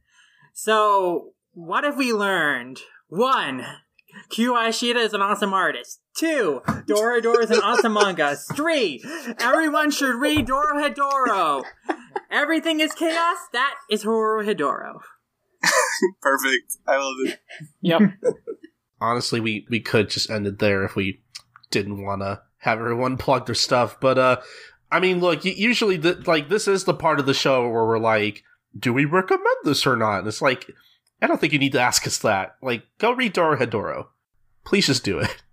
[0.54, 2.82] So, what have we learned?
[3.08, 3.66] One,
[4.30, 6.01] Q Hayashida is an awesome artist.
[6.18, 8.36] Two, Dorohedoro is an awesome manga.
[8.36, 9.04] Three,
[9.40, 11.64] everyone should read Dorohedoro.
[12.30, 13.38] Everything is chaos.
[13.54, 15.00] That is Horo Hidoro.
[16.22, 16.78] Perfect.
[16.88, 17.40] I love it.
[17.82, 18.02] Yep.
[19.02, 21.22] Honestly, we we could just end it there if we
[21.70, 24.38] didn't want to have everyone plug their stuff, but uh
[24.94, 28.00] I mean, look, usually the, like this is the part of the show where we're
[28.00, 28.44] like,
[28.78, 30.20] do we recommend this or not?
[30.20, 30.70] And it's like
[31.22, 32.56] I don't think you need to ask us that.
[32.62, 34.08] Like, go read Dorohedoro.
[34.66, 35.44] Please just do it.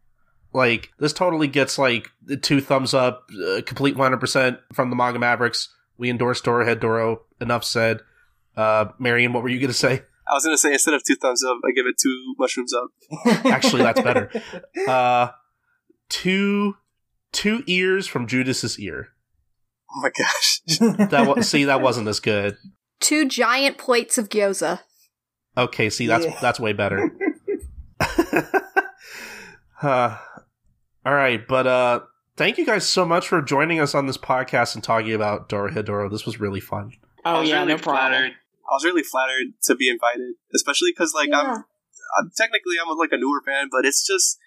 [0.53, 5.19] Like, this totally gets like the two thumbs up, uh, complete 100% from the Manga
[5.19, 5.69] Mavericks.
[5.99, 7.19] We endorse Dorohedoro.
[7.41, 8.01] Enough said.
[8.57, 10.03] Uh, Marion, what were you going to say?
[10.31, 12.91] I was gonna say instead of two thumbs up, I give it two mushrooms up.
[13.47, 14.31] Actually, that's better.
[14.87, 15.29] Uh,
[16.11, 16.77] two,
[17.33, 19.09] two ears from Judas's ear.
[19.91, 20.61] Oh my gosh.
[21.11, 22.59] That was, see, that wasn't as good.
[23.01, 24.81] Two giant plates of gyoza.
[25.57, 26.39] Okay, see, that's Yeah.
[26.43, 27.11] that's way better.
[29.83, 30.19] uh,
[31.09, 32.01] all right, but uh,
[32.37, 36.11] thank you guys so much for joining us on this podcast and talking about Dorohedoro.
[36.11, 36.93] This was really fun.
[37.25, 38.13] I Oh was yeah, really no problem.
[38.13, 38.33] flattered.
[38.33, 41.65] I was really flattered to be invited, especially because like I'm,
[42.21, 44.39] I'm technically I'm like a newer fan, but it's just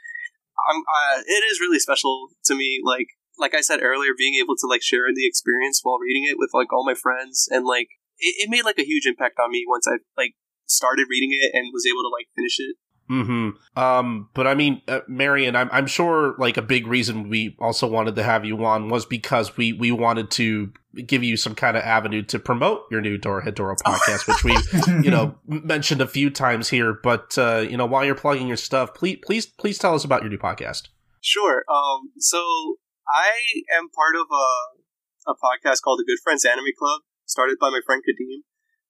[0.69, 2.79] I'm uh, it is really special to me.
[2.85, 3.07] Like
[3.39, 6.51] like I said earlier, being able to like share the experience while reading it with
[6.53, 7.87] like all my friends, and like
[8.19, 10.35] it, it made like a huge impact on me once I like
[10.67, 12.75] started reading it and was able to like finish it.
[13.07, 13.49] Hmm.
[13.75, 14.29] Um.
[14.33, 18.15] But I mean, uh, Marion, I'm I'm sure like a big reason we also wanted
[18.15, 20.71] to have you on was because we we wanted to
[21.05, 25.11] give you some kind of avenue to promote your new Dorohedoro podcast, which we you
[25.11, 26.93] know mentioned a few times here.
[26.93, 30.21] But uh, you know, while you're plugging your stuff, please please please tell us about
[30.21, 30.87] your new podcast.
[31.19, 31.63] Sure.
[31.69, 32.11] Um.
[32.17, 32.77] So
[33.13, 33.31] I
[33.77, 37.81] am part of a a podcast called the Good Friends Anime Club, started by my
[37.85, 38.41] friend Kadeem,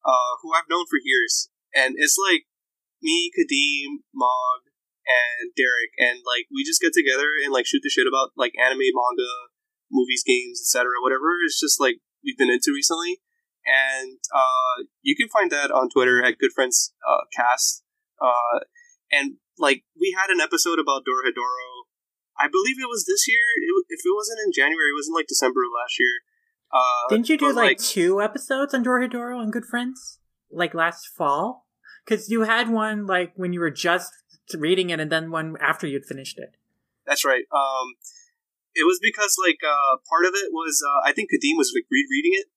[0.05, 2.45] uh, who I've known for years, and it's like
[3.01, 4.69] me, Kadeem, Mog,
[5.05, 8.53] and Derek, and like we just get together and like shoot the shit about like
[8.57, 9.51] anime, manga,
[9.91, 11.01] movies, games, etc.
[11.01, 13.19] Whatever it's just like we've been into recently,
[13.65, 17.83] and uh, you can find that on Twitter at Good Friends uh, Cast,
[18.21, 18.61] uh,
[19.11, 21.89] and like we had an episode about Dorohedoro.
[22.39, 23.43] I believe it was this year.
[23.61, 26.15] It, if it wasn't in January, it was in like December of last year.
[26.73, 30.21] Uh, Didn't you do but, like, two episodes on Dorohedoro on Good Friends?
[30.51, 31.65] like last fall?
[32.05, 34.11] Because you had one like when you were just
[34.53, 36.55] reading it, and then one after you'd finished it.
[37.05, 37.45] That's right.
[37.51, 37.95] Um,
[38.73, 41.85] it was because like uh, part of it was uh, I think Kadeem was like
[41.91, 42.47] rereading it,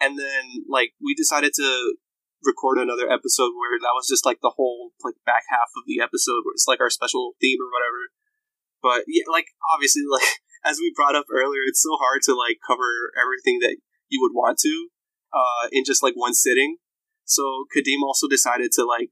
[0.00, 1.96] and then like we decided to
[2.44, 6.02] record another episode where that was just like the whole like back half of the
[6.02, 8.10] episode where it's like our special theme or whatever.
[8.82, 12.58] But yeah, like obviously, like as we brought up earlier, it's so hard to like
[12.66, 13.76] cover everything that
[14.08, 14.88] you would want to
[15.32, 16.76] uh, in just like one sitting.
[17.24, 19.10] So Kadeem also decided to like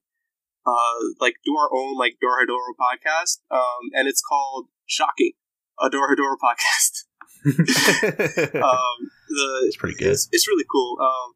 [0.67, 5.33] uh, like do our own like Dorohedoro podcast, um, and it's called Shocking,
[5.81, 7.05] a Dorohedoro podcast.
[7.47, 8.97] um,
[9.29, 10.13] the It's pretty good.
[10.13, 10.99] It's, it's really cool.
[11.01, 11.35] Um,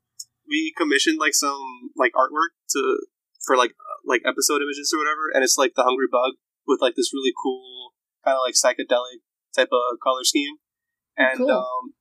[0.49, 2.99] we commissioned like some like artwork to
[3.47, 6.35] for like uh, like episode images or whatever, and it's like the Hungry Bug
[6.67, 7.93] with like this really cool
[8.25, 9.21] kind of like psychedelic
[9.57, 10.57] type of color scheme,
[11.17, 11.51] and Cool.
[11.51, 11.95] um,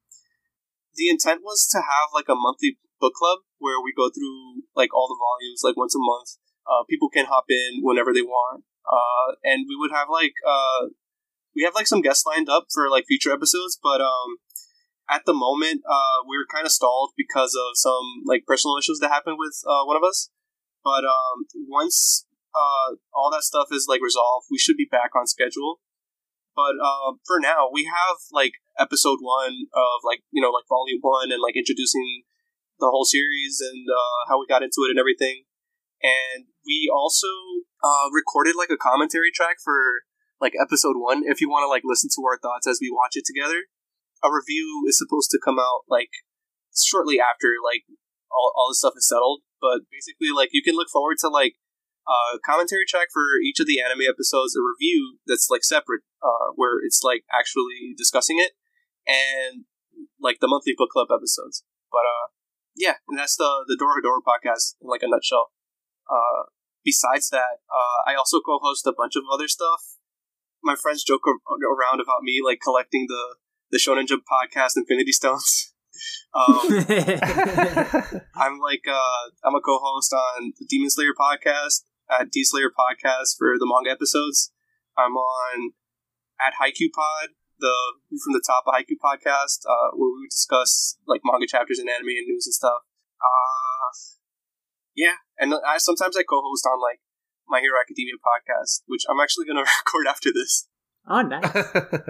[0.96, 4.92] the intent was to have like a monthly book club where we go through like
[4.92, 6.36] all the volumes like once a month.
[6.68, 10.92] Uh, people can hop in whenever they want, uh, and we would have like uh,
[11.56, 14.44] we have like some guests lined up for like future episodes, but um,
[15.10, 19.00] at the moment uh, we were kind of stalled because of some like personal issues
[19.00, 20.30] that happened with uh, one of us.
[20.84, 25.28] But um, once uh, all that stuff is like resolved, we should be back on
[25.28, 25.80] schedule.
[26.56, 31.00] But uh, for now, we have like episode one of like you know like volume
[31.02, 32.24] one and like introducing
[32.80, 35.44] the whole series and uh, how we got into it and everything.
[36.04, 37.28] And we also
[37.84, 40.04] uh, recorded like a commentary track for
[40.42, 41.24] like episode one.
[41.26, 43.72] If you want to like listen to our thoughts as we watch it together,
[44.24, 46.12] a review is supposed to come out like
[46.76, 47.84] shortly after like
[48.32, 49.42] all, all the stuff is settled.
[49.62, 51.56] But basically, like you can look forward to like
[52.04, 56.52] a commentary track for each of the anime episodes, a review that's like separate, uh,
[56.56, 58.52] where it's like actually discussing it,
[59.08, 59.64] and
[60.20, 61.64] like the monthly book club episodes.
[61.92, 62.33] But uh,
[62.76, 65.52] yeah, and that's the the Dorohedoro podcast in like a nutshell.
[66.10, 66.50] Uh,
[66.84, 69.82] besides that, uh, I also co-host a bunch of other stuff.
[70.64, 73.36] My friends joke around about me like collecting the
[73.72, 75.74] the Shonen Jump podcast Infinity Stones.
[76.34, 76.60] um,
[78.36, 83.38] I'm like uh, I'm a co-host on the Demon Slayer podcast at D Slayer podcast
[83.38, 84.52] for the manga episodes.
[84.98, 85.74] I'm on
[86.40, 87.30] at Haikyuu Pod,
[87.64, 87.76] the
[88.12, 91.80] View from the Top of Haikyuu podcast, uh, where we would discuss like manga chapters
[91.80, 92.84] and anime and news and stuff.
[93.24, 93.88] Uh,
[94.92, 97.00] yeah, and I sometimes I co-host on like
[97.48, 100.68] My Hero Academia podcast, which I'm actually going to record after this.
[101.08, 101.48] oh, nice.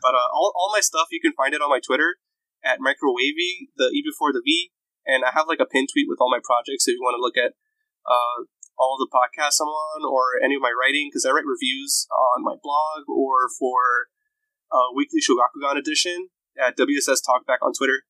[0.00, 2.16] But uh, all, all my stuff, you can find it on my Twitter
[2.64, 4.72] at microwavy, the E before the V.
[5.06, 7.24] And I have like a pin tweet with all my projects if you want to
[7.24, 7.56] look at
[8.04, 12.08] uh, all the podcasts I'm on or any of my writing, because I write reviews
[12.12, 14.08] on my blog or for
[14.72, 18.02] uh, weekly Shogakugan edition at WSS Talkback on Twitter.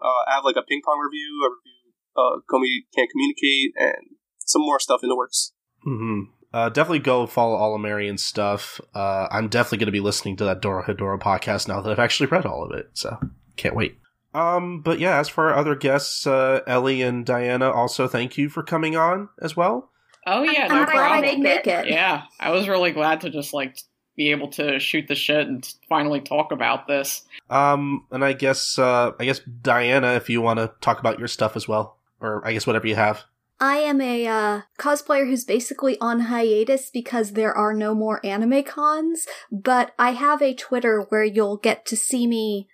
[0.00, 4.16] Uh, I have like a ping pong review, a review, uh, Komi Can't Communicate, and
[4.40, 5.52] some more stuff in the works.
[5.84, 8.80] hmm Uh, definitely go follow all of Marion's stuff.
[8.94, 12.26] Uh, I'm definitely going to be listening to that Dorohedoro podcast now that I've actually
[12.28, 12.90] read all of it.
[12.94, 13.18] So
[13.56, 13.98] can't wait.
[14.34, 18.48] Um, but yeah, as for our other guests, uh, Ellie and Diana, also thank you
[18.48, 19.90] for coming on as well.
[20.26, 21.42] Oh yeah, I'm no glad I problem.
[21.42, 21.88] make it.
[21.88, 23.76] Yeah, I was really glad to just like
[24.20, 27.22] be able to shoot the shit and finally talk about this.
[27.48, 31.26] Um, and I guess, uh, I guess Diana, if you want to talk about your
[31.26, 33.24] stuff as well, or I guess whatever you have.
[33.58, 38.62] I am a uh, cosplayer who's basically on hiatus because there are no more anime
[38.62, 42.68] cons, but I have a Twitter where you'll get to see me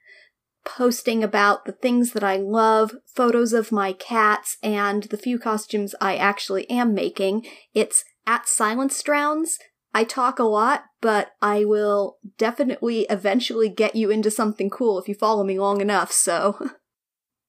[0.65, 5.95] posting about the things that I love, photos of my cats, and the few costumes
[6.01, 7.47] I actually am making.
[7.73, 9.61] It's at Silence Drowns.
[9.97, 15.09] I talk a lot, but I will definitely eventually get you into something cool if
[15.09, 16.71] you follow me long enough, so.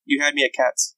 [0.10, 0.96] You had me at cats.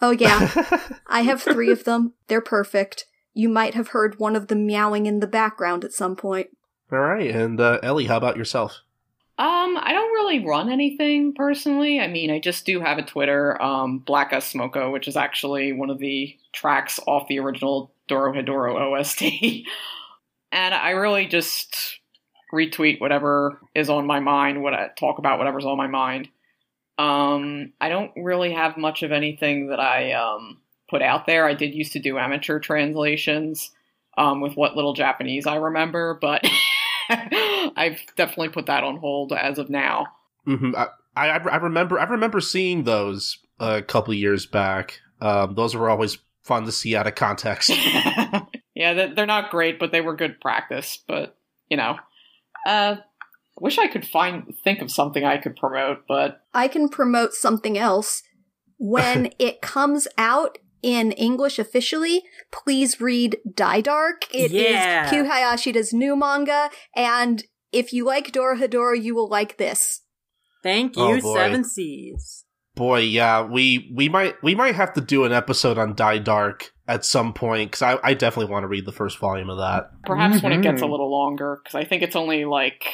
[0.00, 0.52] Oh yeah,
[1.08, 2.12] I have three of them.
[2.28, 3.06] They're perfect.
[3.32, 6.50] You might have heard one of them meowing in the background at some point.
[6.92, 8.82] All right, and uh, Ellie, how about yourself?
[9.36, 11.98] Um, I don't really run anything personally.
[11.98, 15.72] I mean, I just do have a Twitter, um, Black as Smoko, which is actually
[15.72, 19.66] one of the tracks off the original Doro Dorohedoro OST.
[20.54, 21.98] and I really just
[22.54, 26.28] retweet whatever is on my mind, what I talk about whatever's on my mind.
[26.96, 31.44] Um, I don't really have much of anything that I um, put out there.
[31.44, 33.72] I did used to do amateur translations
[34.16, 36.46] um, with what little Japanese I remember, but
[37.10, 40.06] I've definitely put that on hold as of now.
[40.44, 45.00] hmm I, I I remember I remember seeing those a couple years back.
[45.20, 47.72] Um, those were always fun to see out of context.
[48.74, 50.98] yeah, they- they're not great, but they were good practice.
[51.06, 51.36] But
[51.68, 51.96] you know,
[52.66, 52.96] uh,
[53.58, 57.78] wish I could find think of something I could promote, but I can promote something
[57.78, 58.22] else.
[58.78, 64.26] When it comes out in English officially, please read Dai Dark.
[64.34, 65.08] It is Yeah.
[65.08, 70.02] Q Hayashida's new manga, and if you like Dorohedoro, you will like this.
[70.62, 71.34] Thank Oh, you, boy.
[71.36, 72.43] Seven Seas.
[72.74, 76.72] Boy, yeah, we we might we might have to do an episode on Dai Dark
[76.88, 79.90] at some point because I, I definitely want to read the first volume of that.
[80.04, 80.90] Perhaps when it gets a Mhm.
[80.90, 82.84] little longer, because I think it's only like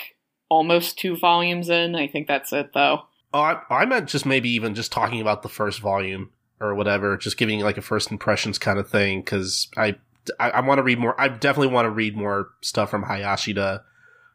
[0.50, 1.94] almost two volumes in.
[1.96, 3.02] I think that's it, though.
[3.32, 7.16] Oh, I, I meant just maybe even just talking about the first volume or whatever,
[7.16, 9.96] just giving like a first impressions kind of thing because I
[10.38, 11.18] I, I want to read more.
[11.18, 13.80] I definitely want to read more stuff from Hayashida.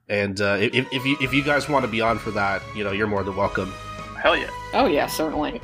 [0.09, 2.83] And uh, if if you if you guys want to be on for that, you
[2.83, 3.72] know, you're more than welcome.
[4.20, 4.51] Hell yeah.
[4.75, 5.60] Oh yeah, certainly.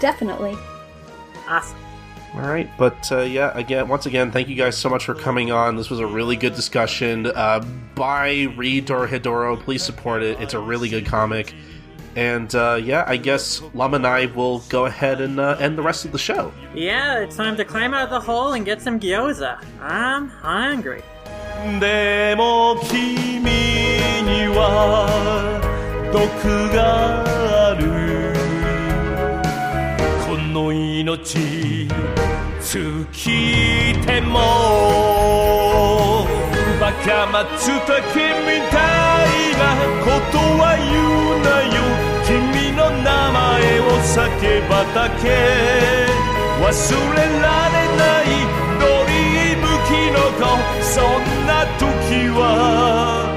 [0.00, 0.56] Definitely.
[1.48, 1.78] Awesome.
[2.34, 5.52] All right, but uh, yeah, again, once again, thank you guys so much for coming
[5.52, 5.76] on.
[5.76, 7.26] This was a really good discussion.
[7.26, 7.62] Uh,
[7.94, 9.60] buy, read Dorohedoro.
[9.60, 10.40] Please support it.
[10.40, 11.54] It's a really good comic.
[12.16, 15.82] And uh, yeah, I guess Lum and I will go ahead and uh, end the
[15.82, 16.52] rest of the show.
[16.74, 19.62] Yeah, it's time to climb out of the hole and get some gyoza.
[19.80, 21.02] I'm hungry.
[21.80, 25.60] でも君には
[26.11, 26.19] 毒
[26.73, 27.23] が
[27.69, 27.83] ある。
[30.25, 31.87] この命
[32.61, 34.39] 尽きても
[36.79, 37.79] バカ松茸
[38.45, 38.77] みた
[39.23, 39.27] い
[39.57, 39.61] な
[40.03, 41.77] ことは言うなよ。
[42.25, 44.15] 君の名前を叫
[44.69, 45.25] ばだけ。
[46.59, 46.65] 忘
[47.15, 48.25] れられない
[48.79, 50.45] ドリームキノコ。
[50.83, 53.36] そんな時は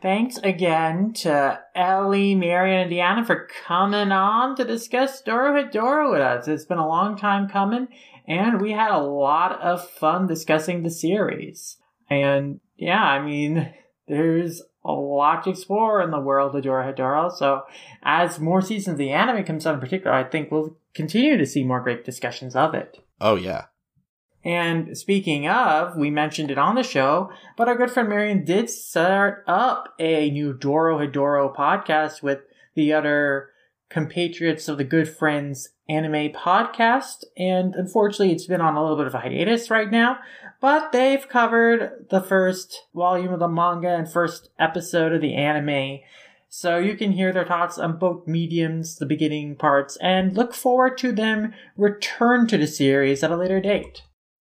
[0.00, 6.46] Thanks again to Ellie, Mary, and Indiana for coming on to discuss Dorohedoro with us.
[6.46, 7.88] It's been a long time coming,
[8.26, 11.78] and we had a lot of fun discussing the series.
[12.08, 13.72] And yeah, I mean,
[14.08, 17.62] there's a lot to explore in the world of Dorohedoro, so
[18.02, 21.46] as more seasons of the anime comes out in particular, I think we'll continue to
[21.46, 22.98] see more great discussions of it.
[23.20, 23.66] Oh yeah,
[24.44, 28.70] And speaking of, we mentioned it on the show, but our good friend Marion did
[28.70, 32.40] start up a new Dorohedoro podcast with
[32.74, 33.50] the other
[33.90, 37.24] compatriots of the Good Friends anime podcast.
[37.36, 40.18] And unfortunately, it's been on a little bit of a hiatus right now,
[40.60, 46.00] but they've covered the first volume of the manga and first episode of the anime.
[46.48, 50.96] So you can hear their thoughts on both mediums, the beginning parts, and look forward
[50.98, 54.02] to them return to the series at a later date.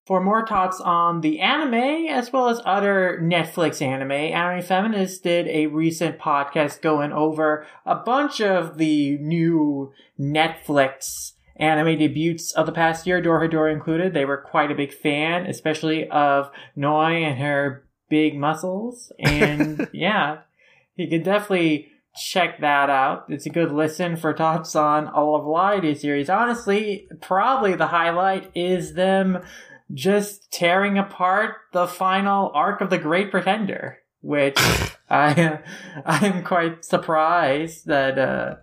[0.05, 5.47] For more thoughts on the anime, as well as other Netflix anime, Anime Feminist did
[5.47, 11.32] a recent podcast going over a bunch of the new Netflix
[11.63, 14.13] anime debuts of the past year, Dorohedoro included.
[14.13, 19.13] They were quite a big fan, especially of Noi and her big muscles.
[19.21, 20.41] And yeah,
[20.97, 23.27] you can definitely check that out.
[23.29, 26.29] It's a good listen for thoughts on all of Light series.
[26.29, 29.39] Honestly, probably the highlight is them
[29.95, 34.59] just tearing apart the final arc of the Great Pretender, which
[35.11, 35.61] I
[36.05, 38.57] I'm quite surprised that uh,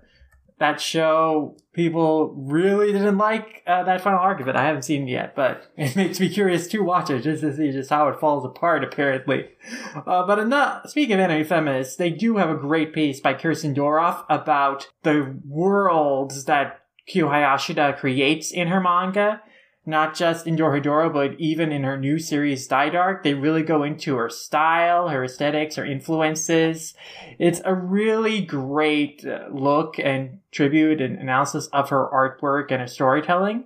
[0.59, 4.55] that show people really didn't like uh, that final arc of it.
[4.55, 7.55] I haven't seen it yet, but it makes me curious to watch it just to
[7.55, 8.83] see just how it falls apart.
[8.83, 9.49] Apparently,
[9.95, 10.89] uh, but enough.
[10.89, 15.39] Speaking of anime feminists, they do have a great piece by Kirsten Doroff about the
[15.45, 19.41] worlds that Q Hayashida creates in her manga
[19.85, 23.83] not just in Dorohedoro, but even in her new series Dai Dark, they really go
[23.83, 26.93] into her style, her aesthetics, her influences.
[27.39, 32.87] It's a really great uh, look and tribute and analysis of her artwork and her
[32.87, 33.65] storytelling.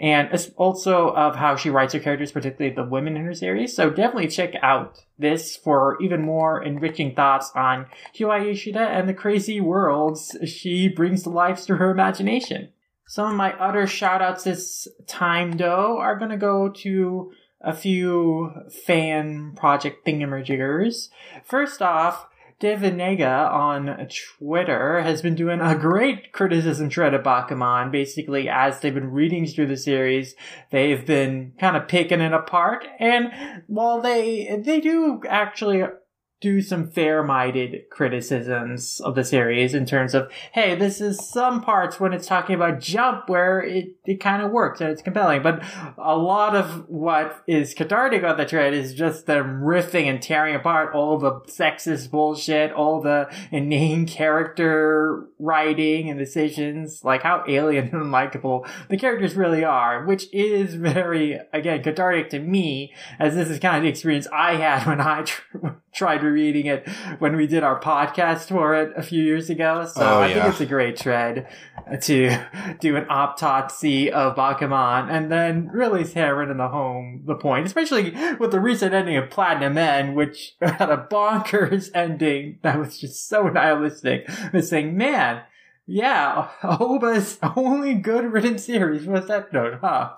[0.00, 3.76] And also of how she writes her characters, particularly the women in her series.
[3.76, 7.84] So definitely check out this for even more enriching thoughts on
[8.18, 12.70] Hayashida and the crazy worlds she brings to life through her imagination.
[13.10, 17.74] Some of my other shout outs this time, though, are going to go to a
[17.74, 18.52] few
[18.86, 21.08] fan project thingamajiggers.
[21.42, 22.28] First off,
[22.60, 24.06] Devanega on
[24.38, 27.90] Twitter has been doing a great criticism thread of Bakuman.
[27.90, 30.36] Basically, as they've been reading through the series,
[30.70, 32.86] they've been kind of picking it apart.
[33.00, 33.32] And
[33.66, 35.82] while they they do actually
[36.40, 42.00] do some fair-minded criticisms of the series in terms of, hey, this is some parts
[42.00, 45.62] when it's talking about jump where it, it kind of works and it's compelling, but
[45.98, 50.54] a lot of what is cathartic on the trade is just them riffing and tearing
[50.54, 57.88] apart all the sexist bullshit, all the inane character writing and decisions, like how alien
[57.88, 63.48] and unlikable the characters really are, which is very, again, cathartic to me, as this
[63.48, 65.26] is kind of the experience I had when I
[65.92, 66.88] tried reading it
[67.18, 69.84] when we did our podcast for it a few years ago.
[69.86, 71.48] So Oh, I think it's a great tread
[72.02, 72.38] to
[72.80, 78.14] do an autopsy of Bakuman and then really hammer in the home the point, especially
[78.38, 83.28] with the recent ending of Platinum End, which had a bonkers ending that was just
[83.28, 84.24] so nihilistic.
[84.52, 85.42] It's saying, man,
[85.86, 90.10] yeah, Ohba's only good written series was Death Note, huh?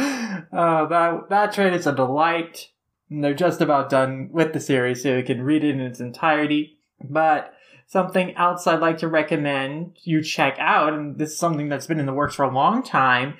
[0.00, 2.68] uh, that that trade is a delight.
[3.10, 6.00] And they're just about done with the series, so you can read it in its
[6.00, 6.78] entirety.
[7.02, 7.52] But
[7.86, 12.00] something else I'd like to recommend you check out, and this is something that's been
[12.00, 13.34] in the works for a long time,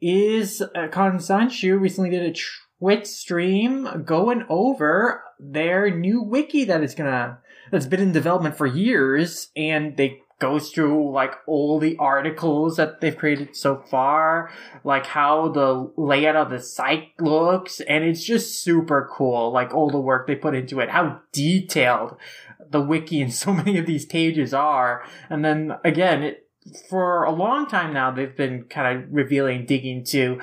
[0.00, 2.40] is uh, Kanzenshuu recently did a
[2.78, 7.38] Twitch stream going over their new wiki that is gonna
[7.70, 13.00] that's been in development for years, and they goes through like all the articles that
[13.00, 14.50] they've created so far,
[14.84, 19.50] like how the layout of the site looks, and it's just super cool.
[19.50, 22.16] Like all the work they put into it, how detailed
[22.70, 25.04] the wiki and so many of these pages are.
[25.30, 26.45] And then again, it,
[26.88, 30.40] for a long time now, they've been kind of revealing, digging into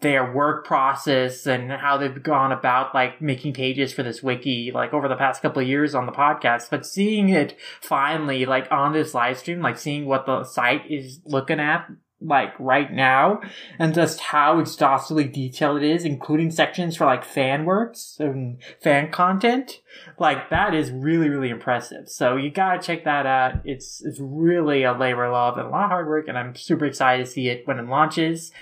[0.00, 4.92] their work process and how they've gone about like making pages for this wiki, like
[4.92, 6.70] over the past couple of years on the podcast.
[6.70, 11.20] But seeing it finally, like on this live stream, like seeing what the site is
[11.24, 11.88] looking at,
[12.24, 13.40] like right now,
[13.78, 19.10] and just how exhaustively detailed it is, including sections for like fan works and fan
[19.10, 19.80] content.
[20.18, 22.08] Like that is really really impressive.
[22.08, 23.54] So you gotta check that out.
[23.64, 26.54] It's it's really a labor of love and a lot of hard work and i'm
[26.54, 28.52] super excited to see it when it launches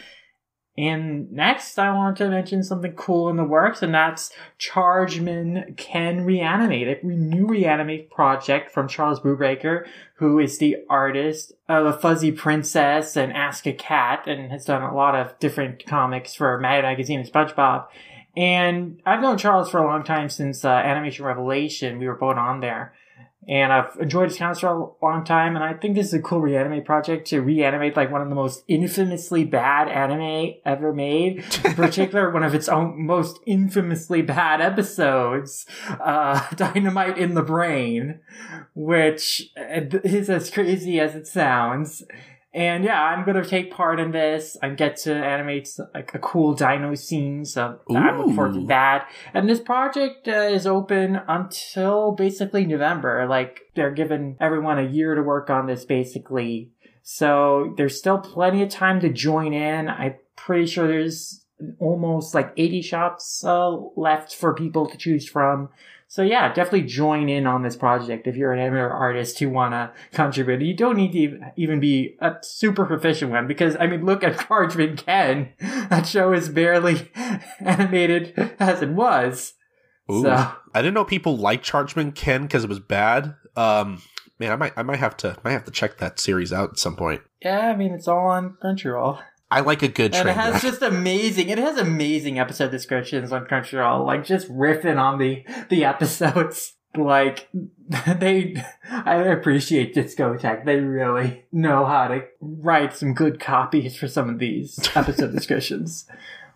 [0.77, 6.25] and next i want to mention something cool in the works and that's Chargeman Ken
[6.25, 13.17] reanimate a new reanimate project from charles brubaker who is the artist of fuzzy princess
[13.17, 17.21] and ask a cat and has done a lot of different comics for mad magazine
[17.21, 17.87] and spongebob
[18.37, 21.99] and I've known Charles for a long time since uh, Animation Revelation.
[21.99, 22.95] We were both on there.
[23.49, 25.57] And I've enjoyed his comics for a long time.
[25.57, 28.37] And I think this is a cool reanimate project to reanimate like one of the
[28.37, 31.45] most infamously bad anime ever made.
[31.65, 38.21] In particular, one of its own most infamously bad episodes, uh, Dynamite in the Brain,
[38.75, 42.05] which is as crazy as it sounds.
[42.55, 46.53] And yeah, I'm gonna take part in this and get to animate like a cool
[46.55, 47.47] dino scene.
[47.47, 49.09] So I'm looking forward to that.
[49.33, 53.27] And this project uh, is open until basically November.
[53.27, 56.71] Like they're giving everyone a year to work on this, basically.
[57.03, 59.89] So there's still plenty of time to join in.
[59.89, 61.45] I'm pretty sure there's
[61.79, 65.69] almost like 80 shops uh, left for people to choose from.
[66.13, 69.73] So yeah, definitely join in on this project if you're an amateur artist who want
[69.73, 70.61] to contribute.
[70.61, 74.23] You don't need to even- even be a super proficient one because I mean, look
[74.23, 75.55] at Chargeman Ken.
[75.59, 77.11] That show is barely
[77.61, 79.55] animated as it was.
[80.11, 80.21] Ooh.
[80.21, 80.31] So
[80.75, 83.35] I didn't know people liked Chargeman Ken because it was bad.
[83.57, 84.03] Um,
[84.39, 86.79] man, I might, I might have to, might have to check that series out at
[86.79, 87.23] some point.
[87.43, 89.23] yeah, I mean, it's all on Crunchyroll.
[89.53, 90.63] I like a good And train it has wreck.
[90.63, 91.51] just amazing.
[91.51, 96.75] It has amazing episode descriptions on Crunchyroll, like just riffing on the the episodes.
[96.97, 97.49] Like
[98.19, 100.65] they, I appreciate Discotek.
[100.65, 106.07] They really know how to write some good copies for some of these episode descriptions.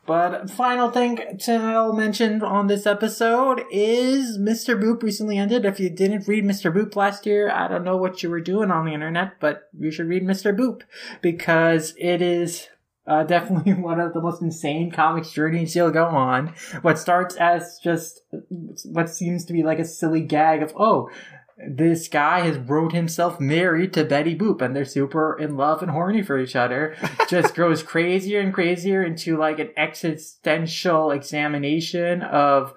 [0.06, 4.80] But final thing to mention on this episode is Mr.
[4.80, 5.64] Boop recently ended.
[5.64, 6.72] If you didn't read Mr.
[6.72, 9.90] Boop last year, I don't know what you were doing on the internet, but you
[9.90, 10.56] should read Mr.
[10.56, 10.82] Boop
[11.22, 12.68] because it is
[13.06, 16.54] uh, definitely one of the most insane comics journeys you'll go on.
[16.82, 18.22] What starts as just
[18.84, 21.10] what seems to be like a silly gag of, oh,
[21.58, 25.90] this guy has wrote himself married to Betty Boop and they're super in love and
[25.90, 26.94] horny for each other.
[27.30, 32.74] just grows crazier and crazier into like an existential examination of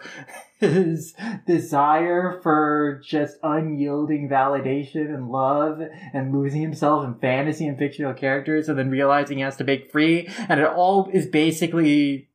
[0.60, 1.14] his
[1.48, 5.82] desire for just unyielding validation and love
[6.14, 9.92] and losing himself in fantasy and fictional characters and then realizing he has to break
[9.92, 10.28] free.
[10.50, 12.30] And it all is basically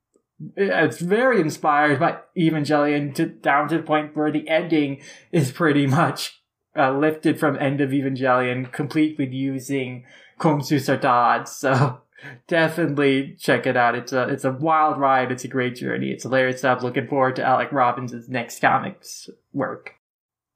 [0.56, 5.86] it's very inspired by Evangelion to down to the point where the ending is pretty
[5.86, 6.42] much
[6.76, 10.04] uh, lifted from End of Evangelion, complete with using
[10.38, 11.48] Komm, Süsser Tod.
[11.48, 12.00] So
[12.46, 13.94] definitely check it out.
[13.94, 15.32] It's a it's a wild ride.
[15.32, 16.10] It's a great journey.
[16.10, 16.82] It's hilarious stuff.
[16.82, 19.94] Looking forward to Alec Robbins' next comics work.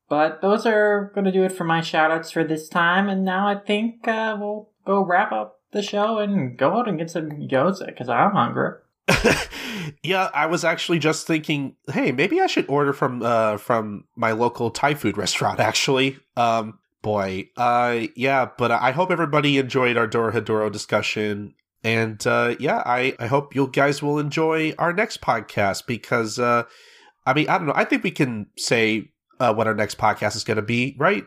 [0.08, 3.08] But those are going to do it for my shoutouts for this time.
[3.08, 6.98] And now I think uh, we'll go wrap up the show and go out and
[6.98, 8.78] get some gyoza because I'm hungry.
[10.02, 14.32] yeah, I was actually just thinking, hey, maybe I should order from uh from my
[14.32, 15.60] local Thai food restaurant.
[15.60, 21.54] Actually, um, boy, uh, yeah, but I hope everybody enjoyed our Dorohedoro discussion.
[21.84, 26.64] And uh, yeah, I, I hope you guys will enjoy our next podcast because uh,
[27.24, 30.34] I mean I don't know I think we can say uh, what our next podcast
[30.36, 31.24] is going to be, right?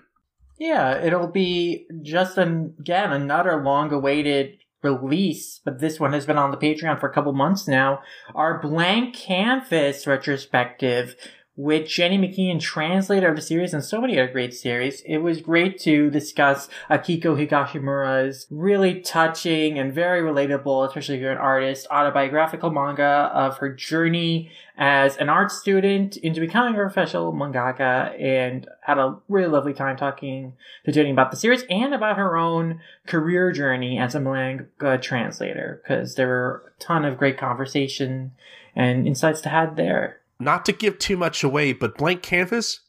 [0.60, 6.52] Yeah, it'll be just an, again another long-awaited release, but this one has been on
[6.52, 8.02] the Patreon for a couple months now.
[8.36, 11.16] Our blank canvas retrospective
[11.58, 15.02] with Jenny McKeon, translator of the series and so many other great series.
[15.02, 21.32] It was great to discuss Akiko Higashimura's really touching and very relatable, especially if you're
[21.32, 27.34] an artist, autobiographical manga of her journey as an art student into becoming a professional
[27.34, 30.54] mangaka and had a really lovely time talking
[30.86, 35.82] to Jenny about the series and about her own career journey as a manga translator
[35.84, 38.32] because there were a ton of great conversation
[38.74, 42.80] and insights to have there not to give too much away, but Blank Canvas,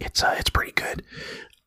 [0.00, 1.02] it's uh, it's pretty good.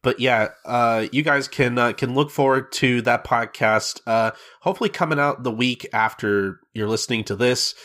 [0.03, 4.01] But yeah, uh, you guys can uh, can look forward to that podcast.
[4.07, 7.75] Uh, hopefully, coming out the week after you're listening to this.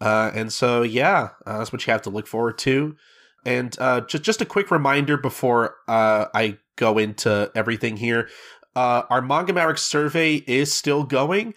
[0.00, 2.96] Uh, and so, yeah, uh, that's what you have to look forward to.
[3.44, 8.28] And uh, just just a quick reminder before uh, I go into everything here,
[8.76, 11.54] uh, our Manga Maverick survey is still going.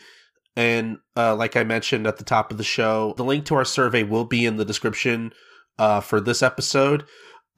[0.56, 3.66] And uh, like I mentioned at the top of the show, the link to our
[3.66, 5.34] survey will be in the description
[5.80, 7.06] uh, for this episode.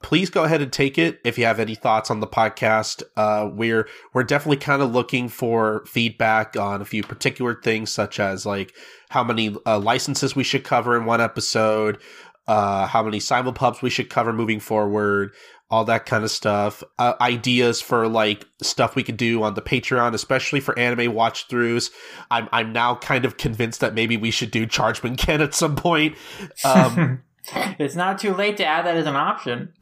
[0.02, 3.02] Please go ahead and take it if you have any thoughts on the podcast.
[3.16, 8.20] Uh, we're we're definitely kind of looking for feedback on a few particular things, such
[8.20, 8.74] as like
[9.08, 11.98] how many uh, licenses we should cover in one episode,
[12.46, 15.32] uh, how many simulpubs we should cover moving forward,
[15.74, 16.84] all that kind of stuff.
[17.00, 21.48] Uh, ideas for like stuff we could do on the Patreon, especially for anime watch
[21.48, 21.90] throughs.
[22.30, 25.74] I'm I'm now kind of convinced that maybe we should do Chargeman Ken at some
[25.74, 26.16] point.
[26.64, 27.24] Um,
[27.80, 29.72] it's not too late to add that as an option.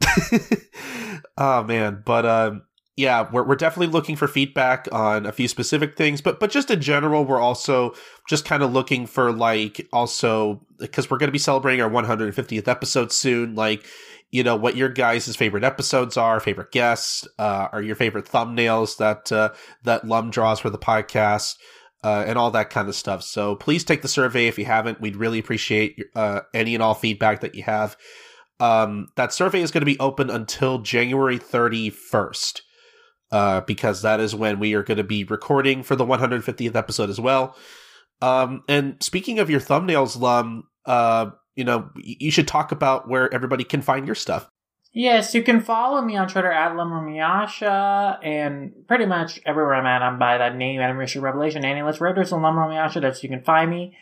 [1.37, 2.63] oh man, but um,
[2.95, 6.71] yeah, we're we're definitely looking for feedback on a few specific things, but but just
[6.71, 7.93] in general, we're also
[8.27, 12.67] just kind of looking for like also because we're going to be celebrating our 150th
[12.67, 13.85] episode soon, like
[14.33, 18.97] you know what your guys' favorite episodes are, favorite guests, uh, or your favorite thumbnails
[18.97, 19.49] that uh,
[19.83, 21.55] that Lum draws for the podcast,
[22.03, 23.21] uh, and all that kind of stuff.
[23.21, 24.99] So please take the survey if you haven't.
[24.99, 27.95] We'd really appreciate uh, any and all feedback that you have.
[28.59, 32.63] Um, that survey is going to be open until January thirty first.
[33.31, 37.09] Uh, because that is when we are going to be recording for the 150th episode
[37.09, 37.55] as well.
[38.21, 43.33] Um, and speaking of your thumbnails, Lum, uh, you know, you should talk about where
[43.33, 44.49] everybody can find your stuff.
[44.95, 50.03] Yes, you can follow me on Twitter at Lumrumiyasha, and pretty much everywhere I'm at,
[50.03, 53.71] I'm by that name, Animation Revelation, Annie Let's Redders, and Lumrumiyasha, that's you can find
[53.71, 53.97] me.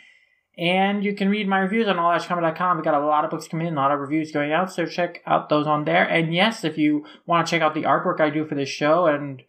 [0.57, 2.77] And you can read my reviews on allashcomic.com.
[2.77, 4.85] We got a lot of books coming in, a lot of reviews going out, so
[4.85, 6.03] check out those on there.
[6.03, 9.05] And yes, if you want to check out the artwork I do for this show
[9.05, 9.41] and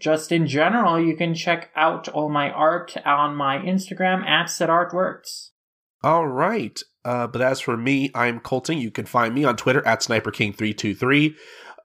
[0.00, 5.50] just in general, you can check out all my art on my Instagram at SetArtWorks.
[6.04, 6.80] All right.
[7.04, 8.78] Uh, but as for me, I'm Colton.
[8.78, 11.34] You can find me on Twitter at SniperKing323.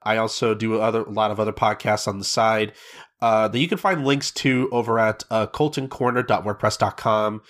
[0.02, 2.72] I also do other a lot of other podcasts on the side
[3.20, 7.42] uh, that you can find links to over at uh, coltoncorner.wordpress.com.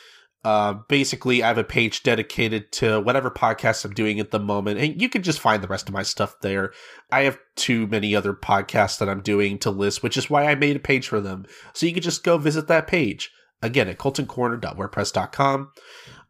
[0.43, 4.81] Uh, basically, I have a page dedicated to whatever podcast I'm doing at the moment,
[4.81, 6.73] and you can just find the rest of my stuff there.
[7.13, 10.55] I have too many other podcasts that I'm doing to list, which is why I
[10.55, 11.45] made a page for them.
[11.75, 15.73] So you can just go visit that page again at coltoncorner.wordpress.com.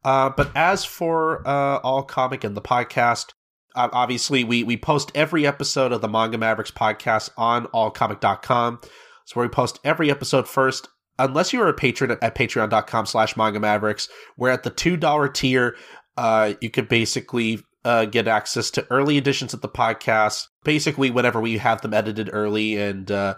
[0.05, 3.33] Uh, but as for uh, all comic and the podcast,
[3.75, 8.81] uh, obviously we we post every episode of the Manga Mavericks podcast on allcomic.com.
[9.27, 10.89] So where we post every episode first.
[11.19, 15.35] Unless you are a patron at, at patreon.com slash manga mavericks, where at the $2
[15.35, 15.77] tier,
[16.17, 21.41] uh, you could basically uh, get access to early editions of the podcast, basically whenever
[21.41, 23.37] we have them edited early and, uh,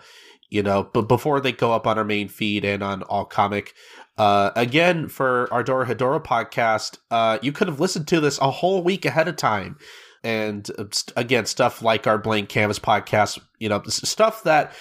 [0.49, 3.75] you know, but before they go up on our main feed and on all comic.
[4.19, 8.83] Uh, again, for our Dorohedoro podcast, uh, you could have listened to this a whole
[8.83, 9.77] week ahead of time.
[10.23, 10.85] And uh,
[11.17, 14.73] again, stuff like our Blank Canvas podcast, you know, stuff that,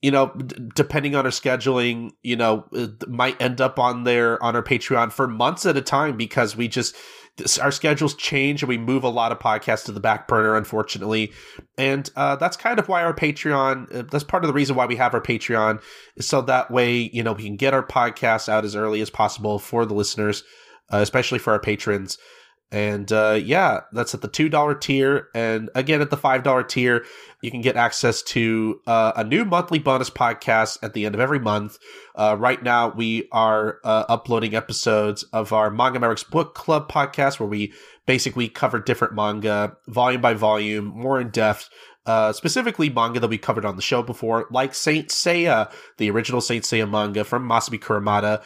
[0.00, 2.66] you know, d- depending on our scheduling, you know,
[3.06, 6.66] might end up on there on our Patreon for months at a time because we
[6.66, 6.96] just,
[7.38, 10.56] this, our schedules change and we move a lot of podcasts to the back burner,
[10.56, 11.32] unfortunately.
[11.76, 14.86] And uh, that's kind of why our Patreon, uh, that's part of the reason why
[14.86, 15.80] we have our Patreon,
[16.16, 19.10] is so that way, you know, we can get our podcasts out as early as
[19.10, 20.44] possible for the listeners,
[20.92, 22.18] uh, especially for our patrons.
[22.70, 25.28] And uh, yeah, that's at the $2 tier.
[25.34, 27.04] And again, at the $5 tier,
[27.40, 31.20] you can get access to uh, a new monthly bonus podcast at the end of
[31.20, 31.78] every month.
[32.14, 37.40] Uh, right now, we are uh, uploading episodes of our Manga Mavericks Book Club podcast,
[37.40, 37.72] where we
[38.06, 41.70] basically cover different manga, volume by volume, more in depth.
[42.04, 46.40] Uh, specifically, manga that we covered on the show before, like Saint Seiya, the original
[46.40, 48.42] Saint Seiya manga from Masami Kurumada.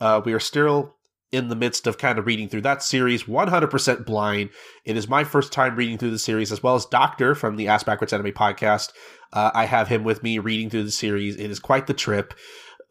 [0.00, 0.96] Uh, we are still
[1.34, 4.50] in the midst of kind of reading through that series 100% blind.
[4.84, 7.68] It is my first time reading through the series, as well as Doctor from the
[7.68, 8.92] Ass Backwards Anime podcast.
[9.32, 11.36] Uh, I have him with me reading through the series.
[11.36, 12.34] It is quite the trip.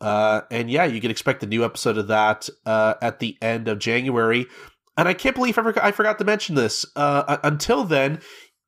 [0.02, 3.70] Uh, and yeah, you can expect a new episode of that uh, at the end
[3.70, 4.46] of January.
[4.98, 6.86] And I can't believe I forgot, I forgot to mention this.
[6.98, 8.20] Uh, until then,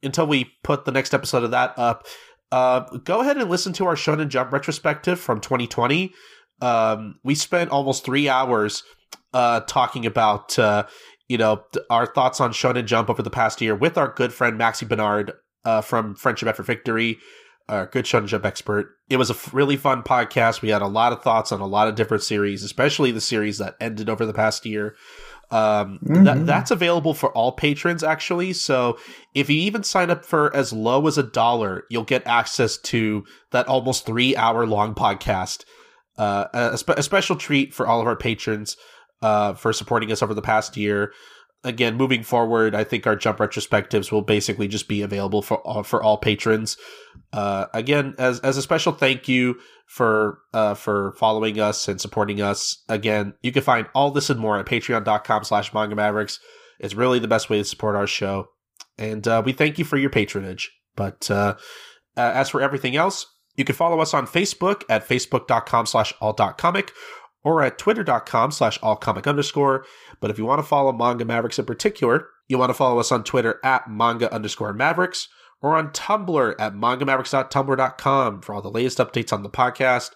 [0.01, 2.05] until we put the next episode of that up,
[2.51, 6.13] uh, go ahead and listen to our Shonen Jump retrospective from 2020.
[6.61, 8.83] Um, we spent almost three hours
[9.35, 10.85] uh, talking about uh,
[11.27, 14.57] you know our thoughts on Shonen Jump over the past year with our good friend
[14.57, 15.33] Maxie Bernard
[15.65, 17.17] uh, from Friendship After Victory,
[17.69, 18.87] our good Shonen Jump expert.
[19.09, 20.61] It was a really fun podcast.
[20.61, 23.57] We had a lot of thoughts on a lot of different series, especially the series
[23.59, 24.95] that ended over the past year.
[25.51, 26.23] Um, Mm-hmm.
[26.23, 28.53] that, that's available for all patrons actually.
[28.53, 28.97] So
[29.35, 33.23] if you even sign up for as low as a dollar, you'll get access to
[33.51, 35.63] that almost three hour long podcast.
[36.17, 38.75] Uh, a, spe- a special treat for all of our patrons
[39.21, 41.13] uh, for supporting us over the past year.
[41.63, 45.81] Again, moving forward, I think our jump retrospectives will basically just be available for all,
[45.81, 46.77] for all patrons.
[47.33, 49.55] Uh, again, as as a special thank you
[49.87, 52.83] for uh, for following us and supporting us.
[52.87, 56.39] Again, you can find all this and more at patreon.com slash manga mavericks.
[56.79, 58.49] It's really the best way to support our show.
[58.97, 60.71] And uh, we thank you for your patronage.
[60.95, 61.55] But uh,
[62.15, 66.91] uh, as for everything else, you can follow us on Facebook at facebook.com slash all.comic
[67.45, 69.85] or at twitter.com slash allcomic underscore.
[70.19, 73.11] But if you want to follow Manga Mavericks in particular, you want to follow us
[73.11, 75.29] on Twitter at manga underscore mavericks
[75.61, 80.11] or on Tumblr at mangamavericks.tumblr.com for all the latest updates on the podcast.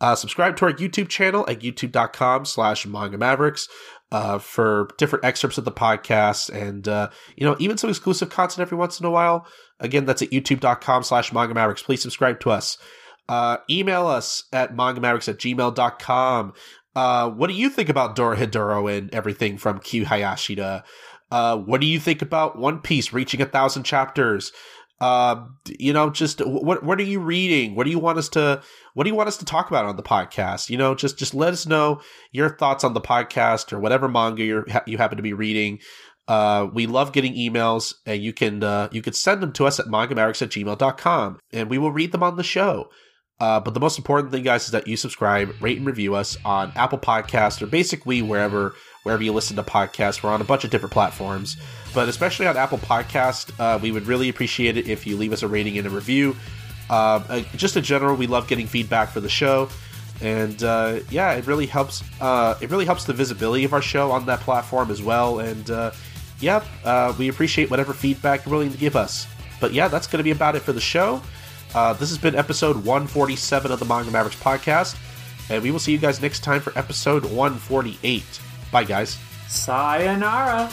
[0.00, 3.68] Uh, subscribe to our YouTube channel at youtube.com slash manga mavericks
[4.10, 8.60] uh, for different excerpts of the podcast and, uh, you know, even some exclusive content
[8.60, 9.46] every once in a while.
[9.78, 11.82] Again, that's at youtube.com slash manga mavericks.
[11.82, 12.78] Please subscribe to us.
[13.30, 16.52] Uh, email us at mangamavericks at gmail.com.
[16.96, 20.82] Uh, what do you think about Dorohedoro and everything from Q Hayashida?
[21.30, 24.50] Uh, what do you think about One Piece reaching a thousand chapters?
[25.00, 25.44] Uh,
[25.78, 27.76] you know, just what what are you reading?
[27.76, 28.62] What do you want us to
[28.94, 30.68] what do you want us to talk about on the podcast?
[30.68, 32.00] You know, just just let us know
[32.32, 35.78] your thoughts on the podcast or whatever manga you you happen to be reading.
[36.26, 39.78] Uh, we love getting emails, and you can uh, you can send them to us
[39.78, 42.88] at mangamavericks at gmail.com, and we will read them on the show.
[43.40, 46.36] Uh, but the most important thing, guys, is that you subscribe, rate, and review us
[46.44, 50.22] on Apple Podcasts or basically wherever wherever you listen to podcasts.
[50.22, 51.56] We're on a bunch of different platforms,
[51.94, 55.42] but especially on Apple Podcast, uh, we would really appreciate it if you leave us
[55.42, 56.36] a rating and a review.
[56.90, 59.70] Uh, uh, just in general, we love getting feedback for the show,
[60.20, 62.02] and uh, yeah, it really helps.
[62.20, 65.38] Uh, it really helps the visibility of our show on that platform as well.
[65.38, 65.92] And
[66.40, 69.26] yeah, we appreciate whatever feedback you're willing to give us.
[69.60, 71.22] But yeah, that's going to be about it for the show.
[71.74, 74.96] Uh, this has been episode 147 of the Manga Mavericks podcast,
[75.50, 78.40] and we will see you guys next time for episode 148.
[78.72, 79.18] Bye, guys.
[79.48, 80.70] Sayonara.